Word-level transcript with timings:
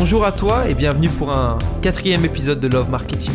Bonjour 0.00 0.24
à 0.24 0.30
toi 0.30 0.68
et 0.68 0.74
bienvenue 0.74 1.08
pour 1.08 1.32
un 1.32 1.58
quatrième 1.82 2.24
épisode 2.24 2.60
de 2.60 2.68
Love 2.68 2.88
Marketing. 2.88 3.34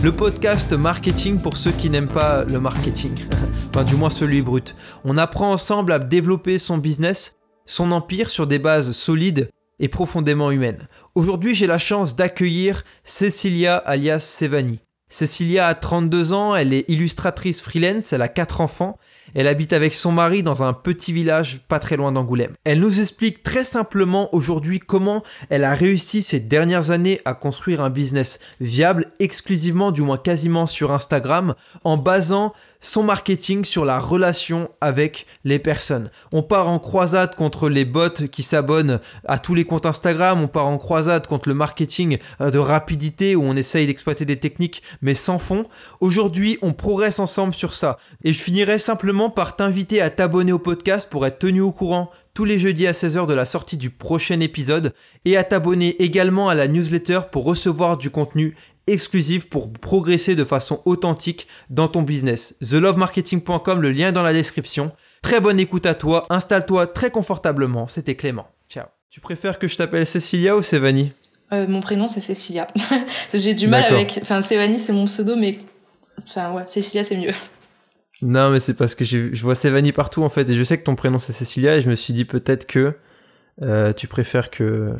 Le 0.00 0.12
podcast 0.12 0.72
marketing 0.72 1.42
pour 1.42 1.56
ceux 1.56 1.72
qui 1.72 1.90
n'aiment 1.90 2.06
pas 2.06 2.44
le 2.44 2.60
marketing, 2.60 3.24
enfin 3.70 3.82
du 3.82 3.96
moins 3.96 4.10
celui 4.10 4.40
brut. 4.40 4.76
On 5.04 5.16
apprend 5.16 5.50
ensemble 5.50 5.90
à 5.90 5.98
développer 5.98 6.58
son 6.58 6.78
business, 6.78 7.34
son 7.66 7.90
empire 7.90 8.30
sur 8.30 8.46
des 8.46 8.60
bases 8.60 8.92
solides 8.92 9.50
et 9.80 9.88
profondément 9.88 10.52
humaines. 10.52 10.86
Aujourd'hui 11.16 11.52
j'ai 11.52 11.66
la 11.66 11.80
chance 11.80 12.14
d'accueillir 12.14 12.84
Cecilia 13.02 13.76
alias 13.76 14.20
Sevani. 14.20 14.78
Cecilia 15.08 15.66
a 15.66 15.74
32 15.74 16.32
ans, 16.32 16.54
elle 16.54 16.72
est 16.72 16.88
illustratrice 16.88 17.60
freelance, 17.60 18.12
elle 18.12 18.22
a 18.22 18.28
4 18.28 18.60
enfants 18.60 18.98
elle 19.34 19.48
habite 19.48 19.72
avec 19.72 19.94
son 19.94 20.12
mari 20.12 20.42
dans 20.42 20.62
un 20.62 20.72
petit 20.72 21.12
village 21.12 21.60
pas 21.68 21.78
très 21.78 21.96
loin 21.96 22.12
d'Angoulême. 22.12 22.54
Elle 22.64 22.80
nous 22.80 23.00
explique 23.00 23.42
très 23.42 23.64
simplement 23.64 24.34
aujourd'hui 24.34 24.80
comment 24.80 25.22
elle 25.50 25.64
a 25.64 25.74
réussi 25.74 26.22
ces 26.22 26.40
dernières 26.40 26.90
années 26.90 27.20
à 27.24 27.34
construire 27.34 27.80
un 27.80 27.90
business 27.90 28.40
viable 28.60 29.12
exclusivement, 29.18 29.92
du 29.92 30.02
moins 30.02 30.18
quasiment 30.18 30.66
sur 30.66 30.92
Instagram, 30.92 31.54
en 31.82 31.96
basant 31.96 32.52
son 32.84 33.02
marketing 33.02 33.64
sur 33.64 33.84
la 33.84 33.98
relation 33.98 34.70
avec 34.80 35.26
les 35.44 35.58
personnes. 35.58 36.10
On 36.32 36.42
part 36.42 36.68
en 36.68 36.78
croisade 36.78 37.34
contre 37.34 37.68
les 37.68 37.84
bots 37.84 38.28
qui 38.30 38.42
s'abonnent 38.42 39.00
à 39.26 39.38
tous 39.38 39.54
les 39.54 39.64
comptes 39.64 39.86
Instagram, 39.86 40.42
on 40.42 40.48
part 40.48 40.66
en 40.66 40.76
croisade 40.76 41.26
contre 41.26 41.48
le 41.48 41.54
marketing 41.54 42.18
euh, 42.40 42.50
de 42.50 42.58
rapidité 42.58 43.36
où 43.36 43.42
on 43.42 43.56
essaye 43.56 43.86
d'exploiter 43.86 44.24
des 44.24 44.38
techniques 44.38 44.82
mais 45.00 45.14
sans 45.14 45.38
fond. 45.38 45.66
Aujourd'hui, 46.00 46.58
on 46.62 46.72
progresse 46.72 47.18
ensemble 47.18 47.54
sur 47.54 47.72
ça. 47.72 47.98
Et 48.22 48.32
je 48.32 48.42
finirai 48.42 48.78
simplement 48.78 49.30
par 49.30 49.56
t'inviter 49.56 50.02
à 50.02 50.10
t'abonner 50.10 50.52
au 50.52 50.58
podcast 50.58 51.08
pour 51.10 51.26
être 51.26 51.38
tenu 51.38 51.62
au 51.62 51.72
courant 51.72 52.10
tous 52.34 52.44
les 52.44 52.58
jeudis 52.58 52.88
à 52.88 52.92
16h 52.92 53.28
de 53.28 53.34
la 53.34 53.46
sortie 53.46 53.76
du 53.76 53.90
prochain 53.90 54.40
épisode 54.40 54.92
et 55.24 55.36
à 55.36 55.44
t'abonner 55.44 56.02
également 56.02 56.48
à 56.48 56.54
la 56.54 56.66
newsletter 56.66 57.20
pour 57.30 57.44
recevoir 57.44 57.96
du 57.96 58.10
contenu 58.10 58.56
exclusif 58.86 59.48
pour 59.48 59.72
progresser 59.72 60.36
de 60.36 60.44
façon 60.44 60.82
authentique 60.84 61.46
dans 61.70 61.88
ton 61.88 62.02
business. 62.02 62.56
TheLoveMarketing.com, 62.60 63.80
le 63.80 63.90
lien 63.90 64.08
est 64.08 64.12
dans 64.12 64.22
la 64.22 64.32
description. 64.32 64.92
Très 65.22 65.40
bonne 65.40 65.58
écoute 65.58 65.86
à 65.86 65.94
toi, 65.94 66.26
installe-toi 66.30 66.86
très 66.88 67.10
confortablement, 67.10 67.86
c'était 67.86 68.14
Clément. 68.14 68.46
Ciao. 68.68 68.86
Tu 69.10 69.20
préfères 69.20 69.58
que 69.58 69.68
je 69.68 69.76
t'appelle 69.76 70.06
Cécilia 70.06 70.56
ou 70.56 70.62
Sévanie 70.62 71.12
euh, 71.52 71.66
Mon 71.66 71.80
prénom 71.80 72.06
c'est 72.06 72.20
Cécilia. 72.20 72.66
J'ai 73.34 73.54
du 73.54 73.68
mal 73.68 73.84
avec... 73.84 74.18
Enfin 74.22 74.42
Sévanie 74.42 74.78
c'est 74.78 74.92
mon 74.92 75.04
pseudo 75.04 75.36
mais... 75.36 75.58
Enfin 76.22 76.52
ouais, 76.52 76.64
Cécilia 76.66 77.02
c'est 77.02 77.16
mieux. 77.16 77.32
Non 78.22 78.50
mais 78.50 78.60
c'est 78.60 78.74
parce 78.74 78.94
que 78.94 79.04
je 79.04 79.42
vois 79.42 79.54
Sévanie 79.54 79.92
partout 79.92 80.22
en 80.22 80.28
fait 80.28 80.48
et 80.48 80.54
je 80.54 80.62
sais 80.62 80.78
que 80.78 80.84
ton 80.84 80.94
prénom 80.94 81.18
c'est 81.18 81.32
Cécilia 81.32 81.76
et 81.76 81.82
je 81.82 81.88
me 81.88 81.94
suis 81.94 82.12
dit 82.12 82.24
peut-être 82.24 82.66
que 82.66 82.94
euh, 83.62 83.92
tu 83.92 84.08
préfères 84.08 84.50
que... 84.50 84.94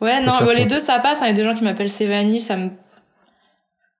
Ouais, 0.00 0.24
non, 0.24 0.38
les 0.54 0.66
deux 0.66 0.78
ça 0.78 0.98
passe. 0.98 1.22
Hein. 1.22 1.28
A 1.28 1.32
des 1.32 1.44
gens 1.44 1.54
qui 1.54 1.64
m'appellent 1.64 1.90
Sévanie, 1.90 2.40
ça 2.40 2.56
me 2.56 2.70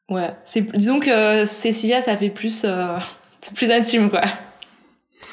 Ouais, 0.08 0.30
c'est 0.44 0.60
disons 0.76 1.00
que 1.00 1.44
Cécilia 1.44 2.00
ça 2.00 2.16
fait 2.16 2.30
plus 2.30 2.64
euh, 2.64 2.98
c'est 3.40 3.54
plus 3.54 3.70
intime 3.70 4.10
quoi. 4.10 4.22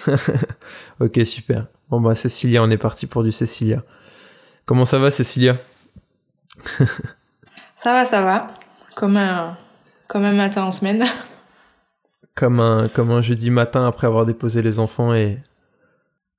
ok 1.00 1.26
super. 1.26 1.68
Bon 1.90 2.02
bah 2.02 2.16
Cécilia, 2.16 2.64
on 2.64 2.70
est 2.72 2.78
parti 2.78 3.06
pour 3.06 3.24
du 3.24 3.32
Cécilia. 3.32 3.84
Comment 4.66 4.86
ça 4.86 4.98
va 4.98 5.12
Cécilia? 5.12 5.58
Ça 7.76 7.94
va, 7.94 8.06
ça 8.06 8.22
va. 8.22 8.48
Comme 8.96 9.18
un 9.18 9.58
comme 10.08 10.24
un 10.24 10.34
matin 10.34 10.64
en 10.64 10.72
semaine. 10.72 11.04
Comme 12.36 12.60
un 12.60 12.88
comme 12.88 13.12
un 13.12 13.22
jeudi 13.22 13.52
matin 13.52 13.86
après 13.88 14.08
avoir 14.08 14.26
déposé 14.26 14.64
les 14.64 14.80
enfants 14.80 15.14
et 15.14 15.38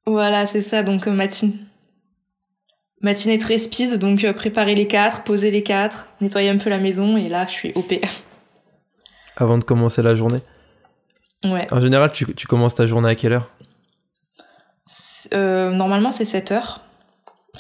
Voilà, 0.07 0.45
c'est 0.45 0.61
ça 0.61 0.83
donc 0.83 1.07
euh, 1.07 1.13
matine 1.13 1.64
Matinée 3.05 3.37
très 3.37 3.59
speed, 3.59 3.99
donc 3.99 4.25
euh, 4.25 4.33
préparer 4.33 4.75
les 4.75 4.87
quatre, 4.87 5.25
poser 5.25 5.51
les 5.51 5.63
quatre, 5.63 6.09
nettoyer 6.23 6.49
un 6.49 6.57
peu 6.57 6.71
la 6.71 6.79
maison, 6.79 7.19
et 7.19 7.29
là, 7.29 7.47
je 7.47 7.53
suis 7.53 7.73
OP. 7.75 7.93
Avant 9.37 9.59
de 9.59 9.65
commencer 9.65 10.01
la 10.01 10.15
journée? 10.15 10.41
Ouais. 11.45 11.67
En 11.71 11.81
général, 11.81 12.11
tu, 12.13 12.47
commences 12.47 12.77
ta 12.77 12.87
journée 12.87 13.11
à 13.11 13.15
quelle 13.15 13.35
heure? 13.35 13.51
Euh, 15.35 15.71
Normalement, 15.71 16.13
c'est 16.13 16.25
7 16.25 16.53
heures. 16.53 16.81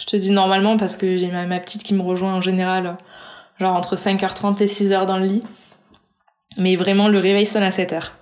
Je 0.01 0.07
te 0.07 0.17
dis 0.17 0.31
normalement 0.31 0.79
parce 0.79 0.97
que 0.97 1.19
j'ai 1.19 1.31
ma, 1.31 1.61
petite 1.61 1.83
qui 1.83 1.93
me 1.93 2.01
rejoint 2.01 2.33
en 2.33 2.41
général, 2.41 2.97
genre 3.61 3.77
entre 3.77 3.97
5h30 3.97 4.63
et 4.63 4.67
6h 4.67 5.05
dans 5.05 5.19
le 5.19 5.27
lit. 5.27 5.43
Mais 6.57 6.75
vraiment, 6.75 7.09
le 7.09 7.19
réveil 7.19 7.45
sonne 7.45 7.63
à 7.63 7.71
7 7.71 7.93
heures. 7.93 8.13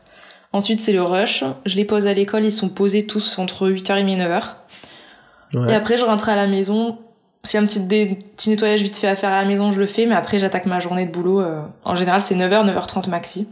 Ensuite, 0.52 0.80
c'est 0.80 0.92
le 0.92 1.02
rush. 1.02 1.44
Je 1.66 1.76
les 1.76 1.84
pose 1.84 2.08
à 2.08 2.14
l'école, 2.14 2.42
ils 2.42 2.52
sont 2.52 2.68
posés 2.68 3.06
tous 3.06 3.38
entre 3.38 3.70
8h30 3.70 4.08
et 4.08 4.16
9h. 4.16 5.68
Et 5.70 5.74
après, 5.74 5.96
je 5.96 6.04
rentre 6.04 6.28
à 6.28 6.34
la 6.34 6.48
maison, 6.48 6.98
si 7.44 7.58
un 7.58 7.66
petit, 7.66 7.80
petit 7.80 8.50
nettoyage 8.50 8.82
vite 8.82 8.96
fait 8.96 9.08
à 9.08 9.16
faire 9.16 9.30
à 9.30 9.36
la 9.36 9.44
maison, 9.44 9.72
je 9.72 9.80
le 9.80 9.86
fais, 9.86 10.06
mais 10.06 10.14
après 10.14 10.38
j'attaque 10.38 10.66
ma 10.66 10.80
journée 10.80 11.06
de 11.06 11.12
boulot. 11.12 11.40
Euh, 11.40 11.62
en 11.84 11.96
général, 11.96 12.22
c'est 12.22 12.36
9h, 12.36 12.64
9h30 12.66 13.10
maxi. 13.10 13.48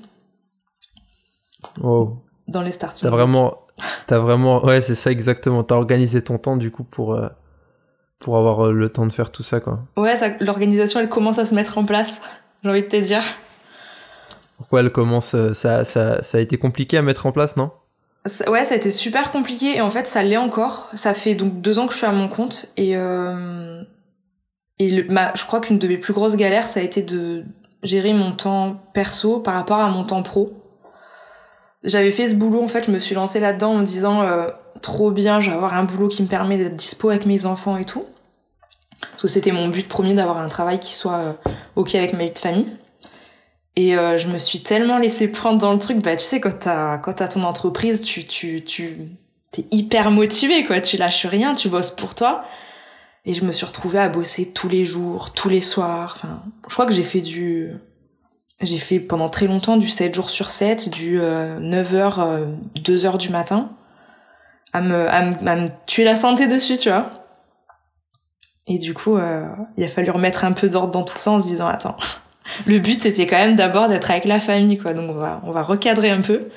Oh. 1.83 2.17
Dans 2.47 2.63
les 2.63 2.73
starting. 2.73 3.03
T'as 3.03 3.11
vraiment, 3.11 3.59
t'as 4.07 4.19
vraiment, 4.19 4.65
ouais, 4.65 4.81
c'est 4.81 4.95
ça 4.95 5.11
exactement. 5.11 5.65
T'as 5.65 5.75
organisé 5.75 6.23
ton 6.23 6.39
temps 6.39 6.57
du 6.57 6.71
coup 6.71 6.85
pour, 6.85 7.15
euh, 7.15 7.29
pour 8.21 8.37
avoir 8.37 8.67
euh, 8.67 8.73
le 8.73 8.89
temps 8.91 9.07
de 9.07 9.13
faire 9.13 9.33
tout 9.33 9.43
ça, 9.43 9.61
quoi. 9.61 9.81
Ouais, 9.97 10.15
l'organisation 10.41 11.01
elle 11.01 11.09
commence 11.09 11.39
à 11.39 11.45
se 11.45 11.55
mettre 11.55 11.77
en 11.77 11.85
place, 11.85 12.23
j'ai 12.63 12.71
envie 12.71 12.83
de 12.83 12.89
te 12.89 12.97
dire. 12.97 13.23
Pourquoi 14.57 14.81
elle 14.81 14.93
commence, 14.93 15.35
ça, 15.53 15.85
ça, 15.85 16.23
ça 16.23 16.39
a 16.39 16.41
été 16.41 16.59
compliqué 16.59 16.97
à 16.99 17.03
mettre 17.03 17.27
en 17.27 17.33
place, 17.33 17.57
non? 17.57 17.73
Ouais, 18.49 18.65
ça 18.65 18.75
a 18.75 18.77
été 18.77 18.91
super 18.91 19.31
compliqué 19.31 19.77
et 19.77 19.81
en 19.81 19.89
fait 19.89 20.07
ça 20.07 20.23
l'est 20.23 20.37
encore. 20.37 20.91
Ça 20.95 21.15
fait 21.15 21.35
donc 21.35 21.61
deux 21.61 21.79
ans 21.79 21.87
que 21.87 21.93
je 21.93 21.99
suis 21.99 22.07
à 22.07 22.13
mon 22.13 22.29
compte 22.29 22.67
et 22.77 22.97
euh, 22.97 23.83
je 24.79 25.47
crois 25.47 25.61
qu'une 25.61 25.79
de 25.79 25.89
mes 25.89 25.97
plus 25.97 26.13
grosses 26.13 26.37
galères 26.37 26.69
ça 26.69 26.81
a 26.81 26.83
été 26.83 27.01
de 27.01 27.45
gérer 27.83 28.13
mon 28.13 28.33
temps 28.33 28.79
perso 28.93 29.41
par 29.41 29.55
rapport 29.55 29.79
à 29.79 29.89
mon 29.89 30.05
temps 30.05 30.23
pro. 30.23 30.53
J'avais 31.83 32.11
fait 32.11 32.29
ce 32.29 32.35
boulot 32.35 32.63
en 32.63 32.69
fait, 32.69 32.87
je 32.87 32.91
me 32.91 32.99
suis 32.99 33.15
lancée 33.15 33.41
là-dedans 33.41 33.73
en 33.73 33.79
me 33.79 33.87
disant 33.87 34.23
euh, 34.23 34.49
trop 34.83 35.11
bien, 35.11 35.41
je 35.41 35.49
vais 35.49 35.57
avoir 35.57 35.73
un 35.73 35.85
boulot 35.85 36.09
qui 36.09 36.23
me 36.23 36.29
permet 36.29 36.59
d'être 36.59 36.77
dispo 36.77 37.09
avec 37.09 37.25
mes 37.25 37.47
enfants 37.47 37.79
et 37.79 37.87
tout. 37.87 38.05
Parce 39.01 39.23
que 39.23 39.29
c'était 39.29 39.53
mon 39.53 39.69
but 39.69 39.89
premier 39.89 40.13
d'avoir 40.13 40.39
un 40.39 40.49
travail 40.49 40.79
qui 40.79 40.93
soit 40.93 41.17
euh, 41.17 41.33
ok 41.77 41.95
avec 41.95 42.13
ma 42.13 42.25
vie 42.25 42.33
famille. 42.39 42.69
Et 43.77 43.97
euh, 43.97 44.17
je 44.17 44.29
me 44.29 44.39
suis 44.39 44.63
tellement 44.63 44.99
laissée 44.99 45.29
prendre 45.29 45.59
dans 45.59 45.73
le 45.73 45.79
truc. 45.79 45.99
Bah, 45.99 46.17
tu 46.17 46.25
sais, 46.25 46.41
quand 46.41 46.59
t'as, 46.59 46.99
quand 46.99 47.15
t'as 47.15 47.29
ton 47.29 47.43
entreprise, 47.45 48.03
tu, 48.03 48.25
tu, 48.25 48.65
tu, 48.65 48.97
t'es 49.53 49.65
hyper 49.71 50.11
motivé, 50.11 50.65
quoi. 50.65 50.81
Tu 50.81 50.97
lâches 50.97 51.27
rien, 51.27 51.55
tu 51.55 51.69
bosses 51.69 51.91
pour 51.91 52.15
toi. 52.15 52.45
Et 53.27 53.35
je 53.35 53.45
me 53.45 53.53
suis 53.53 53.67
retrouvée 53.67 53.99
à 53.99 54.09
bosser 54.09 54.53
tous 54.53 54.69
les 54.69 54.85
jours, 54.85 55.33
tous 55.33 55.49
les 55.49 55.61
soirs. 55.61 56.15
Enfin, 56.17 56.43
je 56.69 56.75
crois 56.75 56.87
que 56.87 56.93
j'ai 56.93 57.03
fait 57.03 57.21
du, 57.21 57.73
j'ai 58.61 58.79
fait 58.79 58.99
pendant 58.99 59.29
très 59.29 59.47
longtemps 59.47 59.77
du 59.77 59.89
7 59.89 60.15
jours 60.15 60.31
sur 60.31 60.51
7, 60.51 60.89
du 60.89 61.19
9h, 61.19 61.21
euh, 61.21 62.57
2h 62.77 63.15
euh, 63.15 63.17
du 63.19 63.29
matin. 63.29 63.71
À 64.73 64.81
me, 64.81 65.09
à 65.09 65.31
me, 65.31 65.49
à 65.49 65.57
me 65.57 65.67
tuer 65.87 66.05
la 66.05 66.17
santé 66.17 66.47
dessus, 66.47 66.77
tu 66.77 66.89
vois. 66.89 67.11
Et 68.67 68.79
du 68.79 68.95
coup, 68.95 69.19
il 69.77 69.85
a 69.85 69.89
fallu 69.89 70.11
remettre 70.11 70.45
un 70.45 70.53
peu 70.53 70.69
d'ordre 70.69 70.93
dans 70.93 71.03
tout 71.03 71.19
ça 71.19 71.33
en 71.33 71.43
se 71.43 71.49
disant, 71.49 71.67
attends, 71.67 71.97
le 72.67 72.79
but 72.79 73.01
c'était 73.01 73.27
quand 73.27 73.37
même 73.37 73.57
d'abord 73.57 73.89
d'être 73.89 74.11
avec 74.11 74.25
la 74.25 74.41
famille 74.41 74.79
quoi. 74.79 74.95
Donc 74.95 75.11
on 75.11 75.15
va 75.15 75.41
on 75.45 75.53
va 75.53 75.63
recadrer 75.63 76.11
un 76.11 76.21
peu. 76.21 76.49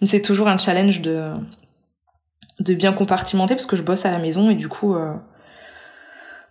Mais 0.00 0.06
c'est 0.06 0.22
toujours 0.22 0.48
un 0.48 0.58
challenge 0.58 1.00
de 1.00 1.32
de 2.60 2.74
bien 2.74 2.92
compartimenter 2.92 3.54
parce 3.54 3.66
que 3.66 3.76
je 3.76 3.82
bosse 3.82 4.06
à 4.06 4.10
la 4.10 4.18
maison 4.18 4.50
et 4.50 4.54
du 4.54 4.68
coup 4.68 4.94
euh, 4.94 5.14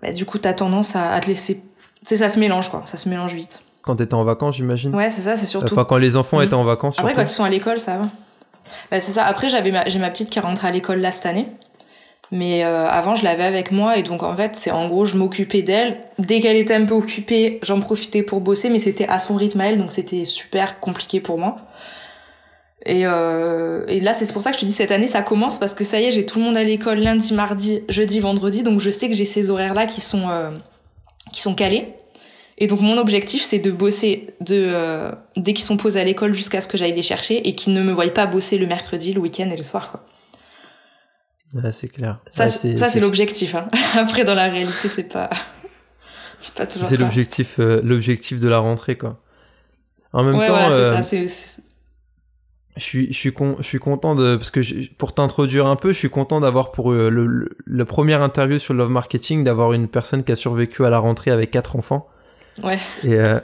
bah, 0.02 0.12
du 0.12 0.26
coup 0.26 0.38
t'as 0.38 0.54
tendance 0.54 0.96
à, 0.96 1.20
te 1.22 1.28
laisser 1.28 1.64
c'est 2.02 2.16
ça 2.16 2.30
se 2.30 2.40
mélange 2.40 2.70
quoi. 2.70 2.84
Ça 2.86 2.98
se 2.98 3.08
mélange 3.08 3.34
vite. 3.34 3.62
Quand 3.82 3.96
t'étais 3.96 4.14
en 4.14 4.24
vacances 4.24 4.58
j'imagine. 4.58 4.94
Ouais 4.96 5.10
c'est 5.10 5.22
ça 5.22 5.36
c'est 5.36 5.46
surtout. 5.46 5.74
Enfin 5.74 5.86
quand 5.86 5.98
les 5.98 6.18
enfants 6.18 6.42
étaient 6.42 6.54
en 6.54 6.64
vacances 6.64 7.00
après 7.00 7.14
quand 7.14 7.24
ils 7.24 7.30
sont 7.30 7.44
à 7.44 7.50
l'école 7.50 7.80
ça 7.80 7.98
va. 7.98 8.10
Bah, 8.92 9.00
c'est 9.00 9.12
ça. 9.12 9.26
Après 9.26 9.50
j'avais 9.50 9.74
j'ai 9.88 10.00
ma 10.00 10.10
petite 10.10 10.30
qui 10.30 10.40
est 10.40 10.42
rentrée 10.42 10.68
à 10.68 10.72
l'école 10.72 11.00
là 11.00 11.12
cette 11.12 11.26
année 11.26 11.48
mais 12.34 12.66
euh, 12.66 12.88
avant, 12.88 13.14
je 13.14 13.24
l'avais 13.24 13.44
avec 13.44 13.72
moi 13.72 13.96
et 13.96 14.02
donc 14.02 14.24
en 14.24 14.36
fait, 14.36 14.56
c'est 14.56 14.72
en 14.72 14.88
gros, 14.88 15.06
je 15.06 15.18
m'occupais 15.18 15.62
d'elle. 15.62 16.00
Dès 16.18 16.40
qu'elle 16.40 16.58
était 16.58 16.74
un 16.74 16.84
peu 16.84 16.96
occupée, 16.96 17.60
j'en 17.62 17.80
profitais 17.80 18.24
pour 18.24 18.42
bosser, 18.42 18.72
mais 18.72 18.80
c'était 18.80 19.08
à 19.08 19.20
son 19.20 19.36
rythme 19.36 19.62
à 19.62 19.68
elle, 19.68 19.78
donc 19.78 19.92
c'était 19.92 20.26
super 20.26 20.80
compliqué 20.80 21.22
pour 21.22 21.38
moi. 21.38 21.58
Et, 22.88 23.06
euh, 23.06 23.86
et 23.88 24.00
là, 24.00 24.16
c'est 24.16 24.34
pour 24.34 24.42
ça 24.42 24.50
que 24.50 24.56
je 24.56 24.62
te 24.62 24.66
dis 24.66 24.72
cette 24.72 24.90
année, 24.90 25.06
ça 25.06 25.22
commence 25.22 25.60
parce 25.60 25.76
que 25.76 25.84
ça 25.84 26.02
y 26.02 26.06
est, 26.06 26.12
j'ai 26.12 26.26
tout 26.26 26.40
le 26.40 26.46
monde 26.46 26.58
à 26.58 26.64
l'école 26.64 26.98
lundi, 26.98 27.36
mardi, 27.36 27.84
jeudi, 27.88 28.20
vendredi, 28.20 28.64
donc 28.64 28.80
je 28.80 28.90
sais 28.90 29.10
que 29.10 29.14
j'ai 29.14 29.26
ces 29.26 29.52
horaires-là 29.52 29.86
qui 29.86 30.02
sont 30.02 30.28
euh, 30.32 30.50
qui 31.32 31.40
sont 31.40 31.54
calés. 31.54 31.94
Et 32.58 32.66
donc 32.66 32.82
mon 32.82 32.98
objectif, 32.98 33.44
c'est 33.44 33.60
de 33.60 33.70
bosser 33.70 34.34
de 34.42 35.12
dès 35.38 35.54
qu'ils 35.54 35.66
sont 35.66 35.78
posés 35.78 36.00
à 36.00 36.04
l'école 36.04 36.34
jusqu'à 36.34 36.62
ce 36.62 36.68
que 36.68 36.78
j'aille 36.78 36.96
les 36.96 37.04
chercher 37.04 37.48
et 37.48 37.54
qu'ils 37.54 37.74
ne 37.74 37.84
me 37.84 37.92
voient 37.92 38.12
pas 38.12 38.26
bosser 38.26 38.58
le 38.58 38.66
mercredi, 38.66 39.14
le 39.14 39.20
week-end 39.20 39.50
et 39.52 39.58
le 39.58 39.64
soir. 39.64 40.04
C'est 41.72 41.88
clair. 41.90 42.20
Ça, 42.32 42.48
c'est 42.48 43.00
l'objectif. 43.00 43.56
Hein. 43.56 43.70
Après, 43.96 44.24
dans 44.24 44.36
la 44.36 44.50
réalité, 44.50 44.88
c'est 44.88 45.12
pas, 45.12 45.30
c'est 46.40 46.56
pas 46.56 46.66
toujours 46.66 46.88
C'est 46.88 46.98
l'objectif, 46.98 47.60
euh, 47.60 47.82
l'objectif 47.84 48.40
de 48.40 48.50
la 48.50 48.60
rentrée, 48.60 48.98
quoi. 48.98 49.20
En 50.14 50.24
même 50.24 50.34
temps, 50.34 50.56
euh, 50.56 51.02
ça, 51.02 51.18
Je 52.78 52.84
suis, 52.84 53.08
je, 53.12 53.18
suis 53.18 53.34
con, 53.34 53.56
je 53.60 53.64
suis 53.64 53.80
content 53.80 54.14
de. 54.14 54.36
Parce 54.36 54.52
que 54.52 54.62
pour 54.96 55.14
t'introduire 55.14 55.66
un 55.66 55.76
peu, 55.76 55.92
je 55.92 55.98
suis 55.98 56.10
content 56.10 56.40
d'avoir 56.40 56.72
pour 56.72 56.92
le, 56.92 57.10
le, 57.10 57.50
le, 57.66 57.86
premier 57.86 58.14
interview 58.14 58.60
sur 58.60 58.76
Love 58.76 58.92
Marketing, 58.92 59.44
d'avoir 59.44 59.74
une 59.74 59.88
personne 59.88 60.24
qui 60.24 60.32
a 60.32 60.36
survécu 60.36 60.86
à 60.86 60.92
la 60.92 61.00
rentrée 61.00 61.32
avec 61.32 61.50
quatre 61.50 61.76
enfants. 61.76 62.08
Ouais. 62.62 62.80
Et, 63.04 63.16
euh, 63.16 63.36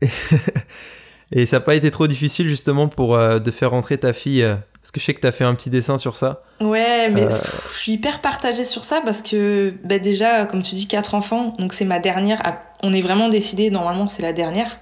et 1.32 1.46
ça 1.46 1.56
n'a 1.56 1.60
pas 1.60 1.74
été 1.74 1.90
trop 1.90 2.06
difficile 2.06 2.48
justement 2.48 2.86
pour 2.88 3.16
euh, 3.16 3.38
de 3.38 3.50
faire 3.50 3.70
rentrer 3.70 3.98
ta 3.98 4.12
fille. 4.12 4.46
Euh, 4.82 4.88
parce 4.90 4.90
que 4.90 5.00
je 5.00 5.04
sais 5.04 5.14
que 5.14 5.20
tu 5.20 5.26
as 5.26 5.32
fait 5.32 5.44
un 5.44 5.54
petit 5.54 5.70
dessin 5.70 5.96
sur 5.96 6.16
ça. 6.16 6.42
Ouais, 6.60 7.08
mais 7.10 7.28
je 7.30 7.78
suis 7.78 7.92
hyper 7.92 8.20
partagée 8.20 8.64
sur 8.64 8.84
ça 8.84 9.00
parce 9.04 9.22
que 9.22 9.74
bah 9.84 9.98
déjà, 9.98 10.44
comme 10.46 10.62
tu 10.62 10.74
dis, 10.74 10.88
quatre 10.88 11.14
enfants, 11.14 11.54
donc 11.58 11.72
c'est 11.72 11.84
ma 11.84 12.00
dernière. 12.00 12.42
On 12.82 12.92
est 12.92 13.00
vraiment 13.00 13.28
décidé, 13.28 13.70
normalement 13.70 14.08
c'est 14.08 14.22
la 14.22 14.32
dernière. 14.32 14.78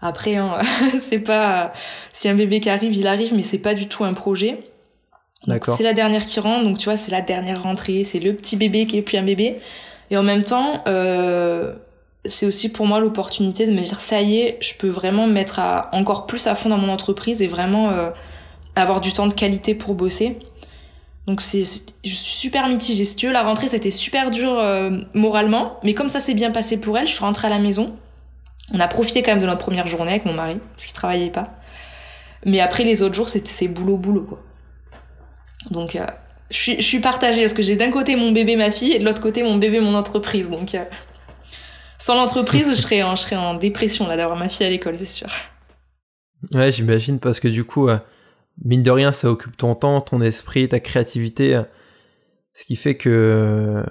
Après, 0.00 0.36
hein, 0.36 0.58
c'est 0.98 1.20
pas 1.20 1.72
si 2.12 2.28
un 2.28 2.34
bébé 2.34 2.60
qui 2.60 2.70
arrive, 2.70 2.94
il 2.94 3.06
arrive, 3.06 3.34
mais 3.34 3.42
c'est 3.42 3.58
pas 3.58 3.74
du 3.74 3.86
tout 3.86 4.04
un 4.04 4.14
projet. 4.14 4.64
C'est 5.76 5.82
la 5.82 5.92
dernière 5.92 6.24
qui 6.24 6.38
rentre, 6.40 6.64
donc 6.64 6.78
tu 6.78 6.84
vois, 6.84 6.96
c'est 6.96 7.10
la 7.10 7.20
dernière 7.20 7.62
rentrée, 7.62 8.04
c'est 8.04 8.20
le 8.20 8.34
petit 8.34 8.56
bébé 8.56 8.86
qui 8.86 8.98
est 8.98 9.02
plus 9.02 9.18
un 9.18 9.24
bébé. 9.24 9.56
Et 10.10 10.16
en 10.16 10.22
même 10.22 10.42
temps, 10.42 10.82
euh, 10.86 11.74
c'est 12.24 12.46
aussi 12.46 12.70
pour 12.70 12.86
moi 12.86 13.00
l'opportunité 13.00 13.66
de 13.66 13.72
me 13.72 13.80
dire 13.80 13.98
ça 13.98 14.20
y 14.20 14.38
est, 14.38 14.58
je 14.60 14.74
peux 14.74 14.88
vraiment 14.88 15.26
me 15.26 15.32
mettre 15.32 15.58
à, 15.58 15.90
encore 15.92 16.26
plus 16.26 16.46
à 16.46 16.54
fond 16.54 16.68
dans 16.68 16.78
mon 16.78 16.90
entreprise 16.90 17.42
et 17.42 17.48
vraiment 17.48 17.90
euh, 17.90 18.10
avoir 18.76 19.00
du 19.00 19.12
temps 19.12 19.26
de 19.26 19.34
qualité 19.34 19.74
pour 19.74 19.94
bosser. 19.94 20.38
Donc 21.26 21.40
c'est, 21.40 21.62
je 21.62 22.14
suis 22.14 22.16
super 22.16 22.68
mitigée. 22.68 23.04
Si 23.04 23.16
tu 23.16 23.30
la 23.30 23.42
rentrée, 23.42 23.68
c'était 23.68 23.90
super 23.90 24.30
dur 24.30 24.58
euh, 24.58 24.90
moralement, 25.14 25.78
mais 25.82 25.94
comme 25.94 26.08
ça 26.08 26.20
s'est 26.20 26.34
bien 26.34 26.50
passé 26.50 26.80
pour 26.80 26.98
elle, 26.98 27.06
je 27.06 27.12
suis 27.12 27.24
rentrée 27.24 27.46
à 27.46 27.50
la 27.50 27.58
maison. 27.58 27.94
On 28.72 28.80
a 28.80 28.88
profité 28.88 29.22
quand 29.22 29.32
même 29.32 29.40
de 29.40 29.46
notre 29.46 29.60
première 29.60 29.86
journée 29.86 30.12
avec 30.12 30.24
mon 30.24 30.34
mari, 30.34 30.58
parce 30.70 30.86
qu'il 30.86 30.94
travaillait 30.94 31.30
pas. 31.30 31.44
Mais 32.44 32.60
après, 32.60 32.84
les 32.84 33.02
autres 33.02 33.14
jours, 33.14 33.28
c'est 33.28 33.68
boulot, 33.68 33.96
boulot, 33.96 34.22
quoi. 34.22 34.42
Donc, 35.70 35.94
euh, 35.94 36.06
je, 36.50 36.80
suis, 36.80 37.00
partagée, 37.00 37.42
parce 37.42 37.54
que 37.54 37.62
j'ai 37.62 37.76
d'un 37.76 37.90
côté 37.90 38.16
mon 38.16 38.32
bébé, 38.32 38.56
ma 38.56 38.70
fille, 38.70 38.92
et 38.92 38.98
de 38.98 39.04
l'autre 39.04 39.22
côté 39.22 39.42
mon 39.42 39.56
bébé, 39.56 39.78
mon 39.78 39.94
entreprise. 39.94 40.50
Donc, 40.50 40.74
euh, 40.74 40.84
sans 41.98 42.16
l'entreprise, 42.16 42.68
je, 42.68 42.74
serais 42.74 43.02
en, 43.02 43.14
je 43.14 43.22
serais 43.22 43.36
en 43.36 43.54
dépression, 43.54 44.08
là, 44.08 44.16
d'avoir 44.16 44.36
ma 44.36 44.48
fille 44.48 44.66
à 44.66 44.70
l'école, 44.70 44.98
c'est 44.98 45.04
sûr. 45.04 45.28
Ouais, 46.52 46.72
j'imagine, 46.72 47.20
parce 47.20 47.38
que 47.38 47.46
du 47.46 47.62
coup, 47.62 47.88
mine 48.64 48.82
de 48.82 48.90
rien, 48.90 49.12
ça 49.12 49.30
occupe 49.30 49.56
ton 49.56 49.74
temps, 49.74 50.00
ton 50.00 50.20
esprit, 50.20 50.68
ta 50.68 50.80
créativité. 50.80 51.60
ce 52.54 52.64
qui 52.64 52.76
fait 52.76 52.96
que 52.96 53.84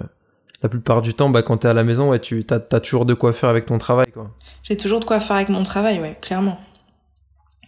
la 0.62 0.68
plupart 0.68 1.02
du 1.02 1.12
temps, 1.14 1.28
bah, 1.28 1.42
quand 1.42 1.58
t'es 1.58 1.68
à 1.68 1.74
la 1.74 1.84
maison, 1.84 2.10
ouais, 2.10 2.20
tu 2.20 2.44
as, 2.50 2.80
toujours 2.80 3.04
de 3.04 3.14
quoi 3.14 3.32
faire 3.32 3.48
avec 3.48 3.66
ton 3.66 3.78
travail. 3.78 4.06
Quoi. 4.12 4.30
J'ai 4.62 4.76
toujours 4.76 5.00
de 5.00 5.04
quoi 5.04 5.18
faire 5.18 5.36
avec 5.36 5.48
mon 5.48 5.64
travail, 5.64 6.00
ouais, 6.00 6.16
clairement. 6.20 6.58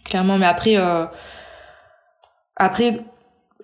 Clairement, 0.05 0.37
mais 0.37 0.45
après, 0.45 0.77
euh, 0.77 1.03
après, 2.55 3.01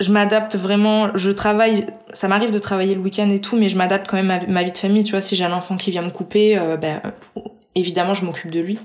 je 0.02 0.12
m'adapte 0.12 0.56
vraiment. 0.56 1.16
Je 1.16 1.32
travaille, 1.32 1.86
ça 2.12 2.28
m'arrive 2.28 2.52
de 2.52 2.60
travailler 2.60 2.96
le 2.96 3.02
week-end 3.02 3.30
et 3.30 3.40
tout, 3.40 3.58
mais 3.58 3.70
je 3.70 3.78
m'adapte 3.78 4.10
quand 4.10 4.18
même 4.18 4.32
à 4.32 4.46
ma 4.48 4.64
vie 4.64 4.72
de 4.72 4.78
famille. 4.78 5.04
Tu 5.04 5.12
vois, 5.12 5.22
si 5.22 5.36
j'ai 5.36 5.46
un 5.46 5.54
enfant 5.54 5.78
qui 5.78 5.92
vient 5.92 6.02
me 6.02 6.10
couper, 6.10 6.58
euh, 6.58 6.76
ben, 6.76 7.02
évidemment, 7.76 8.14
je 8.14 8.26
m'occupe 8.26 8.52
de 8.52 8.60
lui. 8.60 8.80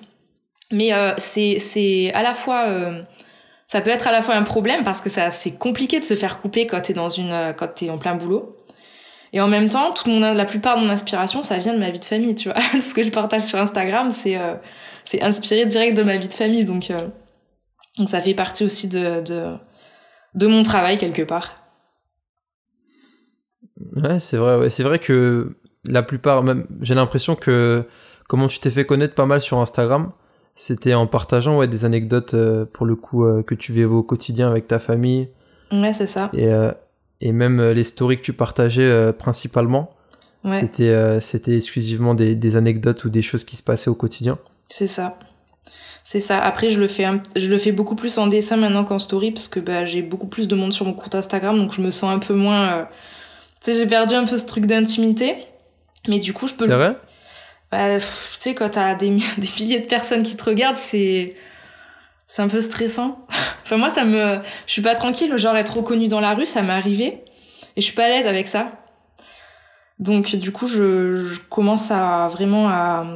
Mais 0.70 0.92
euh, 0.92 1.12
c'est, 1.16 1.58
c'est 1.58 2.12
à 2.12 2.22
la 2.22 2.34
fois, 2.34 2.66
ça 3.66 3.80
peut 3.80 3.90
être 3.90 4.06
à 4.06 4.12
la 4.12 4.22
fois 4.22 4.34
un 4.34 4.42
problème 4.42 4.84
parce 4.84 5.00
que 5.00 5.08
c'est 5.08 5.58
compliqué 5.58 5.98
de 6.00 6.04
se 6.04 6.14
faire 6.14 6.40
couper 6.40 6.66
quand 6.66 6.80
t'es 6.80 6.94
dans 6.94 7.08
une, 7.08 7.54
quand 7.56 7.68
t'es 7.68 7.90
en 7.90 7.98
plein 7.98 8.14
boulot. 8.14 8.56
Et 9.32 9.40
en 9.40 9.48
même 9.48 9.68
temps, 9.68 9.92
toute 9.92 10.06
mon, 10.06 10.20
la 10.20 10.44
plupart 10.44 10.78
de 10.78 10.84
mon 10.86 10.90
inspiration, 10.90 11.42
ça 11.42 11.58
vient 11.58 11.74
de 11.74 11.78
ma 11.78 11.90
vie 11.90 11.98
de 11.98 12.04
famille, 12.04 12.34
tu 12.34 12.48
vois. 12.48 12.60
Ce 12.80 12.94
que 12.94 13.02
je 13.02 13.10
partage 13.10 13.42
sur 13.42 13.58
Instagram, 13.58 14.12
c'est 14.12 14.38
euh, 14.38 14.54
c'est 15.06 15.22
inspiré 15.22 15.66
direct 15.66 15.96
de 15.96 16.02
ma 16.02 16.16
vie 16.16 16.28
de 16.28 16.34
famille, 16.34 16.64
donc, 16.64 16.90
euh, 16.90 17.08
donc 17.98 18.08
ça 18.08 18.20
fait 18.20 18.34
partie 18.34 18.64
aussi 18.64 18.88
de, 18.88 19.22
de, 19.22 19.54
de 20.34 20.46
mon 20.46 20.62
travail 20.62 20.98
quelque 20.98 21.22
part. 21.22 21.54
Ouais, 23.94 24.18
c'est 24.18 24.36
vrai, 24.36 24.68
c'est 24.68 24.82
vrai 24.82 24.98
que 24.98 25.56
la 25.84 26.02
plupart, 26.02 26.42
même, 26.42 26.66
j'ai 26.80 26.94
l'impression 26.94 27.36
que 27.36 27.84
comment 28.28 28.48
tu 28.48 28.58
t'es 28.58 28.70
fait 28.70 28.84
connaître 28.84 29.14
pas 29.14 29.26
mal 29.26 29.40
sur 29.40 29.60
Instagram, 29.60 30.12
c'était 30.56 30.94
en 30.94 31.06
partageant 31.06 31.58
ouais, 31.58 31.68
des 31.68 31.84
anecdotes 31.84 32.34
euh, 32.34 32.64
pour 32.64 32.84
le 32.84 32.96
coup 32.96 33.24
que 33.46 33.54
tu 33.54 33.72
vivais 33.72 33.84
au 33.84 34.02
quotidien 34.02 34.48
avec 34.48 34.66
ta 34.66 34.80
famille. 34.80 35.28
Ouais, 35.70 35.92
c'est 35.92 36.08
ça. 36.08 36.30
Et, 36.32 36.50
et 37.20 37.32
même 37.32 37.60
euh, 37.60 37.72
les 37.72 37.84
stories 37.84 38.18
que 38.18 38.22
tu 38.22 38.32
partageais 38.32 38.82
euh, 38.82 39.12
principalement, 39.12 39.90
c'était 40.52 40.90
euh, 40.90 41.18
c'était 41.18 41.56
exclusivement 41.56 42.14
des, 42.14 42.36
des, 42.36 42.56
anecdotes 42.56 43.04
ou 43.04 43.08
des 43.08 43.22
choses 43.22 43.42
qui 43.42 43.56
se 43.56 43.64
passaient 43.64 43.90
au 43.90 43.96
quotidien. 43.96 44.38
C'est 44.68 44.86
ça. 44.86 45.18
C'est 46.04 46.20
ça. 46.20 46.38
Après, 46.38 46.70
je 46.70 46.78
le 46.78 46.86
fais 46.86 47.04
je 47.34 47.50
le 47.50 47.58
fais 47.58 47.72
beaucoup 47.72 47.96
plus 47.96 48.16
en 48.18 48.28
dessin 48.28 48.56
maintenant 48.56 48.84
qu'en 48.84 49.00
story 49.00 49.32
parce 49.32 49.48
que 49.48 49.58
bah, 49.58 49.84
j'ai 49.84 50.02
beaucoup 50.02 50.28
plus 50.28 50.46
de 50.46 50.54
monde 50.54 50.72
sur 50.72 50.86
mon 50.86 50.92
compte 50.92 51.16
Instagram, 51.16 51.58
donc 51.58 51.72
je 51.72 51.80
me 51.80 51.90
sens 51.90 52.14
un 52.14 52.20
peu 52.20 52.34
moins. 52.34 52.86
Tu 53.60 53.72
sais, 53.72 53.78
j'ai 53.78 53.88
perdu 53.88 54.14
un 54.14 54.24
peu 54.24 54.38
ce 54.38 54.46
truc 54.46 54.66
d'intimité, 54.66 55.34
mais 56.06 56.20
du 56.20 56.32
coup, 56.32 56.46
je 56.46 56.54
peux. 56.54 56.66
C'est 56.66 56.76
vrai? 56.76 56.96
Bah, 57.76 57.98
tu 57.98 58.06
sais, 58.38 58.54
quand 58.54 58.70
t'as 58.70 58.94
des, 58.94 59.10
milliers 59.10 59.80
de 59.80 59.86
personnes 59.86 60.22
qui 60.22 60.34
te 60.34 60.44
regardent, 60.44 60.78
c'est 60.78 61.36
c'est 62.26 62.42
un 62.42 62.48
peu 62.48 62.62
stressant. 62.62 63.26
enfin, 63.64 63.76
moi, 63.76 63.90
ça 63.90 64.04
me. 64.04 64.38
Je 64.66 64.72
suis 64.72 64.82
pas 64.82 64.94
tranquille, 64.94 65.36
genre 65.36 65.56
être 65.56 65.76
reconnue 65.76 66.08
dans 66.08 66.20
la 66.20 66.34
rue, 66.34 66.46
ça 66.46 66.62
m'est 66.62 66.72
arrivé. 66.72 67.22
Et 67.76 67.80
je 67.80 67.82
suis 67.82 67.94
pas 67.94 68.06
à 68.06 68.08
l'aise 68.08 68.26
avec 68.26 68.48
ça. 68.48 68.72
Donc, 69.98 70.34
du 70.36 70.52
coup, 70.52 70.66
je, 70.66 71.38
commence 71.50 71.90
à 71.90 72.28
vraiment 72.28 72.68
à, 72.68 73.06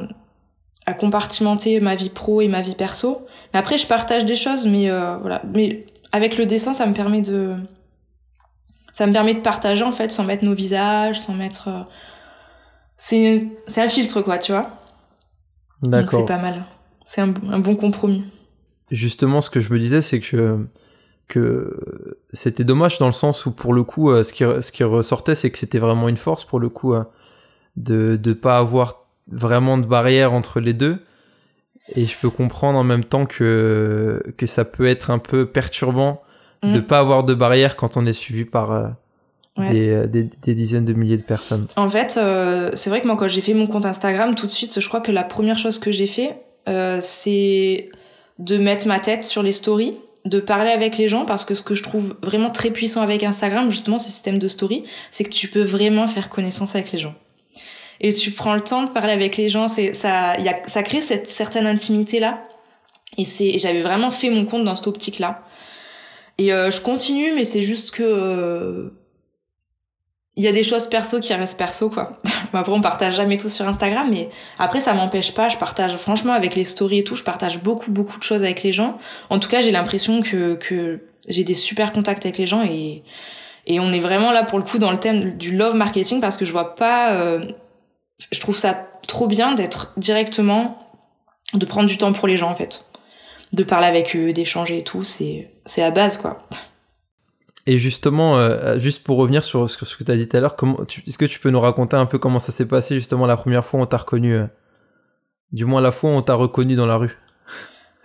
à, 0.85 0.93
compartimenter 0.93 1.79
ma 1.79 1.95
vie 1.95 2.09
pro 2.09 2.41
et 2.41 2.47
ma 2.47 2.61
vie 2.61 2.75
perso. 2.75 3.25
Mais 3.53 3.59
après, 3.59 3.79
je 3.79 3.87
partage 3.87 4.25
des 4.25 4.35
choses, 4.35 4.67
mais 4.67 4.91
euh, 4.91 5.17
voilà. 5.17 5.41
Mais 5.53 5.87
avec 6.11 6.37
le 6.37 6.45
dessin, 6.45 6.75
ça 6.75 6.85
me 6.85 6.93
permet 6.93 7.21
de. 7.21 7.55
Ça 8.93 9.07
me 9.07 9.13
permet 9.13 9.33
de 9.33 9.39
partager, 9.39 9.83
en 9.83 9.91
fait, 9.91 10.11
sans 10.11 10.23
mettre 10.23 10.45
nos 10.45 10.53
visages, 10.53 11.19
sans 11.19 11.33
mettre. 11.33 11.87
Euh, 13.13 13.39
c'est 13.67 13.81
un 13.81 13.87
filtre, 13.87 14.21
quoi, 14.21 14.37
tu 14.37 14.51
vois. 14.51 14.69
D'accord. 15.81 16.19
c'est 16.19 16.25
pas 16.25 16.37
mal. 16.37 16.65
C'est 17.05 17.21
un, 17.21 17.33
un 17.49 17.59
bon 17.59 17.75
compromis 17.75 18.23
justement, 18.91 19.41
ce 19.41 19.49
que 19.49 19.59
je 19.59 19.73
me 19.73 19.79
disais, 19.79 20.01
c'est 20.01 20.19
que 20.19 20.57
que 21.27 22.17
c'était 22.33 22.65
dommage 22.65 22.99
dans 22.99 23.05
le 23.05 23.13
sens 23.13 23.45
où 23.45 23.51
pour 23.51 23.73
le 23.73 23.83
coup, 23.83 24.11
euh, 24.11 24.21
ce 24.21 24.33
qui 24.33 24.43
ce 24.43 24.71
qui 24.71 24.83
ressortait, 24.83 25.33
c'est 25.33 25.49
que 25.49 25.57
c'était 25.57 25.79
vraiment 25.79 26.09
une 26.09 26.17
force 26.17 26.43
pour 26.43 26.59
le 26.59 26.69
coup 26.69 26.93
euh, 26.93 27.03
de 27.77 28.17
de 28.17 28.33
pas 28.33 28.57
avoir 28.57 29.05
vraiment 29.31 29.77
de 29.77 29.85
barrière 29.85 30.33
entre 30.33 30.59
les 30.59 30.73
deux. 30.73 30.99
Et 31.95 32.05
je 32.05 32.17
peux 32.17 32.29
comprendre 32.29 32.77
en 32.77 32.83
même 32.83 33.05
temps 33.05 33.25
que 33.25 34.21
que 34.37 34.45
ça 34.45 34.65
peut 34.65 34.85
être 34.85 35.09
un 35.09 35.19
peu 35.19 35.45
perturbant 35.45 36.21
de 36.63 36.79
mm. 36.79 36.83
pas 36.83 36.99
avoir 36.99 37.23
de 37.23 37.33
barrière 37.33 37.75
quand 37.75 37.97
on 37.97 38.05
est 38.05 38.13
suivi 38.13 38.45
par 38.45 38.95
euh, 39.59 40.07
des, 40.07 40.23
des, 40.23 40.29
des, 40.41 40.55
dizaines 40.55 40.85
de 40.85 40.93
milliers 40.93 41.17
de 41.17 41.23
personnes. 41.23 41.67
En 41.75 41.89
fait, 41.89 42.19
c'est 42.75 42.89
vrai 42.89 43.01
que 43.01 43.07
moi, 43.07 43.15
quand 43.17 43.27
j'ai 43.27 43.41
fait 43.41 43.53
mon 43.53 43.67
compte 43.67 43.85
Instagram, 43.85 44.35
tout 44.35 44.47
de 44.47 44.51
suite, 44.51 44.79
je 44.79 44.87
crois 44.87 45.01
que 45.01 45.11
la 45.11 45.23
première 45.23 45.57
chose 45.57 45.79
que 45.79 45.91
j'ai 45.91 46.07
fait, 46.07 46.37
c'est 47.01 47.89
de 48.39 48.57
mettre 48.57 48.87
ma 48.87 48.99
tête 48.99 49.25
sur 49.25 49.43
les 49.43 49.51
stories, 49.53 49.97
de 50.25 50.39
parler 50.39 50.71
avec 50.71 50.97
les 50.97 51.07
gens, 51.07 51.25
parce 51.25 51.45
que 51.45 51.55
ce 51.55 51.61
que 51.61 51.75
je 51.75 51.83
trouve 51.83 52.17
vraiment 52.21 52.49
très 52.49 52.69
puissant 52.69 53.01
avec 53.01 53.23
Instagram, 53.23 53.69
justement, 53.69 53.99
ce 53.99 54.09
système 54.09 54.37
de 54.37 54.47
story, 54.47 54.83
c'est 55.11 55.23
que 55.23 55.29
tu 55.29 55.47
peux 55.47 55.63
vraiment 55.63 56.07
faire 56.07 56.29
connaissance 56.29 56.75
avec 56.75 56.91
les 56.91 56.99
gens. 56.99 57.15
Et 57.99 58.13
tu 58.13 58.31
prends 58.31 58.55
le 58.55 58.61
temps 58.61 58.83
de 58.83 58.89
parler 58.89 59.13
avec 59.13 59.37
les 59.37 59.47
gens, 59.47 59.67
c'est 59.67 59.93
ça, 59.93 60.37
y 60.39 60.49
a, 60.49 60.59
ça 60.65 60.81
crée 60.81 61.01
cette 61.01 61.29
certaine 61.29 61.67
intimité 61.67 62.19
là. 62.19 62.43
Et 63.17 63.25
c'est, 63.25 63.57
j'avais 63.59 63.81
vraiment 63.81 64.09
fait 64.09 64.29
mon 64.31 64.45
compte 64.45 64.63
dans 64.63 64.75
cette 64.75 64.87
optique 64.87 65.19
là. 65.19 65.43
Et 66.39 66.51
euh, 66.51 66.71
je 66.71 66.81
continue, 66.81 67.33
mais 67.35 67.43
c'est 67.43 67.61
juste 67.61 67.91
que 67.91 68.01
euh, 68.01 68.89
il 70.41 70.45
y 70.45 70.47
a 70.47 70.51
des 70.51 70.63
choses 70.63 70.87
perso 70.87 71.19
qui 71.19 71.35
restent 71.35 71.59
perso 71.59 71.91
quoi. 71.91 72.17
après 72.53 72.71
on 72.71 72.81
partage 72.81 73.15
jamais 73.15 73.37
tout 73.37 73.47
sur 73.47 73.67
Instagram 73.67 74.07
mais 74.09 74.27
après 74.57 74.79
ça 74.79 74.95
m'empêche 74.95 75.35
pas, 75.35 75.49
je 75.49 75.57
partage 75.57 75.95
franchement 75.97 76.33
avec 76.33 76.55
les 76.55 76.63
stories 76.63 76.99
et 76.99 77.03
tout, 77.03 77.15
je 77.15 77.23
partage 77.23 77.61
beaucoup 77.61 77.91
beaucoup 77.91 78.17
de 78.17 78.23
choses 78.23 78.43
avec 78.43 78.63
les 78.63 78.73
gens. 78.73 78.97
En 79.29 79.37
tout 79.37 79.49
cas, 79.49 79.61
j'ai 79.61 79.69
l'impression 79.71 80.21
que 80.23 80.55
que 80.55 81.01
j'ai 81.27 81.43
des 81.43 81.53
super 81.53 81.93
contacts 81.93 82.25
avec 82.25 82.39
les 82.39 82.47
gens 82.47 82.63
et 82.63 83.03
et 83.67 83.79
on 83.79 83.91
est 83.91 83.99
vraiment 83.99 84.31
là 84.31 84.41
pour 84.41 84.57
le 84.57 84.63
coup 84.63 84.79
dans 84.79 84.91
le 84.91 84.99
thème 84.99 85.37
du 85.37 85.55
love 85.55 85.75
marketing 85.75 86.19
parce 86.21 86.37
que 86.37 86.45
je 86.45 86.51
vois 86.51 86.73
pas 86.73 87.13
euh, 87.13 87.45
je 88.31 88.39
trouve 88.39 88.57
ça 88.57 88.87
trop 89.07 89.27
bien 89.27 89.53
d'être 89.53 89.93
directement 89.97 90.87
de 91.53 91.65
prendre 91.67 91.87
du 91.87 91.99
temps 91.99 92.13
pour 92.13 92.27
les 92.27 92.37
gens 92.37 92.49
en 92.49 92.55
fait. 92.55 92.85
De 93.53 93.63
parler 93.63 93.85
avec 93.85 94.15
eux, 94.15 94.33
d'échanger 94.33 94.79
et 94.79 94.83
tout, 94.83 95.03
c'est 95.03 95.51
c'est 95.67 95.81
la 95.81 95.91
base 95.91 96.17
quoi. 96.17 96.47
Et 97.67 97.77
justement, 97.77 98.37
euh, 98.37 98.79
juste 98.79 99.03
pour 99.03 99.17
revenir 99.17 99.43
sur, 99.43 99.69
ce 99.69 99.77
que 99.77 100.03
tu 100.03 100.11
as 100.11 100.17
dit 100.17 100.27
tout 100.27 100.37
à 100.37 100.39
l'heure, 100.39 100.55
est-ce 101.07 101.17
que 101.17 101.25
tu 101.25 101.39
peux 101.39 101.51
nous 101.51 101.59
raconter 101.59 101.95
un 101.95 102.07
peu 102.07 102.17
comment 102.17 102.39
ça 102.39 102.51
s'est 102.51 102.67
passé 102.67 102.95
justement 102.95 103.27
la 103.27 103.37
première 103.37 103.63
fois 103.63 103.79
où 103.79 103.83
on 103.83 103.85
t'a 103.85 103.97
reconnu 103.97 104.35
euh, 104.35 104.47
Du 105.51 105.65
moins 105.65 105.81
la 105.81 105.91
fois 105.91 106.09
où 106.09 106.13
on 106.13 106.21
t'a 106.21 106.33
reconnu 106.33 106.75
dans 106.75 106.87
la 106.87 106.97
rue? 106.97 107.17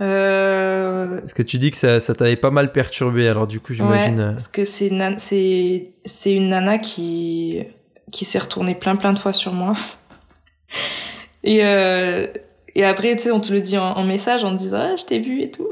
Euh... 0.03 1.23
Est-ce 1.23 1.35
que 1.35 1.43
tu 1.43 1.57
dis 1.57 1.71
que 1.71 1.77
ça, 1.79 2.01
ça 2.01 2.15
t'avait 2.15 2.37
pas 2.37 2.51
mal 2.51 2.71
perturbé 2.71 3.29
alors 3.29 3.47
du 3.47 3.61
coup 3.61 3.73
j'imagine. 3.73 4.19
Ouais, 4.19 4.25
euh, 4.25 4.31
parce 4.33 4.49
que 4.49 4.67
c'est 4.67 4.91
c'est 5.17 5.95
c'est 6.05 6.35
une 6.35 6.49
nana 6.49 6.77
qui 6.77 7.63
qui 8.13 8.27
s'est 8.27 8.39
retournée 8.39 8.75
plein 8.75 8.97
plein 8.97 9.15
de 9.15 9.19
fois 9.19 9.33
sur 9.33 9.55
moi. 9.55 9.73
et 11.45 11.61
et 12.75 12.85
après 12.85 13.17
tu 13.17 13.23
sais 13.23 13.31
on 13.31 13.41
te 13.41 13.55
le 13.55 13.63
dit 13.63 13.79
en, 13.79 14.05
message 14.05 14.45
en 14.45 14.53
te 14.53 14.59
disant 14.59 14.81
ah, 14.81 14.97
je 14.97 15.07
t'ai 15.07 15.19
vu 15.19 15.41
et 15.41 15.51
tout. 15.51 15.71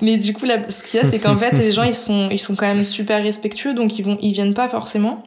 Mais 0.00 0.16
du 0.16 0.32
coup, 0.32 0.44
là, 0.46 0.58
ce 0.68 0.82
qu'il 0.82 1.00
y 1.00 1.02
a, 1.02 1.06
c'est 1.06 1.18
qu'en 1.18 1.36
fait, 1.36 1.52
les 1.58 1.72
gens, 1.72 1.82
ils 1.82 1.94
sont, 1.94 2.28
ils 2.30 2.38
sont 2.38 2.54
quand 2.54 2.66
même 2.66 2.84
super 2.84 3.22
respectueux, 3.22 3.74
donc 3.74 3.98
ils 3.98 4.04
vont, 4.04 4.18
ils 4.20 4.32
viennent 4.32 4.54
pas 4.54 4.68
forcément. 4.68 5.22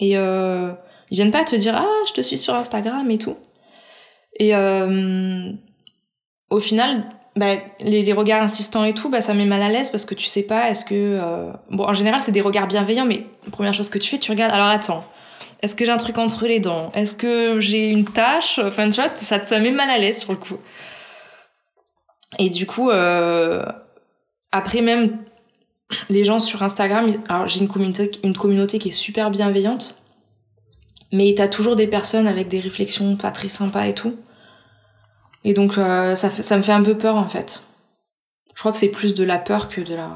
Et 0.00 0.16
euh, 0.18 0.72
ils 1.10 1.16
viennent 1.16 1.30
pas 1.30 1.44
te 1.44 1.56
dire 1.56 1.74
ah, 1.76 2.04
je 2.08 2.12
te 2.12 2.20
suis 2.20 2.38
sur 2.38 2.54
Instagram 2.54 3.10
et 3.10 3.18
tout. 3.18 3.36
Et 4.38 4.54
euh, 4.54 5.50
au 6.50 6.60
final, 6.60 7.04
bah, 7.36 7.54
les, 7.80 8.02
les, 8.02 8.12
regards 8.12 8.42
insistants 8.42 8.84
et 8.84 8.92
tout, 8.92 9.10
bah, 9.10 9.20
ça 9.20 9.34
met 9.34 9.46
mal 9.46 9.62
à 9.62 9.70
l'aise 9.70 9.90
parce 9.90 10.04
que 10.04 10.14
tu 10.14 10.26
sais 10.26 10.42
pas, 10.42 10.70
est-ce 10.70 10.84
que... 10.84 10.94
Euh... 10.94 11.52
Bon, 11.70 11.84
en 11.84 11.94
général, 11.94 12.20
c'est 12.20 12.32
des 12.32 12.42
regards 12.42 12.66
bienveillants, 12.66 13.06
mais 13.06 13.26
première 13.52 13.72
chose 13.72 13.88
que 13.88 13.98
tu 13.98 14.10
fais, 14.10 14.18
tu 14.18 14.30
regardes, 14.30 14.52
alors 14.52 14.66
attends, 14.66 15.04
est-ce 15.62 15.74
que 15.74 15.84
j'ai 15.84 15.92
un 15.92 15.96
truc 15.96 16.18
entre 16.18 16.46
les 16.46 16.60
dents? 16.60 16.92
Est-ce 16.94 17.14
que 17.14 17.60
j'ai 17.60 17.88
une 17.88 18.04
tache? 18.04 18.58
Enfin, 18.58 18.88
tu 18.90 19.00
vois, 19.00 19.10
ça, 19.14 19.44
ça 19.44 19.58
met 19.58 19.70
mal 19.70 19.88
à 19.88 19.98
l'aise 19.98 20.18
sur 20.18 20.32
le 20.32 20.38
coup. 20.38 20.58
Et 22.38 22.50
du 22.50 22.66
coup, 22.66 22.90
euh... 22.90 23.64
après 24.52 24.80
même, 24.80 25.18
les 26.08 26.24
gens 26.24 26.38
sur 26.38 26.62
Instagram, 26.62 27.12
alors 27.28 27.46
j'ai 27.46 27.60
une 27.60 27.68
communauté, 27.68 28.78
qui 28.78 28.88
est 28.88 28.92
super 28.92 29.30
bienveillante, 29.30 29.96
mais 31.12 31.32
t'as 31.36 31.48
toujours 31.48 31.76
des 31.76 31.86
personnes 31.86 32.26
avec 32.26 32.48
des 32.48 32.60
réflexions 32.60 33.16
pas 33.16 33.30
très 33.30 33.48
sympas 33.48 33.86
et 33.86 33.94
tout. 33.94 34.16
Et 35.44 35.54
donc 35.54 35.78
euh, 35.78 36.16
ça, 36.16 36.56
me 36.56 36.62
fait 36.62 36.72
un 36.72 36.82
peu 36.82 36.98
peur 36.98 37.16
en 37.16 37.28
fait. 37.28 37.62
Je 38.54 38.60
crois 38.60 38.72
que 38.72 38.78
c'est 38.78 38.88
plus 38.88 39.14
de 39.14 39.22
la 39.22 39.38
peur 39.38 39.68
que 39.68 39.80
de 39.80 39.94
la 39.94 40.10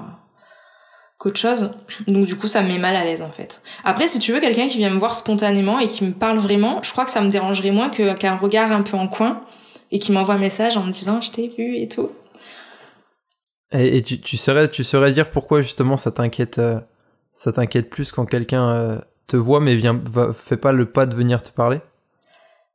qu'autre 1.19 1.39
chose. 1.39 1.71
Donc 2.09 2.27
du 2.27 2.37
coup 2.37 2.49
ça 2.49 2.63
me 2.63 2.69
met 2.69 2.79
mal 2.79 2.97
à 2.97 3.05
l'aise 3.05 3.23
en 3.23 3.31
fait. 3.31 3.63
Après 3.85 4.09
si 4.09 4.19
tu 4.19 4.33
veux 4.33 4.41
quelqu'un 4.41 4.67
qui 4.67 4.79
vient 4.79 4.91
me 4.91 4.99
voir 4.99 5.15
spontanément 5.15 5.79
et 5.79 5.87
qui 5.87 6.05
me 6.05 6.13
parle 6.13 6.39
vraiment, 6.39 6.83
je 6.83 6.91
crois 6.91 7.05
que 7.05 7.13
ça 7.13 7.21
me 7.21 7.31
dérangerait 7.31 7.71
moins 7.71 7.91
qu'un 7.91 8.37
regard 8.37 8.73
un 8.73 8.83
peu 8.83 8.97
en 8.97 9.07
coin 9.07 9.43
et 9.91 9.99
qui 9.99 10.13
m'envoie 10.13 10.35
un 10.35 10.39
message 10.39 10.77
en 10.77 10.85
me 10.85 10.93
disant 10.93 11.21
je 11.21 11.31
t'ai 11.31 11.49
vu 11.49 11.77
et 11.77 11.89
tout. 11.89 12.11
Et, 13.73 13.99
et 13.99 14.03
tu, 14.03 14.21
tu, 14.21 14.37
saurais 14.37 14.69
tu 14.69 14.85
saurais 14.85 15.13
dire 15.13 15.31
pourquoi 15.31 15.61
justement 15.61 15.97
ça 15.97 16.11
t'inquiète 16.11 16.59
euh, 16.59 16.81
ça 17.33 17.53
t'inquiète 17.53 17.89
plus 17.89 18.11
quand 18.13 18.27
quelqu'un 18.27 18.69
euh, 18.71 18.99
te 19.27 19.37
voit 19.37 19.61
mais 19.61 19.77
vient 19.77 20.01
va, 20.05 20.33
fait 20.33 20.57
pas 20.57 20.73
le 20.73 20.91
pas 20.91 21.07
de 21.07 21.15
venir 21.15 21.43
te 21.43 21.51
parler? 21.51 21.81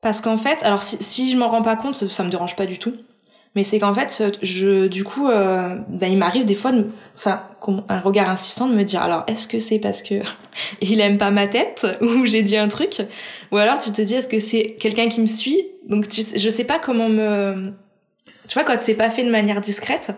Parce 0.02 0.22
qu'en 0.22 0.38
fait, 0.38 0.62
alors 0.64 0.84
si, 0.84 1.02
si 1.02 1.32
je 1.32 1.38
m'en 1.38 1.50
rends 1.50 1.64
pas 1.64 1.76
compte, 1.76 1.96
ça, 1.96 2.08
ça, 2.10 2.24
me 2.24 2.30
dérange 2.30 2.56
pas 2.56 2.68
du 2.68 2.78
tout. 2.78 2.94
Mais 3.56 3.64
c'est 3.64 3.80
qu'en 3.80 3.94
fait, 3.94 4.24
je, 4.42 4.88
du 4.88 5.06
coup, 5.06 5.30
euh, 5.30 5.78
ben, 5.88 6.12
il 6.12 6.18
m'arrive 6.18 6.44
des 6.44 6.56
fois 6.56 6.74
de, 6.74 6.88
ça, 7.16 7.56
un 7.88 8.00
regard 8.02 8.30
insistant 8.30 8.68
de 8.68 8.76
me 8.76 8.84
dire, 8.84 9.02
alors 9.02 9.24
est-ce 9.28 9.48
que 9.48 9.60
c'est 9.60 9.80
parce 9.80 10.02
que 10.02 10.16
il 10.82 11.00
aime 11.00 11.18
pas 11.18 11.32
ma 11.32 11.48
tête 11.48 11.88
ou 12.02 12.26
j'ai 12.26 12.44
dit 12.44 12.58
un 12.58 12.68
truc, 12.68 13.02
ou 13.52 13.58
alors 13.58 13.80
tu 13.80 13.92
te 13.92 14.02
dis 14.02 14.16
est-ce 14.16 14.28
que 14.28 14.40
c'est 14.40 14.76
quelqu'un 14.80 15.08
qui 15.08 15.22
me 15.22 15.26
suit? 15.26 15.68
Donc 15.88 16.10
tu, 16.10 16.22
je 16.22 16.50
sais 16.50 16.66
pas 16.66 16.80
comment 16.80 17.08
me, 17.08 17.72
tu 18.48 18.54
vois 18.54 18.64
quand 18.64 18.76
c'est 18.80 18.96
pas 18.96 19.10
fait 19.10 19.24
de 19.24 19.32
manière 19.32 19.62
discrète, 19.62 20.12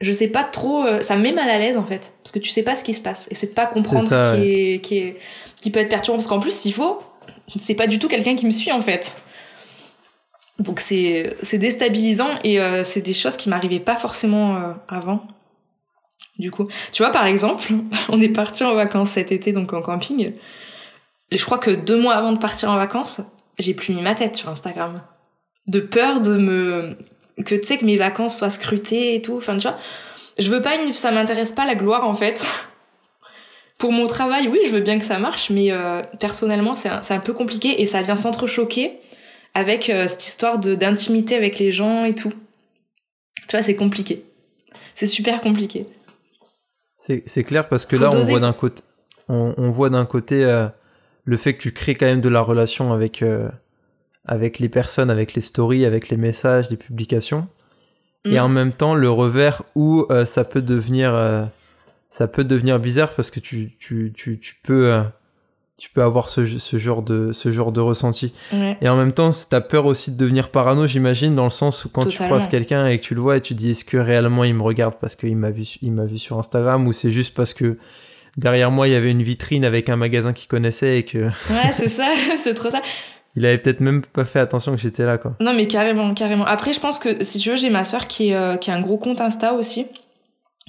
je 0.00 0.12
sais 0.12 0.28
pas 0.28 0.42
trop, 0.42 0.84
euh, 0.84 1.00
ça 1.00 1.16
me 1.16 1.22
met 1.22 1.32
mal 1.32 1.48
à 1.48 1.58
l'aise 1.58 1.76
en 1.76 1.84
fait, 1.84 2.12
parce 2.22 2.32
que 2.32 2.40
tu 2.40 2.50
sais 2.50 2.64
pas 2.64 2.74
ce 2.74 2.82
qui 2.82 2.92
se 2.94 3.00
passe. 3.02 3.28
Et 3.30 3.36
c'est 3.36 3.48
de 3.48 3.52
pas 3.52 3.66
comprendre 3.66 4.08
ça, 4.08 4.32
qui, 4.34 4.40
ouais. 4.40 4.74
est, 4.74 4.80
qui 4.80 4.98
est 4.98 5.16
qui 5.62 5.70
peut 5.70 5.80
être 5.80 5.88
perturbant. 5.88 6.18
Parce 6.18 6.26
qu'en 6.26 6.40
plus 6.40 6.54
s'il 6.54 6.74
faut 6.74 7.00
c'est 7.58 7.74
pas 7.74 7.86
du 7.86 7.98
tout 7.98 8.08
quelqu'un 8.08 8.36
qui 8.36 8.46
me 8.46 8.50
suit 8.50 8.72
en 8.72 8.80
fait. 8.80 9.14
Donc 10.58 10.78
c'est 10.78 11.36
déstabilisant 11.54 12.28
et 12.44 12.60
euh, 12.60 12.84
c'est 12.84 13.00
des 13.00 13.14
choses 13.14 13.36
qui 13.36 13.48
m'arrivaient 13.48 13.80
pas 13.80 13.96
forcément 13.96 14.56
euh, 14.56 14.72
avant. 14.88 15.26
Du 16.38 16.50
coup, 16.50 16.68
tu 16.92 17.02
vois 17.02 17.10
par 17.10 17.26
exemple, 17.26 17.72
on 18.08 18.20
est 18.20 18.28
parti 18.28 18.64
en 18.64 18.74
vacances 18.74 19.10
cet 19.10 19.32
été 19.32 19.52
donc 19.52 19.72
en 19.72 19.82
camping. 19.82 20.32
Et 21.30 21.38
je 21.38 21.44
crois 21.44 21.58
que 21.58 21.70
deux 21.70 22.00
mois 22.00 22.14
avant 22.14 22.32
de 22.32 22.38
partir 22.38 22.70
en 22.70 22.76
vacances, 22.76 23.22
j'ai 23.58 23.74
plus 23.74 23.94
mis 23.94 24.02
ma 24.02 24.14
tête 24.14 24.36
sur 24.36 24.48
Instagram. 24.48 25.02
De 25.66 25.80
peur 25.80 26.20
de 26.20 26.36
me 26.36 26.96
que 27.44 27.56
tu 27.56 27.66
sais 27.66 27.78
que 27.78 27.84
mes 27.84 27.96
vacances 27.96 28.38
soient 28.38 28.50
scrutées 28.50 29.16
et 29.16 29.22
tout. 29.22 29.36
Enfin 29.36 29.56
tu 29.56 29.66
vois, 29.66 29.76
je 30.38 30.48
veux 30.50 30.62
pas 30.62 30.76
une... 30.76 30.92
ça 30.92 31.10
m'intéresse 31.10 31.50
pas 31.50 31.64
la 31.64 31.74
gloire 31.74 32.06
en 32.06 32.14
fait. 32.14 32.46
Pour 33.78 33.90
mon 33.90 34.06
travail, 34.06 34.46
oui, 34.46 34.60
je 34.66 34.70
veux 34.70 34.80
bien 34.80 35.00
que 35.00 35.04
ça 35.04 35.18
marche, 35.18 35.50
mais 35.50 35.72
euh, 35.72 36.00
personnellement, 36.20 36.76
c'est 36.76 36.88
un, 36.88 37.00
un, 37.10 37.18
peu 37.18 37.32
compliqué 37.32 37.82
et 37.82 37.86
ça 37.86 38.02
vient 38.02 38.14
s'entrechoquer 38.14 39.00
avec 39.54 39.88
euh, 39.88 40.06
cette 40.06 40.26
histoire 40.26 40.58
de 40.58 40.74
d'intimité 40.74 41.36
avec 41.36 41.58
les 41.58 41.72
gens 41.72 42.04
et 42.04 42.14
tout. 42.14 42.32
Tu 43.48 43.56
vois, 43.56 43.62
c'est 43.62 43.76
compliqué. 43.76 44.24
C'est 44.94 45.06
super 45.06 45.40
compliqué. 45.40 45.86
C'est 46.98 47.44
clair 47.44 47.68
parce 47.68 47.84
que 47.84 47.96
Faut 47.96 48.02
là, 48.02 48.08
doser. 48.08 48.28
on 48.28 48.30
voit 48.30 48.40
d'un 48.40 48.52
côté, 48.54 48.82
on, 49.28 49.54
on 49.58 49.70
voit 49.70 49.90
d'un 49.90 50.06
côté 50.06 50.42
euh, 50.42 50.66
le 51.24 51.36
fait 51.36 51.54
que 51.54 51.60
tu 51.60 51.72
crées 51.72 51.94
quand 51.94 52.06
même 52.06 52.22
de 52.22 52.30
la 52.30 52.40
relation 52.40 52.92
avec 52.92 53.22
euh, 53.22 53.48
avec 54.24 54.58
les 54.58 54.70
personnes, 54.70 55.10
avec 55.10 55.34
les 55.34 55.42
stories, 55.42 55.84
avec 55.84 56.08
les 56.08 56.16
messages, 56.16 56.70
les 56.70 56.78
publications, 56.78 57.46
mm. 58.24 58.32
et 58.32 58.40
en 58.40 58.48
même 58.48 58.72
temps 58.72 58.94
le 58.94 59.10
revers 59.10 59.62
où 59.74 60.06
ça 60.24 60.44
peut 60.44 60.62
devenir 60.62 61.50
ça 62.08 62.26
peut 62.26 62.44
devenir 62.44 62.78
bizarre 62.78 63.12
parce 63.12 63.30
que 63.30 63.40
tu, 63.40 63.76
tu, 63.78 64.12
tu, 64.16 64.38
tu 64.38 64.54
peux, 64.62 65.02
tu 65.76 65.90
peux 65.90 66.02
avoir 66.02 66.28
ce, 66.28 66.46
ce, 66.46 66.78
genre 66.78 67.02
de, 67.02 67.32
ce 67.32 67.50
genre 67.50 67.72
de 67.72 67.80
ressenti. 67.80 68.32
Ouais. 68.52 68.78
Et 68.80 68.88
en 68.88 68.96
même 68.96 69.12
temps, 69.12 69.30
t'as 69.50 69.60
peur 69.60 69.86
aussi 69.86 70.12
de 70.12 70.16
devenir 70.16 70.50
parano, 70.50 70.86
j'imagine, 70.86 71.34
dans 71.34 71.44
le 71.44 71.50
sens 71.50 71.84
où 71.84 71.88
quand 71.88 72.02
Totalement. 72.02 72.16
tu 72.16 72.24
croises 72.24 72.48
quelqu'un 72.48 72.86
et 72.86 72.98
que 72.98 73.02
tu 73.02 73.14
le 73.14 73.20
vois 73.20 73.38
et 73.38 73.40
tu 73.40 73.54
dis 73.54 73.70
est-ce 73.70 73.84
que 73.84 73.96
réellement 73.96 74.44
il 74.44 74.54
me 74.54 74.62
regarde 74.62 74.94
parce 75.00 75.16
qu'il 75.16 75.36
m'a 75.36 75.50
vu, 75.50 75.64
il 75.82 75.92
m'a 75.92 76.04
vu 76.04 76.18
sur 76.18 76.38
Instagram 76.38 76.86
ou 76.86 76.92
c'est 76.92 77.10
juste 77.10 77.34
parce 77.34 77.54
que 77.54 77.76
derrière 78.36 78.70
moi 78.70 78.86
il 78.86 78.92
y 78.92 78.94
avait 78.94 79.10
une 79.10 79.22
vitrine 79.22 79.64
avec 79.64 79.88
un 79.88 79.96
magasin 79.96 80.32
qu'il 80.32 80.48
connaissait 80.48 80.98
et 80.98 81.02
que. 81.02 81.18
Ouais, 81.18 81.72
c'est 81.72 81.88
ça, 81.88 82.06
c'est 82.38 82.54
trop 82.54 82.70
ça. 82.70 82.80
Il 83.36 83.44
avait 83.44 83.58
peut-être 83.58 83.80
même 83.80 84.02
pas 84.02 84.24
fait 84.24 84.38
attention 84.38 84.76
que 84.76 84.80
j'étais 84.80 85.04
là, 85.04 85.18
quoi. 85.18 85.32
Non, 85.40 85.54
mais 85.54 85.66
carrément, 85.66 86.14
carrément. 86.14 86.44
Après, 86.44 86.72
je 86.72 86.78
pense 86.78 87.00
que 87.00 87.24
si 87.24 87.40
tu 87.40 87.50
veux, 87.50 87.56
j'ai 87.56 87.68
ma 87.68 87.82
soeur 87.82 88.06
qui, 88.06 88.32
euh, 88.32 88.56
qui 88.56 88.70
a 88.70 88.74
un 88.74 88.80
gros 88.80 88.96
compte 88.96 89.20
Insta 89.20 89.54
aussi. 89.54 89.86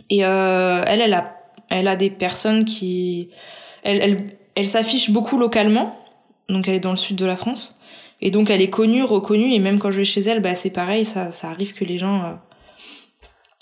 Et 0.10 0.26
euh, 0.26 0.84
elle, 0.88 1.00
elle 1.00 1.14
a, 1.14 1.36
elle 1.70 1.88
a 1.88 1.96
des 1.96 2.10
personnes 2.10 2.66
qui, 2.66 3.30
elle, 3.84 4.02
elle, 4.02 4.18
elle 4.56 4.66
s'affiche 4.66 5.12
beaucoup 5.12 5.38
localement. 5.38 5.96
Donc 6.50 6.68
elle 6.68 6.76
est 6.76 6.80
dans 6.80 6.92
le 6.92 6.98
sud 6.98 7.18
de 7.18 7.26
la 7.26 7.36
France. 7.36 7.80
Et 8.22 8.32
donc 8.32 8.50
elle 8.50 8.62
est 8.62 8.70
connue, 8.70 9.04
reconnue. 9.04 9.52
Et 9.54 9.60
même 9.60 9.80
quand 9.80 9.92
je 9.92 9.98
vais 9.98 10.06
chez 10.06 10.22
elle, 10.22 10.42
bah 10.42 10.56
c'est 10.56 10.72
pareil. 10.72 11.06
Ça, 11.06 11.32
ça 11.32 11.50
arrive 11.50 11.74
que 11.74 11.84
les 11.84 11.98
gens 11.98 12.24
euh, 12.24 12.34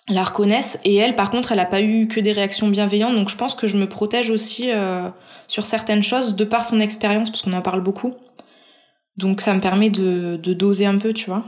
la 0.10 0.24
reconnaissent. 0.24 0.80
Et 0.84 0.96
elle, 0.96 1.16
par 1.16 1.32
contre, 1.32 1.52
elle 1.52 1.60
a 1.60 1.66
pas 1.66 1.82
eu 1.82 2.08
que 2.08 2.20
des 2.20 2.32
réactions 2.32 2.68
bienveillantes. 2.68 3.16
Donc 3.16 3.30
je 3.30 3.38
pense 3.38 3.56
que 3.56 3.68
je 3.68 3.78
me 3.78 3.88
protège 3.88 4.30
aussi 4.30 4.72
euh, 4.72 5.10
sur 5.48 5.66
certaines 5.66 6.04
choses 6.04 6.36
de 6.36 6.46
par 6.46 6.66
son 6.66 6.80
expérience, 6.80 7.30
parce 7.30 7.42
qu'on 7.42 7.54
en 7.54 7.62
parle 7.62 7.82
beaucoup. 7.82 8.14
Donc 9.18 9.42
ça 9.42 9.54
me 9.54 9.60
permet 9.62 9.90
de, 9.90 10.38
de 10.38 10.54
doser 10.54 10.86
un 10.86 10.98
peu, 10.98 11.14
tu 11.14 11.30
vois. 11.30 11.46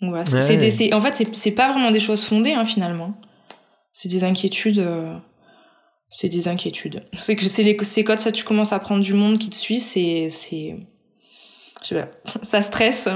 Voilà, 0.00 0.24
c'est, 0.24 0.58
ouais. 0.58 0.70
c'est, 0.70 0.92
en 0.92 1.00
fait, 1.00 1.14
c'est, 1.14 1.34
c'est 1.34 1.52
pas 1.52 1.72
vraiment 1.72 1.90
des 1.90 2.00
choses 2.00 2.24
fondées, 2.24 2.52
hein, 2.52 2.64
finalement. 2.64 3.14
C'est 3.92 4.08
des 4.08 4.24
inquiétudes. 4.24 4.80
Euh, 4.80 5.16
c'est 6.14 6.28
des 6.28 6.46
inquiétudes. 6.46 7.02
C'est 7.12 7.34
que 7.34 7.48
c'est 7.48 8.04
quand 8.04 8.20
ça, 8.20 8.30
tu 8.30 8.44
commences 8.44 8.72
à 8.72 8.78
prendre 8.78 9.02
du 9.02 9.14
monde 9.14 9.36
qui 9.36 9.50
te 9.50 9.56
suit, 9.56 9.80
c'est, 9.80 10.28
c'est, 10.30 10.76
je 11.82 11.88
sais 11.88 12.00
pas, 12.00 12.08
ça 12.44 12.62
stresse. 12.62 13.08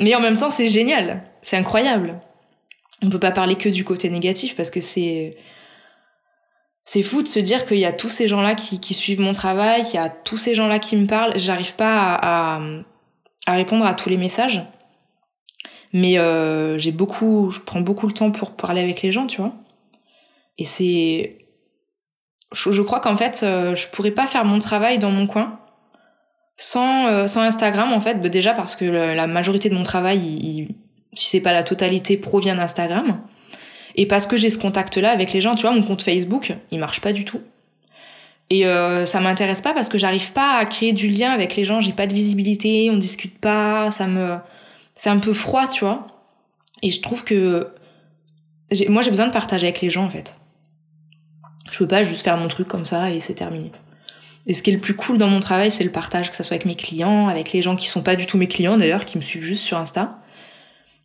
Mais 0.00 0.14
en 0.14 0.20
même 0.20 0.38
temps, 0.38 0.48
c'est 0.48 0.66
génial. 0.66 1.22
C'est 1.42 1.58
incroyable. 1.58 2.18
On 3.02 3.10
peut 3.10 3.20
pas 3.20 3.30
parler 3.30 3.56
que 3.56 3.68
du 3.68 3.84
côté 3.84 4.08
négatif 4.08 4.56
parce 4.56 4.70
que 4.70 4.80
c'est, 4.80 5.36
c'est 6.86 7.02
fou 7.02 7.22
de 7.22 7.28
se 7.28 7.40
dire 7.40 7.66
qu'il 7.66 7.78
y 7.78 7.84
a 7.84 7.92
tous 7.92 8.08
ces 8.08 8.26
gens-là 8.26 8.54
qui, 8.54 8.80
qui 8.80 8.94
suivent 8.94 9.20
mon 9.20 9.34
travail, 9.34 9.84
qu'il 9.84 9.96
y 9.96 9.98
a 10.02 10.08
tous 10.08 10.38
ces 10.38 10.54
gens-là 10.54 10.78
qui 10.78 10.96
me 10.96 11.06
parlent. 11.06 11.38
J'arrive 11.38 11.74
pas 11.76 12.14
à, 12.14 12.56
à, 12.56 12.60
à 13.46 13.52
répondre 13.52 13.84
à 13.84 13.92
tous 13.92 14.08
les 14.08 14.16
messages 14.16 14.62
mais 15.92 16.18
euh, 16.18 16.78
j'ai 16.78 16.90
beaucoup 16.90 17.50
je 17.52 17.60
prends 17.60 17.80
beaucoup 17.80 18.08
le 18.08 18.12
temps 18.12 18.32
pour 18.32 18.56
parler 18.56 18.82
avec 18.82 19.02
les 19.02 19.12
gens 19.12 19.26
tu 19.26 19.40
vois 19.40 19.54
et 20.58 20.64
c'est 20.64 21.45
je, 22.52 22.82
crois 22.82 23.00
qu'en 23.00 23.16
fait 23.16 23.40
euh, 23.42 23.74
je 23.74 23.88
pourrais 23.88 24.10
pas 24.10 24.26
faire 24.26 24.44
mon 24.44 24.58
travail 24.58 24.98
dans 24.98 25.10
mon 25.10 25.26
coin 25.26 25.58
sans 26.56 27.06
euh, 27.08 27.26
Instagram 27.36 27.92
en 27.92 28.00
fait. 28.00 28.20
Bah, 28.20 28.28
déjà 28.28 28.54
parce 28.54 28.76
que 28.76 28.84
la 28.84 29.26
majorité 29.26 29.68
de 29.68 29.74
mon 29.74 29.82
travail 29.82 30.18
il, 30.18 30.44
il, 30.44 30.68
si 31.12 31.30
c'est 31.30 31.40
pas 31.40 31.52
la 31.52 31.62
totalité 31.62 32.16
provient 32.16 32.54
d'Instagram. 32.54 33.20
Et 33.96 34.06
parce 34.06 34.26
que 34.26 34.36
j'ai 34.36 34.50
ce 34.50 34.58
contact 34.58 34.96
là 34.98 35.10
avec 35.10 35.32
les 35.32 35.40
gens. 35.40 35.54
Tu 35.54 35.62
vois 35.62 35.72
mon 35.72 35.82
compte 35.82 36.02
Facebook 36.02 36.54
il 36.70 36.78
marche 36.78 37.00
pas 37.00 37.12
du 37.12 37.24
tout. 37.24 37.40
Et 38.48 38.64
euh, 38.66 39.06
ça 39.06 39.20
m'intéresse 39.20 39.60
pas 39.60 39.74
parce 39.74 39.88
que 39.88 39.98
j'arrive 39.98 40.32
pas 40.32 40.56
à 40.56 40.64
créer 40.66 40.92
du 40.92 41.08
lien 41.08 41.32
avec 41.32 41.56
les 41.56 41.64
gens. 41.64 41.80
J'ai 41.80 41.92
pas 41.92 42.06
de 42.06 42.14
visibilité 42.14 42.88
on 42.90 42.96
discute 42.96 43.38
pas 43.38 43.90
ça 43.90 44.06
me 44.06 44.36
c'est 44.94 45.10
un 45.10 45.18
peu 45.18 45.34
froid, 45.34 45.66
tu 45.68 45.84
vois. 45.84 46.06
Et 46.82 46.90
je 46.90 47.00
trouve 47.00 47.24
que 47.24 47.68
moi 48.88 49.02
j'ai 49.02 49.10
besoin 49.10 49.26
de 49.26 49.32
partager 49.32 49.66
avec 49.66 49.80
les 49.80 49.90
gens 49.90 50.04
en 50.04 50.10
fait. 50.10 50.36
Je 51.70 51.78
peux 51.78 51.88
pas 51.88 52.02
juste 52.02 52.22
faire 52.22 52.36
mon 52.36 52.48
truc 52.48 52.68
comme 52.68 52.84
ça 52.84 53.10
et 53.10 53.20
c'est 53.20 53.34
terminé. 53.34 53.72
Et 54.46 54.54
ce 54.54 54.62
qui 54.62 54.70
est 54.70 54.74
le 54.74 54.80
plus 54.80 54.94
cool 54.94 55.18
dans 55.18 55.26
mon 55.26 55.40
travail, 55.40 55.70
c'est 55.70 55.84
le 55.84 55.90
partage, 55.90 56.30
que 56.30 56.36
ce 56.36 56.42
soit 56.42 56.54
avec 56.54 56.66
mes 56.66 56.76
clients, 56.76 57.28
avec 57.28 57.52
les 57.52 57.62
gens 57.62 57.74
qui 57.74 57.88
sont 57.88 58.02
pas 58.02 58.14
du 58.14 58.26
tout 58.26 58.38
mes 58.38 58.46
clients 58.46 58.76
d'ailleurs, 58.76 59.04
qui 59.04 59.18
me 59.18 59.22
suivent 59.22 59.42
juste 59.42 59.64
sur 59.64 59.76
Insta. 59.76 60.20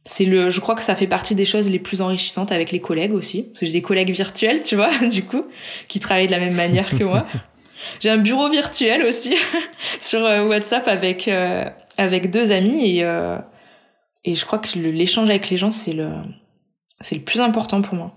C'est 0.06 0.26
le, 0.26 0.50
je 0.50 0.60
crois 0.60 0.76
que 0.76 0.84
ça 0.84 0.96
fait 0.96 1.08
partie 1.08 1.36
des 1.36 1.46
choses 1.46 1.70
les 1.70 1.80
plus 1.80 2.02
enrichissantes 2.02 2.52
avec 2.52 2.72
les 2.72 2.80
collègues 2.80 3.14
aussi, 3.14 3.44
parce 3.44 3.62
que 3.62 3.66
j'ai 3.66 3.72
des 3.72 3.82
collègues 3.82 4.12
virtuels, 4.12 4.62
tu 4.64 4.76
vois, 4.76 4.92
du 5.12 5.24
coup, 5.24 5.44
qui 5.88 6.00
travaillent 6.00 6.28
de 6.28 6.32
la 6.32 6.40
même 6.40 6.56
manière 6.56 6.90
que 6.90 7.04
moi. 7.04 7.26
J'ai 8.00 8.10
un 8.12 8.18
bureau 8.18 8.48
virtuel 8.48 9.04
aussi 9.04 9.34
sur 10.00 10.24
euh, 10.24 10.46
WhatsApp 10.48 10.88
avec 10.88 11.28
euh, 11.28 11.68
avec 11.98 12.30
deux 12.30 12.52
amis 12.52 12.98
et 12.98 13.04
euh, 13.04 13.38
et 14.24 14.36
je 14.36 14.46
crois 14.46 14.60
que 14.60 14.78
l'échange 14.78 15.30
avec 15.30 15.50
les 15.50 15.58
gens, 15.58 15.72
c'est 15.72 15.94
le, 15.94 16.10
C'est 17.00 17.16
le 17.16 17.22
plus 17.22 17.42
important 17.42 17.82
pour 17.82 17.96
moi. 17.96 18.14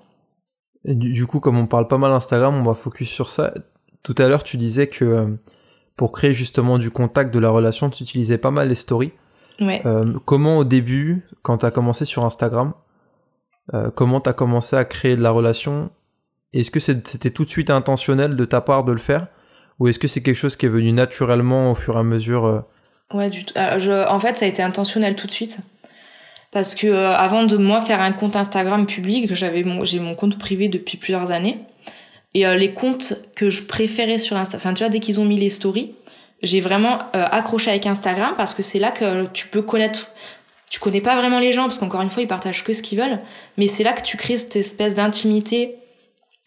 Et 0.85 0.95
du, 0.95 1.13
du, 1.13 1.27
coup, 1.27 1.41
comme 1.41 1.59
on 1.59 1.67
parle 1.67 1.89
pas 1.89 1.99
mal 1.99 2.13
Instagram, 2.13 2.55
on 2.55 2.63
va 2.63 2.75
focus 2.75 3.09
sur 3.09 3.29
ça. 3.29 3.55
Tout 4.03 4.15
à 4.19 4.29
l'heure, 4.29 4.45
tu 4.45 4.57
disais 4.57 4.87
que 4.87 5.05
euh, 5.05 5.27
pour 5.97 6.13
créer 6.13 6.33
justement 6.33 6.79
du 6.79 6.91
contact, 6.91 7.33
de 7.33 7.39
la 7.39 7.51
relation, 7.51 7.91
tu 7.91 8.03
utilisais 8.03 8.39
pas 8.39 8.51
mal 8.51 8.69
les 8.69 8.75
stories. 8.75 9.13
Ouais. 9.61 9.83
Euh, 9.87 10.15
comment 10.25 10.59
au 10.59 10.65
début, 10.65 11.27
quand 11.43 11.59
tu 11.59 11.67
as 11.67 11.71
commencé 11.71 12.05
sur 12.05 12.25
Instagram, 12.25 12.75
euh, 13.73 13.91
comment 13.91 14.21
tu 14.21 14.29
as 14.29 14.33
commencé 14.33 14.77
à 14.77 14.85
créer 14.85 15.17
de 15.17 15.23
la 15.23 15.31
relation? 15.31 15.91
Est-ce 16.53 16.71
que 16.71 16.81
c'était 16.81 17.31
tout 17.31 17.45
de 17.45 17.51
suite 17.51 17.71
intentionnel 17.71 18.37
de 18.37 18.45
ta 18.45 18.61
part 18.61 18.85
de 18.85 18.93
le 18.93 18.99
faire? 18.99 19.29
Ou 19.81 19.89
est-ce 19.89 19.99
que 19.99 20.07
c'est 20.07 20.23
quelque 20.23 20.37
chose 20.37 20.55
qui 20.55 20.67
est 20.67 20.69
venu 20.69 20.93
naturellement 20.93 21.73
au 21.73 21.75
fur 21.75 21.97
et 21.97 22.01
à 22.01 22.05
mesure 22.05 22.65
Ouais, 23.13 23.29
du 23.29 23.45
tout. 23.45 23.55
Je, 23.57 24.09
en 24.09 24.21
fait, 24.21 24.37
ça 24.37 24.45
a 24.45 24.49
été 24.49 24.63
intentionnel 24.63 25.17
tout 25.17 25.27
de 25.27 25.33
suite. 25.33 25.59
Parce 26.55 26.77
que 26.77 26.87
euh, 26.87 27.11
avant 27.11 27.43
de 27.43 27.57
moi 27.57 27.83
faire 27.83 28.01
un 28.01 28.13
compte 28.13 28.37
Instagram 28.37 28.87
public, 28.87 29.35
j'avais 29.35 29.65
mon, 29.65 29.83
j'ai 29.83 29.99
mon 29.99 30.15
compte 30.15 30.39
privé 30.39 30.69
depuis 30.69 30.97
plusieurs 30.97 31.33
années. 31.33 31.59
Et 32.33 32.47
euh, 32.47 32.55
les 32.55 32.73
comptes 32.73 33.15
que 33.35 33.51
je 33.51 33.65
préférais 33.65 34.19
sur 34.19 34.37
Instagram, 34.37 34.61
enfin 34.61 34.75
tu 34.75 34.85
vois, 34.85 34.89
dès 34.89 35.01
qu'ils 35.01 35.19
ont 35.19 35.25
mis 35.25 35.37
les 35.37 35.51
stories, 35.51 35.93
j'ai 36.45 36.61
vraiment 36.61 37.01
euh, 37.17 37.27
accroché 37.29 37.71
avec 37.71 37.87
Instagram 37.87 38.35
parce 38.37 38.55
que 38.55 38.63
c'est 38.63 38.79
là 38.79 38.93
que 38.93 39.27
tu 39.33 39.49
peux 39.49 39.63
connaître. 39.63 40.11
Tu 40.71 40.79
connais 40.79 41.01
pas 41.01 41.17
vraiment 41.17 41.41
les 41.41 41.51
gens 41.51 41.65
parce 41.65 41.81
qu'encore 41.81 42.03
une 42.03 42.11
fois, 42.11 42.23
ils 42.23 42.29
partagent 42.29 42.63
que 42.63 42.73
ce 42.73 42.83
qu'ils 42.83 43.01
veulent. 43.01 43.19
Mais 43.57 43.67
c'est 43.67 43.83
là 43.83 43.93
que 43.93 44.03
tu 44.03 44.17
crées 44.17 44.37
cette 44.37 44.55
espèce 44.55 44.95
d'intimité 44.95 45.75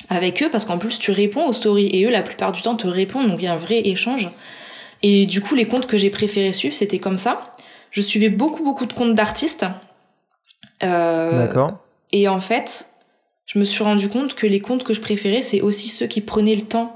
avec 0.10 0.42
eux 0.42 0.50
parce 0.50 0.64
qu'en 0.64 0.78
plus, 0.78 1.00
tu 1.00 1.12
réponds 1.12 1.46
aux 1.48 1.54
stories 1.54 1.88
et 1.88 2.06
eux, 2.06 2.12
la 2.12 2.22
plupart 2.22 2.54
du 2.54 2.62
temps, 2.62 2.78
te 2.78 2.88
répondent. 2.88 3.28
Donc 3.28 3.42
il 3.42 3.46
y 3.46 3.48
a 3.50 3.54
un 3.54 3.58
vrai 3.58 3.82
échange. 3.84 4.30
Et 5.04 5.26
du 5.26 5.42
coup, 5.42 5.56
les 5.56 5.68
comptes 5.68 5.86
que 5.86 5.98
j'ai 5.98 6.10
préféré 6.10 6.54
suivre, 6.54 6.76
c'était 6.76 7.00
comme 7.00 7.18
ça. 7.18 7.56
Je 7.92 8.00
suivais 8.00 8.30
beaucoup, 8.30 8.64
beaucoup 8.64 8.86
de 8.86 8.94
comptes 8.94 9.14
d'artistes. 9.14 9.66
Euh, 10.84 11.46
D'accord. 11.46 11.80
Et 12.12 12.28
en 12.28 12.40
fait, 12.40 12.90
je 13.46 13.60
me 13.60 13.64
suis 13.64 13.84
rendu 13.84 14.10
compte 14.10 14.36
que 14.36 14.48
les 14.48 14.60
comptes 14.60 14.84
que 14.84 14.94
je 14.94 15.02
préférais, 15.02 15.42
c'est 15.42 15.62
aussi 15.62 15.88
ceux 15.88 16.08
qui 16.08 16.22
prenaient 16.22 16.56
le 16.56 16.62
temps 16.62 16.96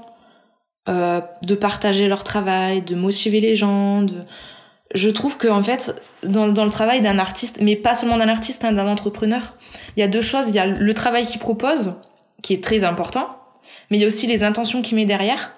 euh, 0.88 1.20
de 1.42 1.54
partager 1.54 2.08
leur 2.08 2.24
travail, 2.24 2.82
de 2.82 2.94
motiver 2.94 3.40
les 3.40 3.56
gens. 3.56 4.02
De... 4.02 4.14
Je 4.94 5.08
trouve 5.08 5.38
que 5.38 5.48
en 5.48 5.62
fait, 5.62 6.00
dans, 6.22 6.48
dans 6.48 6.64
le 6.64 6.70
travail 6.70 7.00
d'un 7.00 7.18
artiste, 7.18 7.58
mais 7.60 7.76
pas 7.76 7.94
seulement 7.94 8.16
d'un 8.16 8.28
artiste, 8.28 8.64
hein, 8.64 8.72
d'un 8.72 8.88
entrepreneur, 8.88 9.56
il 9.96 10.00
y 10.00 10.02
a 10.02 10.08
deux 10.08 10.20
choses. 10.20 10.50
Il 10.50 10.54
y 10.54 10.58
a 10.58 10.66
le 10.66 10.94
travail 10.94 11.26
qu'il 11.26 11.40
propose, 11.40 11.94
qui 12.42 12.52
est 12.52 12.62
très 12.62 12.84
important, 12.84 13.38
mais 13.90 13.98
il 13.98 14.00
y 14.00 14.04
a 14.04 14.06
aussi 14.06 14.26
les 14.26 14.42
intentions 14.42 14.82
qu'il 14.82 14.96
met 14.96 15.04
derrière 15.04 15.52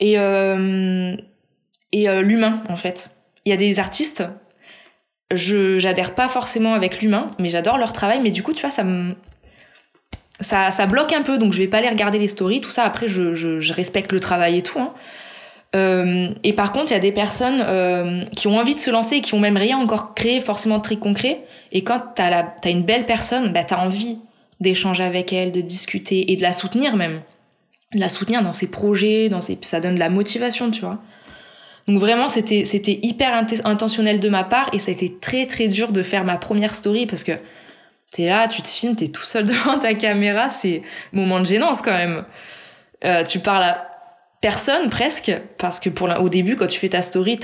et 0.00 0.18
euh, 0.18 1.16
et 1.92 2.08
euh, 2.08 2.22
l'humain 2.22 2.62
en 2.68 2.76
fait. 2.76 3.10
Il 3.44 3.50
y 3.50 3.52
a 3.52 3.56
des 3.56 3.78
artistes, 3.78 4.22
je 5.34 5.78
j'adhère 5.78 6.14
pas 6.14 6.28
forcément 6.28 6.74
avec 6.74 7.00
l'humain, 7.00 7.30
mais 7.38 7.48
j'adore 7.48 7.78
leur 7.78 7.92
travail. 7.92 8.20
Mais 8.22 8.30
du 8.30 8.42
coup, 8.42 8.52
tu 8.52 8.62
vois, 8.62 8.70
ça 8.70 8.84
me 8.84 9.14
ça, 10.40 10.70
ça 10.70 10.86
bloque 10.86 11.12
un 11.12 11.22
peu, 11.22 11.38
donc 11.38 11.52
je 11.52 11.58
vais 11.58 11.66
pas 11.66 11.78
aller 11.78 11.88
regarder 11.88 12.18
les 12.18 12.28
stories, 12.28 12.60
tout 12.60 12.70
ça. 12.70 12.84
Après, 12.84 13.08
je, 13.08 13.34
je, 13.34 13.72
respecte 13.72 14.12
le 14.12 14.20
travail 14.20 14.58
et 14.58 14.62
tout. 14.62 14.78
Hein. 14.78 14.92
Euh, 15.76 16.28
et 16.44 16.52
par 16.52 16.72
contre, 16.72 16.92
il 16.92 16.94
y 16.94 16.96
a 16.96 17.00
des 17.00 17.12
personnes 17.12 17.62
euh, 17.66 18.24
qui 18.36 18.46
ont 18.46 18.56
envie 18.56 18.74
de 18.74 18.80
se 18.80 18.90
lancer 18.90 19.16
et 19.16 19.20
qui 19.20 19.34
ont 19.34 19.40
même 19.40 19.56
rien 19.56 19.78
encore 19.78 20.14
créé 20.14 20.40
forcément 20.40 20.80
très 20.80 20.96
concret. 20.96 21.44
Et 21.72 21.82
quand 21.82 22.00
t'as 22.14 22.30
la, 22.30 22.42
t'as 22.42 22.70
une 22.70 22.84
belle 22.84 23.04
personne, 23.04 23.52
bah 23.52 23.64
t'as 23.64 23.78
envie 23.78 24.18
d'échanger 24.60 25.04
avec 25.04 25.32
elle, 25.32 25.52
de 25.52 25.60
discuter 25.60 26.32
et 26.32 26.36
de 26.36 26.42
la 26.42 26.52
soutenir 26.52 26.96
même, 26.96 27.20
de 27.94 28.00
la 28.00 28.08
soutenir 28.08 28.42
dans 28.42 28.54
ses 28.54 28.70
projets, 28.70 29.28
dans 29.28 29.40
ses, 29.40 29.58
ça 29.62 29.80
donne 29.80 29.94
de 29.96 30.00
la 30.00 30.08
motivation, 30.08 30.70
tu 30.70 30.80
vois. 30.80 30.98
Donc 31.88 31.98
vraiment, 31.98 32.28
c'était 32.28 32.64
c'était 32.64 33.00
hyper 33.02 33.44
intentionnel 33.64 34.20
de 34.20 34.28
ma 34.28 34.44
part 34.44 34.70
et 34.72 34.78
ça 34.78 34.90
a 34.90 34.94
été 34.94 35.16
très 35.18 35.46
très 35.46 35.66
dur 35.68 35.90
de 35.90 36.02
faire 36.02 36.24
ma 36.24 36.36
première 36.36 36.74
story 36.74 37.06
parce 37.06 37.24
que 37.24 37.32
T'es 38.10 38.26
là, 38.26 38.48
tu 38.48 38.62
te 38.62 38.68
filmes, 38.68 38.96
t'es 38.96 39.08
tout 39.08 39.22
seul 39.22 39.44
devant 39.46 39.78
ta 39.78 39.94
caméra, 39.94 40.48
c'est 40.48 40.82
moment 41.12 41.40
de 41.40 41.46
gênance 41.46 41.82
quand 41.82 41.96
même. 41.96 42.24
Euh, 43.04 43.22
tu 43.24 43.38
parles 43.40 43.64
à 43.64 43.90
personne 44.40 44.88
presque, 44.88 45.32
parce 45.58 45.80
que 45.80 45.90
pour 45.90 46.08
au 46.20 46.28
début, 46.28 46.56
quand 46.56 46.66
tu 46.66 46.78
fais 46.78 46.88
ta 46.88 47.02
story, 47.02 47.38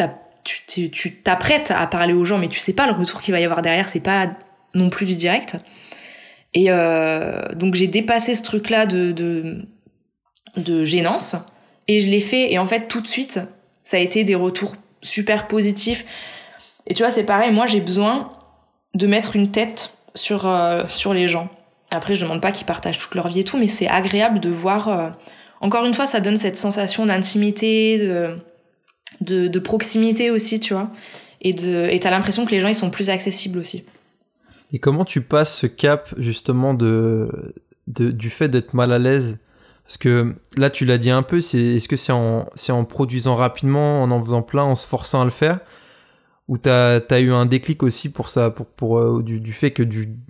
tu 0.66 1.22
t'apprêtes 1.22 1.70
à 1.70 1.86
parler 1.86 2.12
aux 2.12 2.24
gens, 2.24 2.38
mais 2.38 2.48
tu 2.48 2.60
sais 2.60 2.72
pas 2.72 2.86
le 2.86 2.92
retour 2.92 3.20
qu'il 3.20 3.32
va 3.32 3.40
y 3.40 3.44
avoir 3.44 3.62
derrière, 3.62 3.88
c'est 3.88 4.00
pas 4.00 4.30
non 4.74 4.90
plus 4.90 5.06
du 5.06 5.16
direct. 5.16 5.56
Et 6.54 6.66
euh, 6.68 7.42
donc 7.54 7.74
j'ai 7.74 7.88
dépassé 7.88 8.34
ce 8.34 8.42
truc-là 8.42 8.86
de, 8.86 9.12
de 10.56 10.84
gênance, 10.84 11.36
et 11.88 12.00
je 12.00 12.08
l'ai 12.08 12.20
fait, 12.20 12.52
et 12.52 12.58
en 12.58 12.66
fait 12.66 12.88
tout 12.88 13.00
de 13.00 13.08
suite, 13.08 13.40
ça 13.94 13.98
a 13.98 14.02
été 14.02 14.24
des 14.24 14.34
retours 14.34 14.74
super 15.02 15.46
positifs. 15.46 16.04
Et 16.88 16.94
tu 16.94 17.04
vois, 17.04 17.12
c'est 17.12 17.22
pareil, 17.22 17.52
moi 17.52 17.68
j'ai 17.68 17.80
besoin 17.80 18.32
de 18.94 19.06
mettre 19.06 19.36
une 19.36 19.52
tête 19.52 19.96
sur, 20.16 20.48
euh, 20.48 20.82
sur 20.88 21.14
les 21.14 21.28
gens. 21.28 21.48
Après, 21.92 22.16
je 22.16 22.22
demande 22.24 22.42
pas 22.42 22.50
qu'ils 22.50 22.66
partagent 22.66 22.98
toute 22.98 23.14
leur 23.14 23.28
vie 23.28 23.38
et 23.38 23.44
tout, 23.44 23.56
mais 23.56 23.68
c'est 23.68 23.86
agréable 23.86 24.40
de 24.40 24.48
voir. 24.48 24.88
Euh, 24.88 25.10
encore 25.60 25.84
une 25.84 25.94
fois, 25.94 26.06
ça 26.06 26.18
donne 26.18 26.36
cette 26.36 26.56
sensation 26.56 27.06
d'intimité, 27.06 27.98
de, 27.98 28.36
de, 29.20 29.46
de, 29.46 29.58
proximité 29.60 30.32
aussi, 30.32 30.58
tu 30.58 30.74
vois. 30.74 30.90
Et 31.40 31.52
de 31.52 31.88
et 31.88 32.00
t'as 32.00 32.10
l'impression 32.10 32.44
que 32.44 32.50
les 32.50 32.60
gens 32.60 32.68
ils 32.68 32.74
sont 32.74 32.90
plus 32.90 33.10
accessibles 33.10 33.60
aussi. 33.60 33.84
Et 34.72 34.80
comment 34.80 35.04
tu 35.04 35.20
passes 35.20 35.56
ce 35.56 35.68
cap 35.68 36.12
justement 36.18 36.74
de, 36.74 37.28
de 37.86 38.10
du 38.10 38.28
fait 38.28 38.48
d'être 38.48 38.74
mal 38.74 38.90
à 38.90 38.98
l'aise 38.98 39.38
Parce 39.84 39.98
que 39.98 40.34
là, 40.56 40.70
tu 40.70 40.86
l'as 40.86 40.98
dit 40.98 41.10
un 41.10 41.22
peu. 41.22 41.38
Est-ce 41.38 41.88
que 41.88 41.96
c'est 41.96 42.12
en 42.72 42.84
produisant 42.84 43.34
rapidement, 43.34 44.02
en 44.02 44.10
en 44.10 44.22
faisant 44.22 44.42
plein, 44.42 44.62
en 44.62 44.74
se 44.74 44.86
forçant 44.86 45.20
à 45.20 45.24
le 45.24 45.30
faire? 45.30 45.60
Ou 46.48 46.58
t'as 46.58 47.00
as 47.08 47.20
eu 47.20 47.32
un 47.32 47.46
déclic 47.46 47.82
aussi 47.82 48.10
pour 48.10 48.28
ça, 48.28 48.50
pour, 48.50 48.98
euh, 48.98 49.22
du, 49.22 49.52
fait 49.52 49.70
que 49.70 49.82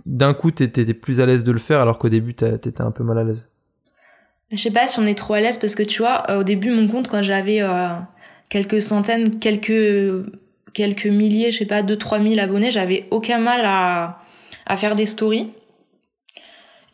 d'un 0.07 0.33
coup 0.33 0.53
t'étais 0.53 0.95
plus 0.95 1.21
à 1.21 1.27
l'aise 1.27 1.43
de 1.43 1.51
le 1.51 1.59
faire 1.59 1.81
alors 1.81 1.99
qu'au 1.99 2.09
début 2.09 2.35
t'étais 2.35 2.83
un 2.83 2.93
peu 2.93 3.03
mal 3.03 3.19
à 3.19 3.25
l'aise? 3.25 3.49
Je 4.53 4.57
sais 4.57 4.71
pas 4.71 4.87
si 4.87 5.01
on 5.01 5.07
est 5.07 5.17
trop 5.17 5.35
à 5.35 5.41
l'aise 5.41 5.57
parce 5.57 5.75
que 5.75 5.83
tu 5.83 6.03
vois, 6.03 6.23
euh, 6.31 6.41
au 6.41 6.45
début 6.45 6.71
mon 6.71 6.87
compte 6.87 7.09
quand 7.09 7.23
j'avais 7.23 7.63
euh, 7.63 7.89
quelques 8.49 8.81
centaines, 8.81 9.41
quelques 9.41 10.25
quelques 10.73 11.07
milliers, 11.07 11.51
je 11.51 11.59
sais 11.59 11.67
pas, 11.67 11.83
2-3 11.83 12.23
000 12.23 12.41
abonnés, 12.41 12.71
j'avais 12.71 13.07
aucun 13.11 13.39
mal 13.39 13.65
à 13.65 14.77
faire 14.77 14.97
des 14.97 15.07
stories. 15.07 15.51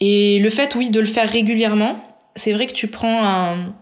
Et 0.01 0.39
le 0.39 0.51
fait, 0.51 0.75
oui, 0.75 0.91
de 0.91 1.01
le 1.01 1.07
faire 1.07 1.29
régulièrement, 1.29 2.10
c'est 2.35 2.53
vrai 2.53 2.67
que 2.67 2.73
tu 2.73 2.89
prends 2.89 3.25
un... 3.25 3.75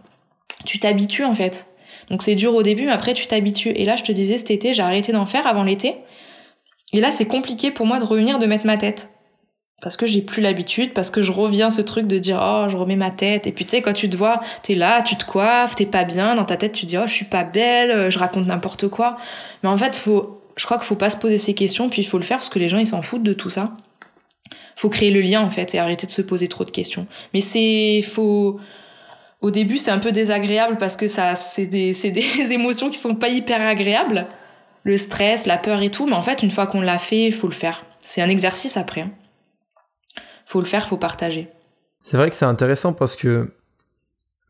Tu 0.64 0.78
t'habitues 0.78 1.24
en 1.24 1.34
fait. 1.34 1.68
Donc 2.10 2.22
c'est 2.22 2.34
dur 2.34 2.54
au 2.54 2.62
début, 2.62 2.86
mais 2.86 2.92
après 2.92 3.14
tu 3.14 3.26
t'habitues. 3.26 3.70
Et 3.70 3.84
là, 3.84 3.96
je 3.96 4.02
te 4.02 4.12
disais, 4.12 4.38
cet 4.38 4.50
été, 4.50 4.72
j'ai 4.72 4.82
arrêté 4.82 5.12
d'en 5.12 5.26
faire 5.26 5.46
avant 5.46 5.62
l'été. 5.62 5.94
Et 6.92 7.00
là, 7.00 7.12
c'est 7.12 7.26
compliqué 7.26 7.70
pour 7.70 7.86
moi 7.86 7.98
de 7.98 8.04
revenir, 8.04 8.38
de 8.38 8.46
mettre 8.46 8.66
ma 8.66 8.76
tête. 8.76 9.10
Parce 9.80 9.96
que 9.96 10.06
j'ai 10.06 10.22
plus 10.22 10.42
l'habitude, 10.42 10.92
parce 10.92 11.10
que 11.10 11.22
je 11.22 11.30
reviens 11.30 11.70
ce 11.70 11.80
truc 11.80 12.08
de 12.08 12.18
dire 12.18 12.40
oh 12.42 12.66
je 12.68 12.76
remets 12.76 12.96
ma 12.96 13.12
tête 13.12 13.46
et 13.46 13.52
puis 13.52 13.64
tu 13.64 13.72
sais 13.72 13.82
quand 13.82 13.92
tu 13.92 14.10
te 14.10 14.16
vois 14.16 14.40
t'es 14.64 14.74
là 14.74 15.02
tu 15.02 15.14
te 15.14 15.24
coiffes 15.24 15.76
t'es 15.76 15.86
pas 15.86 16.02
bien 16.02 16.34
dans 16.34 16.44
ta 16.44 16.56
tête 16.56 16.72
tu 16.72 16.84
dis 16.84 16.98
oh 16.98 17.06
je 17.06 17.12
suis 17.12 17.26
pas 17.26 17.44
belle 17.44 17.92
euh, 17.92 18.10
je 18.10 18.18
raconte 18.18 18.46
n'importe 18.46 18.88
quoi 18.88 19.16
mais 19.62 19.68
en 19.68 19.76
fait 19.76 19.94
faut 19.94 20.42
je 20.56 20.64
crois 20.64 20.78
qu'il 20.78 20.86
faut 20.86 20.96
pas 20.96 21.10
se 21.10 21.16
poser 21.16 21.38
ces 21.38 21.54
questions 21.54 21.88
puis 21.88 22.02
il 22.02 22.04
faut 22.06 22.18
le 22.18 22.24
faire 22.24 22.38
parce 22.38 22.48
que 22.48 22.58
les 22.58 22.68
gens 22.68 22.78
ils 22.78 22.88
s'en 22.88 23.02
foutent 23.02 23.22
de 23.22 23.32
tout 23.32 23.50
ça 23.50 23.76
faut 24.80 24.88
créer 24.88 25.10
le 25.10 25.20
lien 25.20 25.42
en 25.42 25.50
fait 25.50 25.74
et 25.74 25.78
arrêter 25.78 26.06
de 26.06 26.12
se 26.12 26.22
poser 26.22 26.48
trop 26.48 26.64
de 26.64 26.70
questions 26.70 27.06
mais 27.34 27.40
c'est 27.40 28.02
faut 28.02 28.60
au 29.40 29.50
début, 29.50 29.78
c'est 29.78 29.90
un 29.90 29.98
peu 29.98 30.10
désagréable 30.10 30.78
parce 30.78 30.96
que 30.96 31.06
ça, 31.06 31.36
c'est 31.36 31.66
des, 31.66 31.92
des 31.92 32.24
émotions 32.52 32.90
qui 32.90 32.98
sont 32.98 33.14
pas 33.14 33.28
hyper 33.28 33.60
agréables. 33.60 34.26
Le 34.84 34.96
stress, 34.96 35.46
la 35.46 35.58
peur 35.58 35.82
et 35.82 35.90
tout. 35.90 36.06
Mais 36.06 36.14
en 36.14 36.22
fait, 36.22 36.42
une 36.42 36.50
fois 36.50 36.66
qu'on 36.66 36.80
l'a 36.80 36.98
fait, 36.98 37.30
faut 37.30 37.46
le 37.46 37.52
faire. 37.52 37.84
C'est 38.00 38.22
un 38.22 38.28
exercice 38.28 38.76
après. 38.76 39.02
Hein. 39.02 39.12
Faut 40.44 40.60
le 40.60 40.66
faire, 40.66 40.88
faut 40.88 40.96
partager. 40.96 41.48
C'est 42.00 42.16
vrai 42.16 42.30
que 42.30 42.36
c'est 42.36 42.46
intéressant 42.46 42.94
parce 42.94 43.16
que, 43.16 43.52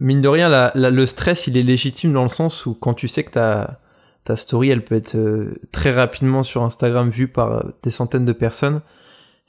mine 0.00 0.22
de 0.22 0.28
rien, 0.28 0.70
le 0.74 1.06
stress, 1.06 1.48
il 1.48 1.56
est 1.56 1.62
légitime 1.62 2.12
dans 2.12 2.22
le 2.22 2.28
sens 2.28 2.66
où 2.66 2.74
quand 2.74 2.94
tu 2.94 3.08
sais 3.08 3.24
que 3.24 3.32
ta, 3.32 3.80
ta 4.24 4.36
story, 4.36 4.70
elle 4.70 4.84
peut 4.84 4.94
être 4.94 5.16
euh, 5.16 5.60
très 5.72 5.90
rapidement 5.90 6.42
sur 6.42 6.62
Instagram 6.62 7.10
vue 7.10 7.28
par 7.28 7.52
euh, 7.52 7.62
des 7.82 7.90
centaines 7.90 8.24
de 8.24 8.32
personnes, 8.32 8.80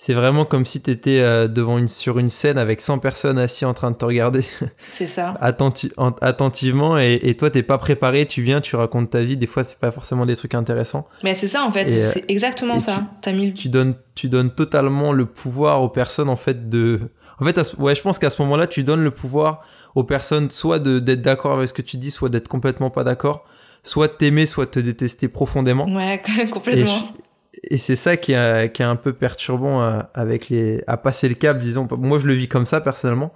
c'est 0.02 0.14
vraiment 0.14 0.46
comme 0.46 0.66
si 0.66 0.82
tu 0.82 0.92
étais 0.92 1.20
euh, 1.20 1.50
devant 1.50 1.78
une, 1.78 1.90
sur 1.90 2.20
une 2.20 2.30
scène 2.30 2.58
avec 2.58 2.80
100 2.80 3.00
personnes 3.00 3.38
assises 3.38 3.66
en 3.66 3.74
train 3.74 3.92
de 3.92 3.98
te 3.98 4.06
regarder. 4.06 4.40
C'est 4.92 5.08
ça. 5.08 5.38
attentivement. 5.42 6.98
Et, 6.98 7.20
et 7.22 7.36
toi, 7.36 7.50
t'es 7.50 7.64
pas 7.64 7.78
préparé, 7.78 8.26
tu 8.26 8.42
viens, 8.42 8.62
tu 8.62 8.78
racontes 8.78 9.10
ta 9.10 9.20
vie. 9.20 9.36
Des 9.36 9.46
fois, 9.46 9.62
c'est 9.62 9.78
pas 9.78 9.92
forcément 9.92 10.26
des 10.26 10.38
trucs 10.38 10.56
intéressants. 10.56 11.06
Mais 11.22 11.34
c'est 11.34 11.48
ça, 11.48 11.66
en 11.66 11.72
fait. 11.72 11.92
Euh, 11.92 12.12
c'est 12.14 12.24
exactement 12.30 12.80
ça. 12.80 13.04
Tu, 13.22 13.34
mis... 13.34 13.54
tu, 13.54 13.68
donnes, 13.68 13.94
tu 14.16 14.30
donnes 14.30 14.52
totalement 14.52 15.12
le 15.12 15.26
pouvoir 15.26 15.84
aux 15.84 15.90
personnes, 15.90 16.30
en 16.30 16.38
fait, 16.38 16.70
de. 16.70 17.02
En 17.42 17.46
fait, 17.46 17.60
ouais, 17.78 17.94
je 17.94 18.02
pense 18.02 18.20
qu'à 18.20 18.30
ce 18.30 18.42
moment-là, 18.44 18.68
tu 18.68 18.84
donnes 18.84 19.04
le 19.04 19.12
pouvoir 19.12 19.64
aux 19.96 20.06
personnes 20.06 20.50
soit 20.50 20.80
d'être 20.80 21.22
d'accord 21.22 21.52
avec 21.52 21.68
ce 21.68 21.74
que 21.74 21.82
tu 21.82 21.98
dis, 21.98 22.10
soit 22.10 22.30
d'être 22.30 22.48
complètement 22.48 22.90
pas 22.90 23.04
d'accord, 23.04 23.44
soit 23.84 24.08
de 24.08 24.14
t'aimer, 24.14 24.46
soit 24.46 24.66
de 24.66 24.72
te 24.72 24.80
détester 24.80 25.28
profondément. 25.28 25.94
Ouais, 25.94 26.22
complètement 26.52 26.86
et 26.86 27.29
c'est 27.76 27.96
ça 27.96 28.18
qui 28.18 28.34
est, 28.34 28.72
qui 28.74 28.82
est, 28.82 28.86
un 28.86 28.96
peu 28.96 29.14
perturbant 29.14 29.82
à, 29.82 29.86
euh, 29.86 30.02
avec 30.14 30.50
les 30.50 30.84
à 30.88 30.98
passer 30.98 31.28
le 31.28 31.36
cap 31.36 31.58
disons 31.58 31.88
moi 31.98 32.20
je 32.20 32.26
le 32.26 32.34
vis 32.34 32.48
comme 32.48 32.66
ça 32.66 32.82
personnellement 32.82 33.34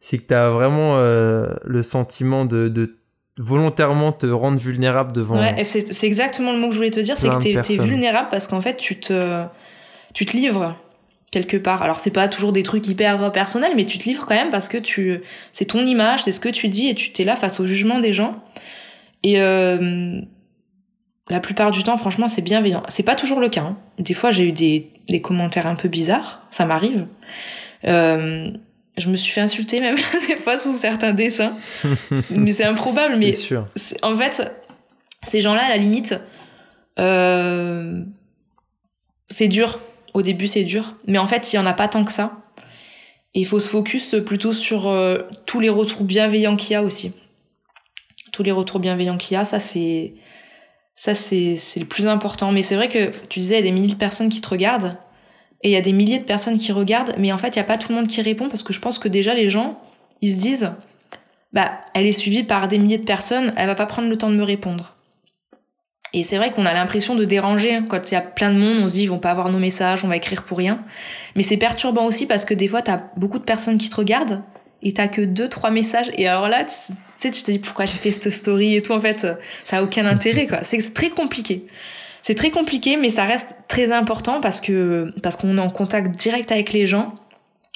c'est 0.00 0.18
que 0.18 0.26
tu 0.28 0.34
as 0.34 0.50
vraiment 0.50 0.96
euh, 0.96 1.46
le 1.64 1.82
sentiment 1.82 2.44
de, 2.44 2.68
de, 2.68 2.96
volontairement 3.36 4.12
te 4.12 4.26
rendre 4.26 4.58
vulnérable 4.58 5.12
devant 5.12 5.40
ouais 5.40 5.64
c'est 5.64 6.04
exactement 6.04 6.52
le 6.52 6.58
mot 6.58 6.68
que 6.68 6.72
je 6.72 6.78
voulais 6.78 6.90
te 6.90 7.00
dire 7.00 7.16
c'est 7.16 7.28
que 7.28 7.62
tu 7.62 7.72
es, 7.72 7.78
vulnérable 7.78 8.28
parce 8.30 8.48
qu'en 8.48 8.60
fait 8.60 8.76
tu 8.76 8.98
te 8.98 9.44
tu 10.14 10.24
te 10.24 10.36
livres 10.36 10.76
quelque 11.30 11.56
part. 11.56 11.82
Alors 11.82 12.00
c'est 12.00 12.10
pas 12.10 12.28
toujours 12.28 12.52
des 12.52 12.62
trucs 12.62 12.88
hyper 12.88 13.30
personnels, 13.32 13.72
mais 13.76 13.84
tu 13.84 13.98
te 13.98 14.04
livres 14.04 14.26
quand 14.26 14.34
même 14.34 14.50
parce 14.50 14.68
que 14.68 14.78
tu, 14.78 15.20
c'est 15.52 15.66
ton 15.66 15.86
image, 15.86 16.22
c'est 16.22 16.32
ce 16.32 16.40
que 16.40 16.48
tu 16.48 16.68
dis 16.68 16.88
et 16.88 16.94
tu 16.94 17.12
t'es 17.12 17.24
là 17.24 17.36
face 17.36 17.60
au 17.60 17.66
jugement 17.66 18.00
des 18.00 18.12
gens. 18.12 18.42
Et 19.22 19.40
euh, 19.40 20.20
la 21.30 21.40
plupart 21.40 21.70
du 21.70 21.82
temps, 21.82 21.96
franchement, 21.96 22.28
c'est 22.28 22.42
bienveillant. 22.42 22.82
C'est 22.88 23.02
pas 23.02 23.14
toujours 23.14 23.40
le 23.40 23.48
cas. 23.48 23.62
Hein. 23.62 23.76
Des 23.98 24.14
fois, 24.14 24.30
j'ai 24.30 24.44
eu 24.48 24.52
des, 24.52 24.90
des 25.08 25.20
commentaires 25.20 25.66
un 25.66 25.74
peu 25.74 25.88
bizarres, 25.88 26.46
ça 26.50 26.64
m'arrive. 26.64 27.06
Euh, 27.84 28.50
je 28.96 29.08
me 29.08 29.16
suis 29.16 29.32
fait 29.32 29.40
insulter 29.40 29.80
même 29.80 29.96
des 30.28 30.36
fois 30.36 30.58
sous 30.58 30.76
certains 30.76 31.12
dessins. 31.12 31.56
mais 32.30 32.52
c'est 32.52 32.64
improbable. 32.64 33.16
Mais 33.16 33.32
sûr. 33.32 33.66
en 34.02 34.14
fait, 34.14 34.50
ces 35.22 35.40
gens-là, 35.40 35.64
à 35.64 35.68
la 35.68 35.76
limite, 35.76 36.18
euh, 36.98 38.02
c'est 39.28 39.48
dur. 39.48 39.78
Au 40.14 40.22
début, 40.22 40.46
c'est 40.46 40.64
dur. 40.64 40.96
Mais 41.06 41.18
en 41.18 41.26
fait, 41.26 41.52
il 41.52 41.56
y 41.56 41.58
en 41.58 41.66
a 41.66 41.74
pas 41.74 41.88
tant 41.88 42.04
que 42.04 42.12
ça. 42.12 42.42
Et 43.34 43.40
il 43.40 43.46
faut 43.46 43.60
se 43.60 43.68
focus 43.68 44.16
plutôt 44.24 44.54
sur 44.54 44.88
euh, 44.88 45.18
tous 45.44 45.60
les 45.60 45.68
retours 45.68 46.04
bienveillants 46.04 46.56
qu'il 46.56 46.72
y 46.72 46.74
a 46.74 46.82
aussi. 46.82 47.12
Tous 48.32 48.42
les 48.42 48.52
retours 48.52 48.80
bienveillants 48.80 49.18
qu'il 49.18 49.34
y 49.34 49.36
a, 49.36 49.44
ça 49.44 49.60
c'est 49.60 50.14
ça 50.98 51.14
c'est 51.14 51.56
le 51.76 51.84
plus 51.84 52.08
important. 52.08 52.50
Mais 52.50 52.62
c'est 52.62 52.74
vrai 52.74 52.88
que 52.88 53.10
tu 53.28 53.38
disais 53.38 53.54
il 53.54 53.64
y 53.64 53.68
a 53.68 53.70
des 53.70 53.72
milliers 53.72 53.94
de 53.94 53.98
personnes 53.98 54.28
qui 54.28 54.40
te 54.40 54.48
regardent 54.48 54.96
et 55.62 55.70
il 55.70 55.72
y 55.72 55.76
a 55.76 55.80
des 55.80 55.92
milliers 55.92 56.18
de 56.18 56.24
personnes 56.24 56.56
qui 56.56 56.72
regardent, 56.72 57.14
mais 57.18 57.32
en 57.32 57.38
fait 57.38 57.54
il 57.54 57.56
y 57.56 57.60
a 57.60 57.64
pas 57.64 57.78
tout 57.78 57.90
le 57.90 57.94
monde 57.94 58.08
qui 58.08 58.20
répond 58.20 58.48
parce 58.48 58.64
que 58.64 58.72
je 58.72 58.80
pense 58.80 58.98
que 58.98 59.08
déjà 59.08 59.32
les 59.32 59.48
gens 59.48 59.80
ils 60.20 60.34
se 60.34 60.42
disent 60.42 60.72
bah 61.52 61.80
elle 61.94 62.04
est 62.04 62.12
suivie 62.12 62.42
par 62.42 62.66
des 62.66 62.78
milliers 62.78 62.98
de 62.98 63.04
personnes, 63.04 63.54
elle 63.56 63.68
va 63.68 63.76
pas 63.76 63.86
prendre 63.86 64.08
le 64.08 64.18
temps 64.18 64.28
de 64.28 64.34
me 64.34 64.42
répondre. 64.42 64.96
Et 66.14 66.22
c'est 66.22 66.36
vrai 66.36 66.50
qu'on 66.50 66.66
a 66.66 66.72
l'impression 66.72 67.14
de 67.14 67.24
déranger. 67.24 67.80
Quand 67.86 68.10
il 68.10 68.14
y 68.14 68.16
a 68.16 68.22
plein 68.22 68.50
de 68.50 68.58
monde, 68.58 68.78
on 68.82 68.88
se 68.88 68.94
dit 68.94 69.02
ils 69.02 69.10
vont 69.10 69.18
pas 69.18 69.30
avoir 69.30 69.50
nos 69.50 69.58
messages, 69.58 70.04
on 70.04 70.08
va 70.08 70.16
écrire 70.16 70.42
pour 70.42 70.58
rien. 70.58 70.82
Mais 71.36 71.42
c'est 71.42 71.58
perturbant 71.58 72.06
aussi 72.06 72.26
parce 72.26 72.46
que 72.46 72.54
des 72.54 72.66
fois, 72.66 72.80
t'as 72.80 73.02
beaucoup 73.16 73.38
de 73.38 73.44
personnes 73.44 73.76
qui 73.76 73.90
te 73.90 73.96
regardent 73.96 74.42
et 74.82 74.92
t'as 74.92 75.08
que 75.08 75.20
deux, 75.20 75.48
trois 75.48 75.70
messages. 75.70 76.10
Et 76.16 76.26
alors 76.26 76.48
là, 76.48 76.64
sais, 77.22 77.30
tu 77.30 77.42
te 77.42 77.50
dis 77.50 77.58
pourquoi 77.58 77.84
j'ai 77.84 77.96
fait 77.96 78.10
cette 78.10 78.30
story 78.30 78.76
et 78.76 78.82
tout. 78.82 78.92
En 78.92 79.00
fait, 79.00 79.26
ça 79.64 79.78
a 79.78 79.82
aucun 79.82 80.06
intérêt, 80.06 80.46
quoi. 80.46 80.62
C'est 80.62 80.94
très 80.94 81.10
compliqué. 81.10 81.66
C'est 82.22 82.34
très 82.34 82.50
compliqué, 82.50 82.96
mais 82.96 83.10
ça 83.10 83.24
reste 83.24 83.54
très 83.68 83.92
important 83.92 84.40
parce 84.40 84.60
que, 84.60 85.12
parce 85.22 85.36
qu'on 85.36 85.56
est 85.56 85.60
en 85.60 85.70
contact 85.70 86.16
direct 86.16 86.52
avec 86.52 86.72
les 86.72 86.86
gens. 86.86 87.14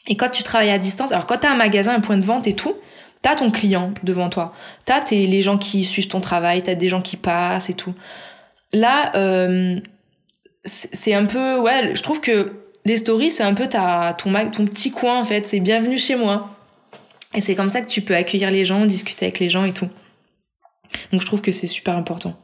Et 0.09 0.17
quand 0.17 0.29
tu 0.31 0.43
travailles 0.43 0.71
à 0.71 0.79
distance, 0.79 1.13
alors 1.13 1.27
quand 1.27 1.39
t'as 1.39 1.53
un 1.53 1.57
magasin, 1.57 1.95
un 1.95 2.01
point 2.01 2.17
de 2.17 2.25
vente 2.25 2.47
et 2.47 2.55
tout, 2.55 2.75
T'as 3.23 3.37
ton 3.37 3.53
client 3.53 3.95
devant 4.03 4.29
toi. 4.29 4.53
T'as 4.85 5.01
tes, 5.01 5.29
les 5.29 5.43
gens 5.43 5.57
qui 5.57 5.85
suivent 5.85 6.09
ton 6.09 6.21
travail, 6.21 6.61
t'as 6.61 6.75
des 6.75 6.89
gens 6.89 7.01
qui 7.01 7.17
passent 7.17 7.71
et 7.71 7.75
tout. 7.75 7.95
Là, 8.73 9.13
euh, 9.15 9.79
c'est 10.65 11.15
un 11.15 11.25
peu... 11.27 11.61
Ouais, 11.61 11.93
je 11.95 12.03
trouve 12.03 12.21
que 12.21 12.53
les 12.85 12.97
stories, 12.97 13.31
c'est 13.31 13.45
un 13.45 13.55
peu 13.55 13.69
ta, 13.69 14.13
ton, 14.19 14.33
ton 14.51 14.65
petit 14.67 14.91
coin, 14.91 15.21
en 15.21 15.25
fait. 15.25 15.47
C'est 15.47 15.61
bienvenue 15.61 15.99
chez 15.99 16.17
moi. 16.17 16.51
Et 17.35 17.41
c'est 17.41 17.55
comme 17.55 17.69
ça 17.69 17.81
que 17.81 17.89
tu 17.89 18.03
peux 18.03 18.15
accueillir 18.15 18.51
les 18.51 18.65
gens, 18.65 18.85
discuter 18.87 19.27
avec 19.27 19.39
les 19.39 19.51
gens 19.51 19.65
et 19.65 19.73
tout. 19.73 19.89
Donc 21.11 21.21
je 21.21 21.27
trouve 21.27 21.43
que 21.43 21.53
c'est 21.53 21.67
super 21.67 21.97
important. 21.97 22.39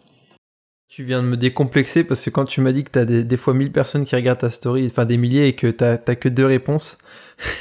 Tu 0.88 1.04
viens 1.04 1.22
de 1.22 1.28
me 1.28 1.36
décomplexer 1.36 2.04
parce 2.04 2.24
que 2.24 2.30
quand 2.30 2.46
tu 2.46 2.62
m'as 2.62 2.72
dit 2.72 2.82
que 2.82 2.90
t'as 2.90 3.04
des, 3.04 3.22
des 3.22 3.36
fois 3.36 3.52
1000 3.52 3.72
personnes 3.72 4.06
qui 4.06 4.16
regardent 4.16 4.38
ta 4.38 4.50
story, 4.50 4.86
enfin 4.86 5.04
des 5.04 5.18
milliers 5.18 5.48
et 5.48 5.52
que 5.52 5.66
t'as 5.66 5.98
que 5.98 6.30
deux 6.30 6.46
réponses, 6.46 6.96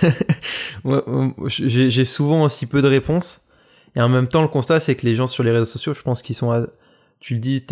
j'ai 1.48 2.06
souvent 2.06 2.44
aussi 2.44 2.66
peu 2.68 2.82
de 2.82 2.88
réponses. 2.88 3.42
Et 3.96 4.02
en 4.02 4.10
même 4.10 4.28
temps, 4.28 4.42
le 4.42 4.48
constat, 4.48 4.80
c'est 4.80 4.96
que 4.96 5.06
les 5.06 5.16
gens 5.16 5.28
sur 5.28 5.44
les 5.44 5.52
réseaux 5.52 5.66
sociaux, 5.66 5.94
je 5.94 6.02
pense 6.02 6.22
qu'ils 6.22 6.36
sont. 6.36 6.68
Tu 7.20 7.34
le 7.34 7.40
dis, 7.40 7.66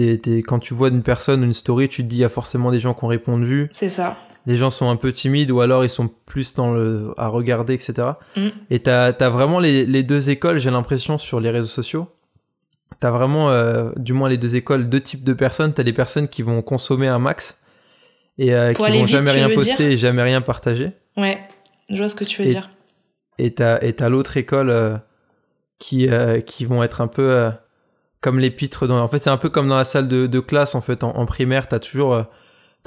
quand 0.45 0.59
tu 0.59 0.73
vois 0.73 0.89
une 0.89 1.03
personne, 1.03 1.43
une 1.43 1.53
story, 1.53 1.87
tu 1.87 2.03
te 2.03 2.07
dis, 2.07 2.17
il 2.17 2.21
y 2.21 2.25
a 2.25 2.29
forcément 2.29 2.71
des 2.71 2.79
gens 2.79 2.93
qui 2.93 3.03
ont 3.03 3.07
répondu. 3.07 3.69
C'est 3.73 3.89
ça. 3.89 4.17
Les 4.45 4.58
gens 4.58 4.69
sont 4.69 4.89
un 4.89 4.95
peu 4.95 5.12
timides 5.12 5.51
ou 5.51 5.62
alors 5.62 5.84
ils 5.84 5.89
sont 5.89 6.10
plus 6.25 6.53
dans 6.53 6.71
le 6.71 7.13
à 7.17 7.27
regarder, 7.27 7.73
etc. 7.73 8.10
Mm. 8.36 8.47
Et 8.69 8.79
t'as 8.79 9.08
as 9.08 9.29
vraiment 9.29 9.60
les, 9.60 9.86
les, 9.86 10.03
deux 10.03 10.29
écoles, 10.29 10.60
j'ai 10.60 10.71
l'impression, 10.71 11.17
sur 11.17 11.39
les 11.39 11.49
réseaux 11.49 11.67
sociaux. 11.67 12.08
T'as 12.99 13.12
vraiment, 13.12 13.49
euh, 13.49 13.91
du 13.97 14.13
moins 14.13 14.29
les 14.29 14.38
deux 14.38 14.55
écoles, 14.55 14.89
deux 14.89 15.01
types 15.01 15.23
de 15.23 15.34
personnes. 15.34 15.73
T'as 15.73 15.84
les 15.84 15.93
personnes 15.93 16.27
qui 16.27 16.41
vont 16.43 16.62
consommer 16.62 17.08
un 17.08 17.19
max 17.19 17.62
et 18.38 18.53
euh, 18.53 18.73
qui 18.73 18.81
vont 18.81 19.05
jamais 19.05 19.31
rien 19.31 19.49
poster 19.49 19.91
et 19.91 19.97
jamais 19.97 20.21
rien 20.21 20.41
partager. 20.41 20.91
Ouais. 21.17 21.39
Je 21.89 21.97
vois 21.97 22.08
ce 22.08 22.15
que 22.15 22.23
tu 22.23 22.43
veux 22.43 22.49
dire. 22.49 22.69
Et 23.38 23.53
t'as 23.53 24.10
l'autre 24.10 24.38
école 24.38 24.69
euh, 24.69 24.97
qui, 25.79 26.08
euh, 26.08 26.41
qui 26.41 26.65
vont 26.65 26.84
être 26.84 27.01
un 27.01 27.08
peu 27.08 27.49
comme 28.21 28.39
les 28.39 28.51
pitres. 28.51 28.88
Dans... 28.88 28.99
En 28.99 29.08
fait, 29.08 29.19
c'est 29.19 29.29
un 29.29 29.38
peu 29.38 29.49
comme 29.49 29.67
dans 29.67 29.77
la 29.77 29.84
salle 29.84 30.08
de, 30.08 30.27
de 30.27 30.39
classe. 30.39 30.75
En 30.75 30.81
fait, 30.81 31.03
en, 31.03 31.25
primaire, 31.25 31.67
t'as 31.67 31.79
toujours, 31.79 32.23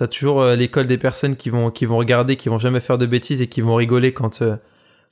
as 0.04 0.08
toujours 0.08 0.44
l'école 0.44 0.86
des 0.86 0.98
personnes 0.98 1.36
qui 1.36 1.50
vont, 1.50 1.70
qui 1.70 1.86
vont 1.86 1.96
regarder, 1.96 2.36
qui 2.36 2.48
vont 2.48 2.58
jamais 2.58 2.80
faire 2.80 2.98
de 2.98 3.06
bêtises 3.06 3.42
et 3.42 3.48
qui 3.48 3.60
vont 3.60 3.74
rigoler 3.74 4.12
quand, 4.12 4.42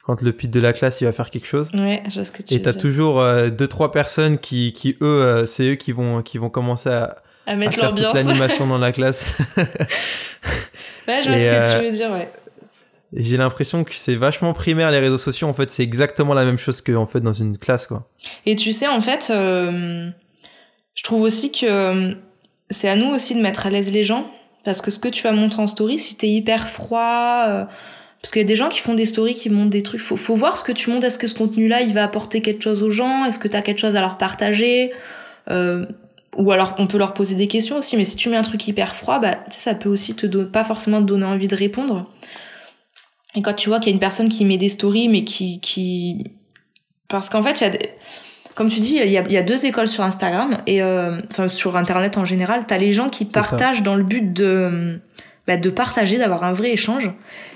quand 0.05 0.22
le 0.22 0.33
pitre 0.33 0.53
de 0.53 0.61
la 0.61 0.72
classe 0.72 1.01
il 1.01 1.05
va 1.05 1.12
faire 1.12 1.31
quelque 1.31 1.46
chose. 1.46 1.70
Ouais, 1.75 2.03
je 2.09 2.14
vois 2.14 2.25
ce 2.25 2.33
que 2.33 2.42
tu 2.42 2.55
et 2.55 2.59
veux 2.59 2.62
dire. 2.62 2.70
Et 2.70 2.72
t'as 2.75 2.79
toujours 2.79 3.25
deux, 3.51 3.68
trois 3.68 3.90
personnes 3.90 4.38
qui, 4.38 4.72
qui 4.72 4.96
eux, 5.01 5.44
c'est 5.46 5.70
eux 5.70 5.75
qui 5.75 5.92
vont, 5.92 6.22
qui 6.22 6.38
vont 6.38 6.51
commencer 6.51 6.90
à, 6.90 7.16
à 7.46 7.57
mettre 7.57 7.75
faire 7.75 7.94
toute 7.94 8.14
l'animation 8.14 8.66
dans 8.66 8.79
la 8.79 8.92
classe. 8.92 9.37
ouais, 11.09 11.20
je 11.22 11.29
vois 11.29 11.38
ce 11.38 11.44
que 11.44 11.79
tu 11.79 11.85
veux 11.85 11.92
dire, 11.92 12.11
ouais 12.11 12.29
j'ai 13.12 13.37
l'impression 13.37 13.85
que 13.85 13.94
c'est 13.94 14.14
vachement 14.14 14.53
primaire 14.53 14.90
les 14.90 14.99
réseaux 14.99 15.18
sociaux. 15.18 15.49
En 15.49 15.53
fait, 15.53 15.70
c'est 15.70 15.83
exactement 15.83 16.35
la 16.35 16.44
même 16.44 16.59
chose 16.59 16.81
que 16.81 16.92
en 16.92 17.07
fait 17.07 17.20
dans 17.20 17.33
une 17.33 17.57
classe, 17.57 17.87
quoi. 17.87 18.09
Et 18.44 18.57
tu 18.57 18.72
sais, 18.72 18.88
en 18.88 19.01
fait, 19.01 19.29
euh, 19.31 20.11
je 20.94 21.03
trouve 21.03 21.22
aussi 21.22 21.53
que 21.53 21.66
euh, 21.66 22.14
c'est 22.70 22.88
à 22.88 22.96
nous 22.96 23.09
aussi 23.09 23.35
de 23.35 23.40
mettre 23.40 23.66
à 23.66 23.70
l'aise 23.70 23.92
les 23.92 24.03
gens, 24.03 24.31
parce 24.67 24.83
que 24.83 24.91
ce 24.91 24.99
que 24.99 25.09
tu 25.09 25.23
vas 25.23 25.33
montrer 25.33 25.63
en 25.63 25.67
story, 25.67 25.99
si 25.99 26.17
t'es 26.17 26.29
hyper 26.29 26.69
froid, 26.69 27.45
euh, 27.47 27.65
parce 28.21 28.33
qu'il 28.33 28.43
y 28.43 28.45
a 28.45 28.49
des 28.49 28.57
gens 28.57 28.69
qui 28.69 28.81
font 28.81 28.93
des 28.93 29.07
stories 29.07 29.35
qui 29.35 29.49
montrent 29.49 29.71
des 29.71 29.83
trucs. 29.83 30.01
Faut, 30.01 30.17
faut 30.17 30.35
voir 30.35 30.59
ce 30.59 30.65
que 30.65 30.73
tu 30.73 30.91
montres. 30.91 31.07
Est-ce 31.07 31.19
que 31.19 31.27
ce 31.27 31.35
contenu-là, 31.35 31.81
il 31.81 31.95
va 31.95 32.03
apporter 32.03 32.43
quelque 32.43 32.63
chose 32.63 32.83
aux 32.83 32.91
gens? 32.91 33.25
Est-ce 33.25 33.39
que 33.39 33.49
t'as 33.49 33.63
quelque 33.63 33.79
chose 33.79 33.97
à 33.97 34.01
leur 34.01 34.19
partager? 34.19 34.93
Ou 36.37 36.51
alors 36.51 36.75
on 36.79 36.87
peut 36.87 36.99
leur 36.99 37.15
poser 37.15 37.35
des 37.35 37.49
questions 37.49 37.79
aussi, 37.79 37.97
mais 37.97 38.05
si 38.05 38.17
tu 38.17 38.29
mets 38.29 38.37
un 38.37 38.43
truc 38.43 38.67
hyper 38.69 38.95
froid, 38.95 39.19
bah, 39.19 39.39
ça 39.49 39.75
peut 39.75 39.89
aussi 39.89 40.15
te 40.15 40.27
pas 40.45 40.65
forcément 40.65 41.01
te 41.01 41.07
donner 41.07 41.25
envie 41.25 41.49
de 41.49 41.57
répondre. 41.57 42.11
Et 43.35 43.43
quand 43.43 43.55
tu 43.55 43.69
vois 43.69 43.79
qu'il 43.79 43.91
y 43.91 43.93
a 43.93 43.95
une 43.95 44.01
personne 44.01 44.29
qui 44.29 44.45
met 44.45 44.59
des 44.59 44.69
stories, 44.69 45.09
mais 45.09 45.25
qui. 45.25 45.61
qui... 45.61 46.25
Parce 47.09 47.31
qu'en 47.31 47.41
fait, 47.43 47.61
il 47.61 47.65
y 47.65 47.67
a 47.69 47.79
comme 48.57 48.69
tu 48.69 48.81
dis, 48.81 48.97
il 48.97 49.11
y 49.11 49.19
a, 49.19 49.23
y 49.29 49.37
a, 49.37 49.42
deux 49.42 49.66
écoles 49.66 49.87
sur 49.87 50.03
Instagram, 50.03 50.57
et 50.66 50.83
euh, 50.83 51.21
enfin 51.31 51.51
sur 51.51 51.77
Internet 51.77 52.16
en 52.16 52.25
général. 52.25 52.64
T'as 52.66 52.79
les 52.79 52.92
gens 52.95 53.11
qui 53.11 53.27
partagent 53.27 53.83
dans 53.83 53.95
le 53.95 54.03
but 54.03 54.33
de, 54.33 54.99
bah, 55.47 55.59
de 55.59 55.69
partager, 55.69 56.16
d'avoir 56.16 56.42
un 56.42 56.55
vrai 56.55 56.71
échange. 56.71 57.11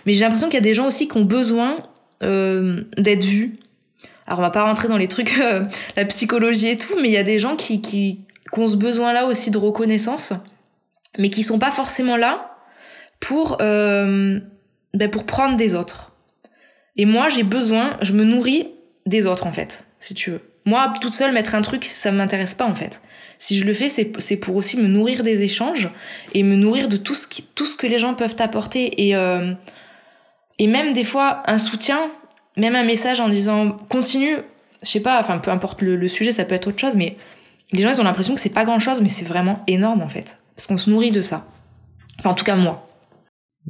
Mais 0.04 0.12
j'ai 0.12 0.20
l'impression 0.20 0.48
qu'il 0.48 0.56
y 0.56 0.58
a 0.58 0.60
des 0.62 0.74
gens 0.74 0.86
aussi 0.86 1.08
qui 1.08 1.16
ont 1.16 1.24
besoin 1.24 1.78
euh, 2.22 2.82
d'être 2.98 3.24
vus. 3.24 3.58
Alors 4.26 4.40
on 4.40 4.42
va 4.42 4.50
pas 4.50 4.62
rentrer 4.64 4.88
dans 4.88 4.98
les 4.98 5.08
trucs, 5.08 5.38
euh, 5.40 5.64
la 5.96 6.04
psychologie 6.04 6.68
et 6.68 6.76
tout, 6.76 6.94
mais 7.00 7.08
il 7.08 7.12
y 7.12 7.16
a 7.16 7.22
des 7.22 7.38
gens 7.38 7.56
qui, 7.56 7.80
qui, 7.80 8.20
qui 8.52 8.60
ont 8.60 8.68
ce 8.68 8.76
besoin-là 8.76 9.24
aussi 9.24 9.50
de 9.50 9.56
reconnaissance, 9.56 10.34
mais 11.18 11.30
qui 11.30 11.42
sont 11.42 11.58
pas 11.58 11.70
forcément 11.70 12.18
là 12.18 12.58
pour 13.20 13.56
euh, 13.62 14.38
ben 14.92 15.10
pour 15.10 15.24
prendre 15.24 15.56
des 15.56 15.74
autres. 15.74 16.12
Et 16.96 17.06
moi, 17.06 17.30
j'ai 17.30 17.42
besoin, 17.42 17.96
je 18.02 18.12
me 18.12 18.24
nourris 18.24 18.68
des 19.06 19.24
autres 19.24 19.46
en 19.46 19.52
fait, 19.52 19.86
si 19.98 20.12
tu 20.12 20.32
veux. 20.32 20.49
Moi, 20.66 20.92
toute 21.01 21.14
seule, 21.14 21.33
mettre 21.33 21.55
un 21.55 21.62
truc, 21.62 21.85
ça 21.85 22.12
m'intéresse 22.12 22.55
pas 22.55 22.66
en 22.66 22.75
fait. 22.75 23.03
Si 23.38 23.57
je 23.57 23.64
le 23.64 23.73
fais, 23.73 23.88
c'est 23.88 24.37
pour 24.37 24.57
aussi 24.57 24.77
me 24.77 24.87
nourrir 24.87 25.23
des 25.23 25.42
échanges 25.42 25.88
et 26.35 26.42
me 26.42 26.57
nourrir 26.57 26.88
de 26.88 26.96
tout 26.96 27.14
ce, 27.14 27.27
qui, 27.27 27.42
tout 27.55 27.64
ce 27.64 27.75
que 27.75 27.87
les 27.87 27.99
gens 27.99 28.12
peuvent 28.12 28.37
apporter. 28.38 29.09
Et, 29.09 29.16
euh, 29.16 29.55
et 30.59 30.66
même 30.66 30.92
des 30.92 31.05
fois, 31.05 31.42
un 31.46 31.57
soutien, 31.57 31.99
même 32.59 32.77
un 32.77 32.85
message 32.85 33.18
en 33.18 33.31
disant 33.31 33.70
continue, 33.88 34.37
je 34.83 34.88
sais 34.88 35.01
pas, 35.01 35.18
enfin 35.18 35.38
peu 35.38 35.51
importe 35.51 35.81
le, 35.81 36.09
sujet, 36.09 36.33
ça 36.33 36.44
peut 36.44 36.55
être 36.55 36.68
autre 36.68 36.79
chose, 36.79 36.96
mais 36.96 37.16
les 37.73 37.81
gens 37.83 37.90
ils 37.90 38.01
ont 38.01 38.05
l'impression 38.05 38.35
que 38.35 38.40
c'est 38.40 38.51
pas 38.51 38.64
grand 38.64 38.79
chose, 38.79 39.01
mais 39.01 39.09
c'est 39.09 39.25
vraiment 39.25 39.62
énorme 39.66 40.03
en 40.03 40.09
fait. 40.09 40.38
Parce 40.55 40.66
qu'on 40.66 40.79
se 40.79 40.90
nourrit 40.90 41.11
de 41.12 41.23
ça. 41.23 41.46
Enfin, 42.18 42.31
en 42.31 42.35
tout 42.35 42.44
cas, 42.44 42.57
moi. 42.57 42.87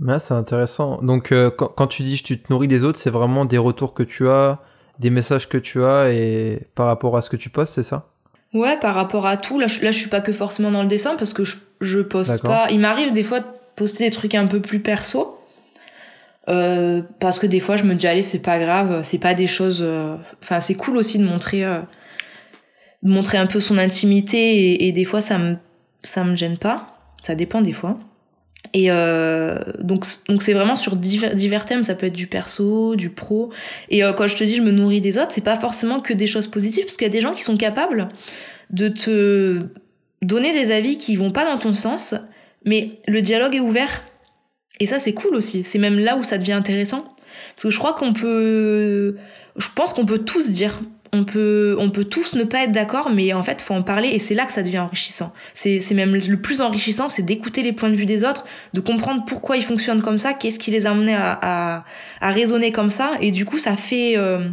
Ah, 0.09 0.19
c'est 0.19 0.35
intéressant. 0.35 1.01
Donc, 1.03 1.31
euh, 1.31 1.51
quand, 1.51 1.87
tu 1.87 2.03
dis 2.03 2.21
que 2.21 2.27
tu 2.27 2.43
te 2.43 2.53
nourris 2.53 2.69
des 2.69 2.83
autres, 2.85 2.99
c'est 2.99 3.11
vraiment 3.11 3.45
des 3.45 3.59
retours 3.59 3.95
que 3.95 4.03
tu 4.03 4.29
as, 4.29 4.61
des 5.01 5.11
messages 5.11 5.49
que 5.49 5.59
tu 5.59 5.83
as 5.83 6.11
et 6.11 6.69
par 6.75 6.87
rapport 6.87 7.17
à 7.17 7.23
ce 7.23 7.31
que 7.31 7.37
tu 7.37 7.49
postes, 7.49 7.75
c'est 7.75 7.83
ça? 7.83 8.11
Ouais, 8.53 8.77
par 8.79 8.95
rapport 8.95 9.27
à 9.27 9.37
tout. 9.37 9.59
Là 9.59 9.67
je, 9.67 9.81
là, 9.83 9.91
je 9.91 9.99
suis 9.99 10.11
pas 10.11 10.21
que 10.21 10.33
forcément 10.33 10.71
dans 10.71 10.83
le 10.83 10.89
dessin 10.89 11.17
parce 11.17 11.33
que 11.33 11.43
je, 11.43 11.57
je 11.81 12.01
poste 12.01 12.43
pas. 12.43 12.69
Il 12.71 12.81
m'arrive 12.81 13.11
des 13.13 13.23
fois 13.23 13.41
de 13.41 13.47
poster 13.77 14.05
des 14.05 14.11
trucs 14.11 14.35
un 14.35 14.47
peu 14.47 14.61
plus 14.61 14.81
perso. 14.81 15.39
Euh, 16.49 17.03
parce 17.19 17.39
que 17.39 17.47
des 17.47 17.61
fois, 17.61 17.77
je 17.77 17.85
me 17.85 17.95
dis, 17.95 18.07
allez, 18.07 18.23
c'est 18.23 18.43
pas 18.43 18.59
grave, 18.59 19.03
c'est 19.03 19.19
pas 19.19 19.35
des 19.35 19.47
choses. 19.47 19.83
Euh, 19.83 20.17
enfin, 20.43 20.59
c'est 20.61 20.75
cool 20.75 20.97
aussi 20.97 21.19
de 21.19 21.25
montrer, 21.25 21.63
de 21.63 23.11
montrer 23.11 23.39
un 23.39 23.47
peu 23.47 23.61
son 23.61 23.79
intimité 23.79 24.39
et, 24.39 24.89
et 24.89 24.93
des 24.93 25.05
fois, 25.05 25.21
ça 25.21 25.39
me, 25.39 25.57
ça 26.01 26.25
me 26.25 26.37
gêne 26.37 26.59
pas. 26.59 26.95
Ça 27.23 27.35
dépend 27.35 27.63
des 27.63 27.73
fois. 27.73 27.99
Et 28.73 28.91
euh, 28.91 29.59
donc 29.81 30.05
donc 30.29 30.43
c'est 30.43 30.53
vraiment 30.53 30.77
sur 30.77 30.97
divers, 30.97 31.65
thèmes, 31.65 31.83
ça 31.83 31.95
peut 31.95 32.07
être 32.07 32.15
du 32.15 32.27
perso, 32.27 32.95
du 32.95 33.11
pro. 33.11 33.51
Et 33.89 34.05
euh, 34.05 34.13
quand 34.13 34.27
je 34.27 34.37
te 34.37 34.45
dis 34.45 34.57
je 34.57 34.63
me 34.63 34.71
nourris 34.71 35.01
des 35.01 35.19
autres, 35.19 35.31
c'est 35.33 35.45
pas 35.45 35.57
forcément 35.57 36.01
que 36.01 36.13
des 36.13 36.27
choses 36.27 36.47
positives, 36.47 36.85
parce 36.85 36.97
qu'il 36.97 37.07
y 37.07 37.11
a 37.11 37.13
des 37.13 37.21
gens 37.21 37.35
qui 37.35 37.43
sont 37.43 37.57
capables 37.57 38.09
de 38.71 38.89
te 38.89 39.63
donner 40.23 40.53
des 40.53 40.71
avis 40.71 40.99
qui 40.99 41.17
vont 41.17 41.33
pas 41.33 41.45
dans 41.45 41.59
ton 41.59 41.75
sens, 41.75 42.15
mais 42.65 42.99
le 43.09 43.23
dialogue 43.23 43.57
est 43.57 43.61
ouvert. 43.61 44.03
Et 44.79 44.87
ça, 44.87 44.99
c'est 44.99 45.13
cool 45.13 45.35
aussi. 45.35 45.63
C'est 45.65 45.79
même 45.79 45.99
là 45.99 46.17
où 46.17 46.25
ça 46.25 46.39
devient 46.39 46.53
intéressant. 46.53 47.15
Parce 47.55 47.65
que 47.65 47.71
je 47.71 47.79
crois 47.79 47.93
qu'on 47.93 48.13
peut. 48.13 49.17
Je 49.57 49.69
pense 49.75 49.93
qu'on 49.93 50.07
peut 50.07 50.19
tous 50.19 50.51
dire. 50.51 50.81
On 51.13 51.25
peut, 51.25 51.75
on 51.79 51.91
peut 51.91 52.05
tous 52.05 52.37
ne 52.37 52.45
pas 52.45 52.65
être 52.65 52.73
d'accord, 52.73 53.11
mais 53.11 53.33
en 53.33 53.43
fait, 53.43 53.63
faut 53.63 53.75
en 53.75 53.83
parler 53.83 54.09
et 54.09 54.21
c'est 54.21 54.35
là 54.35 54.47
que 54.47 54.53
ça 54.53 54.63
devient 54.63 54.79
enrichissant. 54.79 55.33
C'est, 55.55 55.81
même 55.93 56.15
le 56.15 56.37
plus 56.37 56.61
enrichissant, 56.61 57.09
c'est 57.09 57.23
d'écouter 57.23 57.63
les 57.63 57.73
points 57.73 57.91
de 57.91 57.97
vue 57.97 58.07
des 58.07 58.23
autres, 58.23 58.45
de 58.75 58.81
comprendre 58.81 59.25
pourquoi 59.27 59.57
ils 59.57 59.65
fonctionnent 59.65 60.03
comme 60.03 60.19
ça, 60.19 60.35
qu'est-ce 60.35 60.61
qui 60.61 60.71
les 60.71 60.87
a 60.87 60.93
amenés 60.93 61.17
à, 61.17 61.85
à, 62.21 62.31
raisonner 62.31 62.71
comme 62.71 62.91
ça, 62.91 63.13
et 63.21 63.33
du 63.33 63.45
coup, 63.45 63.59
ça 63.59 63.77
fait. 63.77 64.17
Euh, 64.17 64.49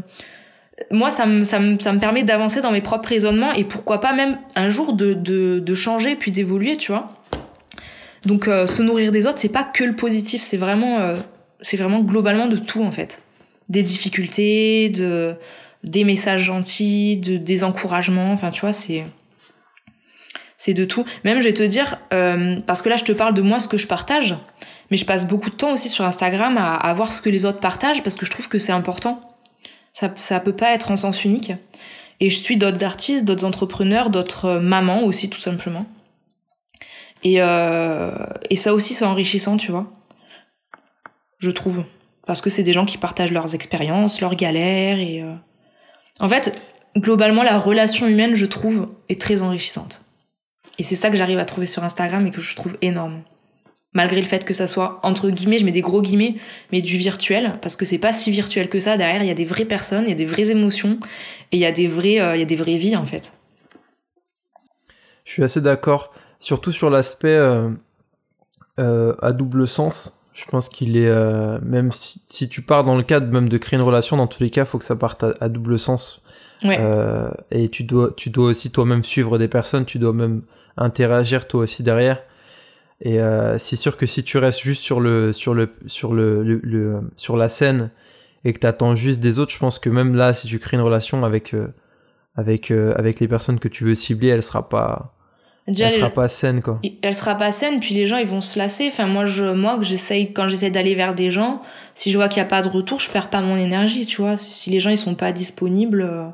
moi, 0.92 1.10
ça 1.10 1.26
me, 1.26 1.44
ça, 1.44 1.60
me, 1.60 1.78
ça 1.80 1.94
me 1.94 2.00
permet 2.00 2.24
d'avancer 2.24 2.62
dans 2.62 2.72
mes 2.72 2.82
propres 2.82 3.10
raisonnements 3.10 3.52
et 3.54 3.64
pourquoi 3.64 4.00
pas 4.00 4.14
même 4.14 4.38
un 4.56 4.70
jour 4.70 4.94
de, 4.94 5.14
de, 5.14 5.60
de 5.60 5.74
changer 5.74 6.16
puis 6.16 6.32
d'évoluer, 6.32 6.78
tu 6.78 6.92
vois. 6.92 7.12
Donc, 8.26 8.48
euh, 8.48 8.68
se 8.68 8.82
nourrir 8.82 9.12
des 9.12 9.26
autres, 9.26 9.40
c'est 9.40 9.50
pas 9.50 9.64
que 9.64 9.84
le 9.84 9.96
positif, 9.96 10.42
c'est 10.42 10.58
vraiment. 10.58 11.00
Euh, 11.00 11.16
c'est 11.62 11.78
vraiment 11.78 12.02
globalement 12.02 12.48
de 12.48 12.58
tout 12.58 12.84
en 12.84 12.92
fait. 12.92 13.22
Des 13.70 13.84
difficultés, 13.84 14.90
de, 14.90 15.36
des 15.88 16.04
messages 16.04 16.44
gentils, 16.44 17.18
de, 17.18 17.38
des 17.38 17.64
encouragements, 17.64 18.32
enfin 18.32 18.52
tu 18.52 18.62
vois, 18.62 18.74
c'est 18.74 19.06
c'est 20.58 20.74
de 20.74 20.86
tout. 20.86 21.06
Même 21.24 21.40
je 21.40 21.44
vais 21.44 21.54
te 21.54 21.64
dire, 21.64 21.98
euh, 22.14 22.60
parce 22.66 22.82
que 22.82 22.90
là 22.90 22.96
je 22.96 23.04
te 23.04 23.12
parle 23.12 23.34
de 23.34 23.42
moi, 23.42 23.60
ce 23.60 23.68
que 23.68 23.78
je 23.78 23.88
partage, 23.88 24.36
mais 24.90 24.98
je 24.98 25.06
passe 25.06 25.28
beaucoup 25.28 25.50
de 25.50 25.56
temps 25.56 25.72
aussi 25.72 25.90
sur 25.90 26.06
Instagram 26.06 26.58
à, 26.58 26.94
voir 26.94 27.12
ce 27.12 27.22
que 27.22 27.30
les 27.30 27.46
autres 27.46 27.60
partagent 27.60 28.04
parce 28.04 28.16
que 28.16 28.26
je 28.26 28.32
trouve 28.32 28.48
que 28.50 28.60
c'est 28.60 28.72
important. 28.72 29.22
Ça, 29.94 30.12
ça 30.16 30.40
peut 30.40 30.56
pas 30.56 30.72
être 30.74 30.92
en 30.92 30.96
sens 30.96 31.26
unique. 31.26 31.52
Et 32.20 32.30
je 32.30 32.38
suis 32.38 32.58
d'autres 32.58 32.84
artistes, 32.84 33.26
d'autres 33.26 33.46
entrepreneurs, 33.46 34.10
d'autres 34.10 34.60
mamans 34.60 35.04
aussi 35.04 35.30
tout 35.30 35.40
simplement. 35.40 35.86
Et, 37.24 37.42
euh, 37.42 38.12
et 38.50 38.56
ça 38.56 38.74
aussi 38.74 38.94
c'est 38.94 39.06
enrichissant, 39.06 39.58
tu 39.58 39.72
vois 39.72 39.92
je 41.40 41.52
trouve. 41.52 41.86
Parce 42.26 42.42
que 42.42 42.50
c'est 42.50 42.64
des 42.64 42.74
gens 42.74 42.86
qui 42.86 42.98
partagent 42.98 43.32
leurs 43.32 43.56
expériences, 43.56 44.22
leurs 44.22 44.36
galères 44.36 45.00
et... 45.00 45.22
Euh... 45.22 45.34
En 46.20 46.30
fait, 46.30 46.60
globalement, 46.98 47.44
la 47.44 47.58
relation 47.58 48.08
humaine, 48.08 48.36
je 48.36 48.46
trouve, 48.46 48.90
est 49.10 49.20
très 49.20 49.42
enrichissante. 49.42 50.06
Et 50.80 50.84
c'est 50.84 50.96
ça 50.96 51.10
que 51.10 51.16
j'arrive 51.16 51.40
à 51.40 51.46
trouver 51.46 51.68
sur 51.68 51.84
Instagram 51.84 52.26
et 52.28 52.32
que 52.32 52.42
je 52.42 52.56
trouve 52.56 52.78
énorme. 52.82 53.22
Malgré 53.94 54.22
le 54.22 54.28
fait 54.28 54.46
que 54.46 54.54
ça 54.54 54.68
soit, 54.68 55.00
entre 55.02 55.30
guillemets, 55.30 55.58
je 55.58 55.66
mets 55.66 55.72
des 55.72 55.82
gros 55.82 56.02
guillemets, 56.02 56.36
mais 56.72 56.82
du 56.82 56.98
virtuel, 56.98 57.58
parce 57.62 57.76
que 57.76 57.86
c'est 57.86 57.98
pas 57.98 58.14
si 58.14 58.32
virtuel 58.32 58.70
que 58.70 58.80
ça. 58.80 58.98
Derrière, 58.98 59.24
il 59.24 59.28
y 59.28 59.32
a 59.32 59.36
des 59.36 59.46
vraies 59.46 59.66
personnes, 59.66 60.04
il 60.04 60.10
y 60.10 60.14
a 60.14 60.16
des 60.16 60.26
vraies 60.26 60.52
émotions, 60.52 61.00
et 61.52 61.58
il 61.58 61.60
y 61.60 61.66
a 61.66 61.72
des 61.72 61.88
euh, 61.88 62.56
vraies 62.56 62.78
vies, 62.78 62.96
en 62.96 63.06
fait. 63.06 63.34
Je 65.24 65.32
suis 65.32 65.44
assez 65.44 65.62
d'accord, 65.62 66.14
surtout 66.40 66.72
sur 66.72 66.90
l'aspect 66.90 67.30
euh, 67.30 67.70
euh, 68.80 69.16
à 69.22 69.32
double 69.32 69.68
sens 69.68 70.22
je 70.38 70.46
pense 70.46 70.70
qu'il 70.70 70.98
est 70.98 71.08
euh, 71.08 71.58
même 71.64 71.92
si, 71.92 72.22
si, 72.30 72.48
tu 72.48 72.62
pars 72.62 72.84
dans 72.84 72.96
le 72.96 73.02
cadre 73.02 73.28
même 73.32 73.50
de 73.50 73.58
créer 73.58 73.80
une 73.80 73.86
relation, 73.86 74.18
dans 74.18 74.28
tous 74.28 74.44
les 74.44 74.52
cas, 74.52 74.66
faut 74.66 74.78
que 74.78 74.86
ça 74.86 74.96
parte 74.96 75.26
à, 75.40 75.50
double 75.50 75.80
sens. 75.80 76.22
Ouais. 76.64 76.78
Euh, 76.80 77.32
et 77.50 77.70
tu 77.70 77.84
dois, 77.84 78.12
tu 78.16 78.30
dois 78.30 78.48
aussi 78.50 78.70
toi-même 78.70 79.04
suivre 79.04 79.40
des 79.40 79.48
personnes, 79.48 79.86
tu 79.86 79.98
dois 79.98 80.14
même 80.14 80.44
interagir 80.78 81.48
toi 81.48 81.62
aussi 81.62 81.82
derrière. 81.82 82.22
Et 83.02 83.20
euh, 83.20 83.58
c'est 83.58 83.76
sûr 83.76 83.98
que 83.98 84.06
si 84.06 84.24
tu 84.24 84.38
restes 84.38 84.62
juste 84.62 84.84
sur 84.84 85.00
le, 85.00 85.34
sur 85.34 85.54
le, 85.56 85.74
sur 85.88 86.14
le, 86.14 86.44
le, 86.44 87.00
sur 87.16 87.36
la 87.36 87.50
scène 87.50 87.92
et 88.44 88.54
que 88.54 88.60
t'attends 88.60 88.96
juste 88.96 89.20
des 89.20 89.40
autres, 89.40 89.52
je 89.52 89.60
pense 89.60 89.80
que 89.80 89.90
même 89.90 90.16
là, 90.16 90.34
si 90.34 90.48
tu 90.48 90.60
crées 90.60 90.78
une 90.78 90.84
relation 90.84 91.24
avec, 91.24 91.54
euh, 91.54 91.68
avec, 92.36 92.70
euh, 92.70 92.94
avec 92.96 93.20
les 93.20 93.28
personnes 93.28 93.60
que 93.60 93.68
tu 93.68 93.84
veux 93.86 93.96
cibler, 93.96 94.30
elle 94.30 94.44
sera 94.44 94.70
pas, 94.70 95.17
Déjà, 95.68 95.88
elle 95.88 95.92
sera 95.92 96.10
pas 96.10 96.30
saine 96.30 96.62
quoi. 96.62 96.80
Elle 97.02 97.14
sera 97.14 97.36
pas 97.36 97.52
saine 97.52 97.82
puis 97.82 97.94
les 97.94 98.06
gens 98.06 98.18
ils 98.18 98.26
vont 98.26 98.40
se 98.40 98.58
lasser. 98.58 98.88
Enfin 98.88 99.06
moi 99.06 99.26
je 99.26 99.44
moi 99.44 99.78
que 99.78 99.84
j'essaye 99.84 100.32
quand 100.32 100.48
j'essaie 100.48 100.72
d'aller 100.72 100.96
vers 100.96 101.14
des 101.14 101.30
gens, 101.30 101.62
si 101.94 102.10
je 102.10 102.18
vois 102.18 102.30
qu'il 102.30 102.38
y 102.38 102.42
a 102.42 102.46
pas 102.46 102.62
de 102.62 102.70
retour, 102.70 103.02
je 103.02 103.10
perds 103.10 103.30
pas 103.30 103.42
mon 103.42 103.58
énergie, 103.58 104.06
tu 104.06 104.22
vois. 104.22 104.38
Si 104.38 104.70
les 104.70 104.80
gens 104.80 104.92
ils 104.92 104.98
sont 104.98 105.16
pas 105.16 105.34
disponibles 105.34 106.04
euh... 106.04 106.30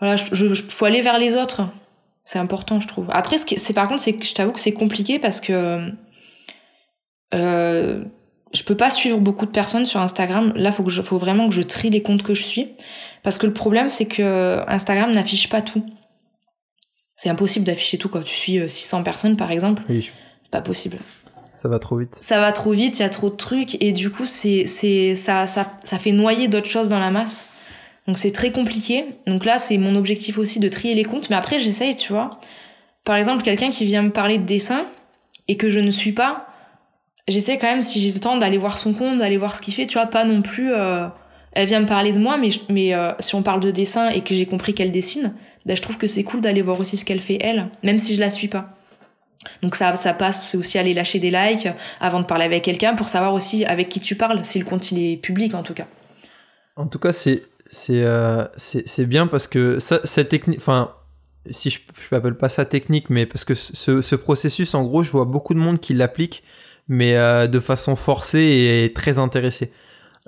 voilà, 0.00 0.16
je, 0.16 0.34
je, 0.34 0.54
faut 0.54 0.86
aller 0.86 1.02
vers 1.02 1.18
les 1.18 1.36
autres. 1.36 1.62
C'est 2.24 2.38
important, 2.38 2.80
je 2.80 2.88
trouve. 2.88 3.08
Après 3.10 3.36
ce 3.36 3.44
qui 3.44 3.58
c'est 3.58 3.74
par 3.74 3.88
contre 3.88 4.00
c'est 4.00 4.14
que 4.14 4.24
je 4.24 4.32
t'avoue 4.32 4.52
que 4.52 4.60
c'est 4.60 4.72
compliqué 4.72 5.18
parce 5.18 5.42
que 5.42 5.90
euh, 7.34 8.04
je 8.54 8.62
peux 8.62 8.76
pas 8.76 8.90
suivre 8.90 9.18
beaucoup 9.18 9.44
de 9.44 9.50
personnes 9.50 9.84
sur 9.84 10.00
Instagram. 10.00 10.52
Là, 10.56 10.72
faut 10.72 10.82
que 10.82 10.90
je, 10.90 11.02
faut 11.02 11.18
vraiment 11.18 11.48
que 11.48 11.54
je 11.54 11.62
trie 11.62 11.90
les 11.90 12.02
comptes 12.02 12.22
que 12.22 12.34
je 12.34 12.42
suis 12.42 12.68
parce 13.22 13.36
que 13.36 13.46
le 13.46 13.52
problème 13.52 13.90
c'est 13.90 14.06
que 14.06 14.62
Instagram 14.66 15.10
n'affiche 15.10 15.50
pas 15.50 15.60
tout. 15.60 15.84
C'est 17.22 17.28
impossible 17.28 17.64
d'afficher 17.64 17.98
tout 17.98 18.08
quand 18.08 18.24
tu 18.24 18.34
suis 18.34 18.68
600 18.68 18.98
euh, 18.98 19.02
personnes 19.04 19.36
par 19.36 19.52
exemple. 19.52 19.84
Oui. 19.88 20.10
Pas 20.50 20.60
possible. 20.60 20.98
Ça 21.54 21.68
va 21.68 21.78
trop 21.78 21.96
vite. 21.96 22.18
Ça 22.20 22.40
va 22.40 22.50
trop 22.50 22.72
vite, 22.72 22.98
il 22.98 23.02
y 23.02 23.04
a 23.04 23.08
trop 23.10 23.30
de 23.30 23.36
trucs 23.36 23.80
et 23.80 23.92
du 23.92 24.10
coup 24.10 24.26
c'est 24.26 24.66
c'est 24.66 25.14
ça, 25.14 25.46
ça 25.46 25.70
ça 25.84 26.00
fait 26.00 26.10
noyer 26.10 26.48
d'autres 26.48 26.68
choses 26.68 26.88
dans 26.88 26.98
la 26.98 27.12
masse. 27.12 27.46
Donc 28.08 28.18
c'est 28.18 28.32
très 28.32 28.50
compliqué. 28.50 29.04
Donc 29.28 29.44
là 29.44 29.58
c'est 29.58 29.78
mon 29.78 29.94
objectif 29.94 30.36
aussi 30.36 30.58
de 30.58 30.66
trier 30.66 30.96
les 30.96 31.04
comptes 31.04 31.30
mais 31.30 31.36
après 31.36 31.60
j'essaye, 31.60 31.94
tu 31.94 32.12
vois. 32.12 32.40
Par 33.04 33.14
exemple, 33.14 33.44
quelqu'un 33.44 33.70
qui 33.70 33.84
vient 33.84 34.02
me 34.02 34.10
parler 34.10 34.38
de 34.38 34.44
dessin 34.44 34.84
et 35.46 35.56
que 35.56 35.68
je 35.68 35.78
ne 35.78 35.92
suis 35.92 36.12
pas, 36.12 36.48
j'essaie 37.28 37.56
quand 37.56 37.68
même 37.68 37.82
si 37.82 38.00
j'ai 38.00 38.10
le 38.10 38.18
temps 38.18 38.36
d'aller 38.36 38.58
voir 38.58 38.78
son 38.78 38.94
compte, 38.94 39.18
d'aller 39.18 39.36
voir 39.36 39.54
ce 39.54 39.62
qu'il 39.62 39.74
fait, 39.74 39.86
tu 39.86 39.96
vois, 39.96 40.06
pas 40.06 40.24
non 40.24 40.42
plus 40.42 40.72
euh, 40.72 41.06
elle 41.52 41.68
vient 41.68 41.80
me 41.80 41.86
parler 41.86 42.10
de 42.10 42.18
moi 42.18 42.36
mais 42.36 42.48
mais 42.68 42.94
euh, 42.94 43.12
si 43.20 43.36
on 43.36 43.44
parle 43.44 43.60
de 43.60 43.70
dessin 43.70 44.08
et 44.08 44.22
que 44.22 44.34
j'ai 44.34 44.46
compris 44.46 44.74
qu'elle 44.74 44.90
dessine, 44.90 45.34
ben, 45.66 45.76
je 45.76 45.82
trouve 45.82 45.98
que 45.98 46.06
c'est 46.06 46.24
cool 46.24 46.40
d'aller 46.40 46.62
voir 46.62 46.80
aussi 46.80 46.96
ce 46.96 47.04
qu'elle 47.04 47.20
fait 47.20 47.38
elle, 47.40 47.68
même 47.82 47.98
si 47.98 48.14
je 48.14 48.20
la 48.20 48.30
suis 48.30 48.48
pas. 48.48 48.70
Donc 49.62 49.74
ça, 49.74 49.94
ça 49.96 50.14
passe, 50.14 50.50
c'est 50.50 50.56
aussi 50.56 50.78
aller 50.78 50.94
lâcher 50.94 51.18
des 51.18 51.30
likes 51.30 51.68
avant 52.00 52.20
de 52.20 52.26
parler 52.26 52.44
avec 52.44 52.62
quelqu'un 52.62 52.94
pour 52.94 53.08
savoir 53.08 53.34
aussi 53.34 53.64
avec 53.64 53.88
qui 53.88 54.00
tu 54.00 54.16
parles, 54.16 54.44
si 54.44 54.58
le 54.58 54.64
compte 54.64 54.90
il 54.92 54.98
est 54.98 55.16
public 55.16 55.54
en 55.54 55.62
tout 55.62 55.74
cas. 55.74 55.86
En 56.76 56.86
tout 56.86 56.98
cas, 56.98 57.12
c'est 57.12 57.42
c'est 57.70 58.02
euh, 58.04 58.44
c'est 58.56 59.06
bien 59.06 59.26
parce 59.26 59.46
que 59.46 59.78
ça, 59.78 60.00
cette 60.04 60.28
technique, 60.28 60.58
enfin, 60.58 60.92
si 61.50 61.70
je, 61.70 61.78
je 61.78 62.14
m'appelle 62.14 62.36
pas 62.36 62.48
ça 62.48 62.64
technique, 62.64 63.10
mais 63.10 63.26
parce 63.26 63.44
que 63.44 63.54
ce, 63.54 64.00
ce, 64.00 64.14
processus, 64.14 64.74
en 64.74 64.84
gros, 64.84 65.02
je 65.02 65.10
vois 65.10 65.24
beaucoup 65.24 65.54
de 65.54 65.58
monde 65.58 65.80
qui 65.80 65.94
l'applique, 65.94 66.42
mais 66.88 67.16
euh, 67.16 67.46
de 67.46 67.60
façon 67.60 67.96
forcée 67.96 68.84
et 68.84 68.92
très 68.92 69.18
intéressée. 69.18 69.72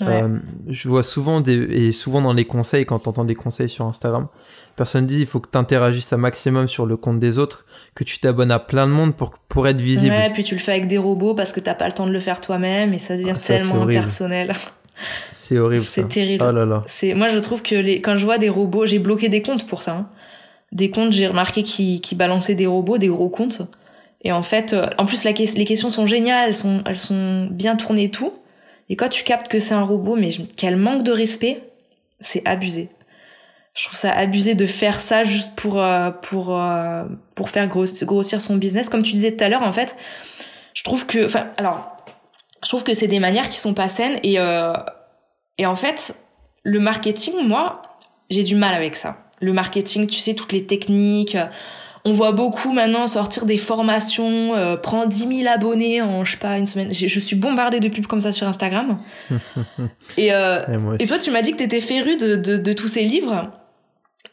Ouais. 0.00 0.22
Euh, 0.22 0.38
je 0.68 0.88
vois 0.88 1.04
souvent 1.04 1.40
des, 1.40 1.54
et 1.54 1.92
souvent 1.92 2.20
dans 2.20 2.32
les 2.32 2.46
conseils, 2.46 2.84
quand 2.84 3.00
tu 3.00 3.08
entends 3.08 3.24
des 3.24 3.36
conseils 3.36 3.68
sur 3.68 3.84
Instagram, 3.84 4.28
personne 4.76 5.06
dit 5.06 5.20
il 5.20 5.26
faut 5.26 5.40
que 5.40 5.48
tu 5.50 5.58
interagisses 5.58 6.12
un 6.12 6.16
maximum 6.16 6.68
sur 6.68 6.86
le 6.86 6.96
compte 6.96 7.18
des 7.18 7.38
autres, 7.38 7.64
que 7.94 8.04
tu 8.04 8.18
t'abonnes 8.18 8.50
à 8.50 8.58
plein 8.58 8.86
de 8.86 8.92
monde 8.92 9.14
pour, 9.16 9.38
pour 9.48 9.66
être 9.68 9.80
visible. 9.80 10.12
Ouais, 10.14 10.30
puis 10.32 10.44
tu 10.44 10.54
le 10.54 10.60
fais 10.60 10.72
avec 10.72 10.86
des 10.88 10.98
robots 10.98 11.34
parce 11.34 11.52
que 11.52 11.60
t'as 11.60 11.74
pas 11.74 11.86
le 11.86 11.92
temps 11.94 12.06
de 12.06 12.12
le 12.12 12.20
faire 12.20 12.40
toi-même 12.40 12.92
et 12.92 12.98
ça 12.98 13.16
devient 13.16 13.32
Ah, 13.36 13.38
ça, 13.38 13.56
tellement 13.58 13.76
horrible. 13.82 13.98
impersonnel. 14.00 14.54
C'est 15.32 15.58
horrible. 15.58 15.82
C'est 15.82 16.08
terrible. 16.08 16.44
Oh 16.46 16.52
là 16.52 16.64
là. 16.64 16.82
C'est 16.86 17.14
moi 17.14 17.28
je 17.28 17.38
trouve 17.38 17.62
que 17.62 17.74
les 17.74 18.00
quand 18.00 18.16
je 18.16 18.24
vois 18.24 18.38
des 18.38 18.48
robots, 18.48 18.86
j'ai 18.86 18.98
bloqué 18.98 19.28
des 19.28 19.42
comptes 19.42 19.66
pour 19.66 19.82
ça. 19.82 19.92
hein. 19.96 20.08
Des 20.72 20.90
comptes, 20.90 21.12
j'ai 21.12 21.26
remarqué 21.26 21.62
qui 21.62 22.00
qui 22.00 22.14
balançaient 22.14 22.54
des 22.54 22.66
robots, 22.66 22.98
des 22.98 23.08
gros 23.08 23.28
comptes. 23.28 23.62
Et 24.22 24.32
en 24.32 24.42
fait, 24.42 24.72
euh, 24.72 24.86
en 24.98 25.04
plus 25.04 25.24
la 25.24 25.32
que- 25.32 25.56
les 25.56 25.64
questions 25.64 25.90
sont 25.90 26.06
géniales, 26.06 26.48
elles 26.48 26.54
sont 26.54 26.82
elles 26.86 26.98
sont 26.98 27.48
bien 27.50 27.76
tournées 27.76 28.04
et 28.04 28.10
tout. 28.10 28.32
Et 28.88 28.96
quand 28.96 29.08
tu 29.08 29.24
captes 29.24 29.48
que 29.48 29.60
c'est 29.60 29.74
un 29.74 29.82
robot, 29.82 30.16
mais 30.16 30.30
quel 30.56 30.76
manque 30.76 31.02
de 31.04 31.10
respect, 31.12 31.60
c'est 32.20 32.42
abusé. 32.46 32.88
Je 33.74 33.86
trouve 33.88 33.98
ça 33.98 34.12
abusé 34.12 34.54
de 34.54 34.66
faire 34.66 35.00
ça 35.00 35.24
juste 35.24 35.54
pour 35.56 35.82
euh, 35.82 36.10
pour 36.10 36.58
euh, 36.60 37.04
pour 37.34 37.50
faire 37.50 37.66
gros- 37.66 37.84
grossir 38.02 38.40
son 38.40 38.56
business. 38.56 38.88
Comme 38.88 39.02
tu 39.02 39.12
disais 39.12 39.34
tout 39.34 39.42
à 39.42 39.48
l'heure, 39.48 39.62
en 39.62 39.72
fait, 39.72 39.96
je 40.74 40.82
trouve 40.84 41.06
que, 41.06 41.24
enfin, 41.24 41.48
alors, 41.56 41.96
je 42.62 42.68
trouve 42.68 42.84
que 42.84 42.94
c'est 42.94 43.08
des 43.08 43.18
manières 43.18 43.48
qui 43.48 43.58
sont 43.58 43.74
pas 43.74 43.88
saines 43.88 44.18
et 44.22 44.38
euh, 44.38 44.72
et 45.58 45.66
en 45.66 45.74
fait, 45.74 46.14
le 46.62 46.78
marketing, 46.78 47.34
moi, 47.46 47.82
j'ai 48.30 48.44
du 48.44 48.54
mal 48.54 48.74
avec 48.74 48.94
ça. 48.96 49.18
Le 49.40 49.52
marketing, 49.52 50.06
tu 50.06 50.20
sais, 50.20 50.34
toutes 50.34 50.52
les 50.52 50.64
techniques. 50.64 51.36
On 52.06 52.12
voit 52.12 52.32
beaucoup 52.32 52.72
maintenant 52.74 53.06
sortir 53.06 53.46
des 53.46 53.56
formations, 53.56 54.54
euh, 54.54 54.76
prends 54.76 55.06
10 55.06 55.38
000 55.42 55.48
abonnés 55.52 56.02
en, 56.02 56.22
je 56.24 56.32
sais 56.32 56.36
pas, 56.36 56.58
une 56.58 56.66
semaine. 56.66 56.92
Je 56.92 57.18
suis 57.18 57.34
bombardée 57.34 57.80
de 57.80 57.88
pubs 57.88 58.06
comme 58.06 58.20
ça 58.20 58.30
sur 58.30 58.46
Instagram. 58.46 58.98
et, 60.18 60.32
euh, 60.32 60.64
Et 61.00 61.06
toi, 61.06 61.18
tu 61.18 61.30
m'as 61.30 61.40
dit 61.40 61.52
que 61.52 61.56
t'étais 61.56 61.80
féru 61.80 62.16
de, 62.16 62.36
de, 62.36 62.56
de 62.58 62.72
tous 62.74 62.88
ces 62.88 63.04
livres. 63.04 63.50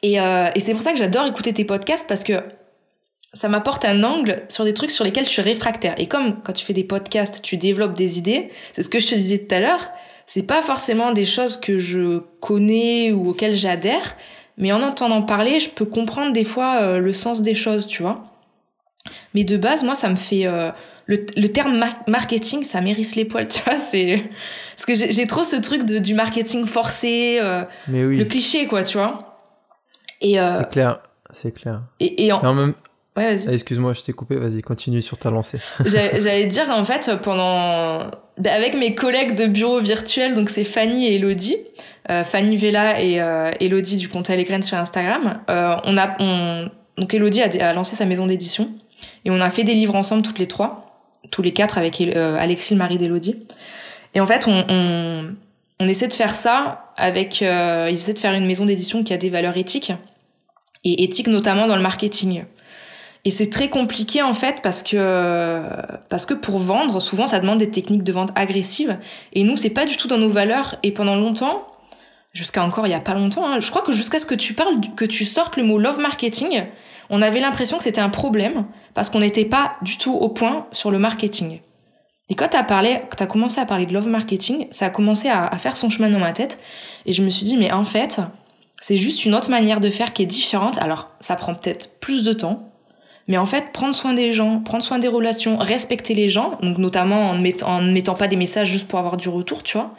Et, 0.03 0.19
euh, 0.19 0.49
et 0.55 0.59
c'est 0.59 0.73
pour 0.73 0.81
ça 0.81 0.91
que 0.93 0.97
j'adore 0.97 1.25
écouter 1.27 1.53
tes 1.53 1.65
podcasts 1.65 2.07
parce 2.07 2.23
que 2.23 2.33
ça 3.33 3.47
m'apporte 3.47 3.85
un 3.85 4.03
angle 4.03 4.43
sur 4.49 4.65
des 4.65 4.73
trucs 4.73 4.91
sur 4.91 5.03
lesquels 5.05 5.25
je 5.25 5.29
suis 5.29 5.41
réfractaire. 5.41 5.93
Et 5.97 6.07
comme 6.07 6.41
quand 6.41 6.53
tu 6.53 6.65
fais 6.65 6.73
des 6.73 6.83
podcasts, 6.83 7.41
tu 7.41 7.55
développes 7.57 7.95
des 7.95 8.17
idées, 8.17 8.49
c'est 8.73 8.81
ce 8.81 8.89
que 8.89 8.99
je 8.99 9.07
te 9.07 9.15
disais 9.15 9.39
tout 9.45 9.55
à 9.55 9.59
l'heure, 9.59 9.89
c'est 10.25 10.43
pas 10.43 10.61
forcément 10.61 11.11
des 11.11 11.25
choses 11.25 11.57
que 11.57 11.77
je 11.77 12.19
connais 12.39 13.11
ou 13.11 13.29
auxquelles 13.29 13.55
j'adhère, 13.55 14.17
mais 14.57 14.71
en 14.73 14.81
entendant 14.81 15.21
parler, 15.21 15.59
je 15.59 15.69
peux 15.69 15.85
comprendre 15.85 16.33
des 16.33 16.43
fois 16.43 16.79
euh, 16.81 16.99
le 16.99 17.13
sens 17.13 17.41
des 17.41 17.55
choses, 17.55 17.87
tu 17.87 18.01
vois. 18.01 18.23
Mais 19.33 19.43
de 19.43 19.55
base, 19.57 19.83
moi, 19.83 19.95
ça 19.95 20.09
me 20.09 20.15
fait... 20.15 20.45
euh, 20.45 20.71
le, 21.05 21.25
le 21.35 21.47
terme 21.47 21.77
mar- 21.77 22.03
marketing, 22.07 22.63
ça 22.63 22.81
m'érisse 22.81 23.15
les 23.15 23.25
poils, 23.25 23.47
tu 23.49 23.61
vois, 23.63 23.77
c'est... 23.77 24.21
Parce 24.75 24.85
que 24.85 24.93
j'ai 24.93 25.11
j'ai 25.11 25.25
trop 25.27 25.43
ce 25.43 25.55
truc 25.55 25.83
de, 25.85 25.99
du 25.99 26.13
marketing 26.15 26.65
forcé, 26.65 27.37
euh, 27.41 27.63
Mais 27.87 28.03
oui, 28.03 28.17
le 28.17 28.25
cliché, 28.25 28.67
quoi, 28.67 28.83
tu 28.83 28.97
vois. 28.97 29.30
Et, 30.21 30.39
euh, 30.39 30.57
c'est 30.59 30.69
clair. 30.69 30.99
C'est 31.31 31.51
clair. 31.53 31.81
et, 31.99 32.25
et 32.27 32.31
en- 32.31 32.53
même, 32.53 32.73
Ouais, 33.17 33.35
vas-y. 33.35 33.49
Ah, 33.49 33.51
Excuse-moi, 33.53 33.91
je 33.91 34.01
t'ai 34.03 34.13
coupé, 34.13 34.35
vas-y, 34.37 34.61
continue 34.61 35.01
sur 35.01 35.17
ta 35.17 35.29
lancée. 35.29 35.57
J'a- 35.85 36.17
J'allais 36.17 36.45
dire 36.45 36.69
en 36.69 36.85
fait 36.85 37.11
pendant 37.21 38.09
avec 38.45 38.73
mes 38.77 38.95
collègues 38.95 39.35
de 39.35 39.47
bureau 39.47 39.81
virtuel 39.81 40.33
donc 40.33 40.49
c'est 40.49 40.63
Fanny 40.63 41.07
et 41.07 41.15
Elodie, 41.15 41.57
euh, 42.09 42.23
Fanny 42.23 42.55
Vella 42.55 43.01
et 43.01 43.21
euh, 43.21 43.51
Elodie 43.59 43.97
du 43.97 44.07
compte 44.07 44.29
Allegraine 44.29 44.63
sur 44.63 44.77
Instagram. 44.77 45.41
Euh, 45.49 45.75
on 45.83 45.97
a 45.97 46.15
on 46.19 46.69
donc 46.97 47.13
Elodie 47.13 47.41
a, 47.41 47.69
a 47.69 47.73
lancé 47.73 47.97
sa 47.97 48.05
maison 48.05 48.25
d'édition 48.27 48.69
et 49.25 49.29
on 49.31 49.41
a 49.41 49.49
fait 49.49 49.65
des 49.65 49.73
livres 49.73 49.95
ensemble 49.95 50.21
toutes 50.23 50.39
les 50.39 50.47
trois, 50.47 51.01
tous 51.31 51.41
les 51.41 51.51
quatre 51.51 51.77
avec 51.77 51.99
Alexis 52.01 52.73
le 52.75 52.77
mari 52.77 52.97
d'Elodie. 52.97 53.35
Et 54.15 54.21
en 54.21 54.25
fait 54.27 54.47
on, 54.47 54.63
on 54.69 55.35
on 55.81 55.85
essaie 55.85 56.07
de 56.07 56.13
faire 56.13 56.33
ça 56.33 56.93
avec 56.95 57.41
euh, 57.41 57.87
ils 57.89 57.93
essaient 57.95 58.13
de 58.13 58.19
faire 58.19 58.33
une 58.35 58.45
maison 58.45 58.63
d'édition 58.65 59.03
qui 59.03 59.11
a 59.13 59.17
des 59.17 59.29
valeurs 59.29 59.57
éthiques 59.57 59.91
et 60.83 61.03
éthiques 61.03 61.27
notamment 61.27 61.67
dans 61.67 61.75
le 61.75 61.81
marketing. 61.81 62.43
Et 63.23 63.29
c'est 63.29 63.49
très 63.49 63.69
compliqué 63.69 64.23
en 64.23 64.33
fait 64.33 64.61
parce 64.63 64.81
que 64.81 65.61
parce 66.09 66.25
que 66.25 66.33
pour 66.33 66.57
vendre, 66.57 66.99
souvent 66.99 67.27
ça 67.27 67.39
demande 67.39 67.59
des 67.59 67.69
techniques 67.69 68.03
de 68.03 68.11
vente 68.11 68.31
agressives 68.35 68.97
et 69.33 69.43
nous 69.43 69.55
c'est 69.57 69.69
pas 69.69 69.85
du 69.85 69.95
tout 69.95 70.07
dans 70.07 70.17
nos 70.17 70.29
valeurs 70.29 70.77
et 70.81 70.91
pendant 70.91 71.15
longtemps 71.15 71.67
jusqu'à 72.33 72.63
encore 72.63 72.87
il 72.87 72.91
y 72.91 72.95
a 72.95 72.99
pas 72.99 73.13
longtemps 73.13 73.45
hein, 73.45 73.59
je 73.59 73.69
crois 73.69 73.83
que 73.83 73.91
jusqu'à 73.91 74.17
ce 74.17 74.25
que 74.25 74.33
tu 74.33 74.53
parles 74.55 74.75
que 74.95 75.05
tu 75.05 75.25
sortes 75.25 75.55
le 75.55 75.63
mot 75.63 75.77
love 75.77 75.99
marketing, 75.99 76.63
on 77.11 77.21
avait 77.21 77.41
l'impression 77.41 77.77
que 77.77 77.83
c'était 77.83 78.01
un 78.01 78.09
problème 78.09 78.65
parce 78.95 79.11
qu'on 79.11 79.19
n'était 79.19 79.45
pas 79.45 79.73
du 79.83 79.97
tout 79.97 80.13
au 80.13 80.29
point 80.29 80.65
sur 80.71 80.89
le 80.89 80.97
marketing. 80.97 81.59
Et 82.29 82.35
quand 82.35 82.47
t'as 82.47 82.63
parlé, 82.63 83.01
t'as 83.17 83.25
commencé 83.25 83.59
à 83.59 83.65
parler 83.65 83.85
de 83.85 83.93
love 83.93 84.07
marketing, 84.07 84.67
ça 84.71 84.85
a 84.85 84.89
commencé 84.89 85.27
à 85.27 85.55
faire 85.57 85.75
son 85.75 85.89
chemin 85.89 86.09
dans 86.09 86.19
ma 86.19 86.31
tête 86.31 86.59
et 87.05 87.13
je 87.13 87.21
me 87.21 87.29
suis 87.29 87.43
dit 87.45 87.57
mais 87.57 87.71
en 87.71 87.83
fait, 87.83 88.21
c'est 88.81 88.97
juste 88.97 89.25
une 89.25 89.35
autre 89.35 89.49
manière 89.49 89.79
de 89.79 89.89
faire 89.89 90.11
qui 90.11 90.23
est 90.23 90.25
différente. 90.25 90.77
Alors, 90.79 91.11
ça 91.21 91.35
prend 91.35 91.53
peut-être 91.53 91.99
plus 91.99 92.23
de 92.23 92.33
temps, 92.33 92.73
mais 93.27 93.37
en 93.37 93.45
fait, 93.45 93.71
prendre 93.71 93.93
soin 93.95 94.13
des 94.13 94.33
gens, 94.33 94.59
prendre 94.59 94.83
soin 94.83 94.99
des 94.99 95.07
relations, 95.07 95.57
respecter 95.57 96.15
les 96.15 96.27
gens, 96.27 96.57
donc 96.61 96.79
notamment 96.79 97.29
en 97.29 97.35
ne 97.35 97.91
mettant, 97.91 98.15
pas 98.15 98.27
des 98.27 98.35
messages 98.35 98.69
juste 98.69 98.87
pour 98.87 98.99
avoir 98.99 99.17
du 99.17 99.29
retour, 99.29 99.61
tu 99.61 99.77
vois. 99.77 99.91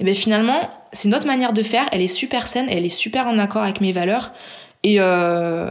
Et 0.00 0.04
bien 0.04 0.14
finalement, 0.14 0.68
c'est 0.90 1.08
notre 1.08 1.26
manière 1.26 1.52
de 1.52 1.62
faire, 1.62 1.86
elle 1.92 2.00
est 2.00 2.08
super 2.08 2.48
saine, 2.48 2.66
elle 2.70 2.84
est 2.84 2.88
super 2.88 3.28
en 3.28 3.36
accord 3.36 3.62
avec 3.62 3.82
mes 3.82 3.92
valeurs. 3.92 4.32
Et, 4.82 4.96
euh, 4.98 5.70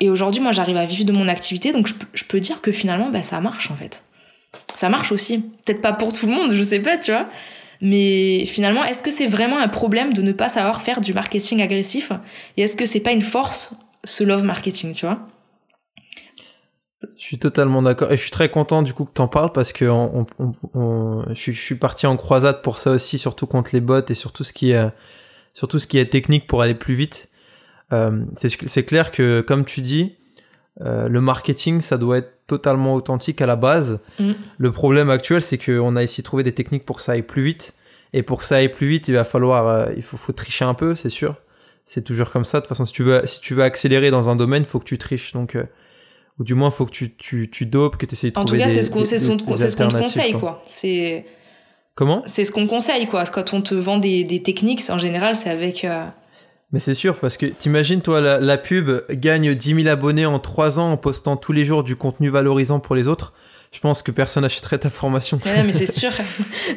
et 0.00 0.10
aujourd'hui, 0.10 0.42
moi, 0.42 0.52
j'arrive 0.52 0.76
à 0.76 0.84
vivre 0.84 1.06
de 1.06 1.12
mon 1.12 1.28
activité, 1.28 1.72
donc 1.72 1.86
je, 1.86 1.94
je 2.12 2.24
peux 2.24 2.40
dire 2.40 2.60
que 2.60 2.72
finalement, 2.72 3.08
bah, 3.08 3.22
ça 3.22 3.40
marche 3.40 3.70
en 3.70 3.74
fait. 3.74 4.04
Ça 4.74 4.90
marche 4.90 5.12
aussi. 5.12 5.38
Peut-être 5.64 5.80
pas 5.80 5.94
pour 5.94 6.12
tout 6.12 6.26
le 6.26 6.32
monde, 6.32 6.52
je 6.52 6.62
sais 6.62 6.80
pas, 6.80 6.98
tu 6.98 7.10
vois. 7.10 7.26
Mais 7.84 8.46
finalement, 8.46 8.82
est-ce 8.82 9.02
que 9.02 9.10
c'est 9.10 9.26
vraiment 9.26 9.58
un 9.58 9.68
problème 9.68 10.14
de 10.14 10.22
ne 10.22 10.32
pas 10.32 10.48
savoir 10.48 10.80
faire 10.80 11.02
du 11.02 11.12
marketing 11.12 11.60
agressif 11.60 12.12
Et 12.56 12.62
est-ce 12.62 12.76
que 12.76 12.86
c'est 12.86 13.00
pas 13.00 13.12
une 13.12 13.20
force, 13.20 13.74
ce 14.04 14.24
love 14.24 14.42
marketing, 14.42 14.94
tu 14.94 15.04
vois? 15.04 15.28
Je 17.18 17.22
suis 17.22 17.38
totalement 17.38 17.82
d'accord 17.82 18.10
et 18.10 18.16
je 18.16 18.22
suis 18.22 18.30
très 18.30 18.50
content 18.50 18.80
du 18.80 18.94
coup 18.94 19.04
que 19.04 19.12
t'en 19.12 19.28
parles 19.28 19.52
parce 19.52 19.74
que 19.74 19.84
je, 19.84 21.52
suis, 21.52 21.74
parti 21.74 22.06
en 22.06 22.16
croisade 22.16 22.62
pour 22.62 22.78
ça 22.78 22.90
aussi, 22.92 23.18
surtout 23.18 23.46
contre 23.46 23.70
les 23.74 23.82
bots 23.82 24.00
et 24.08 24.14
surtout 24.14 24.44
ce 24.44 24.54
qui 24.54 24.70
est, 24.70 26.10
technique 26.10 26.46
pour 26.46 26.62
aller 26.62 26.74
plus 26.74 26.94
vite. 26.94 27.28
Euh, 27.92 28.24
c'est 28.34 28.48
c'est 28.66 28.86
clair 28.86 29.10
que 29.10 29.42
comme 29.42 29.66
tu 29.66 29.82
dis, 29.82 30.16
euh, 30.80 31.06
le 31.08 31.20
marketing 31.20 31.82
ça 31.82 31.98
doit 31.98 32.16
être 32.16 32.33
totalement 32.46 32.94
authentique 32.94 33.40
à 33.40 33.46
la 33.46 33.56
base. 33.56 34.00
Mm. 34.20 34.32
Le 34.58 34.72
problème 34.72 35.10
actuel 35.10 35.42
c'est 35.42 35.58
qu'on 35.58 35.96
a 35.96 36.02
essayé 36.02 36.22
de 36.22 36.26
trouver 36.26 36.42
des 36.42 36.52
techniques 36.52 36.84
pour 36.84 36.96
que 36.96 37.02
ça 37.02 37.12
aille 37.12 37.22
plus 37.22 37.42
vite 37.42 37.74
et 38.12 38.22
pour 38.22 38.40
que 38.40 38.44
ça 38.44 38.56
aille 38.56 38.68
plus 38.70 38.86
vite 38.86 39.08
il 39.08 39.14
va 39.14 39.24
falloir, 39.24 39.66
euh, 39.66 39.86
il 39.96 40.02
faut, 40.02 40.16
faut 40.16 40.32
tricher 40.32 40.64
un 40.64 40.74
peu, 40.74 40.94
c'est 40.94 41.08
sûr. 41.08 41.36
C'est 41.86 42.02
toujours 42.02 42.30
comme 42.30 42.44
ça. 42.44 42.58
De 42.58 42.62
toute 42.62 42.70
façon, 42.70 42.86
si 42.86 42.92
tu 42.94 43.02
veux, 43.02 43.20
si 43.26 43.40
tu 43.40 43.52
veux 43.54 43.62
accélérer 43.62 44.10
dans 44.10 44.30
un 44.30 44.36
domaine, 44.36 44.64
faut 44.64 44.78
que 44.78 44.86
tu 44.86 44.96
triches. 44.96 45.34
Donc, 45.34 45.54
euh, 45.54 45.64
ou 46.38 46.44
du 46.44 46.54
moins, 46.54 46.70
faut 46.70 46.86
que 46.86 46.90
tu, 46.90 47.14
tu, 47.14 47.50
tu 47.50 47.66
dopes, 47.66 47.98
que 47.98 48.06
tu 48.06 48.14
essayes 48.14 48.32
de 48.32 48.38
En 48.38 48.42
tout 48.42 48.54
trouver 48.56 48.62
cas, 48.62 48.68
ce 48.82 48.90
qu'on 48.90 49.00
des- 49.00 49.04
c'est 49.06 49.18
ce 49.18 49.28
qu'on- 49.28 49.36
ce 49.54 49.76
qu'on 49.76 49.88
te 49.88 49.96
conseille, 49.98 50.32
quoi. 50.32 50.62
C'est 50.66 51.26
Comment? 51.94 52.22
c'est 52.26 52.44
ce 52.46 52.52
qu'on 52.52 52.66
conseille, 52.66 53.06
quoi. 53.06 53.24
Quand 53.26 53.52
on 53.52 53.60
te 53.60 53.74
vend 53.74 53.98
des, 53.98 54.24
des 54.24 54.42
techniques, 54.42 54.80
en 54.88 54.98
général, 54.98 55.36
c'est 55.36 55.50
avec. 55.50 55.84
euh, 55.84 56.06
Mais 56.74 56.80
c'est 56.80 56.92
sûr, 56.94 57.14
parce 57.16 57.36
que 57.36 57.46
t'imagines, 57.46 58.00
toi, 58.00 58.20
la, 58.20 58.40
la 58.40 58.58
pub 58.58 58.90
gagne 59.12 59.54
10 59.54 59.74
000 59.82 59.88
abonnés 59.88 60.26
en 60.26 60.40
3 60.40 60.80
ans 60.80 60.90
en 60.90 60.96
postant 60.96 61.36
tous 61.36 61.52
les 61.52 61.64
jours 61.64 61.84
du 61.84 61.94
contenu 61.94 62.28
valorisant 62.28 62.80
pour 62.80 62.96
les 62.96 63.06
autres. 63.06 63.32
Je 63.70 63.78
pense 63.78 64.02
que 64.02 64.10
personne 64.10 64.42
n'achèterait 64.42 64.78
ta 64.78 64.90
formation. 64.90 65.38
Mais 65.64 65.72
c'est 65.72 65.86
sûr. 66.00 66.10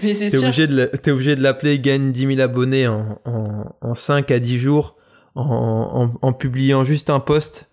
mais 0.04 0.14
c'est 0.14 0.30
T'es 0.30 0.38
obligé, 0.38 0.68
de 0.68 0.86
t'es 1.02 1.10
obligé 1.10 1.36
de 1.36 1.42
l'appeler 1.42 1.80
gagne 1.80 2.12
10 2.12 2.28
000 2.36 2.40
abonnés 2.42 2.88
en, 2.88 3.20
en, 3.26 3.76
en 3.82 3.94
5 3.96 4.30
à 4.32 4.38
10 4.40 4.60
jours 4.60 4.96
en, 5.34 5.44
en, 6.22 6.28
en 6.28 6.34
publiant 6.34 6.84
juste 6.84 7.10
un 7.10 7.20
post 7.20 7.70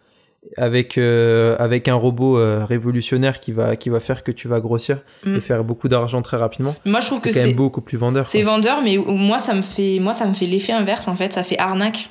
avec, 0.59 0.99
euh, 0.99 1.57
avec 1.59 1.89
un 1.89 1.95
robot 1.95 2.39
euh, 2.39 2.65
révolutionnaire 2.67 3.41
qui 3.41 3.51
va, 3.53 3.77
qui 3.77 3.89
va 3.89 3.99
faire 4.01 4.23
que 4.23 4.31
tu 4.33 4.47
vas 4.49 4.61
grossir 4.61 4.99
Mm. 5.25 5.37
et 5.37 5.41
faire 5.41 5.65
beaucoup 5.65 5.89
d'argent 5.89 6.21
très 6.21 6.37
rapidement. 6.37 6.75
Moi, 6.85 7.01
je 7.01 7.07
trouve 7.07 7.21
C'est 7.23 7.31
que 7.31 7.35
quand 7.35 7.41
c'est 7.41 7.47
même 7.49 7.57
beaucoup 7.57 7.81
plus 7.81 7.97
vendeur. 7.97 8.27
c'est 8.27 8.43
quoi. 8.43 8.53
vendeur, 8.53 8.83
mais 8.83 8.97
moi, 8.99 9.39
ça 9.39 9.55
me 9.55 9.63
fait 9.63 9.99
moi 10.01 10.13
ça 10.13 10.27
me 10.27 10.35
fait 10.35 10.47
l'effet 10.47 10.73
inverse, 10.73 11.09
en 11.09 11.15
fait. 11.17 11.33
Ça 11.33 11.43
fait 11.43 11.59
arnaque. 11.59 12.11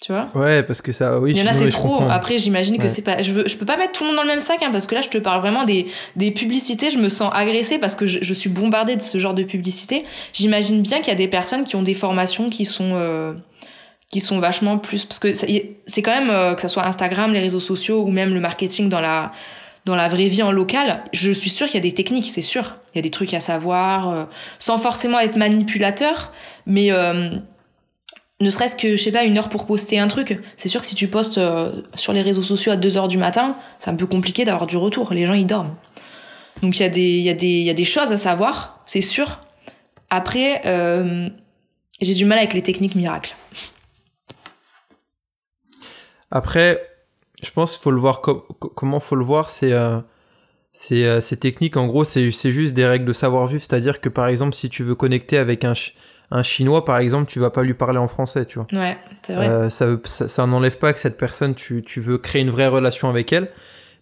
Tu 0.00 0.12
vois 0.12 0.30
Ouais, 0.34 0.62
parce 0.62 0.80
que 0.80 0.92
ça, 0.92 1.18
oui. 1.18 1.32
Il 1.32 1.36
y 1.38 1.42
en 1.42 1.46
a, 1.46 1.52
c'est 1.52 1.68
trop. 1.68 1.88
comprends. 1.88 2.08
Après, 2.08 2.38
j'imagine 2.38 2.78
que 2.78 2.84
Ouais. 2.84 2.88
c'est 2.88 3.02
pas. 3.02 3.20
Je, 3.20 3.32
veux, 3.32 3.44
je 3.46 3.56
peux 3.58 3.66
pas 3.66 3.76
mettre 3.76 3.92
tout 3.92 4.04
le 4.04 4.08
monde 4.08 4.16
dans 4.16 4.22
le 4.22 4.28
même 4.28 4.40
sac, 4.40 4.62
hein, 4.62 4.70
parce 4.72 4.86
que 4.86 4.94
là, 4.94 5.02
je 5.02 5.10
te 5.10 5.18
parle 5.18 5.40
vraiment 5.40 5.64
des, 5.64 5.86
des 6.16 6.30
publicités. 6.30 6.88
Je 6.88 6.96
me 6.98 7.10
sens 7.10 7.30
agressée 7.34 7.76
parce 7.78 7.96
que 7.96 8.06
je, 8.06 8.18
je 8.22 8.32
suis 8.34 8.48
bombardée 8.48 8.96
de 8.96 9.02
ce 9.02 9.18
genre 9.18 9.34
de 9.34 9.42
publicité. 9.42 10.04
J'imagine 10.32 10.80
bien 10.80 10.98
qu'il 11.00 11.08
y 11.08 11.10
a 11.10 11.16
des 11.16 11.28
personnes 11.28 11.64
qui 11.64 11.76
ont 11.76 11.82
des 11.82 11.92
formations 11.94 12.48
qui 12.48 12.64
sont. 12.64 12.92
euh, 12.94 13.34
qui 14.08 14.20
sont 14.20 14.38
vachement 14.40 14.76
plus. 14.78 15.04
Parce 15.04 15.18
que 15.20 15.32
c'est 15.34 16.02
quand 16.02 16.10
même, 16.18 16.30
euh, 16.30 16.54
que 16.54 16.62
ça 16.62 16.66
soit 16.68 16.84
Instagram, 16.84 17.32
les 17.32 17.38
réseaux 17.38 17.60
sociaux 17.60 18.02
ou 18.02 18.10
même 18.10 18.34
le 18.34 18.40
marketing 18.40 18.88
dans 18.88 18.98
la, 19.00 19.30
dans 19.84 19.94
la 19.94 20.08
vraie 20.08 20.26
vie 20.26 20.42
en 20.42 20.50
local, 20.50 21.04
je 21.12 21.30
suis 21.30 21.48
sûre 21.50 21.66
qu'il 21.68 21.76
y 21.76 21.78
a 21.78 21.82
des 21.88 21.94
techniques, 21.94 22.28
c'est 22.28 22.42
sûr. 22.42 22.78
Il 22.92 22.98
y 22.98 23.00
a 23.00 23.02
des 23.02 23.10
trucs 23.10 23.32
à 23.34 23.38
savoir, 23.40 24.08
euh, 24.10 24.24
sans 24.58 24.78
forcément 24.78 25.20
être 25.20 25.36
manipulateur, 25.36 26.32
mais. 26.66 26.90
Ne 28.40 28.48
serait-ce 28.50 28.74
que, 28.76 28.96
je 28.96 29.02
sais 29.02 29.12
pas, 29.12 29.24
une 29.24 29.36
heure 29.38 29.48
pour 29.48 29.66
poster 29.66 29.98
un 29.98 30.08
truc. 30.08 30.40
C'est 30.56 30.68
sûr 30.68 30.80
que 30.80 30.86
si 30.86 30.94
tu 30.94 31.08
postes 31.08 31.38
euh, 31.38 31.82
sur 31.94 32.12
les 32.12 32.22
réseaux 32.22 32.42
sociaux 32.42 32.72
à 32.72 32.76
2 32.76 32.96
heures 32.96 33.08
du 33.08 33.18
matin, 33.18 33.56
c'est 33.78 33.90
un 33.90 33.96
peu 33.96 34.06
compliqué 34.06 34.44
d'avoir 34.44 34.66
du 34.66 34.76
retour. 34.76 35.12
Les 35.12 35.26
gens, 35.26 35.34
ils 35.34 35.46
dorment. 35.46 35.76
Donc 36.62 36.78
il 36.78 36.82
y, 36.82 36.86
a 36.86 36.88
des- 36.88 37.00
y, 37.00 37.62
y 37.64 37.70
a 37.70 37.74
des 37.74 37.84
choses 37.84 38.12
à 38.12 38.16
savoir, 38.16 38.82
c'est 38.86 39.00
sûr. 39.00 39.40
Après, 40.10 40.62
euh, 40.66 41.28
j'ai 42.00 42.14
du 42.14 42.24
mal 42.24 42.38
avec 42.38 42.52
les 42.54 42.62
techniques 42.62 42.94
miracles. 42.94 43.34
Après, 46.30 46.80
je 47.42 47.50
pense 47.50 47.72
qu'il 47.72 47.82
faut 47.82 47.90
le 47.90 48.00
voir 48.00 48.20
co- 48.20 48.46
co- 48.58 48.68
comment 48.68 49.00
faut 49.00 49.16
le 49.16 49.24
voir, 49.24 49.48
c'est 49.48 49.72
euh, 49.72 50.00
ces 50.72 51.36
techniques 51.38 51.76
en 51.76 51.86
gros, 51.86 52.04
c'est 52.04 52.30
juste 52.30 52.74
des 52.74 52.86
règles 52.86 53.04
de 53.04 53.12
savoir-vivre, 53.12 53.60
c'est-à-dire 53.60 54.00
que 54.00 54.08
par 54.08 54.28
exemple, 54.28 54.54
si 54.54 54.68
tu 54.70 54.82
veux 54.84 54.94
connecter 54.94 55.38
avec 55.38 55.64
un 55.64 55.74
un 56.30 56.42
chinois 56.42 56.84
par 56.84 56.98
exemple, 56.98 57.30
tu 57.30 57.40
vas 57.40 57.50
pas 57.50 57.62
lui 57.62 57.74
parler 57.74 57.98
en 57.98 58.06
français, 58.08 58.46
tu 58.46 58.58
vois. 58.58 58.66
Ouais, 58.72 58.96
c'est 59.22 59.34
vrai. 59.34 59.48
Euh, 59.48 59.68
ça, 59.68 59.86
ça, 60.04 60.28
ça 60.28 60.46
n'enlève 60.46 60.78
pas 60.78 60.92
que 60.92 60.98
cette 60.98 61.16
personne, 61.18 61.54
tu, 61.54 61.82
tu 61.82 62.00
veux 62.00 62.18
créer 62.18 62.42
une 62.42 62.50
vraie 62.50 62.68
relation 62.68 63.08
avec 63.08 63.32
elle, 63.32 63.48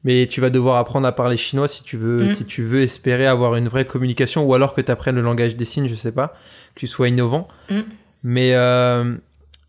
mais 0.05 0.27
tu 0.27 0.41
vas 0.41 0.51
devoir 0.51 0.77
apprendre 0.77 1.07
à 1.07 1.13
parler 1.13 1.37
chinois 1.37 1.69
si 1.69 1.83
tu 1.83 1.97
veux, 1.97 2.27
Mm. 2.27 2.31
si 2.31 2.45
tu 2.47 2.63
veux 2.63 2.83
espérer 2.83 3.27
avoir 3.27 3.57
une 3.57 3.69
vraie 3.69 3.87
communication, 3.87 4.45
ou 4.45 4.55
alors 4.55 4.75
que 4.75 4.81
tu 4.81 4.93
apprennes 4.93 5.17
le 5.17 5.23
langage 5.23 5.57
des 5.57 5.65
signes, 5.65 5.89
je 5.89 5.95
sais 5.95 6.13
pas, 6.13 6.35
que 6.75 6.81
tu 6.81 6.87
sois 6.87 7.09
innovant. 7.09 7.49
Mm. 7.71 7.81
Mais 8.25 8.55
euh, 8.55 9.15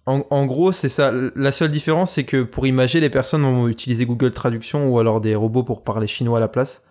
en, 0.05 0.23
en 0.29 0.45
gros, 0.45 0.71
c'est 0.71 0.89
ça. 0.89 1.13
La 1.35 1.51
seule 1.51 1.71
différence, 1.71 2.11
c'est 2.11 2.23
que 2.25 2.43
pour 2.43 2.67
imager, 2.67 2.99
les 2.99 3.09
personnes 3.09 3.43
vont 3.43 3.67
utiliser 3.67 4.05
Google 4.05 4.31
Traduction 4.31 4.87
ou 4.89 4.99
alors 4.99 5.21
des 5.21 5.35
robots 5.35 5.63
pour 5.63 5.83
parler 5.83 6.07
chinois 6.07 6.37
à 6.37 6.41
la 6.41 6.47
place. 6.47 6.83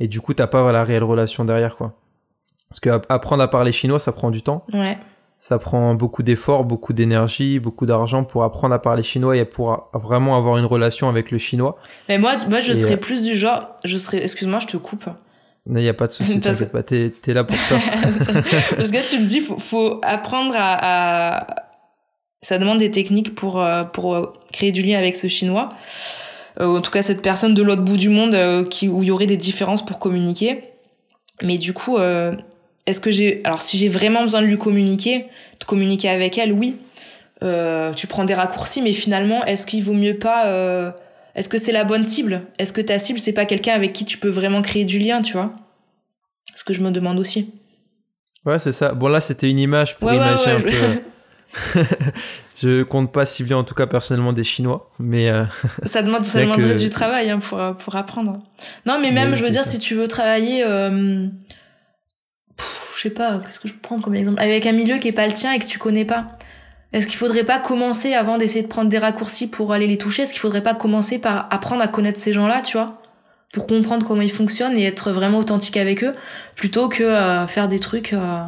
Et 0.00 0.08
du 0.08 0.20
coup, 0.20 0.34
t'as 0.34 0.46
pas 0.48 0.72
la 0.72 0.82
réelle 0.82 1.04
relation 1.04 1.44
derrière, 1.44 1.76
quoi. 1.76 1.92
Parce 2.70 2.80
que 2.80 2.88
app- 2.90 3.06
apprendre 3.10 3.42
à 3.42 3.48
parler 3.48 3.70
chinois, 3.72 3.98
ça 3.98 4.12
prend 4.12 4.30
du 4.30 4.40
temps. 4.42 4.64
Ouais. 4.72 4.96
Ça 5.44 5.58
prend 5.58 5.94
beaucoup 5.94 6.22
d'efforts, 6.22 6.62
beaucoup 6.62 6.92
d'énergie, 6.92 7.58
beaucoup 7.58 7.84
d'argent 7.84 8.22
pour 8.22 8.44
apprendre 8.44 8.72
à 8.76 8.78
parler 8.80 9.02
chinois 9.02 9.36
et 9.36 9.44
pour 9.44 9.72
a- 9.72 9.90
vraiment 9.94 10.36
avoir 10.36 10.56
une 10.56 10.66
relation 10.66 11.08
avec 11.08 11.32
le 11.32 11.38
chinois. 11.38 11.76
Mais 12.08 12.16
moi, 12.16 12.36
moi 12.48 12.60
je 12.60 12.70
Et, 12.70 12.74
serais 12.76 12.94
euh, 12.94 12.96
plus 12.96 13.24
du 13.24 13.34
genre. 13.34 13.70
Je 13.84 13.96
serais. 13.96 14.22
Excuse-moi, 14.22 14.60
je 14.60 14.68
te 14.68 14.76
coupe. 14.76 15.04
Il 15.66 15.72
n'y 15.72 15.88
a 15.88 15.94
pas 15.94 16.06
de 16.06 16.12
souci, 16.12 16.38
Parce- 16.44 16.62
pas, 16.66 16.84
t'es 16.84 17.10
t'es 17.10 17.34
là 17.34 17.42
pour 17.42 17.56
ça. 17.56 17.74
Parce 18.76 18.92
que 18.92 19.10
tu 19.10 19.18
me 19.18 19.26
dis, 19.26 19.40
faut, 19.40 19.58
faut 19.58 19.98
apprendre 20.04 20.54
à, 20.56 21.40
à- 21.40 21.56
Ça 22.40 22.58
demande 22.58 22.78
des 22.78 22.92
techniques 22.92 23.34
pour, 23.34 23.60
euh, 23.60 23.82
pour 23.82 24.14
euh, 24.14 24.32
créer 24.52 24.70
du 24.70 24.82
lien 24.84 24.96
avec 24.96 25.16
ce 25.16 25.26
chinois. 25.26 25.70
Euh, 26.60 26.76
en 26.78 26.80
tout 26.82 26.92
cas, 26.92 27.02
cette 27.02 27.20
personne 27.20 27.54
de 27.54 27.62
l'autre 27.64 27.82
bout 27.82 27.96
du 27.96 28.10
monde 28.10 28.34
euh, 28.34 28.64
qui, 28.64 28.88
où 28.88 29.02
il 29.02 29.06
y 29.06 29.10
aurait 29.10 29.26
des 29.26 29.36
différences 29.38 29.84
pour 29.84 29.98
communiquer. 29.98 30.62
Mais 31.42 31.58
du 31.58 31.72
coup, 31.72 31.96
euh, 31.98 32.32
est-ce 32.86 33.00
que 33.00 33.10
j'ai. 33.10 33.40
Alors, 33.44 33.62
si 33.62 33.78
j'ai 33.78 33.88
vraiment 33.88 34.22
besoin 34.22 34.42
de 34.42 34.46
lui 34.46 34.58
communiquer, 34.58 35.26
de 35.60 35.64
communiquer 35.64 36.08
avec 36.08 36.38
elle, 36.38 36.52
oui. 36.52 36.76
Euh, 37.42 37.92
tu 37.92 38.06
prends 38.06 38.24
des 38.24 38.34
raccourcis, 38.34 38.82
mais 38.82 38.92
finalement, 38.92 39.44
est-ce 39.44 39.66
qu'il 39.66 39.82
vaut 39.82 39.94
mieux 39.94 40.16
pas. 40.18 40.46
euh, 40.46 40.90
Est-ce 41.34 41.48
que 41.48 41.58
c'est 41.58 41.72
la 41.72 41.84
bonne 41.84 42.04
cible? 42.04 42.42
Est-ce 42.58 42.72
que 42.72 42.80
ta 42.80 42.98
cible, 42.98 43.18
c'est 43.18 43.32
pas 43.32 43.46
quelqu'un 43.46 43.74
avec 43.74 43.92
qui 43.92 44.04
tu 44.04 44.18
peux 44.18 44.28
vraiment 44.28 44.62
créer 44.62 44.84
du 44.84 44.98
lien, 45.00 45.22
tu 45.22 45.32
vois? 45.32 45.52
Ce 46.54 46.62
que 46.64 46.72
je 46.72 46.82
me 46.82 46.90
demande 46.90 47.18
aussi. 47.18 47.50
Ouais, 48.44 48.58
c'est 48.58 48.72
ça. 48.72 48.92
Bon, 48.94 49.08
là, 49.08 49.20
c'était 49.20 49.48
une 49.50 49.58
image 49.58 49.98
pour 49.98 50.08
Ouais, 50.08 50.16
imaginer 50.16 50.54
ouais, 50.54 50.64
un 50.64 50.70
je- 50.70 50.76
peu, 50.76 51.02
je 52.62 52.82
compte 52.82 53.12
pas 53.12 53.24
cibler 53.24 53.54
en 53.54 53.64
tout 53.64 53.74
cas 53.74 53.86
personnellement 53.86 54.32
des 54.32 54.44
Chinois, 54.44 54.90
mais 54.98 55.28
euh, 55.30 55.44
ça 55.84 56.02
demande 56.02 56.24
ça 56.24 56.40
demanderait 56.40 56.76
du 56.76 56.90
travail 56.90 57.30
hein, 57.30 57.38
pour 57.38 57.58
pour 57.76 57.96
apprendre. 57.96 58.34
Non, 58.86 58.98
mais 59.00 59.10
même 59.10 59.34
je 59.34 59.42
veux 59.42 59.50
dire 59.50 59.64
si 59.64 59.78
tu 59.78 59.94
veux 59.94 60.08
travailler, 60.08 60.62
euh, 60.66 61.26
je 63.02 63.08
sais 63.08 63.14
pas, 63.14 63.40
qu'est-ce 63.44 63.58
que 63.58 63.66
je 63.66 63.74
prends 63.74 64.00
comme 64.00 64.14
exemple? 64.14 64.40
Avec 64.40 64.64
un 64.64 64.70
milieu 64.70 64.96
qui 64.98 65.08
est 65.08 65.12
pas 65.12 65.26
le 65.26 65.32
tien 65.32 65.52
et 65.52 65.58
que 65.58 65.66
tu 65.66 65.76
connais 65.76 66.04
pas. 66.04 66.26
Est-ce 66.92 67.08
qu'il 67.08 67.16
faudrait 67.16 67.42
pas 67.42 67.58
commencer 67.58 68.14
avant 68.14 68.38
d'essayer 68.38 68.62
de 68.62 68.68
prendre 68.68 68.88
des 68.88 68.98
raccourcis 68.98 69.48
pour 69.48 69.72
aller 69.72 69.88
les 69.88 69.98
toucher? 69.98 70.22
Est-ce 70.22 70.32
qu'il 70.32 70.40
faudrait 70.40 70.62
pas 70.62 70.74
commencer 70.74 71.18
par 71.18 71.48
apprendre 71.50 71.82
à 71.82 71.88
connaître 71.88 72.20
ces 72.20 72.32
gens-là, 72.32 72.60
tu 72.62 72.76
vois? 72.76 73.02
Pour 73.52 73.66
comprendre 73.66 74.06
comment 74.06 74.22
ils 74.22 74.30
fonctionnent 74.30 74.76
et 74.78 74.84
être 74.84 75.10
vraiment 75.10 75.38
authentique 75.38 75.76
avec 75.76 76.04
eux, 76.04 76.12
plutôt 76.54 76.88
que 76.88 77.02
euh, 77.02 77.48
faire 77.48 77.66
des 77.66 77.80
trucs 77.80 78.12
euh, 78.12 78.44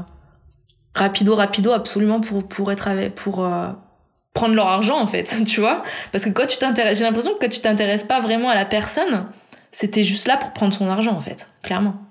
rapido 0.94 1.34
rapido 1.34 1.72
absolument 1.72 2.20
pour 2.20 2.46
pour 2.46 2.70
être 2.70 2.86
avec 2.86 3.16
pour 3.16 3.44
euh, 3.44 3.66
prendre 4.34 4.54
leur 4.54 4.68
argent 4.68 5.00
en 5.00 5.08
fait, 5.08 5.42
tu 5.46 5.58
vois? 5.58 5.82
Parce 6.12 6.24
que 6.24 6.30
quand 6.30 6.46
tu 6.46 6.58
t'intéresses, 6.58 6.98
j'ai 6.98 7.04
l'impression 7.04 7.34
que 7.34 7.40
quand 7.40 7.50
tu 7.50 7.60
t'intéresses 7.60 8.04
pas 8.04 8.20
vraiment 8.20 8.50
à 8.50 8.54
la 8.54 8.66
personne, 8.66 9.26
c'était 9.72 10.04
juste 10.04 10.28
là 10.28 10.36
pour 10.36 10.52
prendre 10.52 10.72
son 10.72 10.88
argent 10.88 11.12
en 11.16 11.20
fait, 11.20 11.48
clairement. 11.64 12.03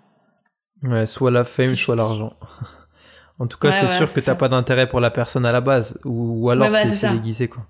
Ouais, 0.83 1.05
soit 1.05 1.31
la 1.31 1.43
fame, 1.43 1.65
soit 1.65 1.95
l'argent. 1.95 2.33
en 3.39 3.47
tout 3.47 3.57
cas, 3.57 3.71
c'est 3.71 3.87
sûr 3.87 4.11
que 4.11 4.19
t'as 4.19 4.35
pas 4.35 4.49
d'intérêt 4.49 4.87
pour 4.87 4.99
la 4.99 5.11
personne 5.11 5.45
à 5.45 5.51
la 5.51 5.61
base, 5.61 5.99
ou, 6.03 6.49
alors 6.49 6.71
c'est 6.71 7.09
déguisé 7.11 7.47
quoi. 7.47 7.65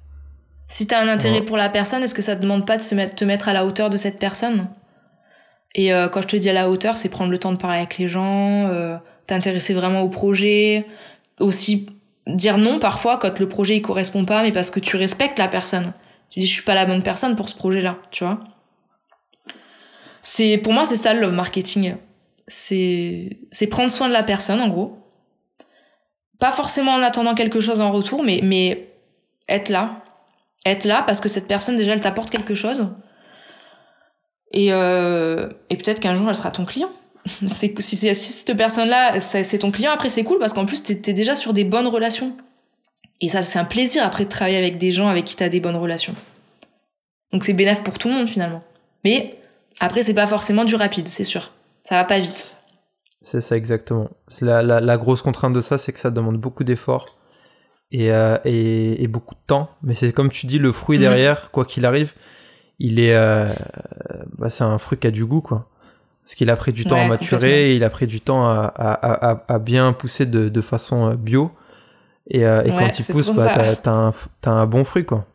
Si 0.68 0.88
t'as 0.88 1.02
un 1.02 1.08
intérêt 1.08 1.42
pour 1.42 1.58
la 1.58 1.70
personne, 1.70 2.02
est-ce 2.02 2.16
que 2.16 2.22
ça 2.22 2.36
te 2.36 2.42
demande 2.42 2.66
pas 2.66 2.78
de 2.78 2.82
se 2.82 2.96
mettre, 2.96 3.16
te 3.16 3.26
mettre 3.26 3.48
à 3.48 3.54
la 3.54 3.66
hauteur 3.66 3.90
de 3.90 3.98
cette 3.98 4.18
personne? 4.18 4.68
Et 5.76 5.94
euh, 5.94 6.08
quand 6.08 6.22
je 6.22 6.28
te 6.28 6.36
dis 6.36 6.50
à 6.50 6.54
la 6.54 6.70
hauteur, 6.70 6.98
c'est 6.98 7.10
prendre 7.10 7.32
le 7.32 7.38
temps 7.38 7.52
de 7.52 7.58
parler 7.58 7.78
avec 7.78 7.98
les 7.98 8.08
gens, 8.08 8.68
euh, 8.70 8.98
t'intéresser 9.28 9.74
vraiment 9.74 10.02
au 10.02 10.10
projet, 10.10 10.86
aussi 11.40 11.88
dire 12.28 12.58
non 12.58 12.80
parfois 12.80 13.18
quand 13.18 13.40
le 13.40 13.48
projet 13.48 13.78
il 13.78 13.82
correspond 13.82 14.26
pas, 14.26 14.44
mais 14.44 14.52
parce 14.52 14.72
que 14.72 14.80
tu 14.80 14.98
respectes 14.98 15.38
la 15.38 15.48
personne. 15.48 15.94
Tu 16.30 16.40
dis 16.40 16.46
je 16.46 16.54
suis 16.54 16.64
pas 16.64 16.76
la 16.76 16.86
bonne 16.86 17.04
personne 17.04 17.36
pour 17.36 17.50
ce 17.50 17.56
projet-là, 17.56 17.98
tu 18.12 18.24
vois? 18.24 18.40
C'est 20.22 20.58
pour 20.58 20.74
moi 20.74 20.86
c'est 20.86 20.96
ça 20.96 21.14
le 21.14 21.22
love 21.22 21.34
marketing. 21.34 21.96
C'est 22.48 23.38
c'est 23.52 23.68
prendre 23.68 23.92
soin 23.92 24.08
de 24.08 24.14
la 24.14 24.24
personne 24.24 24.60
en 24.60 24.68
gros. 24.68 24.98
Pas 26.40 26.52
forcément 26.52 26.92
en 26.92 27.02
attendant 27.02 27.36
quelque 27.36 27.62
chose 27.62 27.80
en 27.80 27.92
retour, 27.92 28.24
mais 28.24 28.40
mais 28.44 28.90
être 29.50 29.70
là, 29.70 30.04
être 30.66 30.86
là 30.86 31.04
parce 31.06 31.20
que 31.20 31.30
cette 31.30 31.48
personne 31.48 31.78
déjà 31.78 31.94
elle 31.94 32.02
t'apporte 32.02 32.30
quelque 32.30 32.56
chose 32.56 32.88
et, 34.54 34.68
euh, 34.72 35.50
et 35.70 35.76
peut-être 35.76 36.00
qu'un 36.00 36.16
jour, 36.16 36.30
elle 36.30 36.36
sera 36.36 36.52
ton 36.52 36.64
client. 36.64 36.92
si, 37.46 37.74
si 37.80 38.16
cette 38.16 38.56
personne-là, 38.56 39.20
c'est 39.20 39.58
ton 39.58 39.72
client, 39.72 39.92
après, 39.92 40.10
c'est 40.10 40.24
cool 40.24 40.40
parce 40.40 40.54
qu'en 40.54 40.66
plus, 40.66 40.84
t'es 40.84 41.12
es 41.12 41.14
déjà 41.14 41.36
sur 41.36 41.54
des 41.54 41.64
bonnes 41.64 41.88
relations. 41.88 42.38
Et 43.20 43.30
ça, 43.30 43.42
c'est 43.42 43.60
un 43.60 43.66
plaisir 43.66 44.06
après 44.06 44.26
de 44.26 44.30
travailler 44.30 44.58
avec 44.58 44.78
des 44.78 44.92
gens 44.92 45.08
avec 45.08 45.26
qui 45.26 45.36
t'as 45.36 45.50
des 45.50 45.60
bonnes 45.60 45.76
relations. 45.76 46.16
Donc 47.32 47.44
c'est 47.44 47.54
bénéf 47.54 47.84
pour 47.84 47.98
tout 47.98 48.10
le 48.10 48.14
monde 48.14 48.28
finalement. 48.28 48.62
Mais 49.04 49.40
après, 49.80 50.04
c'est 50.04 50.14
pas 50.14 50.28
forcément 50.28 50.66
du 50.66 50.76
rapide, 50.76 51.08
c'est 51.08 51.24
sûr. 51.24 51.53
Ça 51.84 51.96
va 51.96 52.06
pas 52.06 52.20
vite. 52.20 52.56
C'est 53.22 53.42
ça 53.42 53.56
exactement. 53.56 54.10
La, 54.42 54.62
la, 54.62 54.82
la, 54.82 54.98
grosse 54.98 55.22
contrainte 55.22 55.54
de 55.54 55.62
ça, 55.62 55.78
c'est 55.78 55.94
que 55.94 56.00
ça 56.00 56.12
demande 56.12 56.38
beaucoup 56.38 56.64
d'efforts 56.64 57.06
et, 57.92 58.12
euh, 58.12 58.38
et, 58.44 59.02
et, 59.02 59.08
beaucoup 59.08 59.36
de 59.36 59.40
temps. 59.48 59.70
Mais 59.82 59.94
c'est 59.94 60.12
comme 60.12 60.30
tu 60.30 60.46
dis, 60.46 60.60
le 60.60 60.72
fruit 60.72 60.98
mhm. 60.98 61.04
derrière, 61.04 61.52
quoi 61.52 61.64
qu'il 61.64 61.86
arrive, 61.86 62.14
il 62.80 63.00
est, 63.00 63.16
euh, 63.16 63.48
bah, 64.38 64.50
c'est 64.50 64.66
un 64.66 64.78
fruit 64.78 64.98
qui 64.98 65.08
a 65.08 65.12
du 65.12 65.26
goût, 65.26 65.42
quoi. 65.42 65.70
Parce 66.24 66.36
qu'il 66.36 66.50
a 66.50 66.56
pris 66.56 66.72
du 66.74 66.86
temps 66.86 66.98
à 66.98 67.08
maturer, 67.08 67.72
et 67.72 67.76
il 67.76 67.84
a 67.84 67.90
pris 67.90 68.08
du 68.08 68.22
temps 68.22 68.46
à, 68.46 68.72
à, 68.76 69.32
à, 69.32 69.44
à 69.48 69.60
bien 69.60 69.92
pousser 69.92 70.26
de, 70.26 70.48
de, 70.48 70.62
façon 70.62 71.12
euh, 71.12 71.16
bio. 71.16 71.52
Et, 72.30 72.46
euh, 72.46 72.64
et 72.64 72.70
quand 72.70 72.98
il 72.98 73.06
pousse, 73.06 73.34
bah, 73.34 73.52
t'as, 73.82 73.92
un, 73.92 74.12
as 74.46 74.50
un 74.50 74.66
bon 74.66 74.84
fruit, 74.84 75.06
quoi. 75.06 75.26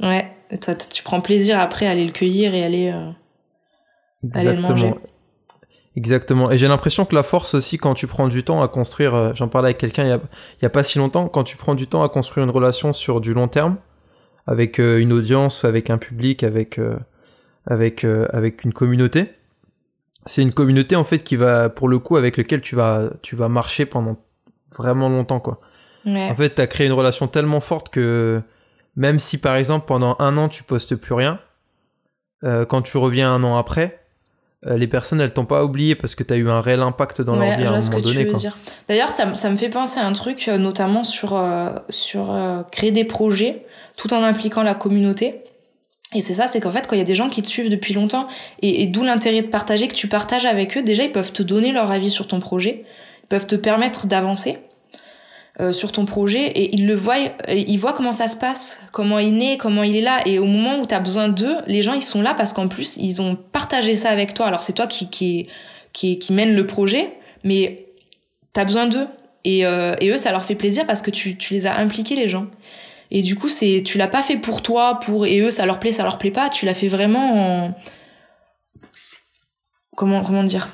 Ouais, 0.00 0.32
toi, 0.60 0.74
tu 0.74 1.02
prends 1.04 1.20
plaisir 1.20 1.60
après 1.60 1.86
à 1.86 1.90
aller 1.90 2.04
le 2.04 2.10
cueillir 2.12 2.54
et 2.54 2.64
aller, 2.64 2.90
aller 4.34 4.56
le 4.56 4.62
manger. 4.62 4.94
Exactement. 5.96 6.50
Et 6.50 6.58
j'ai 6.58 6.68
l'impression 6.68 7.04
que 7.04 7.14
la 7.14 7.22
force 7.22 7.54
aussi, 7.54 7.76
quand 7.76 7.94
tu 7.94 8.06
prends 8.06 8.28
du 8.28 8.44
temps 8.44 8.62
à 8.62 8.68
construire, 8.68 9.34
j'en 9.34 9.48
parlais 9.48 9.68
avec 9.68 9.78
quelqu'un 9.78 10.04
il 10.04 10.20
y 10.62 10.64
a, 10.64 10.70
pas 10.70 10.82
si 10.82 10.98
longtemps, 10.98 11.28
quand 11.28 11.44
tu 11.44 11.56
prends 11.56 11.74
du 11.74 11.86
temps 11.86 12.02
à 12.02 12.08
construire 12.08 12.44
une 12.44 12.50
relation 12.50 12.92
sur 12.92 13.20
du 13.20 13.34
long 13.34 13.48
terme, 13.48 13.76
avec 14.46 14.80
euh, 14.80 14.98
une 14.98 15.12
audience, 15.12 15.64
avec 15.64 15.90
un 15.90 15.98
public, 15.98 16.42
avec 16.42 16.78
euh, 16.78 16.98
avec 17.66 18.04
euh, 18.04 18.26
avec 18.32 18.64
une 18.64 18.72
communauté. 18.72 19.32
C'est 20.26 20.42
une 20.42 20.52
communauté 20.52 20.96
en 20.96 21.04
fait 21.04 21.18
qui 21.18 21.36
va 21.36 21.68
pour 21.68 21.88
le 21.88 21.98
coup 21.98 22.16
avec 22.16 22.36
lequel 22.36 22.60
tu 22.60 22.76
vas 22.76 23.10
tu 23.22 23.36
vas 23.36 23.48
marcher 23.48 23.86
pendant 23.86 24.16
vraiment 24.76 25.08
longtemps 25.08 25.40
quoi. 25.40 25.60
En 26.04 26.34
fait, 26.34 26.56
tu 26.56 26.60
as 26.60 26.66
créé 26.66 26.88
une 26.88 26.92
relation 26.92 27.28
tellement 27.28 27.60
forte 27.60 27.88
que 27.88 28.42
même 28.96 29.20
si 29.20 29.38
par 29.38 29.54
exemple 29.54 29.86
pendant 29.86 30.16
un 30.18 30.36
an 30.36 30.48
tu 30.48 30.64
postes 30.64 30.96
plus 30.96 31.14
rien, 31.14 31.38
quand 32.42 32.82
tu 32.82 32.96
reviens 32.98 33.32
un 33.32 33.44
an 33.44 33.56
après, 33.56 34.01
les 34.64 34.86
personnes 34.86 35.20
elles 35.20 35.32
t'ont 35.32 35.44
pas 35.44 35.64
oublié 35.64 35.94
parce 35.96 36.14
que 36.14 36.22
tu 36.22 36.32
as 36.32 36.36
eu 36.36 36.48
un 36.48 36.60
réel 36.60 36.80
impact 36.80 37.20
dans 37.20 37.34
leur 37.34 37.58
vie 37.58 37.64
à 37.64 37.70
un 37.70 37.80
moment 37.80 37.98
donné. 37.98 38.30
D'ailleurs, 38.88 39.10
ça, 39.10 39.34
ça, 39.34 39.50
me 39.50 39.56
fait 39.56 39.68
penser 39.68 39.98
à 39.98 40.06
un 40.06 40.12
truc, 40.12 40.46
notamment 40.46 41.04
sur, 41.04 41.40
sur 41.88 42.36
créer 42.70 42.92
des 42.92 43.04
projets 43.04 43.66
tout 43.96 44.14
en 44.14 44.22
impliquant 44.22 44.62
la 44.62 44.74
communauté. 44.74 45.42
Et 46.14 46.20
c'est 46.20 46.34
ça, 46.34 46.46
c'est 46.46 46.60
qu'en 46.60 46.70
fait, 46.70 46.86
quand 46.86 46.94
il 46.94 46.98
y 46.98 47.02
a 47.02 47.06
des 47.06 47.14
gens 47.14 47.28
qui 47.28 47.42
te 47.42 47.48
suivent 47.48 47.70
depuis 47.70 47.94
longtemps, 47.94 48.26
et, 48.60 48.86
d'où 48.86 49.02
l'intérêt 49.02 49.42
de 49.42 49.46
partager, 49.46 49.88
que 49.88 49.94
tu 49.94 50.08
partages 50.08 50.44
avec 50.44 50.76
eux, 50.76 50.82
déjà, 50.82 51.04
ils 51.04 51.12
peuvent 51.12 51.32
te 51.32 51.42
donner 51.42 51.72
leur 51.72 51.90
avis 51.90 52.10
sur 52.10 52.26
ton 52.26 52.38
projet, 52.38 52.84
ils 53.24 53.28
peuvent 53.28 53.46
te 53.46 53.56
permettre 53.56 54.06
d'avancer 54.06 54.58
euh, 55.60 55.72
sur 55.72 55.92
ton 55.92 56.06
projet, 56.06 56.46
et 56.46 56.74
ils 56.74 56.86
le 56.86 56.94
voient, 56.94 57.18
ils 57.48 57.76
voient 57.76 57.92
comment 57.92 58.12
ça 58.12 58.28
se 58.28 58.36
passe, 58.36 58.80
comment 58.90 59.18
il 59.18 59.36
naît, 59.36 59.56
comment 59.58 59.82
il 59.82 59.96
est 59.96 60.00
là, 60.00 60.20
et 60.26 60.38
au 60.38 60.46
moment 60.46 60.78
où 60.78 60.86
tu 60.86 60.94
as 60.94 61.00
besoin 61.00 61.28
d'eux, 61.28 61.56
les 61.66 61.82
gens, 61.82 61.94
ils 61.94 62.02
sont 62.02 62.22
là 62.22 62.34
parce 62.34 62.52
qu'en 62.52 62.68
plus, 62.68 62.96
ils 62.96 63.20
ont 63.20 63.36
partagé 63.36 63.96
ça 63.96 64.10
avec 64.10 64.34
toi. 64.34 64.46
Alors, 64.46 64.62
c'est 64.62 64.72
toi 64.72 64.86
qui, 64.86 65.10
qui, 65.10 65.48
qui, 65.92 66.18
qui 66.18 66.32
mène 66.32 66.54
le 66.54 66.66
projet, 66.66 67.12
mais 67.44 67.86
tu 68.54 68.60
as 68.60 68.64
besoin 68.64 68.86
d'eux. 68.86 69.06
Et, 69.44 69.66
euh, 69.66 69.96
et 70.00 70.10
eux, 70.10 70.18
ça 70.18 70.30
leur 70.30 70.44
fait 70.44 70.54
plaisir 70.54 70.86
parce 70.86 71.02
que 71.02 71.10
tu, 71.10 71.36
tu 71.36 71.54
les 71.54 71.66
as 71.66 71.76
impliqués, 71.76 72.14
les 72.14 72.28
gens. 72.28 72.46
Et 73.10 73.22
du 73.22 73.36
coup, 73.36 73.48
c'est 73.48 73.82
tu 73.84 73.98
l'as 73.98 74.08
pas 74.08 74.22
fait 74.22 74.36
pour 74.36 74.62
toi, 74.62 74.98
pour 74.98 75.26
et 75.26 75.40
eux 75.40 75.50
ça 75.50 75.66
leur 75.66 75.78
plaît, 75.78 75.92
ça 75.92 76.02
leur 76.02 76.16
plaît 76.16 76.30
pas. 76.30 76.48
Tu 76.48 76.64
l'as 76.64 76.72
fait 76.72 76.88
vraiment 76.88 77.66
en... 77.66 77.74
comment 79.94 80.22
comment 80.22 80.44
dire 80.44 80.70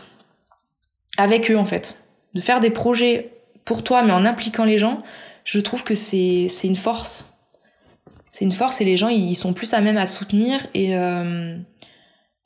avec 1.16 1.50
eux 1.50 1.58
en 1.58 1.64
fait. 1.64 2.04
De 2.34 2.40
faire 2.40 2.60
des 2.60 2.70
projets 2.70 3.32
pour 3.68 3.84
toi, 3.84 4.02
mais 4.02 4.12
en 4.12 4.24
impliquant 4.24 4.64
les 4.64 4.78
gens, 4.78 5.02
je 5.44 5.60
trouve 5.60 5.84
que 5.84 5.94
c'est 5.94 6.48
une 6.64 6.74
force. 6.74 7.34
C'est 8.30 8.46
une 8.46 8.52
force 8.52 8.80
et 8.80 8.84
les 8.86 8.96
gens 8.96 9.08
ils 9.08 9.34
sont 9.34 9.52
plus 9.52 9.74
à 9.74 9.82
même 9.82 9.98
à 9.98 10.06
soutenir 10.06 10.66
et 10.72 10.96
euh, 10.96 11.58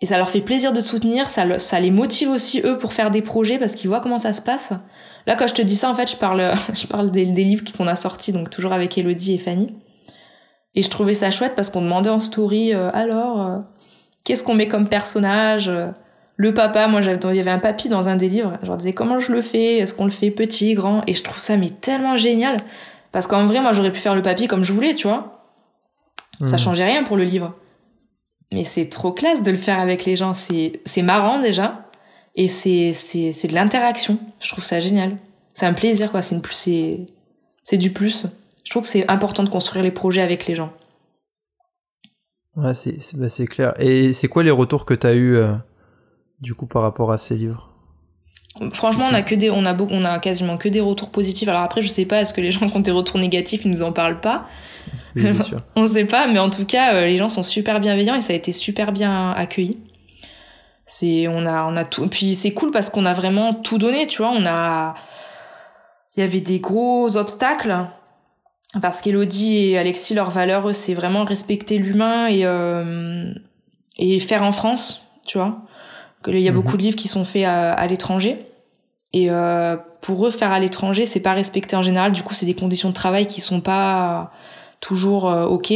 et 0.01 0.07
ça 0.07 0.17
leur 0.17 0.31
fait 0.31 0.41
plaisir 0.41 0.73
de 0.73 0.81
te 0.81 0.85
soutenir, 0.85 1.29
ça, 1.29 1.45
les 1.79 1.91
motive 1.93 2.29
aussi 2.29 2.61
eux 2.65 2.77
pour 2.77 2.93
faire 2.93 3.13
des 3.13 3.23
projets 3.23 3.61
parce 3.61 3.77
qu'ils 3.77 3.89
voient 3.89 4.01
comment 4.01 4.19
ça 4.19 4.33
se 4.33 4.41
passe. 4.41 4.73
Là, 5.29 5.37
quand 5.37 5.47
je 5.47 5.55
te 5.55 5.63
dis 5.63 5.77
ça, 5.77 5.89
en 5.89 5.95
fait, 5.95 6.11
je 6.11 6.17
parle, 6.17 6.55
je 6.75 6.89
parle 6.89 7.13
des, 7.13 7.25
livres 7.25 7.63
qu'on 7.77 7.87
a 7.87 7.95
sortis, 7.95 8.33
donc 8.33 8.51
toujours 8.51 8.73
avec 8.73 8.99
Elodie 8.99 9.35
et 9.35 9.39
Fanny. 9.39 9.73
Et 10.75 10.83
je 10.83 10.91
trouvais 10.91 11.15
ça 11.15 11.31
chouette 11.31 11.55
parce 11.55 11.71
qu'on 11.71 11.83
demandait 11.83 12.11
en 12.11 12.19
story, 12.19 12.75
euh, 12.75 12.91
alors, 12.93 13.47
euh, 13.47 13.59
qu'est-ce 14.25 14.43
qu'on 14.43 14.57
met 14.57 14.67
comme 14.67 14.89
personnage 14.89 15.71
Le 16.43 16.53
papa, 16.53 16.89
moi, 16.89 17.01
j'avais, 17.01 17.21
il 17.31 17.37
y 17.37 17.41
avait 17.41 17.53
un 17.53 17.61
papy 17.61 17.89
dans 17.89 18.09
un 18.09 18.17
des 18.17 18.29
livres. 18.29 18.59
Je 18.63 18.67
leur 18.67 18.77
disais 18.77 18.93
comment 18.93 19.21
je 19.21 19.31
le 19.31 19.43
fais, 19.43 19.77
est-ce 19.77 19.95
qu'on 19.95 20.07
le 20.07 20.11
fait 20.11 20.33
petit, 20.33 20.75
grand? 20.75 21.05
Et 21.07 21.15
je 21.15 21.23
trouve 21.23 21.41
ça 21.41 21.57
mais 21.57 21.71
tellement 21.71 22.17
génial 22.17 22.57
parce 23.13 23.29
qu'en 23.29 23.45
vrai, 23.45 23.61
moi, 23.61 23.71
j'aurais 23.71 23.93
pu 23.93 24.01
faire 24.01 24.17
le 24.17 24.23
papy 24.23 24.49
comme 24.49 24.65
je 24.65 24.73
voulais, 24.73 24.97
tu 24.97 25.07
vois. 25.07 25.47
Ça 26.45 26.57
mmh. 26.57 26.59
changeait 26.59 26.85
rien 26.85 27.05
pour 27.05 27.17
le 27.17 27.23
livre. 27.23 27.55
Mais 28.51 28.65
c'est 28.65 28.89
trop 28.89 29.13
classe 29.13 29.45
de 29.45 29.53
le 29.53 29.57
faire 29.57 29.79
avec 29.79 30.05
les 30.05 30.17
gens. 30.17 30.35
C'est, 30.35 30.81
c'est 30.85 31.03
marrant 31.03 31.41
déjà. 31.41 31.87
Et 32.35 32.49
c'est, 32.49 32.93
c'est, 32.93 33.31
c'est 33.31 33.47
de 33.47 33.55
l'interaction. 33.55 34.19
Je 34.41 34.49
trouve 34.49 34.65
ça 34.65 34.81
génial. 34.81 35.19
C'est 35.55 35.67
un 35.67 35.75
plaisir, 35.75 36.11
quoi. 36.11 36.23
C'est 36.23 36.35
une 36.35 36.43
plus, 36.43 36.55
c'est, 36.55 37.07
c'est 37.63 37.79
du 37.79 37.93
plus. 37.93 38.27
Je 38.65 38.71
trouve 38.71 38.83
que 38.83 38.89
c'est 38.89 39.09
important 39.09 39.45
de 39.45 39.49
construire 39.49 39.85
les 39.85 39.93
projets 39.93 40.23
avec 40.23 40.49
les 40.49 40.57
gens. 40.57 40.73
Ouais, 42.57 42.75
c'est, 42.75 43.01
c'est, 43.01 43.17
bah, 43.17 43.29
clair. 43.49 43.75
Et 43.79 44.13
c'est 44.13 44.27
quoi 44.27 44.43
les 44.43 44.51
retours 44.51 44.87
que 44.87 44.95
tu 44.95 45.07
as 45.07 45.13
eu 45.13 45.37
euh, 45.37 45.55
du 46.43 46.55
coup 46.55 46.67
par 46.67 46.83
rapport 46.83 47.13
à 47.13 47.19
ces 47.19 47.37
livres 47.37 47.73
Franchement, 48.75 49.07
on 49.11 49.15
a 49.15 49.23
que 49.23 49.35
des, 49.35 49.51
on 49.51 49.65
a 49.65 49.73
beaucoup, 49.73 49.95
on 49.95 50.05
a 50.05 50.19
quasiment 50.19 50.59
que 50.59 50.69
des 50.69 50.81
retours 50.81 51.11
positifs. 51.11 51.49
Alors 51.49 51.63
après, 51.63 51.81
je 51.81 51.89
sais 51.89 52.05
pas, 52.05 52.21
est-ce 52.21 52.35
que 52.35 52.43
les 52.43 52.51
gens 52.51 52.69
qui 52.69 52.77
ont 52.77 52.81
des 52.81 52.91
retours 52.91 53.19
négatifs, 53.19 53.65
ils 53.65 53.71
nous 53.71 53.83
en 53.83 53.93
parlent 53.93 54.21
pas? 54.21 54.47
Oui, 55.17 55.25
sûr. 55.43 55.63
On 55.75 55.87
sait 55.87 56.05
pas, 56.05 56.27
mais 56.27 56.39
en 56.39 56.51
tout 56.51 56.67
cas, 56.67 56.95
euh, 56.95 57.07
les 57.07 57.17
gens 57.17 57.31
sont 57.31 57.43
super 57.43 57.81
bienveillants 57.81 58.15
et 58.15 58.21
ça 58.21 58.35
a 58.35 58.37
été 58.37 58.53
super 58.53 58.93
bien 58.93 59.31
accueilli. 59.31 59.79
C'est, 60.85 61.29
on 61.29 61.47
a, 61.47 61.65
on 61.65 61.77
a 61.77 61.85
tout. 61.87 62.07
Puis 62.09 62.35
c'est 62.35 62.53
cool 62.53 62.71
parce 62.71 62.91
qu'on 62.91 63.07
a 63.07 63.15
vraiment 63.15 63.55
tout 63.55 63.79
donné, 63.79 64.07
tu 64.07 64.19
vois. 64.19 64.33
On 64.33 64.45
a, 64.45 64.95
il 66.15 66.21
y 66.21 66.23
avait 66.23 66.43
des 66.43 66.61
gros 66.61 67.17
obstacles 67.17 67.75
parce 68.83 69.01
qu'Elodie 69.01 69.71
et 69.71 69.79
Alexis, 69.79 70.13
leur 70.13 70.31
valeur, 70.31 70.75
c'est 70.75 70.95
vraiment 70.95 71.25
respecter 71.25 71.79
l'humain 71.79 72.27
et, 72.27 72.45
euh, 72.45 73.33
et 73.99 74.19
faire 74.19 74.43
en 74.43 74.53
France, 74.53 75.07
tu 75.25 75.39
vois. 75.39 75.63
Il 76.27 76.39
y 76.39 76.49
a 76.49 76.51
mhm. 76.51 76.57
beaucoup 76.57 76.77
de 76.77 76.83
livres 76.83 76.97
qui 76.97 77.09
sont 77.09 77.25
faits 77.25 77.45
à, 77.45 77.87
l'étranger. 77.87 78.47
Et 79.13 79.31
euh, 79.31 79.77
pour 80.01 80.27
eux, 80.27 80.31
faire 80.31 80.53
à 80.53 80.61
l'étranger, 80.61 81.07
c'est 81.07 81.21
pas 81.21 81.33
respecté 81.33 81.77
en 81.77 81.83
général. 81.83 82.13
Du 82.13 82.23
coup, 82.23 82.35
c'est 82.35 82.47
des 82.47 82.55
conditions 82.55 82.89
de 82.89 82.95
travail 82.95 83.27
qui 83.27 83.41
sont 83.41 83.61
pas 83.61 84.33
toujours 84.81 85.29
euh, 85.29 85.45
ok. 85.45 85.73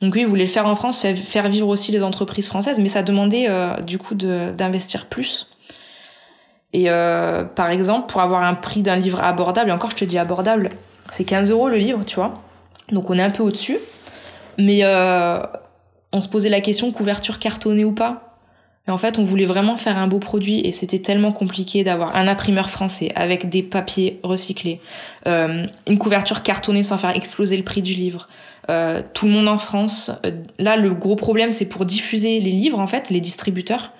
Donc 0.00 0.14
oui, 0.14 0.20
ils 0.20 0.26
voulaient 0.26 0.44
le 0.44 0.50
faire 0.50 0.66
en 0.66 0.76
France, 0.76 1.00
faire 1.00 1.48
vivre 1.48 1.68
aussi 1.68 1.92
les 1.92 2.02
entreprises 2.02 2.46
françaises, 2.46 2.78
mais 2.78 2.88
ça 2.88 3.02
demandait 3.02 3.46
euh, 3.48 3.80
du 3.82 3.98
coup 3.98 4.14
d'investir 4.14 5.06
plus. 5.06 5.48
Et 6.72 6.86
par 6.86 7.68
exemple, 7.68 8.10
pour 8.10 8.20
avoir 8.20 8.44
un 8.44 8.54
prix 8.54 8.82
d'un 8.82 8.94
livre 8.94 9.20
abordable, 9.20 9.70
et 9.70 9.72
encore 9.72 9.90
je 9.90 9.96
te 9.96 10.04
dis 10.04 10.16
abordable, 10.16 10.70
c'est 11.10 11.24
15 11.24 11.50
euros 11.50 11.68
le 11.68 11.76
livre, 11.76 12.04
tu 12.06 12.14
vois. 12.14 12.34
Donc 12.92 13.10
on 13.10 13.18
est 13.18 13.22
un 13.22 13.30
peu 13.30 13.42
au-dessus. 13.42 13.76
Mais 14.56 14.84
on 16.12 16.20
se 16.20 16.28
posait 16.28 16.48
la 16.48 16.60
question 16.60 16.90
couverture 16.92 17.38
cartonnée 17.38 17.84
ou 17.84 17.92
pas? 17.92 18.29
En 18.90 18.98
fait, 18.98 19.18
on 19.18 19.22
voulait 19.22 19.44
vraiment 19.44 19.76
faire 19.76 19.96
un 19.98 20.06
beau 20.06 20.18
produit 20.18 20.60
et 20.60 20.72
c'était 20.72 20.98
tellement 20.98 21.32
compliqué 21.32 21.84
d'avoir 21.84 22.16
un 22.16 22.28
imprimeur 22.28 22.70
français 22.70 23.12
avec 23.14 23.48
des 23.48 23.62
papiers 23.62 24.20
recyclés, 24.22 24.80
euh, 25.26 25.66
une 25.86 25.98
couverture 25.98 26.42
cartonnée 26.42 26.82
sans 26.82 26.98
faire 26.98 27.16
exploser 27.16 27.56
le 27.56 27.62
prix 27.62 27.82
du 27.82 27.94
livre. 27.94 28.28
Euh, 28.68 29.02
tout 29.14 29.26
le 29.26 29.32
monde 29.32 29.48
en 29.48 29.58
France. 29.58 30.10
Euh, 30.26 30.32
là, 30.58 30.76
le 30.76 30.94
gros 30.94 31.16
problème, 31.16 31.52
c'est 31.52 31.66
pour 31.66 31.84
diffuser 31.84 32.40
les 32.40 32.50
livres, 32.50 32.78
en 32.78 32.86
fait, 32.86 33.10
les 33.10 33.20
distributeurs. 33.20 33.92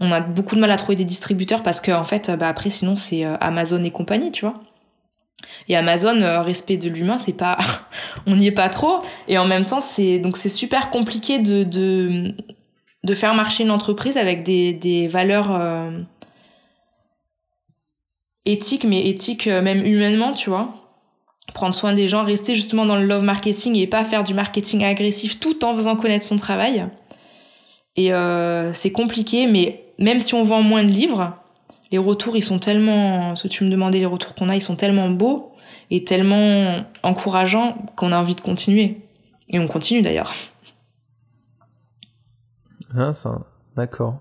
On 0.00 0.12
a 0.12 0.20
beaucoup 0.20 0.54
de 0.54 0.60
mal 0.60 0.70
à 0.70 0.76
trouver 0.76 0.96
des 0.96 1.04
distributeurs 1.04 1.62
parce 1.62 1.80
que, 1.80 1.90
fait, 2.04 2.30
bah, 2.30 2.48
après, 2.48 2.70
sinon, 2.70 2.96
c'est 2.96 3.24
Amazon 3.40 3.82
et 3.82 3.90
compagnie, 3.90 4.30
tu 4.30 4.44
vois. 4.44 4.60
Et 5.68 5.76
Amazon, 5.76 6.18
respect 6.42 6.76
de 6.76 6.88
l'humain, 6.88 7.18
c'est 7.18 7.36
pas, 7.36 7.58
on 8.26 8.36
n'y 8.36 8.46
est 8.46 8.52
pas 8.52 8.68
trop. 8.68 9.00
Et 9.26 9.38
en 9.38 9.44
même 9.44 9.66
temps, 9.66 9.80
c'est 9.80 10.18
donc 10.18 10.36
c'est 10.36 10.48
super 10.48 10.90
compliqué 10.90 11.38
de 11.38 12.32
de 13.08 13.14
faire 13.14 13.34
marcher 13.34 13.64
une 13.64 13.70
entreprise 13.70 14.18
avec 14.18 14.42
des, 14.42 14.74
des 14.74 15.08
valeurs 15.08 15.50
euh, 15.50 15.90
éthiques, 18.44 18.84
mais 18.84 19.08
éthiques 19.08 19.46
euh, 19.46 19.62
même 19.62 19.84
humainement, 19.84 20.32
tu 20.32 20.50
vois. 20.50 20.74
Prendre 21.54 21.74
soin 21.74 21.94
des 21.94 22.06
gens, 22.06 22.22
rester 22.22 22.54
justement 22.54 22.84
dans 22.84 22.96
le 22.96 23.06
love 23.06 23.24
marketing 23.24 23.76
et 23.76 23.86
pas 23.86 24.04
faire 24.04 24.24
du 24.24 24.34
marketing 24.34 24.84
agressif 24.84 25.40
tout 25.40 25.64
en 25.64 25.74
faisant 25.74 25.96
connaître 25.96 26.26
son 26.26 26.36
travail. 26.36 26.86
Et 27.96 28.12
euh, 28.12 28.74
c'est 28.74 28.92
compliqué, 28.92 29.46
mais 29.46 29.84
même 29.98 30.20
si 30.20 30.34
on 30.34 30.42
vend 30.42 30.60
moins 30.60 30.84
de 30.84 30.90
livres, 30.90 31.32
les 31.90 31.98
retours, 31.98 32.36
ils 32.36 32.44
sont 32.44 32.58
tellement... 32.58 33.34
Ce 33.36 33.44
que 33.44 33.48
tu 33.48 33.64
me 33.64 33.70
demandais, 33.70 34.00
les 34.00 34.06
retours 34.06 34.34
qu'on 34.34 34.50
a, 34.50 34.54
ils 34.54 34.60
sont 34.62 34.76
tellement 34.76 35.08
beaux 35.08 35.52
et 35.90 36.04
tellement 36.04 36.84
encourageants 37.02 37.78
qu'on 37.96 38.12
a 38.12 38.18
envie 38.18 38.34
de 38.34 38.42
continuer. 38.42 38.98
Et 39.50 39.58
on 39.58 39.66
continue 39.66 40.02
d'ailleurs. 40.02 40.34
Ah, 42.96 43.12
ça, 43.12 43.42
d'accord. 43.76 44.20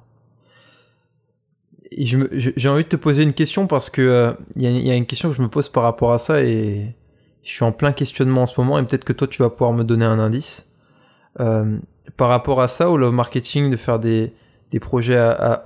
J'ai 1.92 2.70
envie 2.70 2.84
de 2.84 2.90
te 2.90 2.96
poser 2.96 3.24
une 3.24 3.34
question 3.34 3.66
parce 3.66 3.90
que 3.90 4.36
il 4.56 4.66
euh, 4.66 4.70
y, 4.70 4.92
a 4.92 4.96
une 4.96 5.06
question 5.06 5.30
que 5.30 5.36
je 5.36 5.42
me 5.42 5.48
pose 5.48 5.70
par 5.70 5.84
rapport 5.84 6.12
à 6.12 6.18
ça 6.18 6.44
et 6.44 6.94
je 7.44 7.50
suis 7.50 7.64
en 7.64 7.72
plein 7.72 7.94
questionnement 7.94 8.44
en 8.44 8.46
ce 8.46 8.60
moment 8.60 8.78
et 8.78 8.84
peut-être 8.84 9.06
que 9.06 9.14
toi 9.14 9.28
tu 9.28 9.42
vas 9.42 9.50
pouvoir 9.50 9.72
me 9.74 9.84
donner 9.84 10.06
un 10.06 10.20
indice. 10.20 10.70
Euh, 11.40 11.78
par 12.18 12.30
rapport 12.30 12.62
à 12.62 12.68
ça, 12.68 12.90
au 12.90 12.98
love 12.98 13.14
marketing, 13.14 13.70
de 13.72 13.76
faire 13.76 14.00
des, 14.00 14.34
des 14.72 14.80
projets 14.80 15.18
à, 15.18 15.62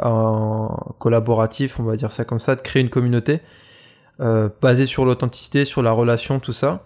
collaboratifs, 1.00 1.80
on 1.80 1.84
va 1.84 1.96
dire 1.96 2.12
ça 2.12 2.24
comme 2.26 2.40
ça, 2.40 2.56
de 2.56 2.62
créer 2.62 2.84
une 2.84 2.90
communauté 2.90 3.40
euh, 4.20 4.50
basée 4.62 4.86
sur 4.86 5.06
l'authenticité, 5.06 5.66
sur 5.66 5.82
la 5.82 5.92
relation, 5.92 6.40
tout 6.40 6.54
ça. 6.54 6.84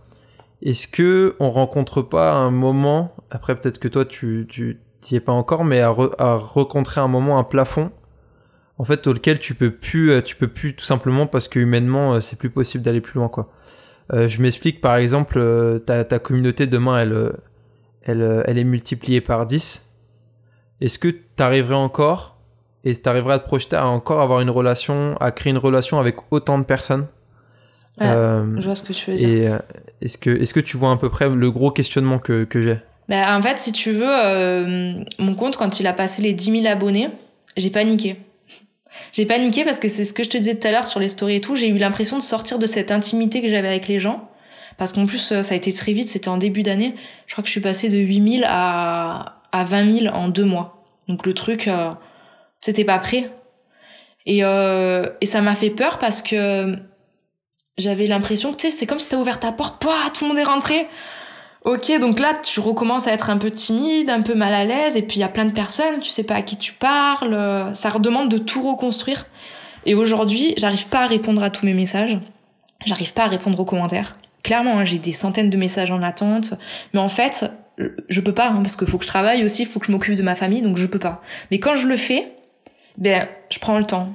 Est-ce 0.62 0.88
que 0.88 1.36
on 1.40 1.52
rencontre 1.52 2.02
pas 2.02 2.34
un 2.34 2.52
moment, 2.52 3.14
après 3.32 3.56
peut-être 3.56 3.80
que 3.80 3.90
toi 3.90 4.06
tu 4.06 4.80
t'y 5.06 5.16
es 5.16 5.20
pas 5.20 5.32
encore, 5.32 5.64
mais 5.64 5.82
à, 5.82 5.90
rencontrer 5.90 7.00
un 7.00 7.08
moment 7.08 7.38
un 7.38 7.44
plafond, 7.44 7.92
en 8.80 8.84
fait, 8.84 9.06
auquel 9.08 9.40
tu 9.40 9.54
peux 9.54 9.72
plus, 9.72 10.12
euh, 10.12 10.22
tu 10.22 10.36
peux 10.36 10.48
plus 10.48 10.76
tout 10.76 10.84
simplement 10.84 11.28
parce 11.28 11.48
que 11.48 11.60
humainement, 11.60 12.16
euh, 12.16 12.20
c'est 12.20 12.38
plus 12.38 12.50
possible 12.50 12.84
d'aller 12.84 13.02
plus 13.02 13.20
loin, 13.20 13.30
quoi. 13.30 13.52
Euh, 14.14 14.28
je 14.28 14.42
m'explique, 14.42 14.82
par 14.82 14.96
exemple, 14.96 15.80
ta, 15.86 16.04
ta, 16.04 16.20
communauté 16.20 16.68
demain, 16.68 17.00
elle, 17.00 17.34
elle, 18.02 18.44
elle 18.46 18.58
est 18.58 18.64
multipliée 18.64 19.22
par 19.22 19.46
10. 19.46 19.96
Est-ce 20.82 21.00
que 21.00 21.08
tu 21.08 21.44
arriverais 21.44 21.76
encore, 21.76 22.38
et 22.84 22.96
tu 22.96 23.08
arriverais 23.08 23.36
à 23.36 23.40
te 23.40 23.46
projeter 23.46 23.76
à 23.76 23.88
encore 23.88 24.22
avoir 24.22 24.42
une 24.42 24.50
relation, 24.50 25.16
à 25.20 25.32
créer 25.32 25.52
une 25.52 25.58
relation 25.58 26.00
avec 26.00 26.18
autant 26.32 26.58
de 26.58 26.66
personnes? 26.66 27.08
Je 28.00 28.62
vois 28.64 28.76
ce 28.76 28.84
que 28.84 28.94
tu 28.94 29.12
veux 29.12 29.18
dire. 29.18 29.62
Est-ce 30.02 30.18
que, 30.18 30.30
est-ce 30.30 30.54
que 30.54 30.60
tu 30.60 30.78
vois 30.78 30.92
à 30.92 30.98
peu 30.98 31.10
près 31.10 31.30
le 31.30 31.52
gros 31.52 31.72
questionnement 31.72 32.20
que, 32.20 32.44
que 32.44 32.60
j'ai? 32.62 32.78
Bah, 33.10 33.36
en 33.38 33.42
fait, 33.42 33.60
si 33.60 33.72
tu 33.72 33.92
veux, 33.92 34.08
euh, 34.08 34.94
mon 35.20 35.36
compte, 35.36 35.58
quand 35.58 35.80
il 35.80 35.88
a 35.88 35.94
passé 35.94 36.22
les 36.22 36.34
10 36.34 36.62
000 36.62 36.66
abonnés, 36.66 37.10
j'ai 37.58 37.70
paniqué. 37.70 38.18
J'ai 39.12 39.26
paniqué 39.26 39.64
parce 39.64 39.80
que 39.80 39.88
c'est 39.88 40.04
ce 40.04 40.14
que 40.14 40.24
je 40.24 40.30
te 40.30 40.38
disais 40.38 40.56
tout 40.56 40.68
à 40.68 40.72
l'heure 40.72 40.88
sur 40.88 41.00
les 41.00 41.10
stories 41.10 41.36
et 41.36 41.42
tout. 41.42 41.56
J'ai 41.56 41.68
eu 41.68 41.78
l'impression 41.78 42.18
de 42.18 42.22
sortir 42.22 42.60
de 42.60 42.66
cette 42.66 42.92
intimité 42.92 43.42
que 43.42 43.48
j'avais 43.48 43.68
avec 43.68 43.88
les 43.88 44.00
gens. 44.00 44.30
Parce 44.78 44.94
qu'en 44.94 45.06
plus, 45.06 45.32
euh, 45.32 45.42
ça 45.42 45.54
a 45.54 45.58
été 45.58 45.72
très 45.72 45.94
vite, 45.94 46.10
c'était 46.10 46.28
en 46.28 46.38
début 46.38 46.64
d'année. 46.64 46.96
Je 47.28 47.34
crois 47.34 47.42
que 47.42 47.48
je 47.48 47.52
suis 47.52 47.62
passée 47.62 47.90
de 47.90 47.98
8 47.98 48.40
000 48.40 48.44
à, 48.48 49.42
à 49.52 49.64
20 49.64 50.00
000 50.00 50.16
en 50.16 50.28
deux 50.28 50.44
mois. 50.44 50.84
Donc 51.08 51.26
le 51.26 51.34
truc, 51.34 51.68
euh, 51.68 51.92
c'était 52.62 52.84
pas 52.84 53.00
prêt. 53.00 53.30
Et, 54.26 54.44
euh, 54.44 55.10
et 55.22 55.26
ça 55.26 55.42
m'a 55.42 55.56
fait 55.56 55.70
peur 55.70 55.98
parce 55.98 56.22
que 56.22 56.76
j'avais 57.78 58.08
l'impression 58.08 58.52
que, 58.52 58.58
tu 58.58 58.70
sais, 58.70 58.76
c'est 58.76 58.86
comme 58.86 59.00
si 59.00 59.08
t'as 59.08 59.18
ouvert 59.18 59.40
ta 59.40 59.52
porte, 59.52 59.82
pouah, 59.82 60.10
tout 60.14 60.26
le 60.26 60.30
monde 60.30 60.40
est 60.40 60.44
rentré. 60.44 60.88
Ok, 61.66 61.92
donc 62.00 62.20
là, 62.20 62.36
tu 62.36 62.60
recommences 62.60 63.08
à 63.08 63.12
être 63.12 63.32
un 63.32 63.40
peu 63.40 63.50
timide, 63.50 64.12
un 64.12 64.22
peu 64.22 64.36
mal 64.36 64.54
à 64.54 64.66
l'aise, 64.66 64.96
et 64.98 65.02
puis 65.02 65.18
il 65.18 65.22
y 65.22 65.24
a 65.24 65.28
plein 65.30 65.46
de 65.46 65.52
personnes, 65.52 66.00
tu 66.00 66.12
sais 66.12 66.24
pas 66.24 66.36
à 66.36 66.42
qui 66.44 66.58
tu 66.58 66.74
parles, 66.74 67.72
ça 67.74 67.90
redemande 67.90 68.30
de 68.30 68.38
tout 68.38 68.62
reconstruire. 68.62 69.26
Et 69.88 69.96
aujourd'hui, 69.96 70.54
j'arrive 70.58 70.88
pas 70.88 71.00
à 71.00 71.08
répondre 71.08 71.42
à 71.42 71.50
tous 71.50 71.66
mes 71.66 71.74
messages, 71.74 72.20
j'arrive 72.86 73.14
pas 73.14 73.24
à 73.24 73.28
répondre 73.28 73.60
aux 73.60 73.66
commentaires. 73.66 74.16
Clairement, 74.44 74.78
hein, 74.78 74.86
j'ai 74.86 75.00
des 75.00 75.12
centaines 75.12 75.50
de 75.50 75.58
messages 75.58 75.90
en 75.90 76.04
attente, 76.04 76.54
mais 76.94 77.00
en 77.00 77.10
fait, 77.10 77.50
je 78.10 78.22
peux 78.22 78.34
pas, 78.34 78.50
hein, 78.50 78.62
parce 78.62 78.76
qu'il 78.76 78.88
faut 78.88 79.00
que 79.00 79.04
je 79.04 79.10
travaille 79.10 79.44
aussi, 79.44 79.64
il 79.64 79.68
faut 79.68 79.80
que 79.80 79.88
je 79.88 79.92
m'occupe 79.92 80.16
de 80.16 80.22
ma 80.22 80.36
famille, 80.36 80.62
donc 80.62 80.78
je 80.78 80.86
peux 80.86 81.00
pas. 81.00 81.24
Mais 81.50 81.58
quand 81.58 81.76
je 81.76 81.88
le 81.88 81.98
fais, 81.98 82.32
ben, 83.00 83.28
je 83.50 83.58
prends 83.58 83.80
le 83.80 83.86
temps. 83.86 84.10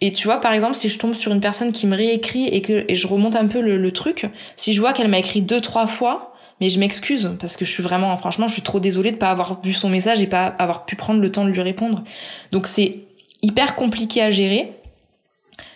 Et 0.00 0.12
tu 0.12 0.24
vois, 0.24 0.40
par 0.40 0.54
exemple, 0.54 0.76
si 0.76 0.88
je 0.88 0.98
tombe 0.98 1.12
sur 1.12 1.30
une 1.30 1.40
personne 1.40 1.72
qui 1.72 1.86
me 1.86 1.94
réécrit 1.94 2.46
et 2.48 2.62
que 2.62 2.86
et 2.88 2.94
je 2.94 3.06
remonte 3.06 3.36
un 3.36 3.48
peu 3.48 3.60
le, 3.60 3.76
le 3.76 3.90
truc, 3.90 4.30
si 4.56 4.72
je 4.72 4.80
vois 4.80 4.94
qu'elle 4.94 5.08
m'a 5.08 5.18
écrit 5.18 5.42
deux, 5.42 5.60
trois 5.60 5.86
fois, 5.86 6.32
mais 6.60 6.68
je 6.68 6.78
m'excuse 6.78 7.30
parce 7.38 7.56
que 7.56 7.64
je 7.64 7.70
suis 7.70 7.82
vraiment, 7.82 8.16
franchement, 8.16 8.48
je 8.48 8.54
suis 8.54 8.62
trop 8.62 8.80
désolée 8.80 9.12
de 9.12 9.16
pas 9.16 9.30
avoir 9.30 9.60
vu 9.62 9.72
son 9.72 9.88
message 9.88 10.22
et 10.22 10.26
pas 10.26 10.46
avoir 10.46 10.86
pu 10.86 10.96
prendre 10.96 11.20
le 11.20 11.30
temps 11.30 11.44
de 11.44 11.50
lui 11.50 11.60
répondre. 11.60 12.02
Donc 12.50 12.66
c'est 12.66 13.00
hyper 13.42 13.74
compliqué 13.74 14.22
à 14.22 14.30
gérer. 14.30 14.72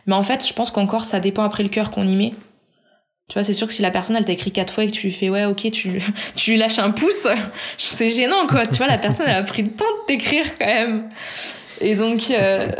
Mais 0.06 0.14
en 0.14 0.22
fait, 0.22 0.46
je 0.46 0.52
pense 0.52 0.70
qu'encore 0.70 1.04
ça 1.04 1.20
dépend 1.20 1.42
après 1.42 1.62
le 1.62 1.68
cœur 1.68 1.90
qu'on 1.90 2.06
y 2.06 2.16
met. 2.16 2.32
Tu 3.28 3.34
vois, 3.34 3.44
c'est 3.44 3.52
sûr 3.52 3.68
que 3.68 3.72
si 3.72 3.82
la 3.82 3.92
personne 3.92 4.16
elle 4.16 4.24
t'a 4.24 4.32
écrit 4.32 4.50
quatre 4.50 4.72
fois 4.72 4.84
et 4.84 4.86
que 4.88 4.92
tu 4.92 5.06
lui 5.06 5.14
fais 5.14 5.28
ouais, 5.28 5.44
ok, 5.44 5.70
tu, 5.70 6.02
tu 6.36 6.52
lui 6.52 6.58
lâches 6.58 6.78
un 6.78 6.90
pouce, 6.90 7.28
c'est 7.76 8.08
gênant 8.08 8.46
quoi. 8.46 8.66
Tu 8.66 8.78
vois, 8.78 8.86
la 8.86 8.98
personne 8.98 9.26
elle 9.28 9.36
a 9.36 9.42
pris 9.42 9.62
le 9.62 9.70
temps 9.70 9.84
de 9.84 10.06
t'écrire 10.06 10.46
quand 10.58 10.66
même. 10.66 11.10
Et 11.80 11.94
donc, 11.94 12.30
euh, 12.30 12.70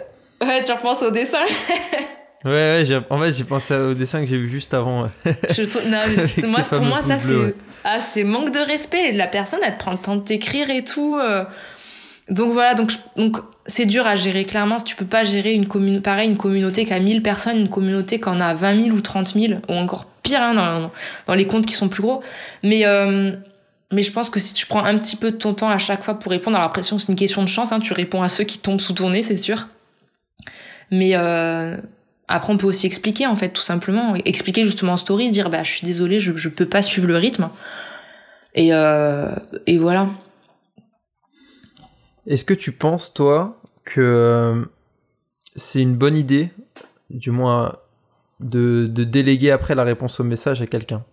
ouais, 0.41 0.63
tu 0.63 0.73
repenses 0.73 1.03
au 1.03 1.11
dessin. 1.11 1.39
Ouais, 2.45 2.83
ouais 2.83 3.01
en 3.11 3.19
fait, 3.19 3.33
j'ai 3.33 3.45
pensé 3.45 3.75
au 3.75 3.95
dessin 3.95 4.21
que 4.21 4.27
j'ai 4.27 4.39
vu 4.39 4.49
juste 4.49 4.73
avant. 4.73 5.11
je 5.25 5.89
non, 5.89 6.49
moi, 6.49 6.61
pour 6.61 6.83
moi, 6.83 7.03
ça, 7.03 7.19
c'est 7.19 7.55
ah, 7.85 8.01
c'est 8.01 8.25
manque 8.25 8.53
de 8.53 8.59
respect. 8.59 9.13
La 9.13 9.27
personne, 9.27 9.61
elle 9.65 9.77
prend 9.77 9.93
le 9.93 9.99
temps 9.99 10.17
de 10.17 10.23
t'écrire 10.23 10.71
et 10.71 10.85
tout. 10.85 11.17
Euh. 11.19 11.45
Donc 12.29 12.53
voilà, 12.53 12.75
donc 12.75 12.93
donc 13.17 13.39
c'est 13.67 13.87
dur 13.87 14.07
à 14.07 14.15
gérer. 14.15 14.45
Clairement, 14.45 14.79
si 14.79 14.85
tu 14.85 14.97
peux 14.97 15.07
pas 15.07 15.25
gérer 15.25 15.53
une 15.53 15.67
commune, 15.67 16.01
pareil, 16.01 16.29
une 16.29 16.37
communauté 16.37 16.85
qui 16.85 16.93
a 16.93 17.01
1000 17.01 17.23
personnes, 17.23 17.59
une 17.59 17.69
communauté 17.69 18.21
qui 18.21 18.29
en 18.29 18.41
a 18.41 18.55
20 18.55 18.85
000 18.85 18.97
ou 18.97 19.01
30 19.01 19.35
000, 19.35 19.61
ou 19.69 19.73
encore 19.73 20.07
pire 20.23 20.41
hein, 20.41 20.55
dans, 20.55 20.91
dans, 21.27 21.35
les 21.35 21.47
comptes 21.47 21.67
qui 21.67 21.75
sont 21.75 21.89
plus 21.89 22.03
gros. 22.03 22.23
Mais 22.63 22.87
euh, 22.87 23.33
mais 23.93 24.03
je 24.03 24.13
pense 24.13 24.31
que 24.31 24.39
si 24.39 24.55
tu 24.55 24.67
prends 24.67 24.85
un 24.85 24.97
petit 24.97 25.17
peu 25.17 25.33
de 25.33 25.37
ton 25.37 25.55
temps 25.55 25.71
à 25.71 25.79
chaque 25.79 26.05
fois 26.05 26.19
pour 26.19 26.31
répondre, 26.31 26.57
alors 26.57 26.69
après 26.69 26.83
c'est 26.83 26.95
une 27.09 27.17
question 27.17 27.43
de 27.43 27.49
chance, 27.49 27.73
hein, 27.73 27.81
tu 27.81 27.93
réponds 27.93 28.23
à 28.23 28.29
ceux 28.29 28.45
qui 28.45 28.59
tombent 28.59 28.81
sous 28.81 28.93
ton 28.93 29.11
nez, 29.11 29.23
c'est 29.23 29.37
sûr. 29.37 29.67
Mais 30.93 31.13
euh, 31.15 31.77
après, 32.31 32.53
on 32.53 32.57
peut 32.57 32.67
aussi 32.67 32.87
expliquer, 32.87 33.27
en 33.27 33.35
fait, 33.35 33.49
tout 33.49 33.61
simplement. 33.61 34.15
Expliquer 34.25 34.65
justement 34.65 34.93
en 34.93 34.97
story, 34.97 35.31
dire, 35.33 35.51
bah, 35.51 35.65
je 35.65 35.71
suis 35.71 35.85
désolée, 35.85 36.21
je, 36.21 36.37
je 36.37 36.49
peux 36.49 36.65
pas 36.65 36.81
suivre 36.81 37.09
le 37.09 37.17
rythme. 37.17 37.51
Et, 38.55 38.73
euh, 38.73 39.35
et 39.67 39.79
voilà. 39.79 40.11
Est-ce 42.29 42.45
que 42.45 42.55
tu 42.55 42.71
penses, 42.71 43.13
toi, 43.13 43.61
que 43.85 44.01
euh, 44.01 44.65
c'est 45.57 45.83
une 45.83 45.97
bonne 45.97 46.17
idée, 46.17 46.51
du 47.11 47.33
moins, 47.33 47.77
de, 48.39 48.87
de 48.89 49.03
déléguer 49.03 49.51
après 49.51 49.75
la 49.75 49.83
réponse 49.83 50.21
au 50.21 50.25
message 50.25 50.63
à 50.63 50.67
quelqu'un? 50.67 51.05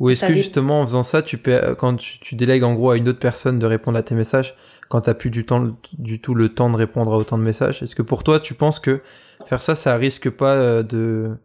Ou 0.00 0.10
est-ce 0.10 0.26
que 0.26 0.34
justement, 0.34 0.80
en 0.80 0.84
faisant 0.84 1.04
ça, 1.04 1.22
tu 1.22 1.38
peux, 1.38 1.76
quand 1.76 1.94
tu, 1.96 2.18
tu, 2.18 2.34
délègues 2.34 2.64
en 2.64 2.74
gros 2.74 2.90
à 2.90 2.96
une 2.96 3.08
autre 3.08 3.18
personne 3.20 3.60
de 3.60 3.66
répondre 3.66 3.98
à 3.98 4.02
tes 4.02 4.16
messages, 4.16 4.56
quand 4.88 5.02
tu 5.02 5.14
plus 5.14 5.30
du, 5.30 5.44
temps, 5.44 5.62
du 5.92 6.20
tout 6.20 6.34
le 6.34 6.48
temps 6.48 6.70
de 6.70 6.76
répondre 6.76 7.12
à 7.12 7.16
autant 7.16 7.38
de 7.38 7.42
messages? 7.44 7.82
Est-ce 7.82 7.94
que 7.94 8.02
pour 8.02 8.24
toi, 8.24 8.40
tu 8.40 8.54
penses 8.54 8.80
que 8.80 9.00
faire 9.46 9.62
ça, 9.62 9.74
ça 9.74 9.96
risque 9.96 10.30
pas 10.30 10.54
euh, 10.54 10.82
de. 10.82 11.36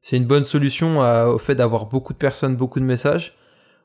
C'est 0.00 0.16
une 0.16 0.26
bonne 0.26 0.44
solution 0.44 1.00
au 1.00 1.38
fait 1.38 1.56
d'avoir 1.56 1.86
beaucoup 1.86 2.12
de 2.12 2.18
personnes, 2.18 2.54
beaucoup 2.54 2.78
de 2.78 2.84
messages 2.84 3.36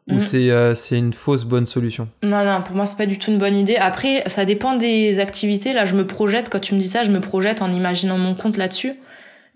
ou 0.10 0.16
mm. 0.16 0.22
euh, 0.34 0.74
c'est 0.74 0.97
une 0.97 1.14
fausse 1.14 1.43
bonne 1.43 1.68
solution? 1.68 2.10
Non, 2.24 2.43
non, 2.43 2.62
pour 2.64 2.76
moi, 2.76 2.86
c'est 2.86 2.97
pas 2.97 3.06
du 3.06 3.20
tout 3.20 3.32
une 3.32 3.38
bonne 3.38 3.56
idée. 3.56 3.76
Après, 3.76 4.24
ça 4.28 4.45
dépend 4.45 4.76
des 4.76 5.20
activités. 5.20 5.74
Là, 5.74 5.86
je 5.86 5.95
me 5.95 6.06
projette, 6.06 6.49
quand 6.49 6.60
tu 6.60 6.76
me 6.76 6.80
dis 6.80 6.88
ça, 6.88 7.04
je 7.04 7.12
me 7.12 7.20
projette 7.20 7.62
en 7.62 7.72
imaginant 7.72 8.18
mon 8.18 8.36
compte 8.36 8.58
là-dessus. 8.58 8.93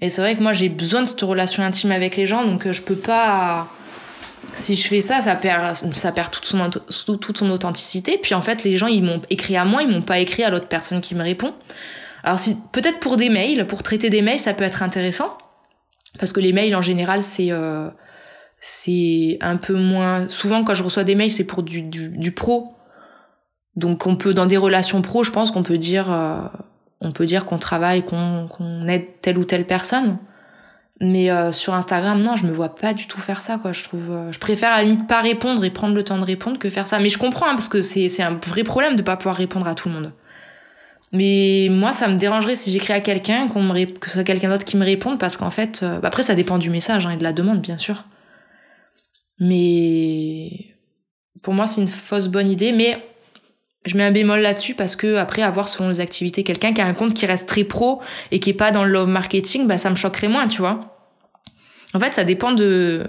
Et 0.01 0.09
c'est 0.09 0.21
vrai 0.21 0.35
que 0.35 0.43
moi, 0.43 0.53
j'ai 0.53 0.69
besoin 0.69 1.01
de 1.01 1.07
cette 1.07 1.21
relation 1.21 1.63
intime 1.63 1.91
avec 1.91 2.17
les 2.17 2.25
gens, 2.25 2.45
donc 2.45 2.69
je 2.69 2.81
peux 2.81 2.97
pas 2.97 3.67
si 4.53 4.75
je 4.75 4.87
fais 4.87 5.01
ça, 5.01 5.21
ça 5.21 5.35
perd, 5.35 5.75
ça 5.75 6.11
perd 6.11 6.31
toute 6.31 6.45
son, 6.45 6.69
toute 7.17 7.37
son 7.37 7.49
authenticité. 7.49 8.19
Puis 8.21 8.35
en 8.35 8.41
fait, 8.41 8.63
les 8.63 8.77
gens, 8.77 8.87
ils 8.87 9.03
m'ont 9.03 9.21
écrit 9.29 9.57
à 9.57 9.65
moi, 9.65 9.81
ils 9.81 9.89
m'ont 9.89 10.01
pas 10.01 10.19
écrit 10.19 10.43
à 10.43 10.49
l'autre 10.49 10.67
personne 10.67 11.01
qui 11.01 11.15
me 11.15 11.23
répond. 11.23 11.53
Alors 12.25 12.39
si, 12.39 12.57
peut-être 12.71 12.99
pour 12.99 13.17
des 13.17 13.29
mails, 13.29 13.67
pour 13.67 13.83
traiter 13.83 14.09
des 14.09 14.23
mails, 14.23 14.39
ça 14.39 14.55
peut 14.55 14.63
être 14.63 14.81
intéressant. 14.81 15.37
Parce 16.17 16.33
que 16.33 16.39
les 16.39 16.53
mails, 16.53 16.75
en 16.75 16.81
général, 16.81 17.21
c'est 17.21 17.51
euh, 17.51 17.87
c'est 18.59 19.37
un 19.41 19.57
peu 19.57 19.75
moins... 19.75 20.27
Souvent, 20.27 20.63
quand 20.63 20.73
je 20.73 20.81
reçois 20.81 21.03
des 21.03 21.13
mails, 21.13 21.31
c'est 21.31 21.43
pour 21.43 21.61
du, 21.61 21.83
du, 21.83 22.31
pro. 22.31 22.73
Donc 23.75 24.07
on 24.07 24.15
peut, 24.15 24.33
dans 24.33 24.47
des 24.47 24.57
relations 24.57 25.03
pro, 25.03 25.23
je 25.23 25.31
pense 25.31 25.51
qu'on 25.51 25.61
peut 25.61 25.77
dire... 25.77 26.11
Euh, 26.11 26.47
on 26.99 27.11
peut 27.11 27.25
dire 27.25 27.45
qu'on 27.45 27.59
travaille, 27.59 28.03
qu'on 28.03 28.47
qu'on 28.47 28.87
aide 28.87 29.05
telle 29.21 29.37
ou 29.37 29.45
telle 29.45 29.67
personne. 29.67 30.17
Mais 31.01 31.29
euh, 31.29 31.51
sur 31.51 31.75
Instagram, 31.75 32.19
non, 32.21 32.37
je 32.37 32.47
me 32.47 32.51
vois 32.51 32.73
pas 32.73 32.95
du 32.95 33.05
tout 33.05 33.19
faire 33.19 33.43
ça, 33.43 33.59
quoi. 33.59 33.71
Je 33.71 33.83
trouve, 33.83 34.31
je 34.31 34.39
préfère 34.39 34.71
à 34.71 34.77
la 34.77 34.83
limite 34.83 35.07
pas 35.07 35.21
répondre 35.21 35.63
et 35.63 35.69
prendre 35.69 35.93
le 35.93 36.03
temps 36.03 36.17
de 36.17 36.23
répondre 36.23 36.57
que 36.57 36.71
faire 36.71 36.87
ça. 36.87 36.97
Mais 36.97 37.09
je 37.09 37.19
comprends, 37.19 37.45
hein, 37.45 37.53
parce 37.53 37.69
que 37.69 37.83
c'est 37.83 38.23
un 38.23 38.39
vrai 38.43 38.63
problème 38.63 38.95
de 38.95 39.03
pas 39.03 39.15
pouvoir 39.15 39.35
répondre 39.35 39.67
à 39.67 39.75
tout 39.75 39.89
le 39.89 39.93
monde. 39.93 40.13
Mais 41.15 41.67
moi, 41.71 41.91
ça 41.93 42.07
me 42.07 42.17
dérangerait 42.17 42.55
si 42.55 42.71
j'écris 42.71 42.93
à 42.93 42.99
quelqu'un, 42.99 43.47
qu'on 43.47 43.63
me 43.63 43.85
que 43.85 44.09
ce 44.09 44.15
soit 44.15 44.23
quelqu'un 44.23 44.49
d'autre 44.49 44.65
qui 44.65 44.75
me 44.75 44.83
réponde, 44.83 45.17
parce 45.17 45.37
qu'en 45.37 45.49
fait, 45.49 45.81
euh, 45.81 45.99
bah, 45.99 46.09
après, 46.09 46.23
ça 46.23 46.35
dépend 46.35 46.57
du 46.57 46.69
message 46.69 47.05
hein, 47.05 47.11
et 47.11 47.17
de 47.17 47.23
la 47.23 47.33
demande, 47.33 47.61
bien 47.61 47.77
sûr. 47.77 48.03
Mais 49.39 50.75
pour 51.41 51.53
moi, 51.53 51.67
c'est 51.67 51.81
une 51.81 51.87
fausse 51.87 52.27
bonne 52.27 52.49
idée. 52.49 52.73
Mais 52.73 52.97
je 53.85 53.95
mets 53.95 54.03
un 54.03 54.11
bémol 54.11 54.41
là-dessus 54.41 54.75
parce 54.75 54.95
que 54.95 55.15
après 55.15 55.41
avoir 55.41 55.67
selon 55.67 55.89
les 55.89 55.99
activités 55.99 56.43
quelqu'un 56.43 56.73
qui 56.73 56.81
a 56.81 56.85
un 56.85 56.93
compte 56.93 57.13
qui 57.13 57.25
reste 57.25 57.47
très 57.47 57.63
pro 57.63 58.01
et 58.31 58.39
qui 58.39 58.49
est 58.49 58.53
pas 58.53 58.71
dans 58.71 58.83
le 58.83 58.91
love 58.91 59.07
marketing 59.07 59.67
bah 59.67 59.77
ça 59.77 59.91
me 59.91 59.95
choquerait 59.95 60.27
moins 60.27 60.47
tu 60.47 60.59
vois 60.61 60.97
en 61.93 61.99
fait 61.99 62.13
ça 62.13 62.23
dépend 62.23 62.51
de 62.51 63.07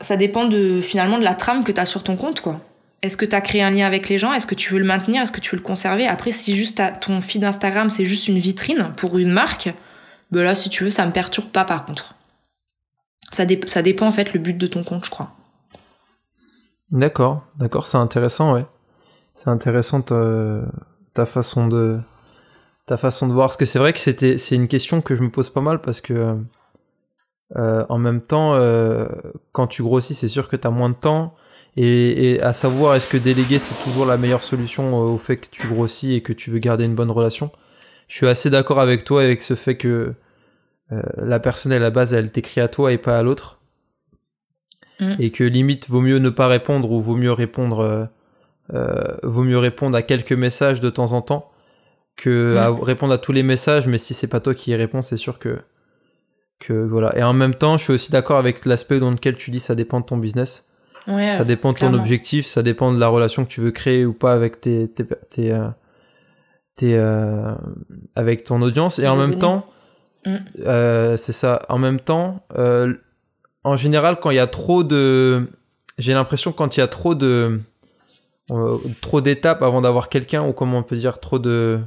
ça 0.00 0.16
dépend 0.16 0.44
de 0.44 0.82
finalement 0.82 1.18
de 1.18 1.24
la 1.24 1.32
trame 1.34 1.64
que 1.64 1.72
tu 1.72 1.80
as 1.80 1.86
sur 1.86 2.02
ton 2.02 2.16
compte 2.16 2.42
quoi 2.42 2.60
est-ce 3.02 3.16
que 3.16 3.24
tu 3.24 3.36
as 3.36 3.40
créé 3.40 3.62
un 3.62 3.70
lien 3.70 3.86
avec 3.86 4.08
les 4.08 4.18
gens? 4.18 4.32
Est-ce 4.32 4.46
que 4.46 4.54
tu 4.54 4.72
veux 4.72 4.78
le 4.78 4.84
maintenir? 4.84 5.22
Est-ce 5.22 5.32
que 5.32 5.40
tu 5.40 5.50
veux 5.50 5.60
le 5.60 5.66
conserver? 5.66 6.06
Après 6.06 6.32
si 6.32 6.54
juste 6.54 6.82
ton 7.00 7.20
feed 7.20 7.44
Instagram 7.44 7.90
c'est 7.90 8.04
juste 8.04 8.28
une 8.28 8.38
vitrine 8.38 8.92
pour 8.96 9.18
une 9.18 9.30
marque 9.30 9.72
bah 10.30 10.42
là 10.42 10.54
si 10.54 10.70
tu 10.70 10.84
veux 10.84 10.90
ça 10.90 11.06
me 11.06 11.12
perturbe 11.12 11.48
pas 11.50 11.64
par 11.64 11.84
contre. 11.84 12.14
Ça, 13.30 13.44
dépend 13.44 14.06
en 14.06 14.12
fait 14.12 14.32
le 14.32 14.40
but 14.40 14.56
de 14.56 14.66
ton 14.66 14.82
compte 14.82 15.04
je 15.04 15.10
crois. 15.10 15.32
D'accord. 16.90 17.44
D'accord 17.56 17.86
c'est 17.86 17.98
intéressant 17.98 18.54
ouais. 18.54 18.66
C'est 19.34 19.50
intéressant 19.50 20.00
ta, 20.00 21.26
façon 21.26 21.68
de 21.68 22.00
ta 22.86 22.96
façon 22.96 23.26
de 23.26 23.32
voir. 23.32 23.48
Parce 23.48 23.58
que 23.58 23.66
c'est 23.66 23.78
vrai 23.78 23.92
que 23.92 23.98
c'est 23.98 24.54
une 24.54 24.68
question 24.68 25.02
que 25.02 25.14
je 25.14 25.20
me 25.20 25.30
pose 25.30 25.50
pas 25.50 25.60
mal 25.60 25.80
parce 25.80 26.00
que 26.00 26.36
euh, 27.56 27.84
en 27.88 27.98
même 27.98 28.22
temps 28.22 28.54
euh, 28.54 29.06
quand 29.52 29.66
tu 29.66 29.82
grossis 29.82 30.14
c'est 30.14 30.28
sûr 30.28 30.48
que 30.48 30.56
tu 30.56 30.66
as 30.66 30.70
moins 30.70 30.88
de 30.88 30.94
temps 30.94 31.36
et, 31.76 32.40
à 32.40 32.52
savoir 32.52 32.94
est-ce 32.94 33.08
que 33.08 33.16
déléguer 33.16 33.58
c'est 33.58 33.82
toujours 33.84 34.06
la 34.06 34.16
meilleure 34.16 34.42
solution 34.42 34.94
euh, 34.94 35.10
au 35.10 35.18
fait 35.18 35.36
que 35.36 35.48
tu 35.50 35.66
grossis 35.66 36.14
et 36.14 36.22
que 36.22 36.32
tu 36.32 36.50
veux 36.50 36.58
garder 36.58 36.84
une 36.84 36.94
bonne 36.94 37.10
relation? 37.10 37.50
Je 38.08 38.16
suis 38.16 38.28
assez 38.28 38.50
d'accord 38.50 38.80
avec 38.80 39.04
toi 39.04 39.22
avec 39.22 39.42
ce 39.42 39.54
fait 39.54 39.76
que 39.76 40.14
la 41.16 41.40
personne 41.40 41.72
à 41.72 41.80
la 41.80 41.90
base 41.90 42.14
elle 42.14 42.30
t'écrit 42.30 42.60
à 42.60 42.68
toi 42.68 42.92
et 42.92 42.98
pas 42.98 43.18
à 43.18 43.22
l'autre 43.24 43.58
mm. 45.00 45.16
et 45.18 45.30
que 45.32 45.42
limite 45.42 45.88
vaut 45.88 46.00
mieux 46.00 46.18
ne 46.18 46.30
pas 46.30 46.46
répondre 46.46 46.92
ou 46.92 47.02
vaut 47.02 47.16
mieux 47.16 47.32
répondre 47.32 48.08
euh, 48.74 49.16
vaut 49.22 49.44
mieux 49.44 49.58
répondre 49.58 49.96
à 49.96 50.02
quelques 50.02 50.32
messages 50.32 50.80
de 50.80 50.90
temps 50.90 51.12
en 51.12 51.22
temps 51.22 51.50
que 52.16 52.56
à 52.56 52.74
répondre 52.74 53.12
à 53.12 53.18
tous 53.18 53.32
les 53.32 53.42
messages, 53.42 53.86
mais 53.86 53.98
si 53.98 54.14
c'est 54.14 54.26
pas 54.26 54.40
toi 54.40 54.54
qui 54.54 54.70
y 54.70 54.74
réponds, 54.74 55.02
c'est 55.02 55.18
sûr 55.18 55.38
que, 55.38 55.58
que 56.58 56.72
voilà. 56.72 57.16
Et 57.16 57.22
en 57.22 57.34
même 57.34 57.54
temps, 57.54 57.76
je 57.76 57.84
suis 57.84 57.92
aussi 57.92 58.10
d'accord 58.10 58.38
avec 58.38 58.64
l'aspect 58.64 58.98
dans 58.98 59.10
lequel 59.10 59.36
tu 59.36 59.50
dis 59.50 59.60
ça 59.60 59.74
dépend 59.74 60.00
de 60.00 60.06
ton 60.06 60.16
business. 60.16 60.72
Ça 61.06 61.44
dépend 61.44 61.72
de 61.72 61.78
ton 61.78 61.94
objectif, 61.94 62.46
ça 62.46 62.62
dépend 62.62 62.92
de 62.92 62.98
la 62.98 63.08
relation 63.08 63.44
que 63.44 63.50
tu 63.50 63.60
veux 63.60 63.70
créer 63.70 64.04
ou 64.04 64.12
pas 64.12 64.32
avec 64.32 64.60
tes, 64.60 64.88
tes, 64.88 65.04
tes, 65.30 65.52
euh, 65.52 65.68
euh, 66.82 67.54
avec 68.14 68.44
ton 68.44 68.60
audience. 68.62 68.98
Et 68.98 69.06
en 69.06 69.16
même 69.16 69.36
temps, 69.38 69.66
mm. 70.24 70.36
c'est 71.16 71.32
ça. 71.32 71.62
En 71.68 71.78
même 71.78 72.00
temps, 72.00 72.44
en 73.64 73.76
général, 73.76 74.18
quand 74.20 74.30
il 74.30 74.36
y 74.36 74.40
a 74.40 74.46
trop 74.46 74.84
de, 74.84 75.48
j'ai 75.98 76.14
l'impression 76.14 76.52
quand 76.52 76.76
il 76.76 76.80
y 76.80 76.82
a 76.82 76.88
trop 76.88 77.14
de 77.14 77.60
euh, 78.52 78.78
trop 79.00 79.20
d'étapes 79.20 79.62
avant 79.62 79.80
d'avoir 79.80 80.08
quelqu'un 80.08 80.46
ou 80.46 80.52
comment 80.52 80.78
on 80.78 80.82
peut 80.84 80.96
dire 80.96 81.18
trop 81.18 81.40
de 81.40 81.80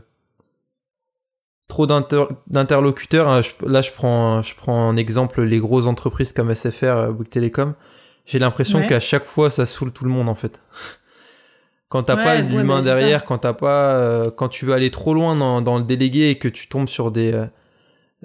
trop 1.70 1.86
d'interlocuteurs. 1.86 3.30
Hein. 3.30 3.42
Là, 3.66 3.82
je 3.82 3.92
prends, 3.92 4.42
je 4.42 4.56
prends 4.56 4.90
en 4.90 4.98
exemple 4.98 5.42
les 5.44 5.60
grosses 5.60 5.86
entreprises 5.86 6.34
comme 6.34 6.54
SFR, 6.54 6.86
euh, 6.86 7.12
Bouygues 7.12 7.30
Télécom. 7.30 7.76
J'ai 8.30 8.40
l'impression 8.40 8.86
qu'à 8.88 9.00
chaque 9.00 9.26
fois, 9.26 9.50
ça 9.50 9.66
saoule 9.66 9.92
tout 9.92 10.06
le 10.06 10.12
monde 10.12 10.30
en 10.30 10.36
fait. 10.36 10.62
Quand 11.90 12.04
t'as 12.04 12.16
pas 12.16 12.42
l'humain 12.42 12.84
derrière, 12.84 13.26
quand 13.26 13.40
t'as 13.40 13.54
pas, 13.54 13.94
euh, 13.96 14.30
quand 14.30 14.48
tu 14.48 14.66
veux 14.66 14.74
aller 14.74 14.92
trop 14.92 15.16
loin 15.16 15.36
dans, 15.36 15.62
dans, 15.64 15.80
le 15.80 15.84
délégué 15.84 16.30
et 16.30 16.38
que 16.38 16.48
tu 16.48 16.68
tombes 16.68 16.88
sur 16.88 17.10
des, 17.10 17.34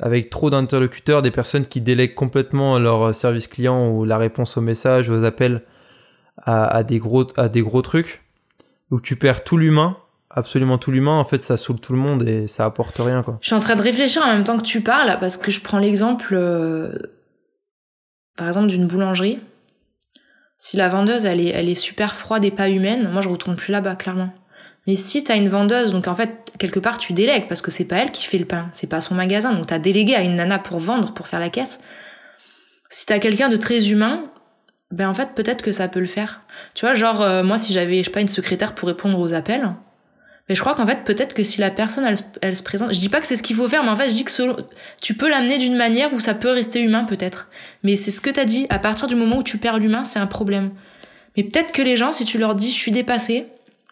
avec 0.03 0.29
trop 0.29 0.51
d'interlocuteurs, 0.51 1.23
des 1.23 1.31
personnes 1.31 1.65
qui 1.65 1.81
délèguent 1.81 2.15
complètement 2.15 2.79
leur 2.79 3.15
service 3.15 3.47
client 3.47 3.89
ou 3.89 4.05
la 4.05 4.19
réponse 4.19 4.59
aux 4.59 4.61
messages, 4.61 5.09
aux 5.09 5.25
appels 5.25 5.63
à, 6.43 6.67
à 6.67 6.83
des 6.83 6.99
gros, 6.99 7.27
à 7.39 7.49
des 7.49 7.63
gros 7.63 7.81
trucs, 7.81 8.23
où 8.91 9.01
tu 9.01 9.17
perds 9.17 9.45
tout 9.45 9.57
l'humain, 9.57 9.97
absolument 10.31 10.79
tout 10.79 10.91
l'humain, 10.91 11.17
en 11.17 11.25
fait, 11.25 11.39
ça 11.39 11.57
saoule 11.57 11.81
tout 11.81 11.93
le 11.93 11.99
monde 11.99 12.29
et 12.29 12.47
ça 12.47 12.65
apporte 12.65 12.97
rien, 12.99 13.23
quoi. 13.23 13.39
Je 13.41 13.47
suis 13.47 13.57
en 13.57 13.61
train 13.61 13.77
de 13.77 13.83
réfléchir 13.83 14.23
en 14.23 14.27
même 14.27 14.45
temps 14.45 14.57
que 14.57 14.63
tu 14.63 14.81
parles, 14.81 15.17
parce 15.21 15.37
que 15.37 15.51
je 15.51 15.61
prends 15.61 15.79
l'exemple, 15.79 16.35
euh, 16.35 16.93
par 18.37 18.49
exemple, 18.49 18.67
d'une 18.67 18.87
boulangerie. 18.87 19.39
Si 20.65 20.79
la 20.79 20.89
vendeuse, 20.89 21.27
elle 21.27 21.43
est, 21.43 21.51
elle 21.51 21.69
est 21.69 21.75
super 21.75 22.15
froide 22.15 22.43
et 22.43 22.51
pas 22.51 22.71
humaine, 22.71 23.11
moi, 23.13 23.21
je 23.21 23.29
retourne 23.29 23.55
plus 23.55 23.71
là-bas, 23.71 23.97
clairement. 23.97 24.33
Mais 24.87 24.97
si 24.97 25.23
t'as 25.23 25.37
une 25.37 25.51
vendeuse, 25.51 25.93
donc 25.93 26.09
en 26.09 26.15
fait, 26.15 26.51
quelque 26.59 26.81
part, 26.81 26.97
tu 26.97 27.13
délègues, 27.13 27.49
parce 27.49 27.61
que 27.61 27.71
c'est 27.71 27.85
pas 27.85 27.97
elle 27.97 28.11
qui 28.11 28.25
fait 28.25 28.39
le 28.39 28.47
pain, 28.47 28.71
c'est 28.73 28.87
pas 28.87 29.03
son 29.03 29.15
magasin, 29.15 29.53
donc 29.53 29.67
t'as 29.67 29.79
délégué 29.79 30.15
à 30.15 30.23
une 30.23 30.37
nana 30.37 30.59
pour 30.59 30.79
vendre, 30.79 31.13
pour 31.13 31.29
faire 31.29 31.39
la 31.39 31.51
caisse. 31.51 31.83
Si 32.89 33.05
t'as 33.05 33.19
quelqu'un 33.19 33.51
de 33.51 33.57
très 33.57 33.91
humain, 33.91 34.25
ben 34.91 35.07
en 35.07 35.13
fait 35.13 35.35
peut-être 35.35 35.61
que 35.61 35.71
ça 35.71 35.87
peut 35.87 36.01
le 36.01 36.07
faire. 36.07 36.41
Tu 36.73 36.87
vois, 36.87 36.95
genre 36.95 37.21
euh, 37.21 37.45
moi 37.45 37.59
si 37.59 37.75
j'avais 37.75 37.99
je 37.99 38.05
sais 38.05 38.11
pas 38.11 38.23
une 38.23 38.29
secrétaire 38.29 38.75
pour 38.75 38.89
répondre 38.89 39.19
aux 39.19 39.35
appels, 39.35 39.69
mais 40.49 40.55
je 40.55 40.61
crois 40.61 40.75
qu'en 40.75 40.87
fait 40.87 41.05
peut-être 41.05 41.33
que 41.33 41.43
si 41.43 41.61
la 41.61 41.71
personne 41.71 42.05
elle, 42.43 42.57
se 42.57 42.63
présente, 42.63 42.93
je 42.93 42.99
dis 42.99 43.09
pas 43.09 43.21
que 43.21 43.27
c'est 43.27 43.37
ce 43.37 43.43
qu'il 43.43 43.57
faut 43.57 43.67
faire, 43.67 43.83
mais 43.83 43.91
en 43.91 43.97
fait 43.97 44.11
je 44.11 44.15
dis 44.15 44.25
que 44.25 44.33
tu 45.01 45.15
peux 45.15 45.29
l'amener 45.29 45.59
d'une 45.59 45.77
manière 45.77 46.13
où 46.13 46.21
ça 46.21 46.35
peut 46.35 46.51
rester 46.51 46.83
humain 46.83 47.05
peut-être. 47.05 47.49
Mais 47.83 47.97
c'est 47.97 48.11
ce 48.11 48.21
que 48.21 48.31
t'as 48.31 48.45
dit, 48.45 48.67
à 48.69 48.79
partir 48.79 49.07
du 49.07 49.15
moment 49.15 49.39
où 49.39 49.43
tu 49.43 49.59
perds 49.59 49.79
l'humain, 49.79 50.05
c'est 50.05 50.19
un 50.19 50.27
problème. 50.27 50.71
Mais 51.37 51.45
peut-être 51.45 51.73
que 51.73 51.83
les 51.83 51.97
gens, 51.97 52.13
si 52.13 52.25
tu 52.25 52.39
leur 52.39 52.55
dis 52.55 52.69
je 52.69 52.77
suis 52.77 52.93
dépassé, 52.93 53.47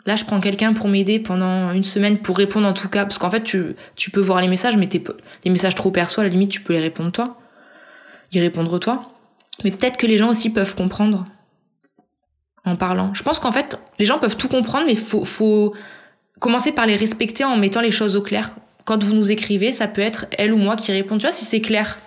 là 0.05 0.15
je 0.15 0.25
prends 0.25 0.41
quelqu'un 0.41 0.75
pour 0.75 0.89
m'aider 0.89 1.19
pendant 1.19 1.73
une 1.73 1.85
semaine 1.85 2.19
pour 2.19 2.37
répondre 2.37 2.67
en 2.67 2.75
tout 2.75 2.89
cas, 2.89 3.05
parce 3.05 3.19
qu'en 3.19 3.31
fait 3.31 3.43
tu, 3.43 3.75
tu 3.97 4.11
peux 4.11 4.21
voir 4.21 4.43
les 4.43 4.49
messages, 4.49 4.77
mais 4.77 4.89
les 5.45 5.51
messages 5.51 5.75
trop 5.75 5.91
perso 5.91 6.21
à 6.21 6.25
la 6.25 6.31
limite 6.31 6.51
tu 6.51 6.61
peux 6.61 6.75
les 6.75 6.81
répondre 6.81 7.13
toi, 7.13 7.39
y 8.31 8.41
répondre 8.41 8.79
toi. 8.79 9.13
Mais 9.65 9.71
peut-être 9.71 9.97
que 9.97 10.07
les 10.07 10.19
gens 10.19 10.29
aussi 10.29 10.51
peuvent 10.51 10.75
comprendre 10.75 11.25
en 12.65 12.77
parlant. 12.77 13.13
Je 13.15 13.23
pense 13.23 13.39
qu'en 13.39 13.53
fait, 13.53 13.81
les 13.99 14.05
gens 14.05 14.19
peuvent 14.19 14.37
tout 14.37 14.49
comprendre, 14.49 14.87
mais 14.87 14.95
faut, 14.95 15.25
faut 15.25 15.75
commencer 16.43 16.73
par 16.73 16.87
les 16.87 16.97
respecter 16.97 17.45
en 17.45 17.57
mettant 17.57 17.81
les 17.81 17.93
choses 17.93 18.17
au 18.17 18.21
clair. 18.21 18.57
Quand 18.85 19.03
vous 19.03 19.15
nous 19.15 19.31
écrivez, 19.31 19.71
ça 19.71 19.87
peut 19.87 20.03
être 20.03 20.27
elle 20.37 20.53
ou 20.53 20.57
moi 20.57 20.75
qui 20.77 20.91
répond. 20.91 21.17
Tu 21.17 21.23
vois, 21.23 21.31
si 21.31 21.45
c'est 21.45 21.61
clair, 21.61 22.01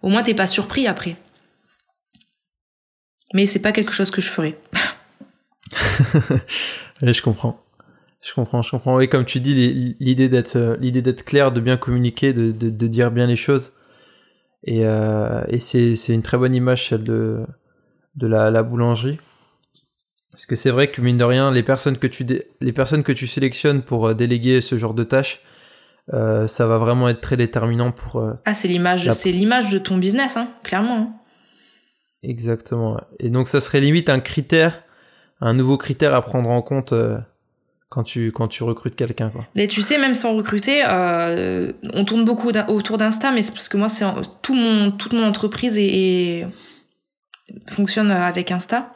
au 0.00 0.08
moins 0.08 0.22
t'es 0.22 0.32
pas 0.32 0.46
surpris 0.46 0.86
après. 0.86 1.14
Mais 3.34 3.44
c'est 3.44 3.60
pas 3.60 3.72
quelque 3.72 3.92
chose 3.92 4.10
que 4.10 4.22
je 4.22 4.30
ferais. 4.30 4.58
je 7.02 7.20
comprends. 7.20 7.60
Je 8.22 8.32
comprends, 8.32 8.62
je 8.62 8.70
comprends. 8.70 8.96
Oui, 8.96 9.10
comme 9.10 9.26
tu 9.26 9.40
dis, 9.40 9.94
l'idée 10.00 10.30
d'être, 10.30 10.56
euh, 10.56 10.76
l'idée 10.80 11.02
d'être 11.02 11.24
clair, 11.24 11.52
de 11.52 11.60
bien 11.60 11.76
communiquer, 11.76 12.32
de, 12.32 12.86
dire 12.86 13.10
bien 13.10 13.26
les 13.26 13.36
choses, 13.36 13.72
et, 14.64 14.86
euh, 14.86 15.44
et 15.48 15.60
c'est, 15.60 16.14
une 16.14 16.22
très 16.22 16.38
bonne 16.38 16.54
image, 16.54 16.88
celle 16.88 17.02
de, 17.02 17.44
la 18.20 18.62
boulangerie. 18.62 19.18
Parce 20.32 20.46
que 20.46 20.56
c'est 20.56 20.70
vrai 20.70 20.88
que, 20.88 21.00
mine 21.00 21.18
de 21.18 21.24
rien, 21.24 21.50
les 21.50 21.62
personnes 21.62 21.98
que 21.98 22.06
tu, 22.06 22.26
les 22.60 22.72
personnes 22.72 23.02
que 23.02 23.12
tu 23.12 23.26
sélectionnes 23.26 23.82
pour 23.82 24.08
euh, 24.08 24.14
déléguer 24.14 24.60
ce 24.60 24.78
genre 24.78 24.94
de 24.94 25.04
tâches, 25.04 25.40
euh, 26.12 26.46
ça 26.46 26.66
va 26.66 26.78
vraiment 26.78 27.08
être 27.08 27.20
très 27.20 27.36
déterminant 27.36 27.92
pour. 27.92 28.20
Euh, 28.20 28.34
ah, 28.44 28.54
c'est 28.54 28.68
l'image, 28.68 29.10
c'est 29.12 29.30
l'image 29.30 29.70
de 29.70 29.78
ton 29.78 29.98
business, 29.98 30.36
hein, 30.36 30.48
clairement. 30.62 30.98
Hein. 30.98 31.12
Exactement. 32.22 33.00
Et 33.20 33.30
donc, 33.30 33.48
ça 33.48 33.60
serait 33.60 33.80
limite 33.80 34.08
un 34.08 34.20
critère, 34.20 34.82
un 35.40 35.54
nouveau 35.54 35.76
critère 35.76 36.14
à 36.14 36.22
prendre 36.22 36.50
en 36.50 36.60
compte 36.60 36.92
euh, 36.92 37.18
quand 37.88 38.02
tu, 38.02 38.32
quand 38.32 38.48
tu 38.48 38.62
recrutes 38.62 38.96
quelqu'un. 38.96 39.32
Mais 39.54 39.66
tu 39.66 39.80
sais, 39.82 39.98
même 39.98 40.14
sans 40.14 40.34
recruter, 40.34 40.82
on 40.86 42.04
tourne 42.04 42.24
beaucoup 42.24 42.50
autour 42.68 42.98
d'Insta, 42.98 43.32
mais 43.32 43.42
c'est 43.42 43.52
parce 43.52 43.68
que 43.68 43.76
moi, 43.76 43.88
c'est 43.88 44.06
tout 44.40 44.54
mon, 44.54 44.90
toute 44.92 45.12
mon 45.12 45.24
entreprise 45.24 45.78
et, 45.78 46.46
fonctionne 47.68 48.10
avec 48.10 48.50
Insta. 48.50 48.94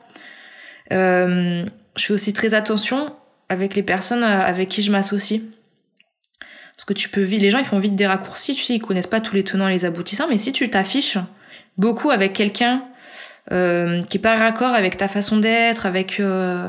Euh, 0.92 1.64
je 1.96 2.04
fais 2.04 2.12
aussi 2.12 2.32
très 2.32 2.54
attention 2.54 3.14
avec 3.48 3.74
les 3.74 3.82
personnes 3.82 4.22
avec 4.22 4.68
qui 4.68 4.82
je 4.82 4.90
m'associe. 4.90 5.40
Parce 6.76 6.84
que 6.84 6.92
tu 6.92 7.08
peux 7.08 7.22
vite, 7.22 7.40
les 7.40 7.50
gens 7.50 7.58
ils 7.58 7.64
font 7.64 7.78
vite 7.78 7.96
des 7.96 8.06
raccourcis, 8.06 8.54
tu 8.54 8.62
sais, 8.62 8.74
ils 8.74 8.80
connaissent 8.80 9.06
pas 9.06 9.20
tous 9.20 9.34
les 9.34 9.44
tenants 9.44 9.68
et 9.68 9.72
les 9.72 9.84
aboutissants, 9.86 10.28
mais 10.28 10.36
si 10.36 10.52
tu 10.52 10.68
t'affiches 10.68 11.16
beaucoup 11.78 12.10
avec 12.10 12.34
quelqu'un 12.34 12.84
euh, 13.50 14.02
qui 14.02 14.18
est 14.18 14.20
pas 14.20 14.36
raccord 14.36 14.74
avec 14.74 14.96
ta 14.96 15.08
façon 15.08 15.38
d'être, 15.38 15.86
avec 15.86 16.20
euh, 16.20 16.68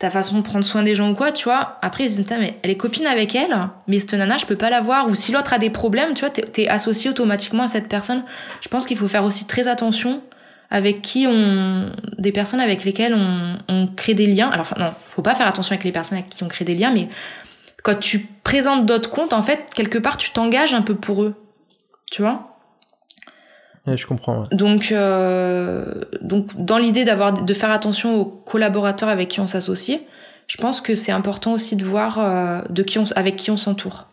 ta 0.00 0.10
façon 0.10 0.38
de 0.38 0.42
prendre 0.42 0.64
soin 0.64 0.82
des 0.82 0.96
gens 0.96 1.10
ou 1.10 1.14
quoi, 1.14 1.30
tu 1.30 1.44
vois, 1.44 1.78
après 1.80 2.04
ils 2.04 2.10
se 2.10 2.20
disent, 2.22 2.36
mais 2.40 2.58
elle 2.62 2.70
est 2.70 2.76
copine 2.76 3.06
avec 3.06 3.36
elle, 3.36 3.54
mais 3.86 4.00
cette 4.00 4.14
nana, 4.14 4.36
je 4.36 4.46
peux 4.46 4.56
pas 4.56 4.70
la 4.70 4.80
voir, 4.80 5.08
ou 5.08 5.14
si 5.14 5.30
l'autre 5.30 5.52
a 5.52 5.58
des 5.58 5.70
problèmes, 5.70 6.14
tu 6.14 6.20
vois, 6.20 6.30
t'es 6.30 6.64
es 6.64 6.68
associé 6.68 7.10
automatiquement 7.10 7.62
à 7.62 7.68
cette 7.68 7.88
personne. 7.88 8.24
Je 8.60 8.68
pense 8.68 8.84
qu'il 8.84 8.96
faut 8.96 9.08
faire 9.08 9.24
aussi 9.24 9.46
très 9.46 9.68
attention 9.68 10.22
avec 10.70 11.02
qui 11.02 11.26
on 11.28 11.90
des 12.18 12.32
personnes 12.32 12.60
avec 12.60 12.84
lesquelles 12.84 13.14
on, 13.14 13.58
on 13.68 13.86
crée 13.86 14.14
des 14.14 14.26
liens 14.26 14.48
alors 14.48 14.62
enfin 14.62 14.76
non 14.78 14.92
faut 15.04 15.22
pas 15.22 15.34
faire 15.34 15.46
attention 15.46 15.72
avec 15.72 15.84
les 15.84 15.92
personnes 15.92 16.18
avec 16.18 16.30
qui 16.30 16.42
on 16.42 16.48
crée 16.48 16.64
des 16.64 16.74
liens 16.74 16.90
mais 16.90 17.08
quand 17.86 18.00
tu 18.00 18.26
présentes 18.42 18.84
d'autres 18.84 19.10
comptes, 19.10 19.32
en 19.32 19.42
fait, 19.42 19.70
quelque 19.72 19.98
part, 19.98 20.16
tu 20.16 20.32
t'engages 20.32 20.74
un 20.74 20.82
peu 20.82 20.96
pour 20.96 21.22
eux. 21.22 21.34
Tu 22.10 22.20
vois? 22.20 22.58
Je 23.86 24.04
comprends. 24.06 24.48
Donc, 24.50 24.90
euh, 24.90 25.84
donc, 26.20 26.48
dans 26.56 26.78
l'idée 26.78 27.04
d'avoir, 27.04 27.32
de 27.32 27.54
faire 27.54 27.70
attention 27.70 28.20
aux 28.20 28.24
collaborateurs 28.24 29.08
avec 29.08 29.28
qui 29.28 29.38
on 29.38 29.46
s'associe, 29.46 30.00
je 30.48 30.56
pense 30.56 30.80
que 30.80 30.96
c'est 30.96 31.12
important 31.12 31.52
aussi 31.52 31.76
de 31.76 31.84
voir 31.84 32.18
euh, 32.18 32.60
de 32.70 32.82
qui 32.82 32.98
on, 32.98 33.04
avec 33.14 33.36
qui 33.36 33.52
on 33.52 33.56
s'entoure. 33.56 34.08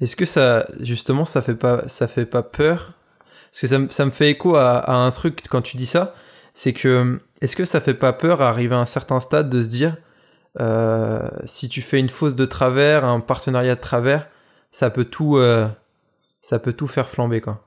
Est-ce 0.00 0.16
que 0.16 0.24
ça, 0.24 0.66
justement, 0.80 1.24
ça 1.24 1.42
fait 1.42 1.54
pas, 1.54 1.86
ça 1.88 2.06
fait 2.06 2.26
pas 2.26 2.42
peur? 2.42 2.92
Parce 3.50 3.60
que 3.60 3.66
ça, 3.66 3.78
ça 3.90 4.04
me 4.04 4.10
fait 4.10 4.30
écho 4.30 4.56
à, 4.56 4.78
à, 4.78 4.94
un 4.94 5.10
truc 5.10 5.42
quand 5.48 5.62
tu 5.62 5.76
dis 5.76 5.86
ça, 5.86 6.14
c'est 6.54 6.72
que 6.72 7.20
est-ce 7.40 7.56
que 7.56 7.64
ça 7.64 7.80
fait 7.80 7.94
pas 7.94 8.12
peur 8.12 8.42
à 8.42 8.48
arriver 8.48 8.74
à 8.74 8.78
un 8.78 8.86
certain 8.86 9.20
stade 9.20 9.48
de 9.50 9.62
se 9.62 9.68
dire 9.68 9.96
euh, 10.60 11.28
si 11.44 11.68
tu 11.68 11.82
fais 11.82 12.00
une 12.00 12.08
fausse 12.08 12.34
de 12.34 12.44
travers, 12.44 13.04
un 13.04 13.20
partenariat 13.20 13.76
de 13.76 13.80
travers, 13.80 14.28
ça 14.70 14.90
peut 14.90 15.04
tout, 15.04 15.36
euh, 15.36 15.68
ça 16.40 16.58
peut 16.58 16.72
tout 16.72 16.88
faire 16.88 17.08
flamber 17.08 17.40
quoi. 17.40 17.64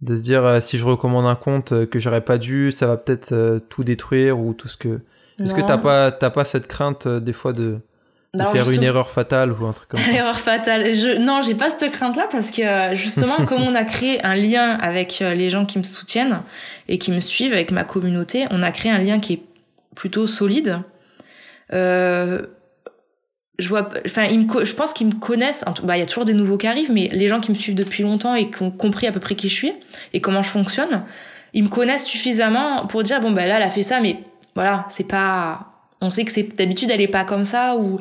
De 0.00 0.16
se 0.16 0.22
dire 0.22 0.44
euh, 0.44 0.60
si 0.60 0.78
je 0.78 0.84
recommande 0.84 1.26
un 1.26 1.36
compte 1.36 1.86
que 1.86 1.98
j'aurais 1.98 2.22
pas 2.22 2.38
dû, 2.38 2.72
ça 2.72 2.86
va 2.86 2.96
peut-être 2.96 3.58
tout 3.68 3.84
détruire 3.84 4.38
ou 4.38 4.54
tout 4.54 4.68
ce 4.68 4.76
que. 4.76 5.00
Est-ce 5.38 5.54
que 5.54 5.60
t'as 5.60 5.78
pas 5.78 6.12
t'as 6.12 6.30
pas 6.30 6.44
cette 6.44 6.68
crainte 6.68 7.08
des 7.08 7.32
fois 7.32 7.52
de, 7.52 7.80
faire 8.52 8.70
une 8.70 8.82
erreur 8.82 9.10
fatale 9.10 9.52
ou 9.52 9.66
un 9.66 9.72
truc 9.72 9.88
comme 9.88 10.00
ça 10.04 10.10
L'erreur 10.10 10.38
fatale. 10.38 10.94
Je... 10.94 11.18
Non, 11.18 11.42
j'ai 11.42 11.54
pas 11.54 11.70
cette 11.70 11.92
crainte-là 11.92 12.28
parce 12.30 12.50
que 12.50 12.94
justement, 12.94 13.36
comme 13.46 13.62
on 13.62 13.74
a 13.74 13.84
créé 13.84 14.24
un 14.24 14.34
lien 14.34 14.70
avec 14.80 15.20
les 15.20 15.50
gens 15.50 15.66
qui 15.66 15.78
me 15.78 15.84
soutiennent, 15.84 16.42
et 16.88 16.98
qui 16.98 17.10
me 17.10 17.20
suivent 17.20 17.52
avec 17.52 17.70
ma 17.70 17.84
communauté, 17.84 18.46
on 18.50 18.62
a 18.62 18.70
créé 18.70 18.90
un 18.90 18.98
lien 18.98 19.20
qui 19.20 19.34
est 19.34 19.42
plutôt 19.94 20.26
solide. 20.26 20.80
Euh, 21.72 22.42
je 23.58 23.68
vois, 23.68 23.88
enfin, 24.04 24.28
je 24.28 24.74
pense 24.74 24.92
qu'ils 24.92 25.06
me 25.06 25.14
connaissent. 25.14 25.64
Bah, 25.84 25.96
il 25.96 26.00
y 26.00 26.02
a 26.02 26.06
toujours 26.06 26.24
des 26.24 26.34
nouveaux 26.34 26.58
qui 26.58 26.66
arrivent, 26.66 26.92
mais 26.92 27.08
les 27.12 27.28
gens 27.28 27.40
qui 27.40 27.50
me 27.50 27.56
suivent 27.56 27.74
depuis 27.74 28.02
longtemps 28.02 28.34
et 28.34 28.50
qui 28.50 28.62
ont 28.62 28.70
compris 28.70 29.06
à 29.06 29.12
peu 29.12 29.20
près 29.20 29.34
qui 29.36 29.48
je 29.48 29.54
suis 29.54 29.72
et 30.12 30.20
comment 30.20 30.42
je 30.42 30.48
fonctionne, 30.48 31.04
ils 31.52 31.62
me 31.62 31.68
connaissent 31.68 32.06
suffisamment 32.06 32.86
pour 32.86 33.02
dire 33.02 33.20
bon 33.20 33.30
ben 33.30 33.46
là, 33.46 33.56
elle 33.56 33.62
a 33.62 33.70
fait 33.70 33.82
ça, 33.82 34.00
mais 34.00 34.18
voilà, 34.54 34.84
c'est 34.88 35.06
pas. 35.06 35.71
On 36.02 36.10
sait 36.10 36.24
que 36.24 36.32
c'est 36.32 36.56
d'habitude 36.56 36.90
elle 36.90 37.00
est 37.00 37.08
pas 37.08 37.24
comme 37.24 37.44
ça 37.44 37.76
ou 37.76 38.00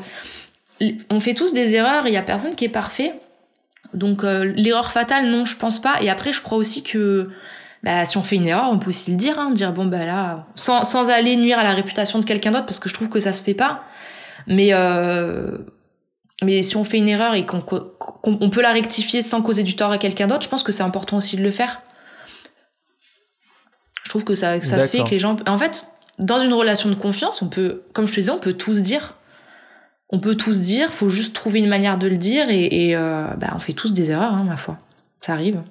on 1.09 1.19
fait 1.19 1.33
tous 1.33 1.53
des 1.53 1.75
erreurs. 1.75 2.07
Il 2.07 2.13
y 2.13 2.17
a 2.17 2.21
personne 2.21 2.55
qui 2.55 2.65
est 2.65 2.69
parfait. 2.69 3.13
Donc 3.93 4.23
euh, 4.23 4.51
l'erreur 4.55 4.91
fatale, 4.91 5.27
non, 5.29 5.45
je 5.45 5.55
pense 5.55 5.79
pas. 5.79 6.01
Et 6.01 6.09
après, 6.09 6.33
je 6.33 6.41
crois 6.41 6.57
aussi 6.57 6.83
que 6.83 7.29
bah, 7.83 8.05
si 8.05 8.17
on 8.17 8.23
fait 8.23 8.37
une 8.37 8.47
erreur, 8.47 8.69
on 8.71 8.79
peut 8.79 8.89
aussi 8.89 9.11
le 9.11 9.17
dire, 9.17 9.39
hein, 9.39 9.51
dire 9.51 9.73
bon 9.73 9.85
bah 9.85 10.05
là, 10.05 10.47
sans, 10.55 10.83
sans 10.83 11.09
aller 11.09 11.35
nuire 11.35 11.59
à 11.59 11.63
la 11.63 11.73
réputation 11.73 12.19
de 12.19 12.25
quelqu'un 12.25 12.51
d'autre, 12.51 12.65
parce 12.65 12.79
que 12.79 12.89
je 12.89 12.93
trouve 12.93 13.09
que 13.09 13.19
ça 13.19 13.33
se 13.33 13.43
fait 13.43 13.53
pas. 13.53 13.83
Mais 14.47 14.69
euh, 14.71 15.57
mais 16.43 16.63
si 16.63 16.75
on 16.75 16.83
fait 16.83 16.97
une 16.97 17.07
erreur 17.07 17.35
et 17.35 17.45
qu'on 17.45 17.63
on 18.25 18.49
peut 18.49 18.61
la 18.61 18.71
rectifier 18.71 19.21
sans 19.21 19.41
causer 19.43 19.63
du 19.63 19.75
tort 19.75 19.91
à 19.91 19.99
quelqu'un 19.99 20.27
d'autre, 20.27 20.43
je 20.43 20.49
pense 20.49 20.63
que 20.63 20.71
c'est 20.71 20.83
important 20.83 21.17
aussi 21.17 21.37
de 21.37 21.43
le 21.43 21.51
faire. 21.51 21.81
Je 24.03 24.09
trouve 24.09 24.23
que 24.23 24.35
ça, 24.35 24.59
que 24.59 24.65
ça 24.65 24.79
se 24.79 24.89
fait 24.89 25.03
que 25.03 25.09
les 25.09 25.19
gens. 25.19 25.35
En 25.47 25.57
fait, 25.57 25.85
dans 26.22 26.39
une 26.39 26.53
relation 26.53 26.89
de 26.89 26.95
confiance, 26.95 27.41
on 27.41 27.47
peut, 27.47 27.84
comme 27.93 28.07
je 28.07 28.13
te 28.13 28.19
disais, 28.19 28.32
on 28.32 28.39
peut 28.39 28.53
tous 28.53 28.82
dire. 28.82 29.15
On 30.09 30.19
peut 30.19 30.36
tous 30.36 30.61
dire, 30.61 30.93
faut 30.93 31.09
juste 31.09 31.34
trouver 31.34 31.59
une 31.59 31.69
manière 31.69 31.97
de 31.97 32.07
le 32.07 32.17
dire 32.17 32.49
et, 32.49 32.89
et 32.89 32.95
euh, 32.95 33.28
bah, 33.38 33.51
on 33.55 33.59
fait 33.59 33.74
tous 33.74 33.93
des 33.93 34.11
erreurs, 34.11 34.34
hein, 34.34 34.43
ma 34.43 34.57
foi. 34.57 34.78
Ça 35.22 35.34
arrive. 35.34 35.61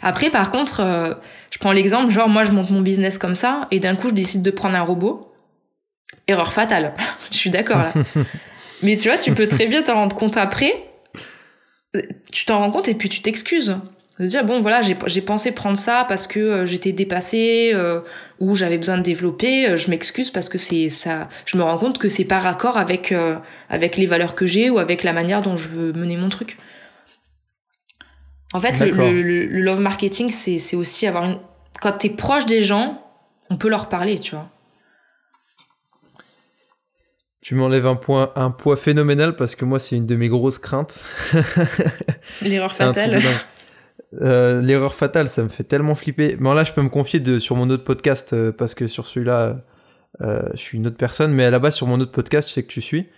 Après, 0.00 0.30
par 0.30 0.50
contre, 0.50 0.80
euh, 0.80 1.14
je 1.50 1.58
prends 1.58 1.72
l'exemple, 1.72 2.10
genre 2.10 2.28
moi 2.28 2.44
je 2.44 2.50
monte 2.50 2.70
mon 2.70 2.80
business 2.80 3.18
comme 3.18 3.34
ça, 3.34 3.66
et 3.70 3.78
d'un 3.78 3.94
coup 3.94 4.08
je 4.08 4.14
décide 4.14 4.42
de 4.42 4.50
prendre 4.50 4.76
un 4.76 4.82
robot. 4.82 5.32
Erreur 6.28 6.52
fatale. 6.52 6.94
je 7.30 7.36
suis 7.36 7.50
d'accord 7.50 7.78
là. 7.78 7.92
Mais 8.82 8.96
tu 8.96 9.08
vois, 9.08 9.18
tu 9.18 9.32
peux 9.32 9.46
très 9.46 9.66
bien 9.66 9.82
t'en 9.82 9.94
rendre 9.94 10.16
compte 10.16 10.36
après. 10.36 10.90
Tu 12.32 12.46
t'en 12.46 12.58
rends 12.58 12.70
compte 12.70 12.88
et 12.88 12.94
puis 12.94 13.08
tu 13.08 13.20
t'excuses. 13.20 13.76
De 14.18 14.26
dire, 14.26 14.44
bon 14.44 14.60
voilà, 14.60 14.82
j'ai 14.82 15.22
pensé 15.22 15.52
prendre 15.52 15.78
ça 15.78 16.04
parce 16.06 16.26
que 16.26 16.38
euh, 16.38 16.66
j'étais 16.66 16.92
dépassée 16.92 17.72
euh, 17.74 18.00
ou 18.40 18.54
j'avais 18.54 18.76
besoin 18.76 18.98
de 18.98 19.02
développer. 19.02 19.76
je 19.76 19.90
m'excuse 19.90 20.30
parce 20.30 20.50
que 20.50 20.58
c'est 20.58 20.90
ça. 20.90 21.28
Je 21.46 21.56
me 21.56 21.62
rends 21.62 21.78
compte 21.78 21.98
que 21.98 22.08
c'est 22.08 22.26
pas 22.26 22.38
raccord 22.38 22.76
avec, 22.76 23.14
avec 23.70 23.96
les 23.96 24.06
valeurs 24.06 24.34
que 24.34 24.46
j'ai 24.46 24.68
ou 24.68 24.78
avec 24.78 25.02
la 25.02 25.12
manière 25.12 25.40
dont 25.40 25.56
je 25.56 25.68
veux 25.68 25.92
mener 25.92 26.16
mon 26.16 26.28
truc. 26.28 26.58
En 28.54 28.60
fait, 28.60 28.78
le, 28.80 29.46
love 29.46 29.80
marketing, 29.80 30.30
c'est 30.30 30.76
aussi 30.76 31.06
avoir 31.06 31.24
une. 31.24 31.38
Quand 31.80 31.92
t'es 31.92 32.10
proche 32.10 32.44
des 32.46 32.62
gens, 32.62 33.02
on 33.50 33.56
peut 33.56 33.68
leur 33.68 33.88
parler, 33.88 34.18
tu 34.18 34.34
vois. 34.34 34.48
Tu 37.40 37.56
m'enlèves 37.56 37.86
un, 37.86 37.96
point, 37.96 38.30
un 38.36 38.50
poids 38.50 38.76
phénoménal 38.76 39.34
parce 39.34 39.56
que 39.56 39.64
moi, 39.64 39.80
c'est 39.80 39.96
une 39.96 40.06
de 40.06 40.14
mes 40.14 40.28
grosses 40.28 40.60
craintes. 40.60 41.00
L'erreur 42.42 42.72
fatale. 42.74 43.20
Euh, 44.20 44.60
l'erreur 44.60 44.94
fatale, 44.94 45.28
ça 45.28 45.42
me 45.42 45.48
fait 45.48 45.64
tellement 45.64 45.94
flipper. 45.94 46.36
Mais 46.38 46.54
là, 46.54 46.64
je 46.64 46.72
peux 46.72 46.82
me 46.82 46.88
confier 46.88 47.20
de, 47.20 47.38
sur 47.38 47.56
mon 47.56 47.70
autre 47.70 47.84
podcast 47.84 48.32
euh, 48.32 48.52
parce 48.52 48.74
que 48.74 48.86
sur 48.86 49.06
celui-là, 49.06 49.62
euh, 50.20 50.42
je 50.52 50.58
suis 50.58 50.78
une 50.78 50.86
autre 50.86 50.96
personne. 50.96 51.32
Mais 51.32 51.44
à 51.44 51.50
la 51.50 51.58
base, 51.58 51.74
sur 51.74 51.86
mon 51.86 51.98
autre 52.00 52.12
podcast, 52.12 52.48
je 52.48 52.54
sais 52.54 52.62
que 52.62 52.68
tu 52.68 52.80
suis. 52.80 53.08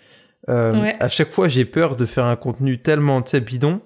À 0.46 1.08
chaque 1.08 1.30
fois, 1.30 1.48
j'ai 1.48 1.64
peur 1.64 1.96
de 1.96 2.04
faire 2.04 2.26
un 2.26 2.36
contenu 2.36 2.78
tellement, 2.78 3.22
tu 3.22 3.30
sais, 3.30 3.40
bidon 3.40 3.80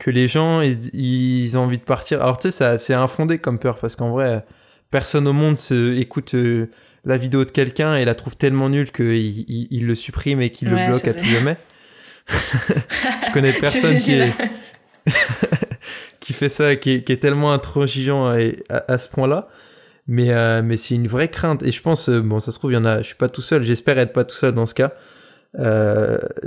que 0.00 0.10
les 0.10 0.26
gens 0.26 0.62
ils, 0.62 1.56
ont 1.56 1.60
envie 1.60 1.78
de 1.78 1.84
partir. 1.84 2.20
Alors 2.22 2.38
tu 2.38 2.50
sais, 2.50 2.78
c'est 2.78 2.94
infondé 2.94 3.38
comme 3.38 3.60
peur 3.60 3.78
parce 3.78 3.94
qu'en 3.94 4.10
vrai, 4.10 4.44
personne 4.90 5.28
au 5.28 5.32
monde 5.32 5.58
se 5.58 5.96
écoute 5.96 6.34
euh, 6.34 6.66
la 7.04 7.16
vidéo 7.16 7.44
de 7.44 7.50
quelqu'un 7.50 7.94
et 7.94 8.04
la 8.04 8.16
trouve 8.16 8.36
tellement 8.36 8.68
nulle 8.68 8.90
qu'il 8.90 9.44
il, 9.70 9.86
le 9.86 9.94
supprime 9.94 10.40
et 10.40 10.50
qu'il 10.50 10.70
le 10.70 10.88
bloque 10.88 11.06
à 11.06 11.14
tout 11.14 11.24
jamais. 11.24 11.56
Je 12.28 13.32
connais 13.32 13.52
personne 13.60 13.96
qui, 13.96 14.18
qui 16.30 16.38
fait 16.38 16.48
ça, 16.48 16.76
qui 16.76 16.90
est, 16.92 17.20
tellement 17.20 17.52
intransigeant 17.52 18.32
à, 18.68 18.98
ce 18.98 19.08
point-là. 19.08 19.48
Mais, 20.06 20.30
euh, 20.32 20.62
mais 20.62 20.76
c'est 20.76 20.94
une 20.94 21.06
vraie 21.06 21.28
crainte. 21.28 21.62
Et 21.62 21.70
je 21.70 21.82
pense, 21.82 22.08
euh, 22.08 22.20
bon, 22.20 22.40
ça 22.40 22.50
se 22.52 22.58
trouve, 22.58 22.72
il 22.72 22.74
y 22.74 22.78
en 22.78 22.84
a, 22.84 22.98
je 22.98 23.06
suis 23.06 23.16
pas 23.16 23.28
tout 23.28 23.42
seul. 23.42 23.62
J'espère 23.62 23.98
être 23.98 24.12
pas 24.12 24.24
tout 24.24 24.34
seul 24.34 24.54
dans 24.54 24.66
ce 24.66 24.74
cas. 24.74 24.92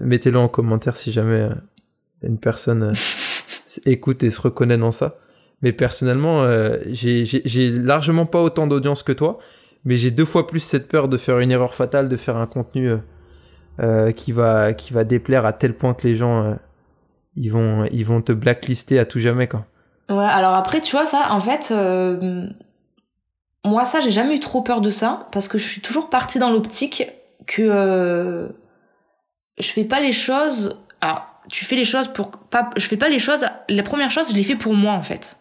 Mettez-le 0.02 0.40
en 0.40 0.48
commentaire 0.48 0.96
si 0.96 1.12
jamais 1.12 1.50
une 2.24 2.40
personne 2.40 2.94
écoute 3.86 4.24
et 4.24 4.30
se 4.30 4.42
reconnaît 4.42 4.78
dans 4.78 4.92
ça. 4.92 5.18
Mais 5.62 5.72
personnellement, 5.72 6.44
euh, 6.44 6.78
j'ai 6.88 7.72
largement 7.72 8.26
pas 8.26 8.42
autant 8.42 8.68
d'audience 8.68 9.02
que 9.02 9.14
toi, 9.14 9.40
mais 9.86 9.96
j'ai 9.98 10.12
deux 10.12 10.26
fois 10.26 10.46
plus 10.46 10.60
cette 10.60 10.90
peur 10.90 11.08
de 11.08 11.18
faire 11.18 11.40
une 11.40 11.52
erreur 11.52 11.74
fatale, 11.74 12.10
de 12.10 12.18
faire 12.18 12.36
un 12.36 12.48
contenu 12.48 12.90
euh, 12.90 12.98
euh, 13.80 14.12
qui, 14.12 14.34
va, 14.34 14.74
qui 14.74 14.94
va 14.94 15.06
déplaire 15.06 15.46
à 15.46 15.54
tel 15.54 15.74
point 15.74 15.94
que 15.94 16.06
les 16.06 16.16
gens 16.16 16.58
ils, 17.36 17.50
vont, 17.50 17.86
ils 17.92 18.06
vont 18.06 18.22
te 18.22 18.34
blacklister 18.34 19.00
à 19.00 19.06
tout 19.06 19.20
jamais. 19.20 19.48
Quoi. 19.48 19.66
Ouais, 20.10 20.26
alors 20.26 20.54
après, 20.54 20.82
tu 20.82 20.92
vois, 20.96 21.06
ça, 21.06 21.28
en 21.32 21.42
fait, 21.42 21.74
moi, 23.66 23.86
ça, 23.86 24.02
j'ai 24.02 24.12
jamais 24.12 24.36
eu 24.36 24.40
trop 24.40 24.62
peur 24.62 24.82
de 24.82 24.92
ça, 24.92 25.28
parce 25.32 25.48
que 25.48 25.58
je 25.58 25.66
suis 25.66 25.82
toujours 25.82 26.10
partie 26.10 26.40
dans 26.40 26.52
l'optique 26.52 27.08
que 27.46 28.54
je 29.58 29.72
fais 29.72 29.86
pas 29.86 30.00
les 30.00 30.12
choses. 30.12 30.78
Alors, 31.02 31.34
tu 31.50 31.66
fais 31.66 31.76
les 31.76 31.86
choses 31.86 32.08
pour 32.08 32.32
pas 32.32 32.70
je 32.76 32.88
fais 32.88 32.98
pas 32.98 33.10
les 33.10 33.20
choses 33.20 33.46
la 33.70 33.84
première 33.84 34.12
chose 34.12 34.32
je 34.32 34.36
les 34.36 34.44
fais 34.44 34.56
pour 34.56 34.74
moi 34.74 34.94
en 34.94 35.04
fait 35.04 35.38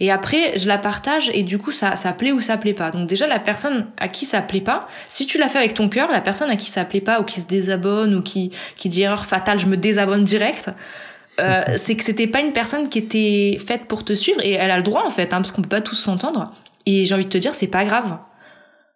et 0.00 0.10
après 0.10 0.56
je 0.56 0.66
la 0.66 0.78
partage 0.78 1.30
et 1.34 1.42
du 1.42 1.58
coup 1.58 1.70
ça 1.70 1.96
ça 1.96 2.12
plaît 2.12 2.32
ou 2.32 2.40
ça 2.40 2.56
plaît 2.56 2.74
pas 2.74 2.90
donc 2.90 3.08
déjà 3.08 3.26
la 3.26 3.38
personne 3.38 3.86
à 3.98 4.08
qui 4.08 4.24
ça 4.26 4.40
plaît 4.40 4.60
pas 4.60 4.88
si 5.08 5.26
tu 5.26 5.38
l'as 5.38 5.48
fait 5.48 5.58
avec 5.58 5.74
ton 5.74 5.88
cœur 5.88 6.10
la 6.10 6.20
personne 6.20 6.50
à 6.50 6.56
qui 6.56 6.70
ça 6.70 6.84
plaît 6.84 7.00
pas 7.00 7.20
ou 7.20 7.24
qui 7.24 7.40
se 7.40 7.46
désabonne 7.46 8.14
ou 8.14 8.22
qui 8.22 8.50
qui 8.76 8.88
dit 8.88 9.02
erreur 9.02 9.26
fatale 9.26 9.58
je 9.58 9.66
me 9.66 9.76
désabonne 9.76 10.24
direct 10.24 10.70
euh, 11.40 11.62
c'est 11.76 11.96
que 11.96 12.04
c'était 12.04 12.26
pas 12.26 12.40
une 12.40 12.52
personne 12.52 12.88
qui 12.88 12.98
était 12.98 13.58
faite 13.58 13.86
pour 13.86 14.04
te 14.04 14.12
suivre 14.12 14.40
et 14.42 14.52
elle 14.52 14.70
a 14.70 14.76
le 14.76 14.82
droit 14.82 15.02
en 15.04 15.10
fait 15.10 15.32
hein, 15.32 15.38
parce 15.38 15.52
qu'on 15.52 15.62
peut 15.62 15.68
pas 15.68 15.80
tous 15.80 15.96
s'entendre 15.96 16.50
et 16.86 17.04
j'ai 17.04 17.14
envie 17.14 17.24
de 17.24 17.30
te 17.30 17.38
dire 17.38 17.54
c'est 17.54 17.66
pas 17.66 17.84
grave 17.84 18.18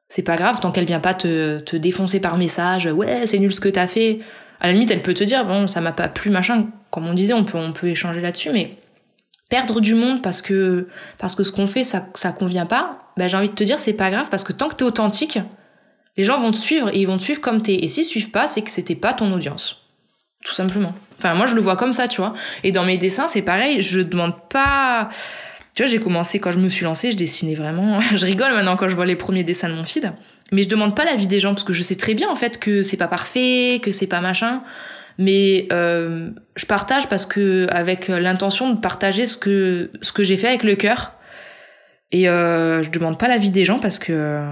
c'est 0.08 0.22
pas 0.22 0.36
grave 0.36 0.60
tant 0.60 0.70
qu'elle 0.70 0.84
vient 0.84 1.00
pas 1.00 1.14
te, 1.14 1.58
te 1.58 1.76
défoncer 1.76 2.20
par 2.20 2.38
message 2.38 2.86
ouais 2.86 3.26
c'est 3.26 3.38
nul 3.38 3.52
ce 3.52 3.60
que 3.60 3.68
t'as 3.68 3.86
fait 3.88 4.20
à 4.60 4.66
la 4.66 4.72
limite, 4.72 4.90
elle 4.90 5.02
peut 5.02 5.14
te 5.14 5.24
dire, 5.24 5.44
bon, 5.44 5.68
ça 5.68 5.80
m'a 5.80 5.92
pas 5.92 6.08
plu, 6.08 6.30
machin. 6.30 6.68
Comme 6.90 7.06
on 7.06 7.14
disait, 7.14 7.34
on 7.34 7.44
peut, 7.44 7.58
on 7.58 7.72
peut 7.72 7.88
échanger 7.88 8.20
là-dessus, 8.20 8.50
mais 8.52 8.76
perdre 9.48 9.80
du 9.80 9.94
monde 9.94 10.20
parce 10.20 10.42
que, 10.42 10.88
parce 11.18 11.34
que 11.34 11.42
ce 11.42 11.52
qu'on 11.52 11.66
fait, 11.66 11.84
ça, 11.84 12.06
ça 12.14 12.32
convient 12.32 12.66
pas, 12.66 13.12
ben, 13.16 13.28
j'ai 13.28 13.36
envie 13.36 13.48
de 13.48 13.54
te 13.54 13.64
dire, 13.64 13.78
c'est 13.78 13.92
pas 13.92 14.10
grave, 14.10 14.28
parce 14.30 14.44
que 14.44 14.52
tant 14.52 14.68
que 14.68 14.74
t'es 14.74 14.84
authentique, 14.84 15.38
Les 16.16 16.24
gens 16.24 16.40
vont 16.40 16.50
te 16.50 16.56
suivre 16.56 16.88
et 16.92 16.98
ils 16.98 17.06
vont 17.06 17.16
te 17.16 17.22
suivre 17.22 17.40
comme 17.40 17.62
t'es. 17.62 17.76
Et 17.76 17.86
s'ils 17.86 18.04
suivent 18.04 18.32
pas, 18.32 18.48
c'est 18.48 18.62
que 18.62 18.72
c'était 18.72 18.96
pas 18.96 19.12
ton 19.12 19.32
audience. 19.32 19.84
Tout 20.44 20.52
simplement. 20.52 20.92
Enfin, 21.18 21.34
moi, 21.34 21.46
je 21.46 21.54
le 21.54 21.60
vois 21.60 21.76
comme 21.76 21.92
ça, 21.92 22.08
tu 22.08 22.20
vois. 22.20 22.32
Et 22.64 22.72
dans 22.72 22.84
mes 22.84 22.96
dessins, 22.96 23.28
c'est 23.28 23.42
pareil. 23.42 23.82
Je 23.82 24.00
demande 24.00 24.34
pas. 24.48 25.08
Tu 25.74 25.82
vois, 25.82 25.90
j'ai 25.90 26.00
commencé 26.00 26.38
quand 26.38 26.52
je 26.52 26.58
me 26.58 26.68
suis 26.68 26.84
lancée, 26.84 27.10
je 27.10 27.16
dessinais 27.16 27.54
vraiment. 27.54 28.00
je 28.14 28.24
rigole 28.24 28.52
maintenant 28.52 28.76
quand 28.76 28.88
je 28.88 28.94
vois 28.94 29.06
les 29.06 29.16
premiers 29.16 29.44
dessins 29.44 29.68
de 29.68 29.74
mon 29.74 29.84
feed. 29.84 30.12
Mais 30.52 30.62
je 30.62 30.68
demande 30.68 30.96
pas 30.96 31.04
l'avis 31.04 31.26
des 31.26 31.40
gens 31.40 31.54
parce 31.54 31.64
que 31.64 31.72
je 31.72 31.82
sais 31.82 31.96
très 31.96 32.14
bien 32.14 32.28
en 32.30 32.34
fait 32.34 32.58
que 32.58 32.82
c'est 32.82 32.96
pas 32.96 33.08
parfait, 33.08 33.80
que 33.82 33.92
c'est 33.92 34.06
pas 34.06 34.20
machin. 34.20 34.62
Mais 35.18 35.66
euh, 35.72 36.30
je 36.56 36.64
partage 36.64 37.08
parce 37.08 37.26
que 37.26 37.66
avec 37.70 38.08
l'intention 38.08 38.72
de 38.72 38.78
partager 38.78 39.26
ce 39.26 39.36
que 39.36 39.90
ce 40.00 40.12
que 40.12 40.22
j'ai 40.22 40.36
fait 40.36 40.48
avec 40.48 40.62
le 40.62 40.76
cœur. 40.76 41.12
Et 42.12 42.28
euh, 42.28 42.82
je 42.82 42.90
demande 42.90 43.18
pas 43.18 43.28
l'avis 43.28 43.50
des 43.50 43.64
gens 43.64 43.78
parce 43.78 43.98
que 43.98 44.42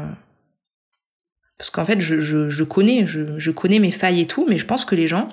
parce 1.57 1.71
qu'en 1.71 1.85
fait 1.87 2.01
je, 2.01 2.21
je, 2.21 2.51
je 2.51 2.65
connais 2.65 3.07
je, 3.07 3.39
je, 3.39 3.51
connais 3.51 3.79
mes 3.79 3.91
failles 3.91 4.21
et 4.21 4.27
tout, 4.27 4.47
mais 4.49 4.59
je 4.59 4.67
pense 4.67 4.85
que 4.85 4.95
les 4.95 5.07
gens, 5.07 5.29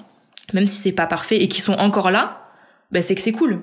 même 0.52 0.68
si 0.68 0.76
c'est 0.76 0.92
pas 0.92 1.06
parfait 1.06 1.38
et 1.38 1.48
qui 1.48 1.62
sont 1.62 1.74
encore 1.74 2.12
là, 2.12 2.50
ben 2.92 3.02
c'est 3.02 3.16
que 3.16 3.22
c'est 3.22 3.32
cool. 3.32 3.62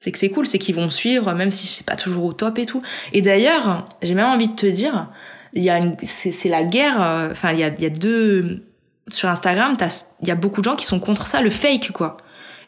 C'est 0.00 0.12
que 0.12 0.18
c'est 0.18 0.28
cool, 0.28 0.46
c'est 0.46 0.58
qu'ils 0.58 0.74
vont 0.74 0.90
suivre, 0.90 1.32
même 1.32 1.50
si 1.50 1.66
c'est 1.66 1.86
pas 1.86 1.96
toujours 1.96 2.24
au 2.24 2.32
top 2.32 2.58
et 2.58 2.66
tout. 2.66 2.82
Et 3.12 3.22
d'ailleurs, 3.22 3.88
j'ai 4.02 4.14
même 4.14 4.26
envie 4.26 4.48
de 4.48 4.54
te 4.54 4.66
dire, 4.66 5.10
il 5.52 5.62
y 5.62 5.70
a 5.70 5.80
c'est 6.02 6.48
la 6.48 6.62
guerre. 6.62 7.02
Euh, 7.02 7.30
enfin, 7.30 7.52
il 7.52 7.58
y 7.58 7.64
a, 7.64 7.68
y 7.68 7.86
a 7.86 7.90
deux 7.90 8.62
sur 9.08 9.28
Instagram, 9.28 9.76
il 10.20 10.28
y 10.28 10.30
a 10.30 10.34
beaucoup 10.34 10.60
de 10.60 10.64
gens 10.64 10.76
qui 10.76 10.84
sont 10.84 11.00
contre 11.00 11.26
ça, 11.26 11.40
le 11.40 11.50
fake 11.50 11.92
quoi. 11.92 12.16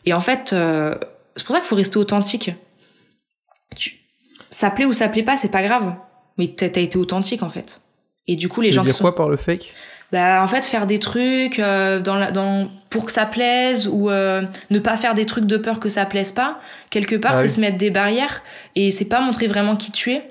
Et 0.04 0.12
en 0.12 0.20
fait, 0.20 0.52
euh, 0.52 0.94
c'est 1.36 1.44
pour 1.44 1.54
ça 1.54 1.60
qu'il 1.60 1.68
faut 1.68 1.76
rester 1.76 1.98
authentique. 1.98 2.52
Tu, 3.76 3.96
ça 4.50 4.70
plaît 4.70 4.84
ou 4.84 4.92
ça 4.92 5.08
plaît 5.08 5.22
pas, 5.22 5.36
c'est 5.36 5.50
pas 5.50 5.62
grave. 5.62 5.96
Mais 6.38 6.48
t'as 6.48 6.66
été 6.66 6.96
authentique 6.96 7.42
en 7.42 7.50
fait. 7.50 7.80
Et 8.26 8.36
du 8.36 8.48
coup, 8.48 8.60
les 8.60 8.68
tu 8.68 8.76
gens 8.76 8.82
veux 8.82 8.88
qui 8.88 8.92
dire 8.92 8.98
sont 8.98 9.04
quoi 9.04 9.14
par 9.14 9.28
le 9.28 9.36
fake? 9.36 9.74
Bah 10.10 10.42
en 10.42 10.46
fait 10.46 10.64
faire 10.64 10.86
des 10.86 10.98
trucs 10.98 11.58
euh, 11.58 12.00
dans 12.00 12.14
la, 12.14 12.30
dans 12.30 12.68
pour 12.88 13.04
que 13.04 13.12
ça 13.12 13.26
plaise 13.26 13.88
ou 13.88 14.08
euh, 14.08 14.42
ne 14.70 14.78
pas 14.78 14.96
faire 14.96 15.14
des 15.14 15.26
trucs 15.26 15.44
de 15.44 15.58
peur 15.58 15.80
que 15.80 15.88
ça 15.88 16.06
plaise 16.06 16.32
pas. 16.32 16.58
Quelque 16.90 17.16
part 17.16 17.32
Ah 17.34 17.38
c'est 17.38 17.44
oui. 17.44 17.50
se 17.50 17.60
mettre 17.60 17.76
des 17.76 17.90
barrières 17.90 18.42
et 18.74 18.90
c'est 18.90 19.04
pas 19.04 19.20
montrer 19.20 19.46
vraiment 19.46 19.76
qui 19.76 19.92
tu 19.92 20.12
es. 20.12 20.22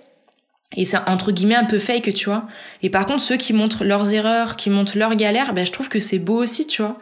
Et 0.76 0.86
c'est 0.86 0.98
entre 1.08 1.32
guillemets 1.32 1.56
un 1.56 1.66
peu 1.66 1.78
fake 1.78 2.14
tu 2.14 2.26
vois. 2.26 2.48
Et 2.82 2.90
par 2.90 3.06
contre 3.06 3.22
ceux 3.22 3.38
qui 3.38 3.54
montrent 3.54 3.84
leurs 3.84 4.14
erreurs 4.14 4.56
qui 4.56 4.70
montrent 4.72 4.98
leurs 4.98 5.16
galères 5.16 5.54
ben 5.54 5.66
je 5.66 5.72
trouve 5.72 5.90
que 5.90 6.00
c'est 6.00 6.20
beau 6.20 6.42
aussi 6.42 6.66
tu 6.66 6.82
vois. 6.82 6.98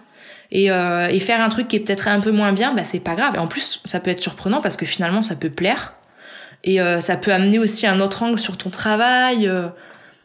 Et, 0.52 0.70
euh, 0.70 1.08
et 1.08 1.20
faire 1.20 1.42
un 1.42 1.50
truc 1.50 1.68
qui 1.70 1.78
est 1.78 1.80
peut-être 1.80 2.08
un 2.08 2.20
peu 2.20 2.32
moins 2.32 2.52
bien 2.52 2.74
bah 2.74 2.84
c'est 2.84 3.00
pas 3.00 3.16
grave. 3.16 3.36
Et 3.36 3.40
en 3.40 3.48
plus 3.48 3.82
ça 3.86 4.02
peut 4.02 4.12
être 4.12 4.22
surprenant 4.22 4.60
parce 4.62 4.76
que 4.76 4.86
finalement 4.86 5.22
ça 5.22 5.36
peut 5.36 5.50
plaire. 5.50 5.94
Et 6.66 6.82
euh, 6.82 7.00
ça 7.00 7.16
peut 7.16 7.32
amener 7.32 7.58
aussi 7.58 7.88
un 7.88 8.02
autre 8.02 8.24
angle 8.24 8.40
sur 8.40 8.58
ton 8.58 8.70
travail 8.70 9.48
euh. 9.48 9.68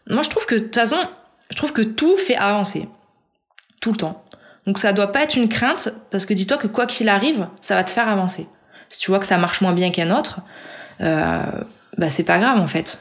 moi 0.09 0.23
je 0.25 0.31
trouve 0.31 0.47
que 0.47 0.57
de 0.57 0.61
toute 0.61 0.75
façon 0.75 0.97
trouve 1.61 1.73
que 1.73 1.83
tout 1.83 2.17
fait 2.17 2.37
avancer. 2.37 2.89
Tout 3.81 3.93
le 3.93 3.97
temps. 3.99 4.25
Donc 4.67 4.79
ça 4.79 4.93
doit 4.93 5.13
pas 5.13 5.23
être 5.23 5.37
une 5.37 5.49
crainte, 5.49 5.93
parce 6.11 6.27
que 6.27 6.35
dis-toi 6.35 6.59
que 6.59 6.67
quoi 6.67 6.87
qu'il 6.87 7.09
arrive, 7.09 7.49
ça 7.61 7.75
va 7.75 7.85
te 7.85 7.91
faire 7.91 8.09
avancer. 8.09 8.47
Si 8.91 8.99
tu 9.01 9.11
vois 9.11 9.21
que 9.21 9.27
ça 9.27 9.39
marche 9.39 9.61
moins 9.61 9.73
bien 9.73 9.91
qu'un 9.91 10.11
autre, 10.17 10.41
euh, 11.01 11.43
bah 11.99 12.11
c'est 12.11 12.25
pas 12.25 12.39
grave 12.39 12.59
en 12.59 12.67
fait. 12.67 12.99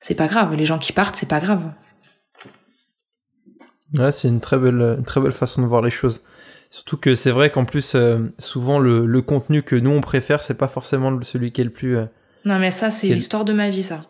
C'est 0.00 0.14
pas 0.14 0.26
grave, 0.26 0.54
les 0.54 0.66
gens 0.66 0.78
qui 0.78 0.92
partent, 0.92 1.16
c'est 1.16 1.28
pas 1.28 1.40
grave. 1.40 1.62
Ouais, 3.94 4.12
c'est 4.12 4.28
une 4.28 4.40
très 4.40 4.58
belle, 4.58 4.96
une 4.98 5.04
très 5.04 5.20
belle 5.20 5.32
façon 5.32 5.62
de 5.62 5.66
voir 5.66 5.82
les 5.82 5.90
choses. 5.90 6.22
Surtout 6.70 6.96
que 6.96 7.14
c'est 7.14 7.30
vrai 7.30 7.50
qu'en 7.50 7.64
plus, 7.64 7.94
euh, 7.94 8.18
souvent 8.38 8.78
le, 8.78 9.06
le 9.06 9.22
contenu 9.22 9.62
que 9.62 9.76
nous 9.76 9.90
on 9.90 10.00
préfère, 10.00 10.42
c'est 10.42 10.58
pas 10.58 10.68
forcément 10.68 11.16
celui 11.22 11.52
qui 11.52 11.60
est 11.60 11.64
le 11.64 11.70
plus. 11.70 11.96
euh, 11.96 12.06
Non 12.44 12.58
mais 12.58 12.70
ça, 12.72 12.90
c'est 12.90 13.08
l'histoire 13.08 13.44
de 13.44 13.52
ma 13.52 13.68
vie, 13.70 13.84
ça. 13.84 14.02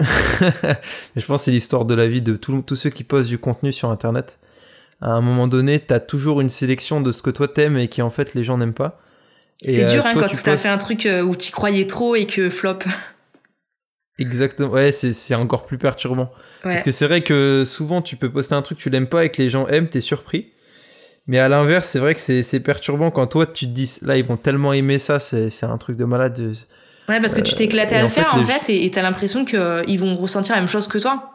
Je 1.16 1.24
pense 1.26 1.40
que 1.40 1.44
c'est 1.46 1.50
l'histoire 1.50 1.84
de 1.84 1.94
la 1.94 2.06
vie 2.06 2.22
de 2.22 2.36
tout- 2.36 2.62
tous 2.66 2.74
ceux 2.76 2.90
qui 2.90 3.04
postent 3.04 3.28
du 3.30 3.38
contenu 3.38 3.72
sur 3.72 3.90
Internet. 3.90 4.38
À 5.00 5.10
un 5.10 5.20
moment 5.20 5.46
donné, 5.48 5.78
t'as 5.80 6.00
toujours 6.00 6.40
une 6.40 6.48
sélection 6.50 7.00
de 7.00 7.12
ce 7.12 7.22
que 7.22 7.30
toi 7.30 7.48
t'aimes 7.48 7.76
et 7.78 7.88
qui 7.88 8.02
en 8.02 8.10
fait 8.10 8.34
les 8.34 8.42
gens 8.44 8.56
n'aiment 8.58 8.72
pas. 8.74 9.00
C'est 9.62 9.82
euh, 9.82 9.92
dur 9.92 10.06
hein, 10.06 10.12
toi, 10.12 10.22
quand 10.22 10.28
tu 10.28 10.42
t'as 10.42 10.52
postes- 10.52 10.62
fait 10.62 10.68
un 10.68 10.78
truc 10.78 11.06
euh, 11.06 11.22
où 11.22 11.34
t'y 11.36 11.50
croyais 11.50 11.86
trop 11.86 12.14
et 12.14 12.26
que 12.26 12.50
flop. 12.50 12.78
Exactement. 14.18 14.70
Ouais, 14.70 14.92
c'est 14.92 15.34
encore 15.34 15.66
plus 15.66 15.76
perturbant. 15.78 16.30
Ouais. 16.64 16.72
Parce 16.72 16.82
que 16.82 16.90
c'est 16.90 17.06
vrai 17.06 17.22
que 17.22 17.64
souvent 17.66 18.00
tu 18.00 18.16
peux 18.16 18.30
poster 18.32 18.54
un 18.54 18.62
truc 18.62 18.78
tu 18.78 18.88
l'aimes 18.88 19.06
pas 19.08 19.24
et 19.26 19.30
que 19.30 19.42
les 19.42 19.50
gens 19.50 19.66
aiment, 19.68 19.88
t'es 19.88 20.00
surpris. 20.00 20.52
Mais 21.26 21.38
à 21.38 21.48
l'inverse, 21.48 21.88
c'est 21.88 21.98
vrai 21.98 22.14
que 22.14 22.20
c'est 22.20 22.60
perturbant 22.60 23.10
quand 23.10 23.26
toi 23.26 23.46
tu 23.46 23.66
te 23.66 23.70
dis 23.72 23.98
là 24.02 24.16
ils 24.16 24.24
vont 24.24 24.36
tellement 24.36 24.72
aimer 24.72 24.98
ça, 24.98 25.18
c'est 25.18 25.50
c'est 25.50 25.66
un 25.66 25.76
truc 25.76 25.96
de 25.96 26.04
malade. 26.04 26.54
Ouais, 27.08 27.20
parce 27.20 27.34
que 27.34 27.40
tu 27.40 27.54
t'es 27.54 27.64
éclaté 27.64 27.94
et 27.94 27.98
à 27.98 28.00
le 28.00 28.06
en 28.06 28.10
fait, 28.10 28.20
faire 28.20 28.34
en 28.34 28.38
les- 28.38 28.44
fait, 28.44 28.68
et 28.72 28.84
et 28.84 28.90
t'as 28.90 29.02
l'impression 29.02 29.44
qu'ils 29.44 29.98
vont 29.98 30.16
ressentir 30.16 30.54
la 30.54 30.60
même 30.60 30.68
chose 30.68 30.88
que 30.88 30.98
toi. 30.98 31.32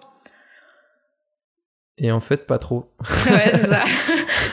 Et 1.98 2.12
en 2.12 2.20
fait, 2.20 2.48
pas 2.48 2.58
trop. 2.58 2.92
ouais, 3.30 3.52
c'est 3.52 3.68
ça. 3.68 3.84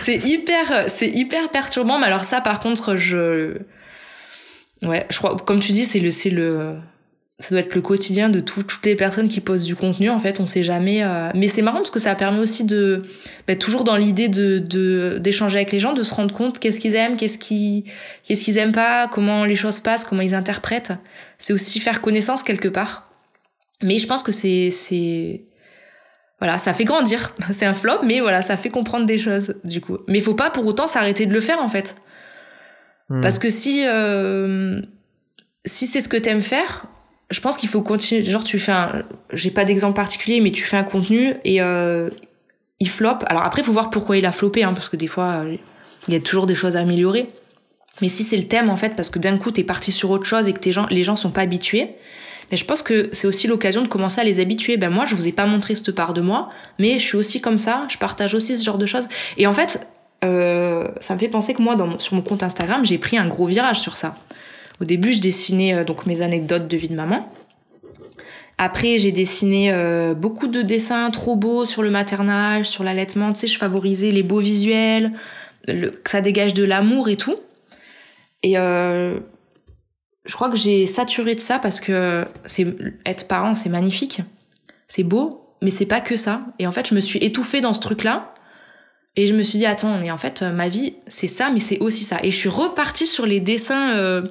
c'est 0.01 0.17
hyper, 0.17 0.85
c'est 0.89 1.09
hyper 1.09 1.51
perturbant. 1.51 1.99
Mais 1.99 2.07
alors 2.07 2.25
ça, 2.25 2.41
par 2.41 2.61
contre, 2.61 2.97
je, 2.97 3.57
ouais, 4.83 5.07
je 5.11 5.17
crois, 5.19 5.37
comme 5.37 5.61
tu 5.61 5.73
dis, 5.73 5.85
c'est 5.87 6.01
le, 6.01 6.11
c'est 6.11 6.31
le, 6.31 6.77
ça 7.41 7.51
doit 7.51 7.61
être 7.61 7.75
le 7.77 7.83
quotidien 7.83 8.31
de 8.31 8.41
tout- 8.41 8.65
toutes 8.65 8.85
les 8.85 8.97
personnes 8.97 9.29
qui 9.29 9.41
postent 9.41 9.65
du 9.65 9.77
contenu. 9.77 10.11
En 10.11 10.19
fait, 10.19 10.41
on 10.41 10.49
sait 10.49 10.65
jamais. 10.65 11.05
euh, 11.05 11.31
Mais 11.37 11.47
c'est 11.47 11.63
marrant 11.63 11.79
parce 11.79 11.93
que 11.93 12.01
ça 12.01 12.17
permet 12.17 12.41
aussi 12.41 12.65
de, 12.65 13.03
bah, 13.47 13.55
toujours 13.55 13.85
dans 13.85 13.97
l'idée 13.97 14.29
de, 14.29 14.59
de, 14.59 15.19
d'échanger 15.21 15.59
avec 15.59 15.71
les 15.71 15.79
gens, 15.79 15.93
de 15.93 16.03
se 16.03 16.13
rendre 16.13 16.35
compte 16.35 16.59
qu'est-ce 16.59 16.81
qu'ils 16.81 16.97
aiment, 16.97 17.17
qu'est-ce 17.17 17.39
qu'ils, 17.39 17.85
qu'est-ce 18.25 18.45
qu'ils 18.45 18.59
aiment 18.59 18.73
pas, 18.73 19.07
comment 19.07 19.45
les 19.45 19.55
choses 19.55 19.79
passent, 19.79 20.05
comment 20.05 20.23
ils 20.23 20.35
interprètent. 20.35 20.93
C'est 21.39 21.53
aussi 21.53 21.79
faire 21.79 22.01
connaissance 22.01 22.43
quelque 22.43 22.67
part. 22.69 23.09
Mais 23.85 23.99
je 23.99 24.09
pense 24.09 24.25
que 24.25 24.33
c'est, 24.33 24.73
c'est, 24.73 25.45
voilà, 26.41 26.59
ça 26.59 26.75
fait 26.75 26.83
grandir. 26.85 27.33
C'est 27.53 27.67
un 27.67 27.73
flop, 27.75 28.01
mais 28.03 28.19
voilà, 28.19 28.43
ça 28.43 28.57
fait 28.57 28.71
comprendre 28.71 29.07
des 29.07 29.17
choses, 29.19 29.55
du 29.63 29.81
coup. 29.81 29.99
Mais 30.09 30.19
il 30.19 30.25
faut 30.25 30.35
pas 30.35 30.51
pour 30.51 30.67
autant 30.67 30.89
s'arrêter 30.89 31.27
de 31.27 31.33
le 31.33 31.41
faire, 31.41 31.61
en 31.61 31.69
fait. 31.69 31.95
Hmm. 33.11 33.21
Parce 33.21 33.39
que 33.39 33.49
si, 33.49 33.85
euh, 33.87 34.81
si 35.65 35.87
c'est 35.87 36.01
ce 36.01 36.09
que 36.09 36.17
t'aimes 36.17 36.43
faire, 36.43 36.87
je 37.31 37.41
pense 37.41 37.57
qu'il 37.57 37.69
faut 37.69 37.83
continuer. 37.83 38.25
Genre, 38.25 38.45
tu 38.45 38.59
fais 38.59 38.73
un, 38.73 39.03
j'ai 39.33 39.51
pas 39.51 39.65
d'exemple 39.65 39.95
particulier, 39.95 40.41
mais 40.41 40.51
tu 40.51 40.65
fais 40.65 40.77
un 40.77 40.85
contenu 40.85 41.35
et 41.45 41.61
euh, 41.61 42.11
il 42.81 42.89
flop. 42.89 43.19
Alors 43.27 43.43
après, 43.43 43.63
il 43.63 43.65
faut 43.65 43.73
voir 43.73 43.91
pourquoi 43.91 44.17
il 44.17 44.27
a 44.27 44.33
floppé, 44.33 44.63
hein, 44.63 44.73
parce 44.73 44.89
que 44.89 44.97
des 44.97 45.09
fois, 45.09 45.45
il 46.09 46.15
y 46.15 46.17
a 46.17 46.21
toujours 46.21 46.47
des 46.47 46.55
choses 46.55 46.77
à 46.77 46.81
améliorer. 46.81 47.29
Mais 48.01 48.09
si 48.09 48.23
c'est 48.23 48.37
le 48.37 48.45
thème, 48.45 48.71
en 48.71 48.77
fait, 48.77 48.95
parce 48.95 49.11
que 49.11 49.19
d'un 49.19 49.37
coup, 49.39 49.51
t'es 49.51 49.65
parti 49.65 49.93
sur 49.93 50.11
autre 50.11 50.25
chose 50.25 50.49
et 50.49 50.53
que 50.53 50.61
tes 50.61 50.73
gens, 50.73 50.87
les 50.91 51.03
gens 51.03 51.17
sont 51.17 51.31
pas 51.31 51.43
habitués, 51.43 51.97
mais 52.51 52.57
je 52.57 52.65
pense 52.65 52.83
que 52.83 53.09
c'est 53.13 53.27
aussi 53.27 53.47
l'occasion 53.47 53.83
de 53.83 53.89
commencer 53.89 54.21
à 54.21 54.25
les 54.25 54.41
habituer. 54.41 54.77
Ben 54.77 54.91
moi, 54.91 55.05
je 55.07 55.15
vous 55.15 55.27
ai 55.27 55.33
pas 55.33 55.47
montré 55.47 55.75
cette 55.75 55.93
part 55.93 56.15
de 56.15 56.21
moi, 56.21 56.49
mais 56.79 56.99
je 56.99 57.05
suis 57.05 57.17
aussi 57.17 57.41
comme 57.41 57.59
ça, 57.59 57.85
je 57.89 57.99
partage 57.99 58.35
aussi 58.35 58.57
ce 58.57 58.65
genre 58.65 58.79
de 58.79 58.87
choses. 58.87 59.09
Et 59.37 59.47
en 59.47 59.53
fait, 59.53 59.87
euh, 60.25 60.89
ça 61.01 61.15
me 61.15 61.19
fait 61.19 61.29
penser 61.29 61.55
que 61.55 61.63
moi, 61.63 61.77
sur 61.99 62.15
mon 62.15 62.23
compte 62.23 62.43
Instagram, 62.43 62.85
j'ai 62.85 62.99
pris 62.99 63.19
un 63.19 63.27
gros 63.27 63.47
virage 63.47 63.81
sur 63.81 63.97
ça. 63.97 64.17
Au 64.81 64.85
début, 64.85 65.13
je 65.13 65.21
dessinais 65.21 65.75
euh, 65.75 65.85
donc 65.85 66.07
mes 66.07 66.23
anecdotes 66.23 66.69
de 66.69 66.77
vie 66.77 66.89
de 66.89 66.95
maman. 66.95 67.31
Après, 68.59 68.99
j'ai 68.99 69.13
dessiné 69.13 69.73
euh, 69.73 70.15
beaucoup 70.15 70.49
de 70.49 70.63
dessins 70.63 71.11
trop 71.11 71.37
beaux 71.37 71.65
sur 71.65 71.83
le 71.83 71.91
maternage, 71.91 72.67
sur 72.67 72.83
l'allaitement. 72.83 73.33
Tu 73.33 73.41
sais, 73.41 73.47
je 73.47 73.59
favorisais 73.59 74.11
les 74.11 74.25
beaux 74.25 74.41
visuels, 74.41 75.13
que 75.67 75.93
ça 76.11 76.21
dégage 76.21 76.55
de 76.55 76.65
l'amour 76.65 77.09
et 77.09 77.17
tout. 77.17 77.37
Et 78.43 78.59
euh, 78.59 79.19
je 80.25 80.35
crois 80.35 80.51
que 80.51 80.57
j'ai 80.57 80.87
saturé 80.87 81.37
de 81.37 81.41
ça 81.41 81.59
parce 81.61 81.81
que 81.81 82.25
c'est 82.47 82.67
être 83.07 83.29
parent, 83.29 83.55
c'est 83.55 83.69
magnifique, 83.69 84.23
c'est 84.89 85.05
beau, 85.05 85.55
mais 85.63 85.71
c'est 85.71 85.87
pas 85.87 86.01
que 86.01 86.17
ça. 86.17 86.43
Et 86.59 86.67
en 86.67 86.73
fait, 86.73 86.89
je 86.89 86.95
me 86.97 87.01
suis 87.01 87.21
étouffée 87.21 87.61
dans 87.61 87.73
ce 87.73 87.81
truc-là. 87.81 88.35
Et 89.15 89.27
je 89.27 89.35
me 89.35 89.43
suis 89.43 89.59
dit, 89.59 89.67
attends, 89.67 89.99
mais 89.99 90.13
en 90.13 90.19
fait, 90.19 90.43
ma 90.43 90.69
vie, 90.69 90.95
c'est 91.09 91.27
ça, 91.27 91.51
mais 91.53 91.59
c'est 91.59 91.79
aussi 91.79 92.05
ça. 92.05 92.19
Et 92.23 92.31
je 92.31 92.37
suis 92.37 92.49
repartie 92.49 93.07
sur 93.07 93.27
les 93.27 93.41
dessins 93.41 94.23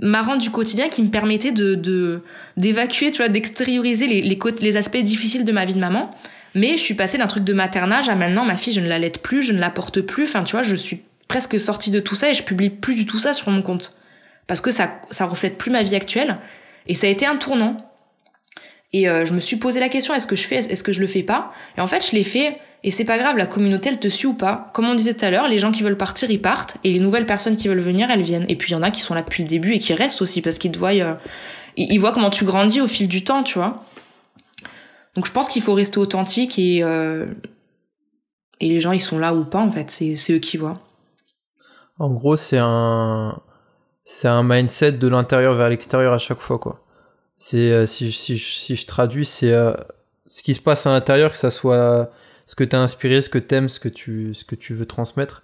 marrants 0.00 0.36
du 0.36 0.50
quotidien 0.50 0.88
qui 0.88 1.02
me 1.02 1.08
permettaient 1.08 1.52
de, 1.52 1.74
de 1.74 2.22
d'évacuer, 2.56 3.10
tu 3.10 3.18
vois, 3.18 3.28
d'extérioriser 3.28 4.06
les, 4.06 4.22
les, 4.22 4.38
les 4.60 4.76
aspects 4.76 4.96
difficiles 4.96 5.44
de 5.44 5.52
ma 5.52 5.64
vie 5.64 5.74
de 5.74 5.78
maman. 5.78 6.14
Mais 6.54 6.78
je 6.78 6.82
suis 6.82 6.94
passée 6.94 7.18
d'un 7.18 7.26
truc 7.26 7.44
de 7.44 7.52
maternage 7.52 8.08
à 8.08 8.14
maintenant, 8.14 8.44
ma 8.44 8.56
fille, 8.56 8.72
je 8.72 8.80
ne 8.80 8.88
l'allaite 8.88 9.20
plus, 9.20 9.42
je 9.42 9.52
ne 9.52 9.58
la 9.58 9.70
porte 9.70 10.00
plus. 10.00 10.24
Enfin, 10.24 10.42
tu 10.42 10.52
vois, 10.52 10.62
je 10.62 10.74
suis 10.74 11.02
presque 11.28 11.60
sortie 11.60 11.90
de 11.90 12.00
tout 12.00 12.14
ça 12.14 12.30
et 12.30 12.34
je 12.34 12.42
publie 12.42 12.70
plus 12.70 12.94
du 12.94 13.04
tout 13.04 13.18
ça 13.18 13.34
sur 13.34 13.50
mon 13.50 13.60
compte. 13.62 13.94
Parce 14.46 14.60
que 14.60 14.70
ça, 14.70 15.00
ça 15.10 15.26
reflète 15.26 15.58
plus 15.58 15.70
ma 15.70 15.82
vie 15.82 15.94
actuelle. 15.94 16.38
Et 16.86 16.94
ça 16.94 17.08
a 17.08 17.10
été 17.10 17.26
un 17.26 17.36
tournant. 17.36 17.92
Et 18.92 19.08
euh, 19.08 19.24
je 19.24 19.32
me 19.32 19.40
suis 19.40 19.56
posé 19.56 19.80
la 19.80 19.88
question, 19.88 20.14
est-ce 20.14 20.26
que 20.26 20.36
je 20.36 20.46
fais, 20.46 20.56
est-ce 20.56 20.82
que 20.82 20.92
je 20.92 21.00
le 21.00 21.06
fais 21.06 21.22
pas? 21.22 21.52
Et 21.76 21.80
en 21.80 21.86
fait, 21.86 22.06
je 22.08 22.16
l'ai 22.16 22.24
fait, 22.24 22.56
et 22.86 22.92
c'est 22.92 23.04
pas 23.04 23.18
grave, 23.18 23.36
la 23.36 23.46
communauté, 23.46 23.88
elle 23.88 23.98
te 23.98 24.06
suit 24.06 24.28
ou 24.28 24.34
pas. 24.34 24.70
Comme 24.72 24.88
on 24.88 24.94
disait 24.94 25.12
tout 25.12 25.24
à 25.24 25.30
l'heure, 25.30 25.48
les 25.48 25.58
gens 25.58 25.72
qui 25.72 25.82
veulent 25.82 25.96
partir, 25.96 26.30
ils 26.30 26.40
partent, 26.40 26.76
et 26.84 26.92
les 26.92 27.00
nouvelles 27.00 27.26
personnes 27.26 27.56
qui 27.56 27.66
veulent 27.66 27.80
venir, 27.80 28.12
elles 28.12 28.22
viennent. 28.22 28.46
Et 28.48 28.54
puis 28.54 28.70
il 28.70 28.74
y 28.74 28.76
en 28.76 28.82
a 28.84 28.92
qui 28.92 29.00
sont 29.00 29.12
là 29.12 29.22
depuis 29.22 29.42
le 29.42 29.48
début 29.48 29.72
et 29.72 29.78
qui 29.78 29.92
restent 29.92 30.22
aussi, 30.22 30.40
parce 30.40 30.56
qu'ils 30.58 30.70
te 30.70 30.78
voient, 30.78 30.90
euh, 30.90 31.14
ils, 31.76 31.98
voient 31.98 32.12
comment 32.12 32.30
tu 32.30 32.44
grandis 32.44 32.80
au 32.80 32.86
fil 32.86 33.08
du 33.08 33.24
temps, 33.24 33.42
tu 33.42 33.58
vois. 33.58 33.82
Donc 35.16 35.26
je 35.26 35.32
pense 35.32 35.48
qu'il 35.48 35.62
faut 35.62 35.74
rester 35.74 35.98
authentique, 35.98 36.60
et, 36.60 36.84
euh, 36.84 37.26
et 38.60 38.68
les 38.68 38.78
gens, 38.78 38.92
ils 38.92 39.00
sont 39.00 39.18
là 39.18 39.34
ou 39.34 39.44
pas, 39.44 39.58
en 39.58 39.72
fait, 39.72 39.90
c'est 39.90 40.32
eux 40.32 40.38
qui 40.38 40.56
voient. 40.56 40.78
En 41.98 42.10
gros, 42.10 42.36
c'est 42.36 42.60
un, 42.60 43.42
c'est 44.04 44.28
un 44.28 44.44
mindset 44.44 44.92
de 44.92 45.08
l'intérieur 45.08 45.56
vers 45.56 45.70
l'extérieur 45.70 46.12
à 46.12 46.18
chaque 46.18 46.40
fois, 46.40 46.60
quoi. 46.60 46.84
C'est, 47.36 47.72
euh, 47.72 47.84
si, 47.84 48.12
si, 48.12 48.38
si 48.38 48.76
je 48.76 48.86
traduis, 48.86 49.26
c'est, 49.26 49.52
ce 50.28 50.42
qui 50.44 50.54
se 50.54 50.60
passe 50.60 50.86
à 50.86 50.92
l'intérieur, 50.92 51.32
que 51.32 51.38
ça 51.38 51.50
soit 51.50 52.12
ce 52.46 52.54
que 52.54 52.64
tu 52.64 52.74
as 52.76 52.80
inspiré, 52.80 53.20
ce 53.22 53.28
que 53.28 53.38
tu 53.38 53.54
aimes, 53.54 53.68
ce 53.68 53.80
que 53.80 53.88
tu, 53.88 54.34
ce 54.34 54.44
que 54.44 54.54
tu 54.54 54.74
veux 54.74 54.86
transmettre, 54.86 55.42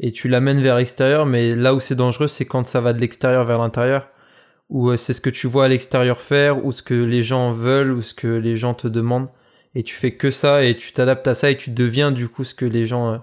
et 0.00 0.12
tu 0.12 0.28
l'amènes 0.28 0.60
vers 0.60 0.76
l'extérieur, 0.76 1.26
mais 1.26 1.54
là 1.54 1.74
où 1.74 1.80
c'est 1.80 1.94
dangereux, 1.94 2.26
c'est 2.26 2.44
quand 2.44 2.66
ça 2.66 2.80
va 2.80 2.92
de 2.92 2.98
l'extérieur 2.98 3.44
vers 3.44 3.58
l'intérieur, 3.58 4.08
ou 4.68 4.96
c'est 4.96 5.12
ce 5.12 5.20
que 5.20 5.30
tu 5.30 5.46
vois 5.46 5.66
à 5.66 5.68
l'extérieur 5.68 6.20
faire, 6.20 6.64
ou 6.64 6.72
ce 6.72 6.82
que 6.82 6.94
les 6.94 7.22
gens 7.22 7.50
veulent, 7.50 7.92
ou 7.92 8.02
ce 8.02 8.14
que 8.14 8.28
les 8.28 8.56
gens 8.56 8.74
te 8.74 8.88
demandent, 8.88 9.28
et 9.74 9.82
tu 9.82 9.94
fais 9.94 10.12
que 10.12 10.30
ça, 10.30 10.64
et 10.64 10.76
tu 10.76 10.92
t'adaptes 10.92 11.28
à 11.28 11.34
ça, 11.34 11.50
et 11.50 11.56
tu 11.56 11.70
deviens 11.70 12.10
du 12.10 12.28
coup 12.28 12.44
ce 12.44 12.54
que 12.54 12.64
les 12.64 12.86
gens, 12.86 13.22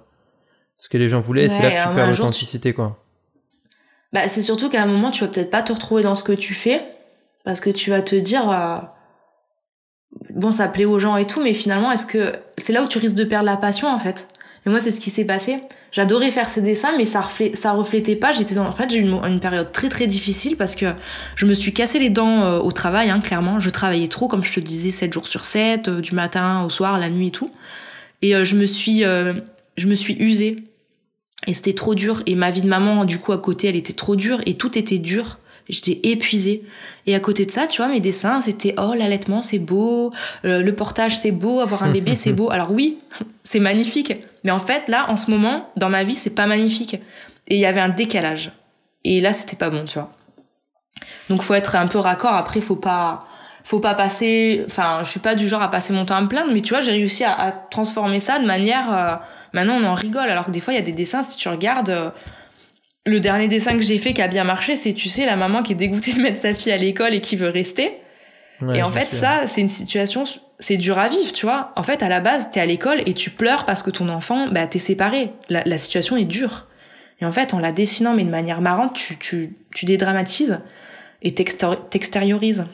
ce 0.77 0.87
que 0.87 0.97
les 0.97 1.09
gens 1.09 1.19
voulaient, 1.19 1.45
et 1.45 1.49
c'est 1.49 1.63
là 1.63 1.71
que 1.71 1.89
tu 1.89 1.95
perds 1.95 2.09
l'authenticité, 2.09 2.73
quoi. 2.73 3.03
Bah, 4.13 4.27
c'est 4.29 4.41
surtout 4.41 4.69
qu'à 4.69 4.83
un 4.83 4.85
moment, 4.85 5.11
tu 5.11 5.25
vas 5.25 5.29
peut-être 5.29 5.51
pas 5.51 5.63
te 5.63 5.73
retrouver 5.73 6.03
dans 6.03 6.15
ce 6.15 6.23
que 6.23 6.31
tu 6.31 6.53
fais, 6.53 6.81
parce 7.43 7.59
que 7.59 7.69
tu 7.69 7.89
vas 7.89 8.01
te 8.01 8.15
dire, 8.15 8.49
euh, 8.49 8.77
bon, 10.33 10.51
ça 10.51 10.67
plaît 10.67 10.85
aux 10.85 10.99
gens 10.99 11.17
et 11.17 11.25
tout, 11.25 11.41
mais 11.41 11.53
finalement, 11.53 11.91
est-ce 11.91 12.05
que 12.05 12.31
c'est 12.57 12.73
là 12.73 12.83
où 12.83 12.87
tu 12.87 12.97
risques 12.97 13.15
de 13.15 13.23
perdre 13.23 13.45
la 13.45 13.57
passion, 13.57 13.87
en 13.87 13.99
fait? 13.99 14.27
Et 14.65 14.69
moi, 14.69 14.79
c'est 14.79 14.91
ce 14.91 14.99
qui 14.99 15.09
s'est 15.09 15.25
passé. 15.25 15.59
J'adorais 15.91 16.31
faire 16.31 16.49
ces 16.49 16.61
dessins, 16.61 16.97
mais 16.97 17.05
ça, 17.05 17.25
ça 17.53 17.71
reflétait 17.71 18.15
pas. 18.15 18.33
J'étais 18.33 18.55
dans, 18.55 18.65
en 18.65 18.71
fait, 18.71 18.89
j'ai 18.89 18.97
eu 18.97 19.01
une, 19.03 19.39
période 19.39 19.71
très 19.71 19.87
très 19.87 20.07
difficile 20.07 20.57
parce 20.57 20.75
que 20.75 20.87
je 21.35 21.45
me 21.45 21.53
suis 21.53 21.73
cassé 21.73 21.99
les 21.99 22.09
dents 22.09 22.43
euh, 22.43 22.59
au 22.59 22.71
travail, 22.73 23.09
hein, 23.09 23.21
clairement. 23.21 23.59
Je 23.59 23.69
travaillais 23.69 24.09
trop, 24.09 24.27
comme 24.27 24.43
je 24.43 24.53
te 24.53 24.59
disais, 24.59 24.91
7 24.91 25.13
jours 25.13 25.27
sur 25.27 25.45
7, 25.45 25.87
euh, 25.87 26.01
du 26.01 26.13
matin 26.13 26.63
au 26.63 26.69
soir, 26.69 26.99
la 26.99 27.09
nuit 27.09 27.27
et 27.27 27.31
tout. 27.31 27.51
Et 28.21 28.33
je 28.43 28.55
me 28.55 28.65
suis, 28.65 29.01
je 29.01 29.87
me 29.87 29.93
suis 29.93 30.15
usée 30.15 30.63
et 31.45 31.53
c'était 31.53 31.73
trop 31.73 31.93
dur. 31.95 32.23
Et 32.25 32.35
ma 32.35 32.51
vie 32.51 32.61
de 32.61 32.67
maman, 32.67 33.05
du 33.05 33.19
coup, 33.19 33.31
à 33.31 33.37
côté, 33.37 33.67
elle 33.67 33.75
était 33.75 33.93
trop 33.93 34.15
dure. 34.15 34.41
Et 34.45 34.55
tout 34.55 34.77
était 34.77 34.97
dur. 34.97 35.37
J'étais 35.69 35.99
épuisée. 36.03 36.63
Et 37.05 37.15
à 37.15 37.19
côté 37.19 37.45
de 37.45 37.51
ça, 37.51 37.67
tu 37.67 37.81
vois, 37.81 37.91
mes 37.91 37.99
dessins, 37.99 38.41
c'était 38.41 38.73
oh, 38.77 38.93
l'allaitement, 38.93 39.41
c'est 39.41 39.59
beau. 39.59 40.11
Euh, 40.45 40.61
le 40.61 40.75
portage, 40.75 41.17
c'est 41.17 41.31
beau. 41.31 41.59
Avoir 41.59 41.83
un 41.83 41.91
bébé, 41.91 42.15
c'est 42.15 42.33
beau. 42.33 42.49
Alors 42.49 42.71
oui, 42.71 42.99
c'est 43.43 43.59
magnifique. 43.59 44.13
Mais 44.43 44.51
en 44.51 44.59
fait, 44.59 44.83
là, 44.87 45.09
en 45.09 45.15
ce 45.15 45.29
moment, 45.29 45.69
dans 45.75 45.89
ma 45.89 46.03
vie, 46.03 46.13
c'est 46.13 46.35
pas 46.35 46.45
magnifique. 46.45 46.95
Et 47.47 47.55
il 47.55 47.59
y 47.59 47.65
avait 47.65 47.81
un 47.81 47.89
décalage. 47.89 48.51
Et 49.03 49.19
là, 49.21 49.33
c'était 49.33 49.55
pas 49.55 49.69
bon, 49.69 49.85
tu 49.85 49.99
vois. 49.99 50.11
Donc, 51.29 51.41
faut 51.41 51.53
être 51.53 51.75
un 51.75 51.87
peu 51.87 51.99
raccord. 51.99 52.33
Après, 52.33 52.61
faut 52.61 52.75
pas 52.75 53.25
faut 53.63 53.81
pas 53.81 53.95
passer 53.95 54.63
enfin 54.65 55.01
je 55.03 55.09
suis 55.09 55.19
pas 55.19 55.35
du 55.35 55.45
genre 55.45 55.61
à 55.61 55.69
passer 55.69 55.91
mon 55.91 56.05
temps 56.05 56.15
à 56.15 56.21
me 56.21 56.29
plaindre 56.29 56.53
mais 56.53 56.61
tu 56.61 56.69
vois 56.69 56.79
j'ai 56.79 56.91
réussi 56.91 57.25
à, 57.25 57.51
transformer 57.51 58.21
ça 58.21 58.39
de 58.39 58.45
manière 58.45 58.93
euh, 58.93 59.15
Maintenant, 59.53 59.79
on 59.81 59.83
en 59.85 59.93
rigole, 59.93 60.29
alors 60.29 60.45
que 60.45 60.51
des 60.51 60.59
fois, 60.59 60.73
il 60.73 60.77
y 60.77 60.79
a 60.79 60.85
des 60.85 60.91
dessins, 60.91 61.23
si 61.23 61.37
tu 61.37 61.49
regardes. 61.49 61.89
Euh, 61.89 62.09
le 63.07 63.19
dernier 63.19 63.47
dessin 63.47 63.75
que 63.77 63.83
j'ai 63.83 63.97
fait 63.97 64.13
qui 64.13 64.21
a 64.21 64.27
bien 64.27 64.43
marché, 64.43 64.75
c'est, 64.75 64.93
tu 64.93 65.09
sais, 65.09 65.25
la 65.25 65.37
maman 65.37 65.63
qui 65.63 65.71
est 65.71 65.75
dégoûtée 65.75 66.13
de 66.13 66.21
mettre 66.21 66.39
sa 66.39 66.53
fille 66.53 66.71
à 66.71 66.77
l'école 66.77 67.13
et 67.13 67.21
qui 67.21 67.35
veut 67.35 67.49
rester. 67.49 67.93
et 68.73 68.83
en 68.83 68.89
fait, 68.89 69.09
ça, 69.09 69.47
c'est 69.47 69.61
une 69.61 69.69
situation, 69.69 70.25
c'est 70.59 70.77
dur 70.77 70.97
à 70.99 71.07
vivre, 71.07 71.31
tu 71.31 71.45
vois. 71.45 71.71
En 71.75 71.83
fait, 71.83 72.03
à 72.03 72.09
la 72.09 72.19
base, 72.19 72.51
t'es 72.51 72.59
à 72.59 72.65
l'école 72.65 73.01
et 73.05 73.13
tu 73.13 73.29
pleures 73.29 73.65
parce 73.65 73.81
que 73.81 73.89
ton 73.89 74.09
enfant, 74.09 74.47
bah, 74.51 74.67
t'es 74.67 74.79
séparé. 74.79 75.31
La, 75.49 75.77
situation 75.77 76.17
est 76.17 76.25
dure. 76.25 76.67
Et 77.21 77.25
en 77.25 77.31
fait, 77.31 77.53
en 77.53 77.59
la 77.59 77.71
dessinant, 77.71 78.13
mais 78.13 78.23
de 78.23 78.29
manière 78.29 78.61
marrante, 78.61 78.93
tu, 78.93 79.17
tu, 79.17 79.55
tu 79.73 79.85
dédramatises 79.85 80.59
et 81.23 81.33
t'extériorises. 81.33 82.67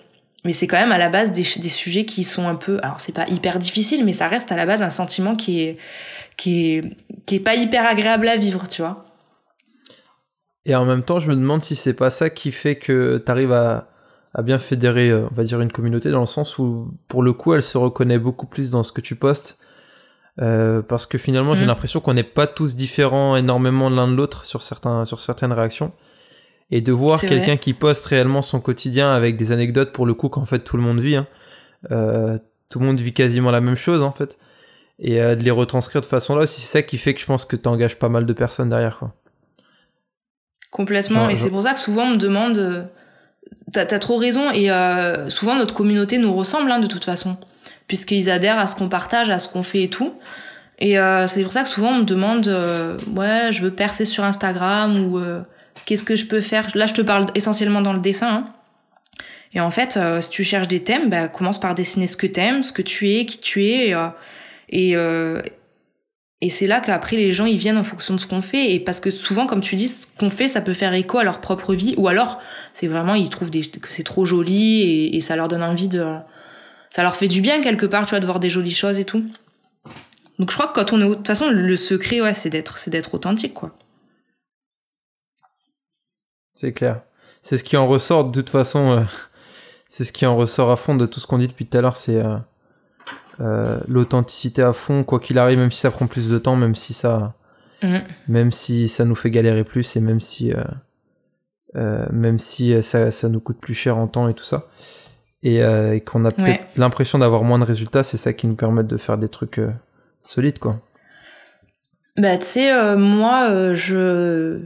Mais 0.46 0.52
c'est 0.52 0.68
quand 0.68 0.80
même 0.80 0.92
à 0.92 0.98
la 0.98 1.10
base 1.10 1.32
des, 1.32 1.46
des 1.58 1.70
sujets 1.70 2.04
qui 2.04 2.26
sont 2.26 2.48
un 2.48 2.56
peu, 2.56 2.78
alors 2.84 3.00
c'est 3.00 3.14
pas 3.14 3.26
hyper 3.30 3.60
difficile, 3.60 4.04
mais 4.04 4.12
ça 4.12 4.28
reste 4.28 4.52
à 4.52 4.58
la 4.58 4.66
base 4.66 4.82
un 4.82 4.90
sentiment 4.90 5.38
qui 5.38 5.62
est, 5.62 5.78
qui 6.36 6.74
est, 6.74 6.84
qui 7.26 7.36
est 7.36 7.40
pas 7.40 7.56
hyper 7.56 7.86
agréable 7.86 8.28
à 8.28 8.36
vivre, 8.36 8.68
tu 8.68 8.82
vois. 8.82 9.06
Et 10.66 10.76
en 10.76 10.86
même 10.86 11.04
temps, 11.04 11.20
je 11.20 11.30
me 11.30 11.36
demande 11.36 11.64
si 11.64 11.76
c'est 11.76 11.94
pas 11.94 12.10
ça 12.10 12.30
qui 12.30 12.52
fait 12.52 12.78
que 12.78 13.22
tu 13.24 13.32
arrives 13.32 13.52
à, 13.52 13.90
à 14.34 14.42
bien 14.42 14.60
fédérer, 14.60 15.10
euh, 15.10 15.28
on 15.32 15.36
va 15.36 15.44
dire, 15.44 15.60
une 15.62 15.72
communauté 15.72 16.10
dans 16.10 16.22
le 16.22 16.26
sens 16.26 16.58
où, 16.58 16.94
pour 17.08 17.22
le 17.22 17.34
coup, 17.34 17.54
elle 17.54 17.64
se 17.64 17.78
reconnaît 17.78 18.20
beaucoup 18.20 18.46
plus 18.46 18.72
dans 18.72 18.84
ce 18.84 18.92
que 18.92 19.02
tu 19.02 19.16
postes. 19.16 19.60
Euh, 20.42 20.82
parce 20.82 21.06
que 21.06 21.18
finalement, 21.18 21.54
j'ai 21.54 21.66
mm. 21.66 21.68
l'impression 21.68 22.00
qu'on 22.00 22.14
n'est 22.14 22.24
pas 22.24 22.48
tous 22.48 22.76
différents 22.76 23.36
énormément 23.36 23.90
l'un 23.90 24.08
de 24.08 24.16
l'autre 24.16 24.46
sur, 24.46 24.62
certains, 24.62 25.06
sur 25.06 25.20
certaines 25.20 25.54
réactions. 25.54 25.92
Et 26.72 26.82
de 26.82 26.92
voir 26.92 27.22
quelqu'un 27.22 27.58
qui 27.58 27.74
poste 27.74 28.06
réellement 28.08 28.42
son 28.42 28.60
quotidien 28.60 29.14
avec 29.14 29.38
des 29.38 29.52
anecdotes, 29.52 29.92
pour 29.92 30.06
le 30.06 30.14
coup, 30.14 30.30
qu'en 30.30 30.46
fait 30.46 30.60
tout 30.60 30.78
le 30.78 30.82
monde 30.82 31.00
vit. 31.00 31.18
Hein. 31.18 31.28
Euh, 31.92 32.40
tout 32.70 32.80
le 32.80 32.86
monde 32.86 33.00
vit 33.00 33.14
quasiment 33.14 33.52
la 33.52 33.62
même 33.62 33.76
chose, 33.76 34.02
en 34.02 34.12
fait 34.12 34.40
et 35.00 35.22
euh, 35.22 35.36
de 35.36 35.44
les 35.44 35.52
retranscrire 35.52 36.02
de 36.02 36.06
façon 36.06 36.36
là 36.36 36.46
c'est 36.46 36.62
ça 36.62 36.82
qui 36.82 36.98
fait 36.98 37.14
que 37.14 37.20
je 37.20 37.26
pense 37.26 37.46
que 37.46 37.56
tu 37.56 37.68
engages 37.68 37.98
pas 37.98 38.10
mal 38.10 38.26
de 38.26 38.34
personnes 38.34 38.70
derrière 38.70 38.98
quoi. 38.98 39.14
Complètement. 40.74 41.30
Et 41.30 41.36
c'est 41.36 41.52
pour 41.52 41.64
ça 41.64 41.74
que 41.74 41.80
souvent 41.80 42.04
on 42.04 42.12
me 42.12 42.18
demande 42.18 42.58
euh, 42.58 42.84
t'as 43.72 43.84
as 43.84 44.00
trop 44.00 44.18
raison. 44.18 44.52
Et 44.52 44.72
euh, 44.72 45.30
souvent 45.30 45.56
notre 45.56 45.74
communauté 45.74 46.18
nous 46.18 46.34
ressemble 46.34 46.72
hein, 46.72 46.80
de 46.80 46.88
toute 46.88 47.06
façon 47.06 47.38
puisqu'ils 47.88 48.30
adhèrent 48.30 48.58
à 48.58 48.66
ce 48.66 48.76
qu'on 48.76 48.90
partage 48.90 49.30
à 49.30 49.40
ce 49.40 49.48
qu'on 49.48 49.64
fait 49.64 49.84
et 49.84 49.90
tout. 49.90 50.14
Et 50.80 50.96
c'est 51.28 51.44
pour 51.44 51.54
ça 51.54 51.64
que 51.64 51.70
souvent 51.70 51.92
on 51.92 52.00
me 52.00 52.04
demande 52.04 52.48
ouais 53.16 53.52
je 53.52 53.62
veux 53.62 53.72
percer 53.72 54.04
sur 54.04 54.24
Instagram 54.24 54.98
ou 55.06 55.22
qu'est-ce 55.86 56.04
que 56.04 56.16
je 56.16 56.26
peux 56.26 56.42
faire? 56.42 56.68
Là 56.76 56.88
je 56.88 56.94
te 56.94 57.02
parle 57.02 57.28
essentiellement 57.36 57.82
dans 57.82 57.94
le 57.94 58.02
dessin 58.02 58.28
hein. 58.30 58.48
et 59.54 59.62
en 59.62 59.70
fait 59.70 60.00
si 60.22 60.30
tu 60.30 60.44
cherches 60.44 60.68
des 60.68 60.82
thèmes 60.82 61.10
bah, 61.10 61.28
commence 61.28 61.60
par 61.60 61.76
dessiner 61.76 62.08
ce 62.08 62.18
que 62.18 62.28
t'aimes 62.28 62.64
ce 62.64 62.74
que 62.74 62.82
tu 62.82 63.12
es 63.12 63.26
qui 63.26 63.38
tu 63.38 63.64
es 63.66 63.90
et, 63.90 63.96
et, 64.74 64.96
euh, 64.96 65.42
et 66.44 66.50
c'est 66.50 66.68
là 66.68 66.82
qu'après 66.82 67.16
les 67.16 67.32
gens 67.32 67.46
ils 67.46 67.56
viennent 67.56 67.78
en 67.78 67.86
fonction 67.86 68.16
de 68.16 68.20
ce 68.20 68.28
qu'on 68.28 68.42
fait. 68.42 68.74
Et 68.74 68.82
parce 68.82 69.00
que 69.00 69.10
souvent 69.12 69.48
comme 69.48 69.62
tu 69.62 69.76
dis 69.76 69.88
ce 69.88 70.08
qu'on 70.20 70.30
fait 70.30 70.50
ça 70.50 70.60
peut 70.60 70.74
faire 70.74 70.94
écho 70.94 71.18
à 71.18 71.24
leur 71.24 71.40
propre 71.40 71.74
vie. 71.74 71.94
Ou 71.96 72.10
alors 72.10 72.42
c'est 72.74 72.88
vraiment 72.88 73.16
ils 73.16 73.30
trouvent 73.30 73.50
que 73.50 73.88
c'est 73.88 74.04
trop 74.04 74.26
joli 74.26 75.16
et, 75.16 75.22
ça 75.22 75.38
leur 75.38 75.48
donne 75.48 75.64
envie 75.64 75.88
de 75.88 76.06
ça 76.90 77.02
leur 77.02 77.16
fait 77.16 77.30
du 77.30 77.40
bien 77.40 77.62
quelque 77.62 77.86
part 77.86 78.06
tu 78.06 78.10
vois 78.10 78.20
de 78.20 78.26
voir 78.26 78.42
des 78.42 78.50
jolies 78.50 78.74
choses 78.74 79.00
et 79.00 79.06
tout. 79.06 79.24
Donc 80.38 80.52
je 80.52 80.56
crois 80.58 80.68
que 80.68 80.74
quand 80.74 80.92
on 80.92 81.00
est 81.00 81.08
de 81.08 81.14
toute 81.14 81.28
façon 81.28 81.50
le 81.50 81.76
secret 81.78 82.20
ouais 82.20 82.34
c'est 82.34 82.50
d'être 82.50 82.78
c'est 82.78 82.92
d'être 82.92 83.14
authentique 83.14 83.54
quoi. 83.54 83.78
C'est 86.56 86.74
clair. 86.74 87.04
C'est 87.42 87.56
ce 87.56 87.64
qui 87.64 87.78
en 87.78 87.88
ressort 87.88 88.26
de 88.26 88.42
toute 88.42 88.50
façon 88.50 88.98
euh, 88.98 89.04
c'est 89.88 90.04
ce 90.04 90.12
qui 90.12 90.26
en 90.26 90.36
ressort 90.36 90.72
à 90.72 90.76
fond 90.76 90.96
de 90.96 91.06
tout 91.06 91.22
ce 91.22 91.26
qu'on 91.26 91.38
dit 91.38 91.48
depuis 91.48 91.66
tout 91.66 91.78
à 91.78 91.82
l'heure 91.82 91.96
c'est 91.96 92.18
euh, 92.18 92.36
euh, 93.40 93.80
l'authenticité 93.88 94.62
à 94.62 94.74
fond, 94.74 95.04
quoi 95.04 95.20
qu'il 95.20 95.40
arrive, 95.40 95.58
même 95.58 95.72
si 95.72 95.80
ça 95.80 95.92
prend 95.92 96.06
plus 96.06 96.30
de 96.30 96.38
temps, 96.38 96.56
même 96.56 96.76
si 96.76 96.94
ça, 96.94 97.34
mm. 97.82 97.98
même 98.28 98.52
si 98.52 98.88
ça 98.88 99.06
nous 99.06 99.16
fait 99.16 99.32
galérer 99.32 99.64
plus 99.64 99.96
et 99.96 100.00
même 100.00 100.20
si, 100.20 100.54
euh, 100.54 100.64
euh, 101.76 102.06
même 102.12 102.38
si 102.38 102.82
ça, 102.84 103.10
ça, 103.10 103.30
nous 103.30 103.40
coûte 103.40 103.60
plus 103.60 103.74
cher 103.74 103.98
en 103.98 104.08
temps 104.08 104.28
et 104.28 104.36
tout 104.36 104.44
ça, 104.44 104.68
et, 105.42 105.60
qu'on 106.06 106.26
a 106.26 106.32
peut-être 106.32 106.64
l'impression 106.78 107.20
d'avoir 107.20 107.44
moins 107.44 107.60
de 107.60 107.66
résultats, 107.66 108.04
c'est 108.04 108.18
ça 108.18 108.34
qui 108.34 108.48
nous 108.48 108.56
permet 108.56 108.84
de 108.84 108.98
faire 108.98 109.18
des 109.18 109.30
trucs 109.30 109.60
solides, 110.20 110.60
quoi. 110.60 110.80
Bah, 112.16 112.38
tu 112.38 112.46
sais, 112.46 112.96
moi, 112.96 113.74
je. 113.74 114.62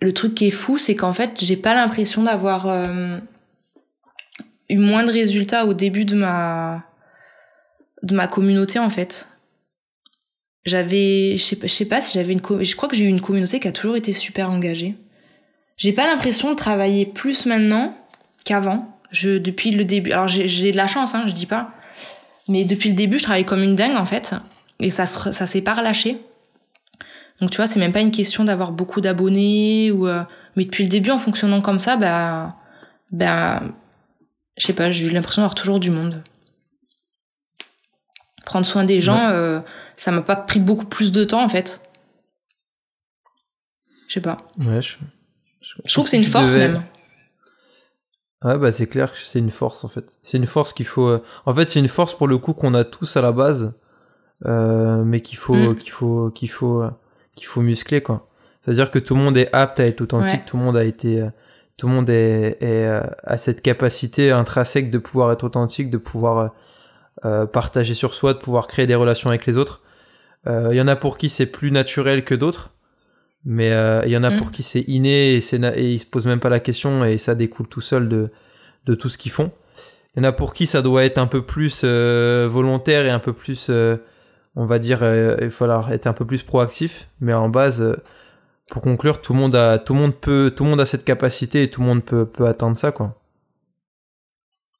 Le 0.00 0.12
truc 0.12 0.34
qui 0.34 0.48
est 0.48 0.50
fou, 0.50 0.78
c'est 0.78 0.96
qu'en 0.96 1.12
fait, 1.12 1.38
j'ai 1.40 1.56
pas 1.56 1.74
l'impression 1.74 2.24
d'avoir 2.24 2.66
eu 4.68 4.76
moins 4.76 5.04
de 5.04 5.12
résultats 5.12 5.64
au 5.64 5.72
début 5.72 6.04
de 6.04 6.16
ma 6.16 6.84
de 8.02 8.14
ma 8.14 8.26
communauté 8.26 8.78
en 8.78 8.90
fait. 8.90 9.28
J'avais, 10.64 11.36
je 11.36 11.42
sais, 11.66 11.84
pas 11.86 12.00
si 12.00 12.18
j'avais 12.18 12.32
une, 12.32 12.40
je 12.60 12.76
crois 12.76 12.88
que 12.88 12.94
j'ai 12.94 13.04
eu 13.04 13.08
une 13.08 13.20
communauté 13.20 13.58
qui 13.58 13.66
a 13.66 13.72
toujours 13.72 13.96
été 13.96 14.12
super 14.12 14.50
engagée. 14.50 14.94
J'ai 15.76 15.92
pas 15.92 16.06
l'impression 16.06 16.50
de 16.50 16.56
travailler 16.56 17.04
plus 17.04 17.46
maintenant 17.46 17.96
qu'avant. 18.44 18.88
Je 19.10 19.38
depuis 19.38 19.72
le 19.72 19.84
début, 19.84 20.12
alors 20.12 20.28
j'ai 20.28 20.72
de 20.72 20.76
la 20.76 20.86
chance, 20.86 21.14
hein, 21.14 21.24
je 21.26 21.32
dis 21.32 21.46
pas, 21.46 21.72
mais 22.48 22.64
depuis 22.64 22.88
le 22.88 22.96
début, 22.96 23.18
je 23.18 23.24
travaille 23.24 23.44
comme 23.44 23.62
une 23.62 23.74
dingue 23.74 23.96
en 23.96 24.04
fait, 24.04 24.34
et 24.80 24.90
ça 24.90 25.06
ça 25.06 25.46
s'est 25.46 25.60
pas 25.60 25.74
relâché. 25.74 26.18
Donc 27.40 27.50
tu 27.50 27.56
vois, 27.56 27.66
c'est 27.66 27.80
même 27.80 27.92
pas 27.92 28.00
une 28.00 28.12
question 28.12 28.44
d'avoir 28.44 28.70
beaucoup 28.70 29.00
d'abonnés 29.00 29.90
ou, 29.90 30.06
euh, 30.06 30.22
mais 30.56 30.64
depuis 30.64 30.84
le 30.84 30.88
début, 30.88 31.10
en 31.10 31.18
fonctionnant 31.18 31.60
comme 31.60 31.80
ça, 31.80 31.96
bah, 31.96 32.56
bah, 33.10 33.62
je 34.56 34.64
sais 34.64 34.72
pas, 34.72 34.90
j'ai 34.90 35.06
eu 35.06 35.10
l'impression 35.10 35.42
d'avoir 35.42 35.56
toujours 35.56 35.80
du 35.80 35.90
monde. 35.90 36.22
Prendre 38.44 38.66
soin 38.66 38.84
des 38.84 39.00
gens, 39.00 39.28
euh, 39.30 39.60
ça 39.96 40.10
m'a 40.10 40.22
pas 40.22 40.36
pris 40.36 40.60
beaucoup 40.60 40.86
plus 40.86 41.12
de 41.12 41.24
temps 41.24 41.42
en 41.42 41.48
fait. 41.48 41.80
Je 44.08 44.14
sais 44.14 44.20
pas. 44.20 44.38
Ouais, 44.66 44.82
je, 44.82 44.96
je, 45.60 45.92
trouve 45.92 46.04
que 46.04 46.10
c'est 46.10 46.18
une 46.18 46.24
force 46.24 46.54
même. 46.54 46.82
Ouais, 48.44 48.58
bah 48.58 48.72
c'est 48.72 48.88
clair 48.88 49.12
que 49.12 49.18
c'est 49.18 49.38
une 49.38 49.50
force 49.50 49.84
en 49.84 49.88
fait. 49.88 50.18
C'est 50.22 50.38
une 50.38 50.46
force 50.46 50.72
qu'il 50.72 50.86
faut. 50.86 51.06
Euh, 51.06 51.22
en 51.46 51.54
fait, 51.54 51.66
c'est 51.66 51.78
une 51.78 51.88
force 51.88 52.14
pour 52.14 52.26
le 52.26 52.38
coup 52.38 52.52
qu'on 52.52 52.74
a 52.74 52.84
tous 52.84 53.16
à 53.16 53.22
la 53.22 53.30
base, 53.30 53.74
euh, 54.44 55.04
mais 55.04 55.20
qu'il 55.20 55.38
faut, 55.38 55.54
mm. 55.54 55.76
qu'il 55.76 55.90
faut, 55.90 56.30
qu'il 56.30 56.50
faut, 56.50 56.82
qu'il 57.36 57.46
faut 57.46 57.60
muscler 57.60 58.02
quoi. 58.02 58.28
C'est-à-dire 58.62 58.90
que 58.90 58.98
tout 58.98 59.14
le 59.14 59.20
monde 59.20 59.36
est 59.36 59.52
apte 59.54 59.80
à 59.80 59.86
être 59.86 60.00
authentique, 60.00 60.44
tout 60.44 60.56
le 60.56 60.64
monde 60.64 60.76
a 60.76 60.84
été, 60.84 61.26
tout 61.76 61.88
le 61.88 61.94
monde 61.94 62.10
est, 62.10 62.58
est, 62.60 62.86
a 63.24 63.36
cette 63.36 63.60
capacité 63.60 64.30
intrinsèque 64.30 64.90
de 64.90 64.98
pouvoir 64.98 65.32
être 65.32 65.44
authentique, 65.44 65.90
de 65.90 65.98
pouvoir 65.98 66.52
euh, 67.24 67.46
partager 67.46 67.94
sur 67.94 68.14
soi, 68.14 68.34
de 68.34 68.38
pouvoir 68.38 68.66
créer 68.66 68.86
des 68.86 68.94
relations 68.94 69.30
avec 69.30 69.46
les 69.46 69.56
autres. 69.56 69.82
Il 70.46 70.52
euh, 70.52 70.74
y 70.74 70.80
en 70.80 70.88
a 70.88 70.96
pour 70.96 71.18
qui 71.18 71.28
c'est 71.28 71.46
plus 71.46 71.70
naturel 71.70 72.24
que 72.24 72.34
d'autres, 72.34 72.70
mais 73.44 73.68
il 73.68 73.72
euh, 73.72 74.06
y 74.06 74.16
en 74.16 74.24
a 74.24 74.30
mm. 74.30 74.38
pour 74.38 74.50
qui 74.50 74.62
c'est 74.62 74.82
inné 74.82 75.36
et, 75.36 75.38
et 75.38 75.92
ils 75.92 75.98
se 75.98 76.06
posent 76.06 76.26
même 76.26 76.40
pas 76.40 76.50
la 76.50 76.60
question 76.60 77.04
et 77.04 77.18
ça 77.18 77.34
découle 77.34 77.68
tout 77.68 77.80
seul 77.80 78.08
de, 78.08 78.30
de 78.86 78.94
tout 78.94 79.08
ce 79.08 79.18
qu'ils 79.18 79.32
font. 79.32 79.52
Il 80.14 80.22
y 80.22 80.26
en 80.26 80.28
a 80.28 80.32
pour 80.32 80.52
qui 80.52 80.66
ça 80.66 80.82
doit 80.82 81.04
être 81.04 81.18
un 81.18 81.26
peu 81.26 81.42
plus 81.42 81.82
euh, 81.84 82.46
volontaire 82.50 83.06
et 83.06 83.10
un 83.10 83.18
peu 83.18 83.32
plus, 83.32 83.68
euh, 83.70 83.96
on 84.56 84.66
va 84.66 84.78
dire, 84.78 84.98
euh, 85.02 85.36
il 85.40 85.50
falloir 85.50 85.90
être 85.92 86.06
un 86.06 86.12
peu 86.12 86.26
plus 86.26 86.42
proactif. 86.42 87.08
Mais 87.20 87.32
en 87.32 87.48
base, 87.48 87.80
euh, 87.82 87.96
pour 88.68 88.82
conclure, 88.82 89.22
tout 89.22 89.32
le 89.32 89.38
monde 89.38 89.54
a, 89.54 89.78
tout 89.78 89.94
le 89.94 90.00
monde 90.00 90.14
peut, 90.14 90.52
tout 90.54 90.64
le 90.64 90.70
monde 90.70 90.80
a 90.80 90.86
cette 90.86 91.04
capacité 91.04 91.62
et 91.62 91.70
tout 91.70 91.80
le 91.80 91.86
monde 91.86 92.04
peut, 92.04 92.26
peut 92.26 92.46
atteindre 92.46 92.76
ça, 92.76 92.92
quoi. 92.92 93.16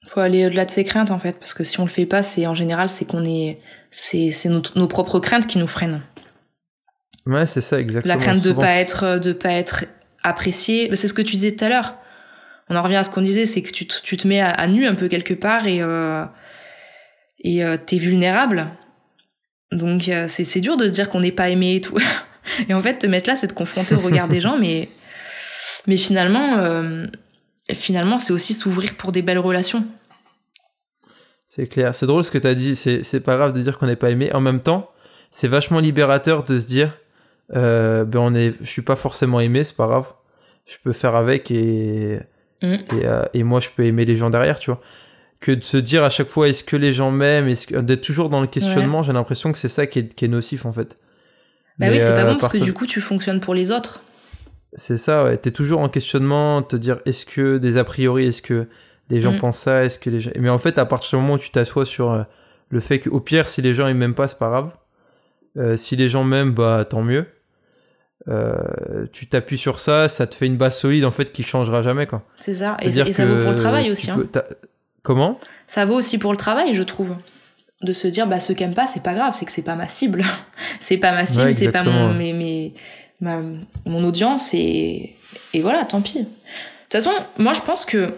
Faut 0.07 0.21
aller 0.21 0.47
au-delà 0.47 0.65
de 0.65 0.71
ses 0.71 0.85
craintes 0.85 1.11
en 1.11 1.19
fait, 1.19 1.39
parce 1.39 1.55
que 1.55 1.65
si 1.65 1.79
on 1.81 1.85
le 1.85 1.91
fait 1.91 2.07
pas, 2.07 2.23
c'est 2.23 2.47
en 2.47 2.55
général 2.55 2.91
c'est 2.91 3.05
qu'on 3.05 3.25
est, 3.25 3.61
c'est 3.91 4.31
c'est 4.31 4.49
nos, 4.49 4.63
nos 4.75 4.89
propres 4.89 5.21
craintes 5.21 5.47
qui 5.47 5.59
nous 5.59 5.67
freinent. 5.67 6.03
Ouais, 7.27 7.47
c'est 7.47 7.61
ça 7.61 7.79
exactement. 7.79 8.15
La 8.15 8.21
crainte 8.21 8.43
de 8.43 8.53
pas 8.53 8.75
être 8.75 9.19
de 9.19 9.33
pas 9.33 9.53
être 9.53 9.85
apprécié. 10.23 10.91
C'est 10.95 11.09
ce 11.09 11.15
que 11.15 11.23
tu 11.23 11.37
disais 11.37 11.53
tout 11.53 11.65
à 11.65 11.69
l'heure. 11.69 11.95
On 12.69 12.77
en 12.77 12.83
revient 12.83 12.97
à 12.97 13.05
ce 13.05 13.11
qu'on 13.11 13.23
disait, 13.23 13.47
c'est 13.47 13.63
que 13.63 13.71
tu 13.71 13.87
te, 13.87 13.95
tu 14.03 14.17
te 14.17 14.27
mets 14.27 14.41
à, 14.41 14.51
à 14.51 14.67
nu 14.67 14.87
un 14.87 14.95
peu 14.95 15.09
quelque 15.09 15.35
part 15.35 15.67
et 15.67 15.83
euh, 15.83 16.25
et 17.41 17.65
euh, 17.65 17.77
t'es 17.77 17.99
vulnérable. 17.99 18.71
Donc 19.71 20.09
euh, 20.09 20.27
c'est 20.29 20.45
c'est 20.45 20.61
dur 20.61 20.77
de 20.77 20.87
se 20.87 20.91
dire 20.91 21.09
qu'on 21.11 21.21
n'est 21.21 21.33
pas 21.33 21.49
aimé 21.49 21.77
et 21.77 21.81
tout. 21.81 21.99
Et 22.69 22.75
en 22.75 22.83
fait, 22.83 22.99
te 22.99 23.07
mettre 23.07 23.31
là, 23.31 23.37
c'est 23.37 23.47
te 23.47 23.55
confronter 23.55 23.95
au 23.95 24.01
regard 24.01 24.27
des 24.27 24.41
gens, 24.41 24.59
mais 24.59 24.89
mais 25.87 25.97
finalement 25.97 26.59
euh, 26.59 27.07
finalement 27.71 28.19
c'est 28.19 28.33
aussi 28.33 28.55
s'ouvrir 28.55 28.95
pour 28.97 29.13
des 29.13 29.23
belles 29.23 29.39
relations. 29.39 29.85
C'est 31.47 31.67
clair. 31.67 31.95
C'est 31.95 32.07
drôle 32.07 32.25
ce 32.25 32.31
que 32.31 32.39
tu 32.39 32.47
as 32.47 32.55
dit. 32.55 32.77
C'est, 32.77 33.03
c'est 33.03 33.21
pas 33.21 33.37
grave 33.37 33.53
de 33.53 33.61
dire 33.61 33.77
qu'on 33.77 33.87
n'est 33.87 33.97
pas 33.97 34.11
aimé. 34.11 34.33
En 34.33 34.41
même 34.41 34.61
temps, 34.61 34.91
c'est 35.31 35.49
vachement 35.49 35.81
libérateur 35.81 36.45
de 36.45 36.59
se 36.59 36.67
dire 36.67 36.97
euh, 37.55 38.05
ben 38.05 38.21
on 38.21 38.35
est, 38.35 38.55
je 38.63 38.69
suis 38.69 38.83
pas 38.83 38.97
forcément 38.97 39.39
aimé, 39.39 39.63
c'est 39.63 39.77
pas 39.77 39.87
grave. 39.87 40.13
Je 40.65 40.77
peux 40.83 40.93
faire 40.93 41.15
avec 41.15 41.51
et, 41.51 42.21
Mm. 42.63 42.75
et, 42.75 42.81
euh, 43.05 43.25
et 43.35 43.43
moi 43.43 43.61
je 43.61 43.69
peux 43.75 43.85
aimer 43.85 44.05
les 44.05 44.17
gens 44.17 44.31
derrière, 44.31 44.59
tu 44.59 44.71
vois. 44.71 44.81
Que 45.41 45.53
de 45.53 45.65
se 45.65 45.77
dire 45.77 46.05
à 46.05 46.11
chaque 46.11 46.29
fois 46.29 46.49
est-ce 46.49 46.63
que 46.63 46.77
les 46.77 46.93
gens 46.93 47.11
m'aiment, 47.11 47.53
d'être 47.83 48.01
toujours 48.01 48.29
dans 48.29 48.41
le 48.41 48.47
questionnement, 48.47 49.03
j'ai 49.03 49.13
l'impression 49.13 49.51
que 49.51 49.59
c'est 49.59 49.69
ça 49.69 49.87
qui 49.87 49.99
est, 49.99 50.15
qui 50.15 50.25
est 50.25 50.29
nocif 50.29 50.65
en 50.65 50.73
fait. 50.73 50.99
Bah 51.79 51.87
Mais, 51.87 51.91
oui, 51.91 52.01
c'est 52.01 52.11
euh, 52.13 52.17
pas 52.17 52.25
bon 52.25 52.37
à 52.37 52.39
parce 52.39 52.53
que 52.53 52.59
du 52.59 52.73
coup, 52.73 52.87
tu 52.87 53.01
fonctionnes 53.01 53.41
pour 53.41 53.55
les 53.55 53.73
autres. 53.73 54.03
C'est 54.75 54.97
ça, 54.97 55.25
ouais. 55.25 55.37
T'es 55.37 55.51
toujours 55.51 55.81
en 55.81 55.89
questionnement, 55.89 56.63
te 56.63 56.77
dire 56.77 57.01
est-ce 57.07 57.27
que 57.27 57.59
des 57.59 57.77
a 57.77 57.85
priori, 57.85 58.27
est-ce 58.29 58.41
que 58.43 58.67
les 59.11 59.21
gens 59.21 59.33
Mm. 59.33 59.39
pensent 59.39 59.59
ça, 59.59 59.85
est-ce 59.85 59.99
que 59.99 60.09
les 60.11 60.21
gens... 60.21 60.31
Mais 60.39 60.49
en 60.49 60.59
fait, 60.59 60.79
à 60.79 60.87
partir 60.87 61.19
du 61.19 61.23
moment 61.23 61.35
où 61.35 61.39
tu 61.39 61.51
t'assois 61.51 61.85
sur 61.85 62.11
euh, 62.13 62.23
le 62.71 62.81
fait 62.81 62.99
qu'au 63.01 63.21
pire, 63.21 63.47
si 63.49 63.61
les 63.61 63.75
gens 63.75 63.87
ils 63.89 63.95
m'aiment 63.95 64.15
pas, 64.15 64.29
c'est 64.29 64.39
pas 64.39 64.49
grave. 64.49 64.71
Euh, 65.59 65.77
si 65.77 65.97
les 65.97 66.09
gens 66.09 66.25
m'aiment, 66.25 66.53
bah 66.53 66.87
tant 66.89 67.03
mieux. 67.03 67.27
Euh, 68.29 69.05
tu 69.13 69.27
t'appuies 69.27 69.59
sur 69.59 69.81
ça, 69.81 70.09
ça 70.09 70.27
te 70.29 70.35
fait 70.37 70.47
une 70.47 70.57
base 70.57 70.79
solide 70.79 71.05
en 71.05 71.11
fait 71.11 71.33
qui 71.33 71.43
changera 71.43 71.83
jamais 71.83 72.07
quoi. 72.07 72.23
C'est 72.39 72.55
ça. 72.55 72.77
Et, 72.81 72.91
ça 72.93 73.27
vaut 73.27 73.37
pour 73.39 73.51
le 73.51 73.57
travail 73.57 73.91
aussi. 73.91 74.11
hein. 74.11 74.25
peux- 74.33 74.43
Comment? 75.03 75.39
Ça 75.67 75.85
vaut 75.85 75.95
aussi 75.97 76.19
pour 76.19 76.31
le 76.31 76.37
travail, 76.37 76.73
je 76.75 76.83
trouve. 76.85 77.17
De 77.83 77.93
se 77.93 78.07
dire, 78.07 78.29
bah, 78.29 78.39
ceux 78.39 78.55
qui 78.55 78.63
aiment 78.63 78.75
pas, 78.75 78.87
c'est 78.87 79.03
pas 79.03 79.13
grave, 79.15 79.33
c'est 79.35 79.45
que 79.45 79.51
c'est 79.51 79.63
pas 79.63 79.75
ma 79.75 79.89
cible. 79.89 80.23
c'est 80.81 80.99
pas 80.99 81.11
ma 81.11 81.27
cible, 81.27 81.47
Ouais, 81.47 81.53
c'est 81.53 81.73
pas 81.73 81.83
mon, 81.83 82.15
mes, 82.15 82.33
mes- 82.33 82.75
ma- 83.23 83.41
mon 83.87 84.05
audience, 84.05 84.53
et, 84.53 85.17
et 85.55 85.61
voilà, 85.61 85.87
tant 85.87 86.03
pis. 86.03 86.19
De 86.19 86.25
toute 86.25 86.93
façon, 86.93 87.11
moi, 87.39 87.55
je 87.55 87.63
pense 87.63 87.87
que 87.87 88.13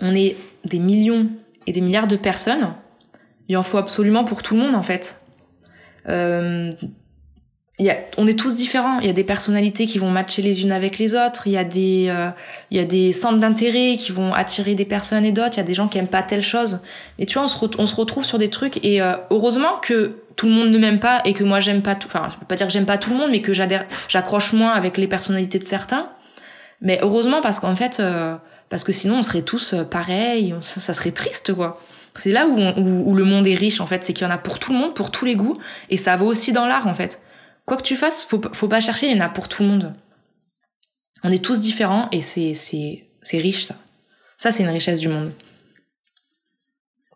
on 0.00 0.12
est 0.12 0.36
des 0.64 0.80
millions 0.80 1.28
et 1.66 1.72
des 1.72 1.80
milliards 1.80 2.08
de 2.08 2.16
personnes. 2.16 2.74
Il 3.48 3.56
en 3.56 3.62
faut 3.62 3.78
absolument 3.78 4.24
pour 4.24 4.42
tout 4.42 4.54
le 4.56 4.60
monde, 4.60 4.74
en 4.74 4.82
fait. 4.82 5.20
Euh, 6.08 6.72
y 7.78 7.90
a, 7.90 7.96
on 8.16 8.26
est 8.26 8.38
tous 8.38 8.54
différents. 8.54 8.98
Il 9.00 9.06
y 9.06 9.10
a 9.10 9.12
des 9.12 9.24
personnalités 9.24 9.86
qui 9.86 9.98
vont 9.98 10.10
matcher 10.10 10.42
les 10.42 10.62
unes 10.62 10.72
avec 10.72 10.98
les 10.98 11.14
autres. 11.14 11.46
Il 11.46 11.52
y 11.52 11.56
a 11.56 11.64
des, 11.64 12.06
euh, 12.08 12.30
y 12.70 12.78
a 12.78 12.84
des 12.84 13.12
centres 13.12 13.38
d'intérêt 13.38 13.96
qui 13.96 14.12
vont 14.12 14.34
attirer 14.34 14.74
des 14.74 14.84
personnes 14.84 15.24
et 15.24 15.32
d'autres. 15.32 15.54
Il 15.54 15.58
y 15.58 15.60
a 15.60 15.66
des 15.66 15.74
gens 15.74 15.88
qui 15.88 15.98
aiment 15.98 16.08
pas 16.08 16.22
telle 16.22 16.42
chose. 16.42 16.80
Et 17.18 17.26
tu 17.26 17.34
vois, 17.34 17.44
on 17.44 17.48
se, 17.48 17.56
on 17.78 17.86
se 17.86 17.94
retrouve 17.94 18.24
sur 18.24 18.38
des 18.38 18.50
trucs. 18.50 18.84
Et 18.84 19.00
euh, 19.00 19.14
heureusement 19.30 19.76
que 19.80 20.22
tout 20.38 20.46
le 20.46 20.52
monde 20.52 20.68
ne 20.70 20.78
m'aime 20.78 21.00
pas 21.00 21.20
et 21.24 21.34
que 21.34 21.42
moi 21.42 21.58
j'aime 21.58 21.82
pas 21.82 21.96
tout. 21.96 22.06
Enfin, 22.06 22.28
je 22.30 22.36
peux 22.36 22.46
pas 22.46 22.54
dire 22.54 22.68
que 22.68 22.72
j'aime 22.72 22.86
pas 22.86 22.96
tout 22.96 23.10
le 23.10 23.16
monde, 23.16 23.32
mais 23.32 23.42
que 23.42 23.52
j'adhère, 23.52 23.84
j'accroche 24.06 24.52
moins 24.52 24.70
avec 24.70 24.96
les 24.96 25.08
personnalités 25.08 25.58
de 25.58 25.64
certains. 25.64 26.12
Mais 26.80 27.00
heureusement 27.02 27.40
parce 27.40 27.58
qu'en 27.58 27.74
fait, 27.74 27.98
euh, 27.98 28.36
parce 28.68 28.84
que 28.84 28.92
sinon 28.92 29.18
on 29.18 29.22
serait 29.22 29.42
tous 29.42 29.74
euh, 29.74 29.82
pareils. 29.82 30.54
Ça, 30.60 30.94
serait 30.94 31.10
triste, 31.10 31.52
quoi. 31.52 31.80
C'est 32.14 32.30
là 32.30 32.46
où, 32.46 32.56
où, 32.56 33.10
où 33.10 33.14
le 33.16 33.24
monde 33.24 33.48
est 33.48 33.54
riche, 33.54 33.80
en 33.80 33.86
fait. 33.86 34.04
C'est 34.04 34.12
qu'il 34.12 34.24
y 34.24 34.30
en 34.30 34.32
a 34.32 34.38
pour 34.38 34.60
tout 34.60 34.72
le 34.72 34.78
monde, 34.78 34.94
pour 34.94 35.10
tous 35.10 35.24
les 35.24 35.34
goûts. 35.34 35.56
Et 35.90 35.96
ça 35.96 36.14
vaut 36.14 36.26
aussi 36.26 36.52
dans 36.52 36.66
l'art, 36.66 36.86
en 36.86 36.94
fait. 36.94 37.20
Quoi 37.64 37.76
que 37.76 37.82
tu 37.82 37.96
fasses, 37.96 38.24
faut, 38.24 38.40
faut 38.52 38.68
pas 38.68 38.80
chercher, 38.80 39.08
il 39.10 39.16
y 39.16 39.20
en 39.20 39.24
a 39.24 39.28
pour 39.28 39.48
tout 39.48 39.64
le 39.64 39.68
monde. 39.68 39.92
On 41.24 41.32
est 41.32 41.44
tous 41.44 41.58
différents 41.58 42.08
et 42.12 42.20
c'est, 42.20 42.54
c'est, 42.54 43.08
c'est 43.22 43.38
riche, 43.38 43.64
ça. 43.64 43.74
Ça, 44.36 44.52
c'est 44.52 44.62
une 44.62 44.68
richesse 44.68 45.00
du 45.00 45.08
monde. 45.08 45.32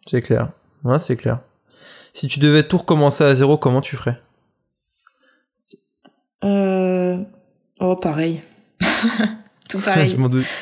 C'est 0.08 0.22
clair. 0.22 0.50
Ouais, 0.82 0.98
c'est 0.98 1.16
clair. 1.16 1.38
Si 2.12 2.28
tu 2.28 2.38
devais 2.40 2.62
tout 2.62 2.78
recommencer 2.78 3.24
à 3.24 3.34
zéro, 3.34 3.56
comment 3.58 3.80
tu 3.80 3.96
ferais? 3.96 4.20
Euh... 6.44 7.18
Oh, 7.80 7.96
pareil. 7.96 8.42
tout 9.68 9.78
pareil. 9.78 10.08
Je 10.08 10.16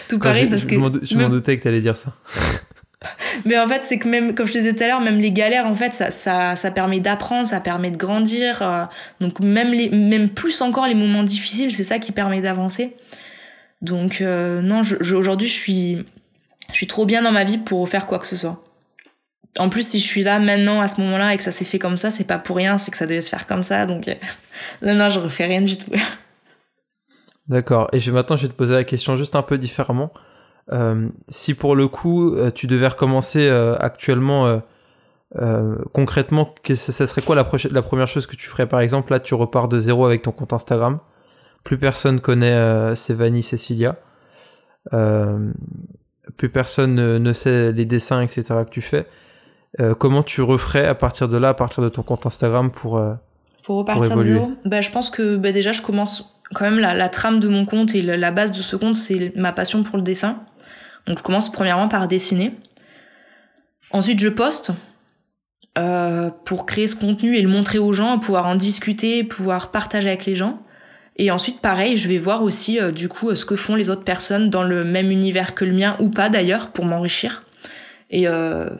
tout 0.08 0.18
pareil 0.18 0.46
parce 0.48 0.64
que. 0.64 0.74
m'en 0.76 0.90
dou- 0.90 1.00
je 1.02 1.14
m'en 1.14 1.22
même- 1.22 1.30
doutais 1.32 1.56
que 1.56 1.62
t'allais 1.62 1.80
dire 1.80 1.96
ça. 1.96 2.14
Mais 3.46 3.58
en 3.58 3.66
fait, 3.66 3.82
c'est 3.82 3.98
que 3.98 4.06
même, 4.06 4.34
comme 4.34 4.46
je 4.46 4.52
te 4.52 4.58
disais 4.58 4.74
tout 4.74 4.82
à 4.82 4.86
l'heure, 4.86 5.00
même 5.00 5.18
les 5.18 5.32
galères, 5.32 5.66
en 5.66 5.74
fait, 5.74 5.94
ça, 5.94 6.10
ça, 6.10 6.54
ça 6.54 6.70
permet 6.70 7.00
d'apprendre, 7.00 7.46
ça 7.46 7.60
permet 7.60 7.90
de 7.90 7.96
grandir. 7.96 8.60
euh, 8.62 8.84
donc 9.20 9.40
même, 9.40 9.70
les, 9.72 9.88
même 9.88 10.28
plus 10.28 10.60
encore 10.60 10.86
les 10.86 10.94
moments 10.94 11.22
difficiles, 11.24 11.74
c'est 11.74 11.84
ça 11.84 11.98
qui 11.98 12.12
permet 12.12 12.42
d'avancer. 12.42 12.96
Donc 13.80 14.20
euh, 14.20 14.60
non, 14.60 14.82
je, 14.84 14.96
je- 15.00 15.16
aujourd'hui, 15.16 15.48
je 15.48 15.54
suis, 15.54 15.96
je 16.70 16.74
suis 16.74 16.86
trop 16.86 17.06
bien 17.06 17.22
dans 17.22 17.32
ma 17.32 17.44
vie 17.44 17.56
pour 17.58 17.88
faire 17.88 18.06
quoi 18.06 18.18
que 18.18 18.26
ce 18.26 18.36
soit. 18.36 18.62
En 19.58 19.68
plus, 19.68 19.86
si 19.86 19.98
je 19.98 20.06
suis 20.06 20.22
là 20.22 20.38
maintenant, 20.38 20.80
à 20.80 20.88
ce 20.88 21.00
moment-là, 21.00 21.34
et 21.34 21.36
que 21.36 21.42
ça 21.42 21.50
s'est 21.50 21.64
fait 21.64 21.78
comme 21.78 21.96
ça, 21.96 22.10
c'est 22.10 22.24
pas 22.24 22.38
pour 22.38 22.56
rien, 22.56 22.78
c'est 22.78 22.90
que 22.90 22.96
ça 22.96 23.06
devait 23.06 23.20
se 23.20 23.30
faire 23.30 23.46
comme 23.46 23.62
ça. 23.62 23.86
Donc 23.86 24.08
euh, 24.08 24.14
non, 24.82 24.94
non, 24.94 25.08
je 25.08 25.18
refais 25.18 25.46
rien 25.46 25.62
du 25.62 25.76
tout. 25.76 25.90
D'accord. 27.48 27.88
Et 27.92 28.10
maintenant, 28.10 28.36
je 28.36 28.42
vais 28.42 28.48
te 28.48 28.54
poser 28.56 28.74
la 28.74 28.84
question 28.84 29.16
juste 29.16 29.34
un 29.34 29.42
peu 29.42 29.58
différemment. 29.58 30.12
Euh, 30.72 31.08
si 31.28 31.54
pour 31.54 31.74
le 31.74 31.88
coup, 31.88 32.34
euh, 32.34 32.52
tu 32.52 32.68
devais 32.68 32.86
recommencer 32.86 33.48
actuellement, 33.80 34.62
concrètement, 35.92 36.54
que 36.62 36.74
ça, 36.76 37.06
serait 37.06 37.22
quoi 37.22 37.34
la, 37.34 37.46
la 37.72 37.82
première 37.82 38.06
chose 38.06 38.26
que 38.26 38.36
tu 38.36 38.46
ferais? 38.46 38.66
Par 38.66 38.80
exemple, 38.80 39.12
là, 39.12 39.18
tu 39.18 39.34
repars 39.34 39.66
de 39.66 39.78
zéro 39.80 40.06
avec 40.06 40.22
ton 40.22 40.32
compte 40.32 40.52
Instagram. 40.52 41.00
Plus 41.64 41.76
personne 41.76 42.20
connaît 42.20 42.94
Sévanie 42.94 43.42
Cécilia. 43.42 43.96
Euh, 44.92 45.52
plus 46.36 46.48
personne 46.48 46.94
ne, 46.94 47.18
ne 47.18 47.32
sait 47.32 47.72
les 47.72 47.84
dessins, 47.84 48.22
etc. 48.22 48.42
que 48.64 48.70
tu 48.70 48.80
fais. 48.80 49.06
Euh, 49.78 49.94
comment 49.94 50.22
tu 50.22 50.42
referais 50.42 50.86
à 50.86 50.94
partir 50.94 51.28
de 51.28 51.36
là, 51.36 51.50
à 51.50 51.54
partir 51.54 51.82
de 51.82 51.88
ton 51.88 52.02
compte 52.02 52.26
Instagram 52.26 52.70
pour... 52.72 52.98
euh, 52.98 53.14
Pour 53.62 53.76
repartir 53.76 54.16
de 54.16 54.22
évoluer. 54.22 54.32
zéro 54.32 54.52
bah, 54.64 54.80
Je 54.80 54.90
pense 54.90 55.10
que 55.10 55.36
bah, 55.36 55.52
déjà, 55.52 55.70
je 55.72 55.82
commence 55.82 56.36
quand 56.54 56.64
même 56.64 56.80
la, 56.80 56.94
la 56.94 57.08
trame 57.08 57.38
de 57.38 57.46
mon 57.48 57.64
compte 57.64 57.94
et 57.94 58.02
la, 58.02 58.16
la 58.16 58.32
base 58.32 58.50
de 58.50 58.62
ce 58.62 58.74
compte, 58.74 58.96
c'est 58.96 59.32
ma 59.36 59.52
passion 59.52 59.82
pour 59.84 59.96
le 59.96 60.02
dessin. 60.02 60.42
Donc, 61.06 61.18
je 61.18 61.22
commence 61.22 61.52
premièrement 61.52 61.86
par 61.88 62.08
dessiner. 62.08 62.52
Ensuite, 63.92 64.18
je 64.20 64.28
poste 64.28 64.72
euh, 65.78 66.30
pour 66.44 66.66
créer 66.66 66.88
ce 66.88 66.96
contenu 66.96 67.36
et 67.36 67.42
le 67.42 67.48
montrer 67.48 67.78
aux 67.78 67.92
gens, 67.92 68.18
pouvoir 68.18 68.46
en 68.46 68.56
discuter, 68.56 69.22
pouvoir 69.22 69.70
partager 69.70 70.08
avec 70.08 70.26
les 70.26 70.34
gens. 70.34 70.60
Et 71.16 71.30
ensuite, 71.30 71.60
pareil, 71.60 71.96
je 71.96 72.08
vais 72.08 72.18
voir 72.18 72.42
aussi 72.42 72.80
euh, 72.80 72.92
du 72.92 73.08
coup 73.08 73.34
ce 73.34 73.44
que 73.44 73.54
font 73.54 73.76
les 73.76 73.90
autres 73.90 74.04
personnes 74.04 74.50
dans 74.50 74.62
le 74.62 74.82
même 74.82 75.10
univers 75.10 75.54
que 75.54 75.64
le 75.64 75.72
mien 75.72 75.96
ou 76.00 76.08
pas 76.08 76.28
d'ailleurs 76.28 76.70
pour 76.72 76.84
m'enrichir. 76.86 77.44
Et, 78.10 78.26
euh, 78.26 78.70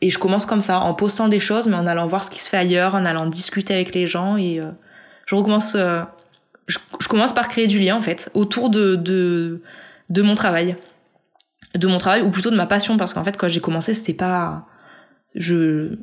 et 0.00 0.10
je 0.10 0.18
commence 0.18 0.46
comme 0.46 0.62
ça, 0.62 0.80
en 0.80 0.94
postant 0.94 1.28
des 1.28 1.40
choses, 1.40 1.68
mais 1.68 1.76
en 1.76 1.86
allant 1.86 2.06
voir 2.06 2.22
ce 2.22 2.30
qui 2.30 2.42
se 2.42 2.48
fait 2.48 2.56
ailleurs, 2.56 2.94
en 2.94 3.04
allant 3.04 3.26
discuter 3.26 3.74
avec 3.74 3.94
les 3.94 4.06
gens. 4.06 4.36
Et 4.36 4.60
euh, 4.60 4.70
je 5.26 5.34
recommence. 5.34 5.74
euh, 5.74 6.02
je, 6.66 6.78
commence 7.08 7.32
par 7.32 7.48
créer 7.48 7.66
du 7.66 7.78
lien 7.78 7.96
en 7.96 8.02
fait 8.02 8.30
autour 8.34 8.70
de, 8.70 8.94
de, 8.94 10.22
mon 10.22 10.34
travail. 10.34 10.76
De 11.74 11.86
mon 11.86 11.98
travail, 11.98 12.22
ou 12.22 12.30
plutôt 12.30 12.50
de 12.50 12.56
ma 12.56 12.66
passion, 12.66 12.96
parce 12.96 13.14
qu'en 13.14 13.24
fait, 13.24 13.36
quand 13.36 13.48
j'ai 13.48 13.60
commencé, 13.60 13.94
c'était 13.94 14.14
pas. 14.14 14.66
Je. 15.34 15.96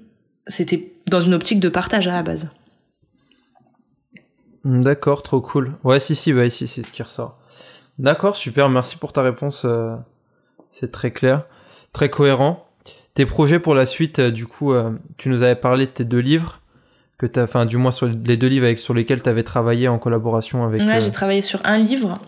C'était 0.47 0.93
dans 1.09 1.21
une 1.21 1.33
optique 1.33 1.59
de 1.59 1.69
partage 1.69 2.07
à 2.07 2.13
la 2.13 2.23
base. 2.23 2.49
D'accord, 4.63 5.23
trop 5.23 5.41
cool. 5.41 5.75
Ouais, 5.83 5.99
si, 5.99 6.15
si, 6.15 6.33
bah, 6.33 6.49
si, 6.49 6.67
c'est 6.67 6.83
ce 6.83 6.91
qui 6.91 7.03
ressort. 7.03 7.39
D'accord, 7.97 8.35
super, 8.35 8.67
merci 8.69 8.97
pour 8.97 9.13
ta 9.13 9.21
réponse. 9.21 9.63
euh, 9.65 9.95
c'est 10.71 10.91
très 10.91 11.11
clair, 11.11 11.45
très 11.93 12.09
cohérent. 12.09 12.64
Tes 13.15 13.25
projets 13.25 13.59
pour 13.59 13.75
la 13.75 13.85
suite, 13.85 14.19
euh, 14.19 14.31
du 14.31 14.45
coup, 14.45 14.73
euh, 14.73 14.91
tu 15.17 15.29
nous 15.29 15.41
avais 15.41 15.55
parlé 15.55 15.85
de 15.85 15.91
tes 15.91 16.03
deux 16.03 16.19
livres, 16.19 16.61
que 17.17 17.25
t'as, 17.25 17.43
enfin, 17.43 17.65
du 17.65 17.77
moins 17.77 17.91
sur 17.91 18.07
les 18.07 18.37
deux 18.37 18.47
livres 18.47 18.65
avec, 18.65 18.79
sur 18.79 18.93
lesquels 18.93 19.21
tu 19.21 19.29
avais 19.29 19.43
travaillé 19.43 19.87
en 19.87 19.97
collaboration 19.97 20.65
avec. 20.65 20.81
Là, 20.81 20.97
euh, 20.97 21.01
j'ai 21.01 21.11
travaillé 21.11 21.41
sur 21.41 21.61
un 21.63 21.77
livre. 21.77 22.19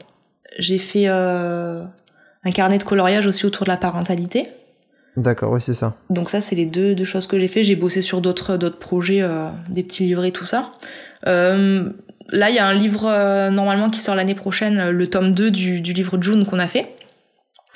J'ai 0.60 0.80
fait 0.80 1.06
euh, 1.08 1.84
un 2.44 2.52
carnet 2.52 2.78
de 2.78 2.84
coloriage 2.84 3.28
aussi 3.28 3.46
autour 3.46 3.66
de 3.66 3.70
la 3.70 3.78
parentalité. 3.78 4.48
D'accord, 5.18 5.52
oui, 5.52 5.62
c'est 5.62 5.74
ça. 5.74 5.98
Donc 6.10 6.30
ça, 6.30 6.42
c'est 6.42 6.56
les 6.56 6.66
deux, 6.66 6.96
deux 6.96 7.04
choses 7.04 7.28
que 7.28 7.40
j'ai 7.40 7.48
fait. 7.48 7.64
J'ai 7.64 7.76
bossé 7.76 8.02
sur 8.02 8.22
d'autres 8.22 8.56
d'autres 8.56 8.78
projets, 8.78 9.22
euh, 9.22 9.50
des 9.70 9.84
petits 9.84 10.06
livrets, 10.06 10.32
tout 10.32 10.46
ça. 10.46 10.74
Là, 12.30 12.50
il 12.50 12.56
y 12.56 12.60
a 12.60 12.68
un 12.68 12.74
livre 12.74 13.50
normalement 13.50 13.90
qui 13.90 14.02
sort 14.02 14.14
l'année 14.14 14.36
prochaine, 14.36 14.90
le 14.90 15.08
tome 15.08 15.34
2 15.34 15.50
du, 15.50 15.80
du 15.80 15.94
livre 15.94 16.22
June 16.22 16.46
qu'on 16.46 16.60
a 16.60 16.68
fait 16.68 16.90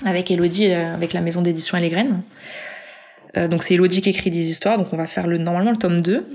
avec 0.05 0.29
Elodie, 0.29 0.73
avec 0.73 1.13
la 1.13 1.21
maison 1.21 1.41
d'édition 1.41 1.77
et 1.77 1.81
les 1.81 1.89
graines. 1.89 2.21
Euh, 3.37 3.47
donc 3.47 3.63
c'est 3.63 3.75
Elodie 3.75 4.01
qui 4.01 4.09
écrit 4.09 4.29
des 4.29 4.49
histoires, 4.49 4.77
donc 4.77 4.91
on 4.93 4.97
va 4.97 5.07
faire 5.07 5.27
le, 5.27 5.37
normalement 5.37 5.71
le 5.71 5.77
tome 5.77 6.01
2. 6.01 6.25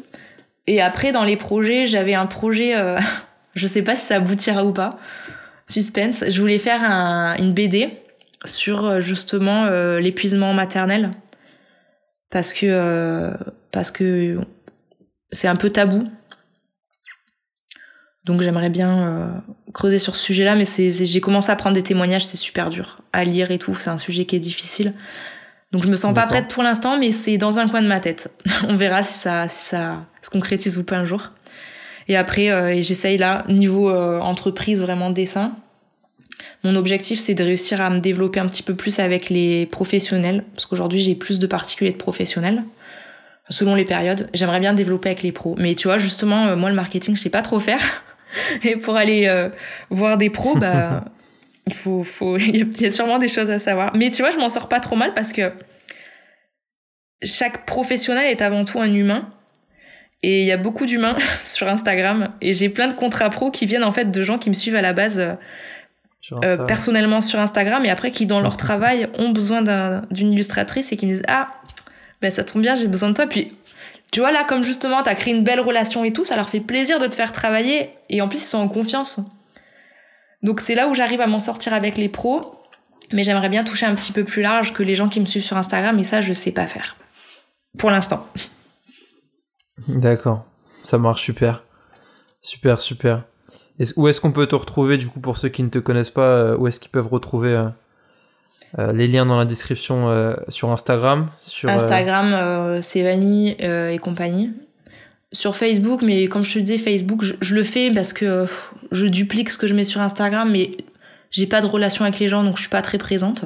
Et 0.67 0.81
après, 0.81 1.13
dans 1.13 1.25
les 1.25 1.37
projets, 1.37 1.87
j'avais 1.87 2.15
un 2.15 2.27
projet, 2.27 2.77
euh, 2.77 2.99
je 3.55 3.67
sais 3.67 3.83
pas 3.83 3.97
si 3.97 4.07
ça 4.07 4.17
aboutira 4.17 4.65
ou 4.65 4.73
pas, 4.73 4.99
suspense. 5.69 6.25
Je 6.29 6.41
voulais 6.41 6.59
faire 6.59 6.83
un, 6.83 7.37
une 7.37 7.53
BD 7.53 7.91
sur 8.45 8.85
euh, 8.85 9.01
justement 9.01 9.67
euh, 9.67 10.01
l'épuisement 10.01 10.53
maternel. 10.55 11.11
Parce 12.31 12.53
que, 12.53 13.33
parce 13.71 13.93
que 13.93 14.39
c'est 15.31 15.47
un 15.47 15.55
peu 15.55 15.71
tabou. 15.71 16.05
Donc 18.25 18.43
j'aimerais 18.43 18.69
bien 18.69 19.45
creuser 19.73 20.01
sur 20.01 20.17
ce 20.17 20.25
sujet-là, 20.25 20.57
mais 20.57 20.65
j'ai 20.67 21.21
commencé 21.21 21.53
à 21.53 21.57
prendre 21.57 21.77
des 21.77 21.85
témoignages, 21.85 22.27
c'est 22.27 22.37
super 22.37 22.69
dur 22.69 22.99
à 23.13 23.23
lire 23.23 23.53
et 23.53 23.59
tout, 23.59 23.75
c'est 23.75 23.89
un 23.89 23.97
sujet 23.97 24.25
qui 24.25 24.35
est 24.35 24.41
difficile. 24.41 24.93
Donc 25.73 25.83
je 25.83 25.89
me 25.89 25.97
sens 25.97 26.15
pas 26.15 26.27
prête 26.27 26.49
pour 26.49 26.63
l'instant, 26.63 26.99
mais 26.99 27.13
c'est 27.13 27.39
dans 27.39 27.59
un 27.59 27.69
coin 27.69 27.83
de 27.83 27.89
ma 27.89 28.01
tête. 28.01 28.31
On 28.69 28.77
verra 28.77 29.03
si 29.03 29.19
ça, 29.19 29.49
si 29.49 29.67
ça 29.71 30.07
se 30.23 30.31
concrétise 30.31 30.79
ou 30.79 30.85
pas 30.85 30.97
un 30.97 31.05
jour. 31.05 31.31
Et 32.09 32.17
après, 32.17 32.51
euh, 32.51 32.73
et 32.73 32.83
j'essaye 32.83 33.19
là, 33.19 33.45
niveau 33.49 33.91
euh, 33.91 34.21
entreprise, 34.21 34.81
vraiment 34.81 35.11
dessin. 35.11 35.57
Mon 36.65 36.77
objectif, 36.77 37.19
c'est 37.19 37.35
de 37.35 37.45
réussir 37.45 37.81
à 37.81 37.91
me 37.91 38.01
développer 38.01 38.41
un 38.41 38.47
petit 38.47 38.63
peu 38.63 38.75
plus 38.75 38.99
avec 38.99 39.29
les 39.31 39.67
professionnels, 39.67 40.45
parce 40.55 40.67
qu'aujourd'hui, 40.67 41.01
j'ai 41.01 41.15
plus 41.15 41.39
de 41.39 41.47
particuliers 41.47 41.93
de 41.93 41.97
professionnels, 41.97 42.63
selon 43.49 43.75
les 43.75 43.85
périodes. 43.85 44.29
J'aimerais 44.35 44.61
bien 44.61 44.75
développer 44.75 45.11
avec 45.11 45.23
les 45.23 45.33
pros. 45.33 45.55
Mais 45.59 45.75
tu 45.75 45.89
vois, 45.89 45.99
justement, 45.99 46.47
euh, 46.47 46.57
moi, 46.57 46.69
le 46.69 46.77
marketing, 46.77 47.17
je 47.17 47.21
sais 47.21 47.31
pas 47.31 47.43
trop 47.43 47.59
faire. 47.59 47.81
Et 48.65 48.77
pour 48.77 48.97
aller 48.97 49.27
euh, 49.27 49.49
voir 49.91 50.17
des 50.17 50.31
pros, 50.31 50.57
bah, 50.57 51.05
il 51.67 51.75
faut, 51.75 52.03
faut, 52.03 52.37
il 52.39 52.81
y, 52.81 52.87
a, 52.87 52.91
sûrement 52.91 53.19
des 53.19 53.29
choses 53.29 53.51
à 53.51 53.59
savoir. 53.59 53.95
Mais 53.95 54.11
tu 54.11 54.23
vois, 54.23 54.31
je 54.31 54.39
m'en 54.39 54.49
sors 54.49 54.69
pas 54.69 54.81
trop 54.81 54.97
mal 54.97 55.15
parce 55.15 55.33
que 55.33 55.53
chaque 57.23 57.67
professionnel 57.67 58.27
est 58.31 58.43
avant 58.43 58.65
tout 58.65 58.81
un 58.81 58.93
humain. 58.93 59.31
Et 60.23 60.41
il 60.41 60.47
y 60.47 60.53
a 60.53 60.57
beaucoup 60.57 60.87
d'humains 60.87 61.17
sur 61.43 61.69
Instagram. 61.69 62.33
Et 62.41 62.53
j'ai 62.55 62.69
plein 62.69 62.89
de 62.89 62.95
contrats 62.95 63.31
pro 63.31 63.51
qui 63.51 63.67
viennent 63.67 63.85
en 63.85 63.93
fait 63.93 64.07
de 64.07 64.23
gens 64.23 64.39
qui 64.39 64.49
me 64.49 64.55
suivent 64.55 64.77
à 64.77 64.83
la 64.83 64.93
base 64.93 65.19
euh, 65.21 65.35
Sur 66.21 66.41
euh, 66.45 66.57
personnellement 66.67 67.21
sur 67.21 67.39
Instagram 67.39 67.85
et 67.85 67.91
après 67.91 68.11
qui 68.11 68.27
dans 68.27 68.41
leur 68.41 68.57
travail 68.67 69.09
ont 69.19 69.31
besoin 69.31 69.63
d'un- 69.63 70.03
d'une 70.11 70.33
illustratrice 70.33 70.93
et 70.93 70.97
qui 70.97 71.07
me 71.07 71.13
disent 71.13 71.23
ah 71.29 71.49
ben 72.23 72.31
ça 72.31 72.45
tombe 72.45 72.63
bien 72.63 72.75
j'ai 72.75 72.89
besoin 72.89 73.11
de 73.11 73.15
toi 73.15 73.27
puis 73.27 73.53
tu 74.11 74.21
vois 74.21 74.33
là 74.33 74.43
comme 74.45 74.65
justement 74.65 75.03
t'as 75.03 75.15
créé 75.15 75.35
une 75.35 75.45
belle 75.45 75.61
relation 75.61 76.03
et 76.03 76.13
tout 76.13 76.25
ça 76.25 76.35
leur 76.35 76.49
fait 76.49 76.61
plaisir 76.61 76.99
de 76.99 77.07
te 77.07 77.15
faire 77.15 77.31
travailler 77.31 77.91
et 78.09 78.23
en 78.23 78.29
plus 78.29 78.39
ils 78.39 78.47
sont 78.47 78.59
en 78.59 78.69
confiance 78.69 79.21
donc 80.47 80.61
c'est 80.61 80.75
là 80.75 80.89
où 80.89 80.95
j'arrive 80.95 81.21
à 81.21 81.27
m'en 81.27 81.39
sortir 81.39 81.75
avec 81.75 81.99
les 81.99 82.09
pros 82.09 82.55
mais 83.13 83.23
j'aimerais 83.23 83.51
bien 83.51 83.65
toucher 83.65 83.87
un 83.87 83.95
petit 83.95 84.13
peu 84.13 84.25
plus 84.25 84.43
large 84.43 84.73
que 84.73 84.83
les 84.83 84.95
gens 84.95 85.09
qui 85.09 85.21
me 85.21 85.27
suivent 85.27 85.45
sur 85.45 85.57
Instagram 85.57 85.99
et 85.99 86.05
ça 86.05 86.21
je 86.21 86.33
sais 86.33 86.53
pas 86.53 86.67
faire 86.67 86.97
pour 87.77 87.91
l'instant 87.91 88.27
D'accord, 89.89 90.47
ça 90.83 90.99
marche 90.99 91.23
super. 91.23 91.63
Super, 92.41 92.81
super. 92.81 93.25
Où 93.97 94.09
est-ce 94.09 94.21
qu'on 94.21 94.33
peut 94.33 94.47
te 94.47 94.55
retrouver 94.55 94.97
du 94.97 95.09
coup 95.09 95.21
pour 95.21 95.37
ceux 95.37 95.49
qui 95.49 95.63
ne 95.63 95.69
te 95.69 95.79
connaissent 95.79 96.11
pas 96.11 96.23
euh, 96.23 96.57
Où 96.57 96.67
est-ce 96.67 96.81
qu'ils 96.81 96.91
peuvent 96.91 97.09
retrouver 97.09 97.51
euh, 97.51 97.69
euh, 98.79 98.93
les 98.93 99.07
liens 99.07 99.27
dans 99.27 99.39
la 99.39 99.45
description 99.45 100.09
euh, 100.09 100.35
sur 100.49 100.71
Instagram 100.71 101.29
sur, 101.43 101.69
Instagram, 101.69 102.33
euh, 102.33 102.81
euh, 102.81 103.91
et 103.91 103.99
compagnie. 103.99 104.55
Sur 105.33 105.57
Facebook, 105.57 106.03
mais 106.03 106.29
comme 106.29 106.45
je 106.45 106.55
te 106.55 106.59
disais, 106.61 106.79
Facebook, 106.79 107.23
je, 107.23 107.35
je 107.41 107.55
le 107.55 107.63
fais 107.65 107.91
parce 107.93 108.13
que 108.13 108.25
euh, 108.25 108.47
je 108.93 109.07
duplique 109.07 109.51
ce 109.51 109.59
que 109.59 109.67
je 109.67 109.75
mets 109.75 109.85
sur 109.85 110.01
Instagram, 110.01 110.51
mais 110.51 110.71
j'ai 111.31 111.47
pas 111.47 111.61
de 111.61 111.67
relation 111.67 112.05
avec 112.05 112.19
les 112.21 112.29
gens, 112.29 112.45
donc 112.45 112.57
je 112.57 112.61
suis 112.63 112.71
pas 112.71 112.83
très 112.83 112.99
présente. 112.99 113.45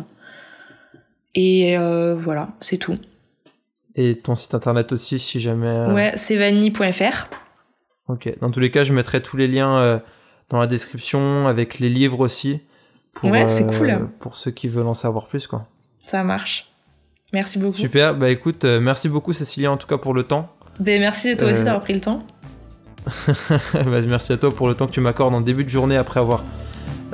Et 1.35 1.79
euh, 1.79 2.15
voilà, 2.17 2.51
c'est 2.61 2.77
tout. 2.77 2.97
Et 3.97 4.17
ton 4.19 4.35
site 4.35 4.55
internet 4.55 4.93
aussi 4.93 5.19
si 5.19 5.41
jamais. 5.41 5.69
euh, 5.69 5.95
Ouais, 5.95 6.13
c'est 6.17 6.37
vanille.fr. 6.37 7.29
Ok. 8.09 8.33
Dans 8.41 8.51
tous 8.51 8.61
les 8.61 8.71
cas, 8.71 8.85
je 8.85 8.93
mettrai 8.93 9.23
tous 9.23 9.37
les 9.37 9.49
liens 9.49 9.79
euh, 9.79 9.99
dans 10.49 10.59
la 10.59 10.67
description 10.67 11.47
avec 11.47 11.79
les 11.79 11.89
livres 11.89 12.21
aussi. 12.21 12.61
Pour, 13.15 13.31
Ouais, 13.31 13.49
c'est 13.49 13.67
cool. 13.67 14.09
Pour 14.21 14.37
ceux 14.37 14.51
qui 14.51 14.69
veulent 14.69 14.87
en 14.87 14.95
savoir 14.95 15.27
plus, 15.27 15.47
quoi. 15.47 15.67
Ça 16.05 16.23
marche. 16.25 16.71
Merci 17.33 17.59
beaucoup. 17.59 17.77
Super. 17.77 18.15
Bah 18.17 18.29
écoute, 18.31 18.65
merci 18.65 19.09
beaucoup 19.09 19.33
Cécilia 19.33 19.71
en 19.71 19.77
tout 19.77 19.87
cas 19.87 19.99
pour 19.99 20.15
le 20.15 20.25
temps. 20.25 20.53
Ben, 20.79 21.01
merci 21.01 21.37
toi 21.37 21.49
aussi 21.51 21.61
Euh, 21.63 21.65
d'avoir 21.65 21.83
pris 21.83 21.95
le 21.95 22.01
temps. 22.01 22.23
Merci 24.09 24.33
à 24.33 24.37
toi 24.37 24.53
pour 24.55 24.69
le 24.69 24.75
temps 24.75 24.87
que 24.87 24.93
tu 24.93 25.01
m'accordes 25.01 25.35
en 25.35 25.41
début 25.41 25.65
de 25.65 25.69
journée 25.71 25.97
après 25.97 26.21
avoir 26.21 26.45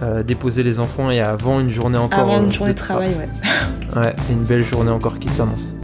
euh, 0.02 0.22
déposé 0.22 0.62
les 0.62 0.80
enfants 0.80 1.10
et 1.10 1.20
avant 1.20 1.60
une 1.60 1.68
journée 1.68 1.96
encore. 1.98 2.18
Avant 2.18 2.38
euh, 2.40 2.44
une 2.44 2.52
journée 2.52 2.72
de 2.74 2.78
tra- 2.78 2.82
travail, 2.84 3.10
ouais. 3.14 3.98
Ouais, 4.00 4.14
une 4.30 4.42
belle 4.44 4.64
journée 4.64 4.90
encore 4.90 5.18
qui 5.18 5.28
s'annonce. 5.28 5.74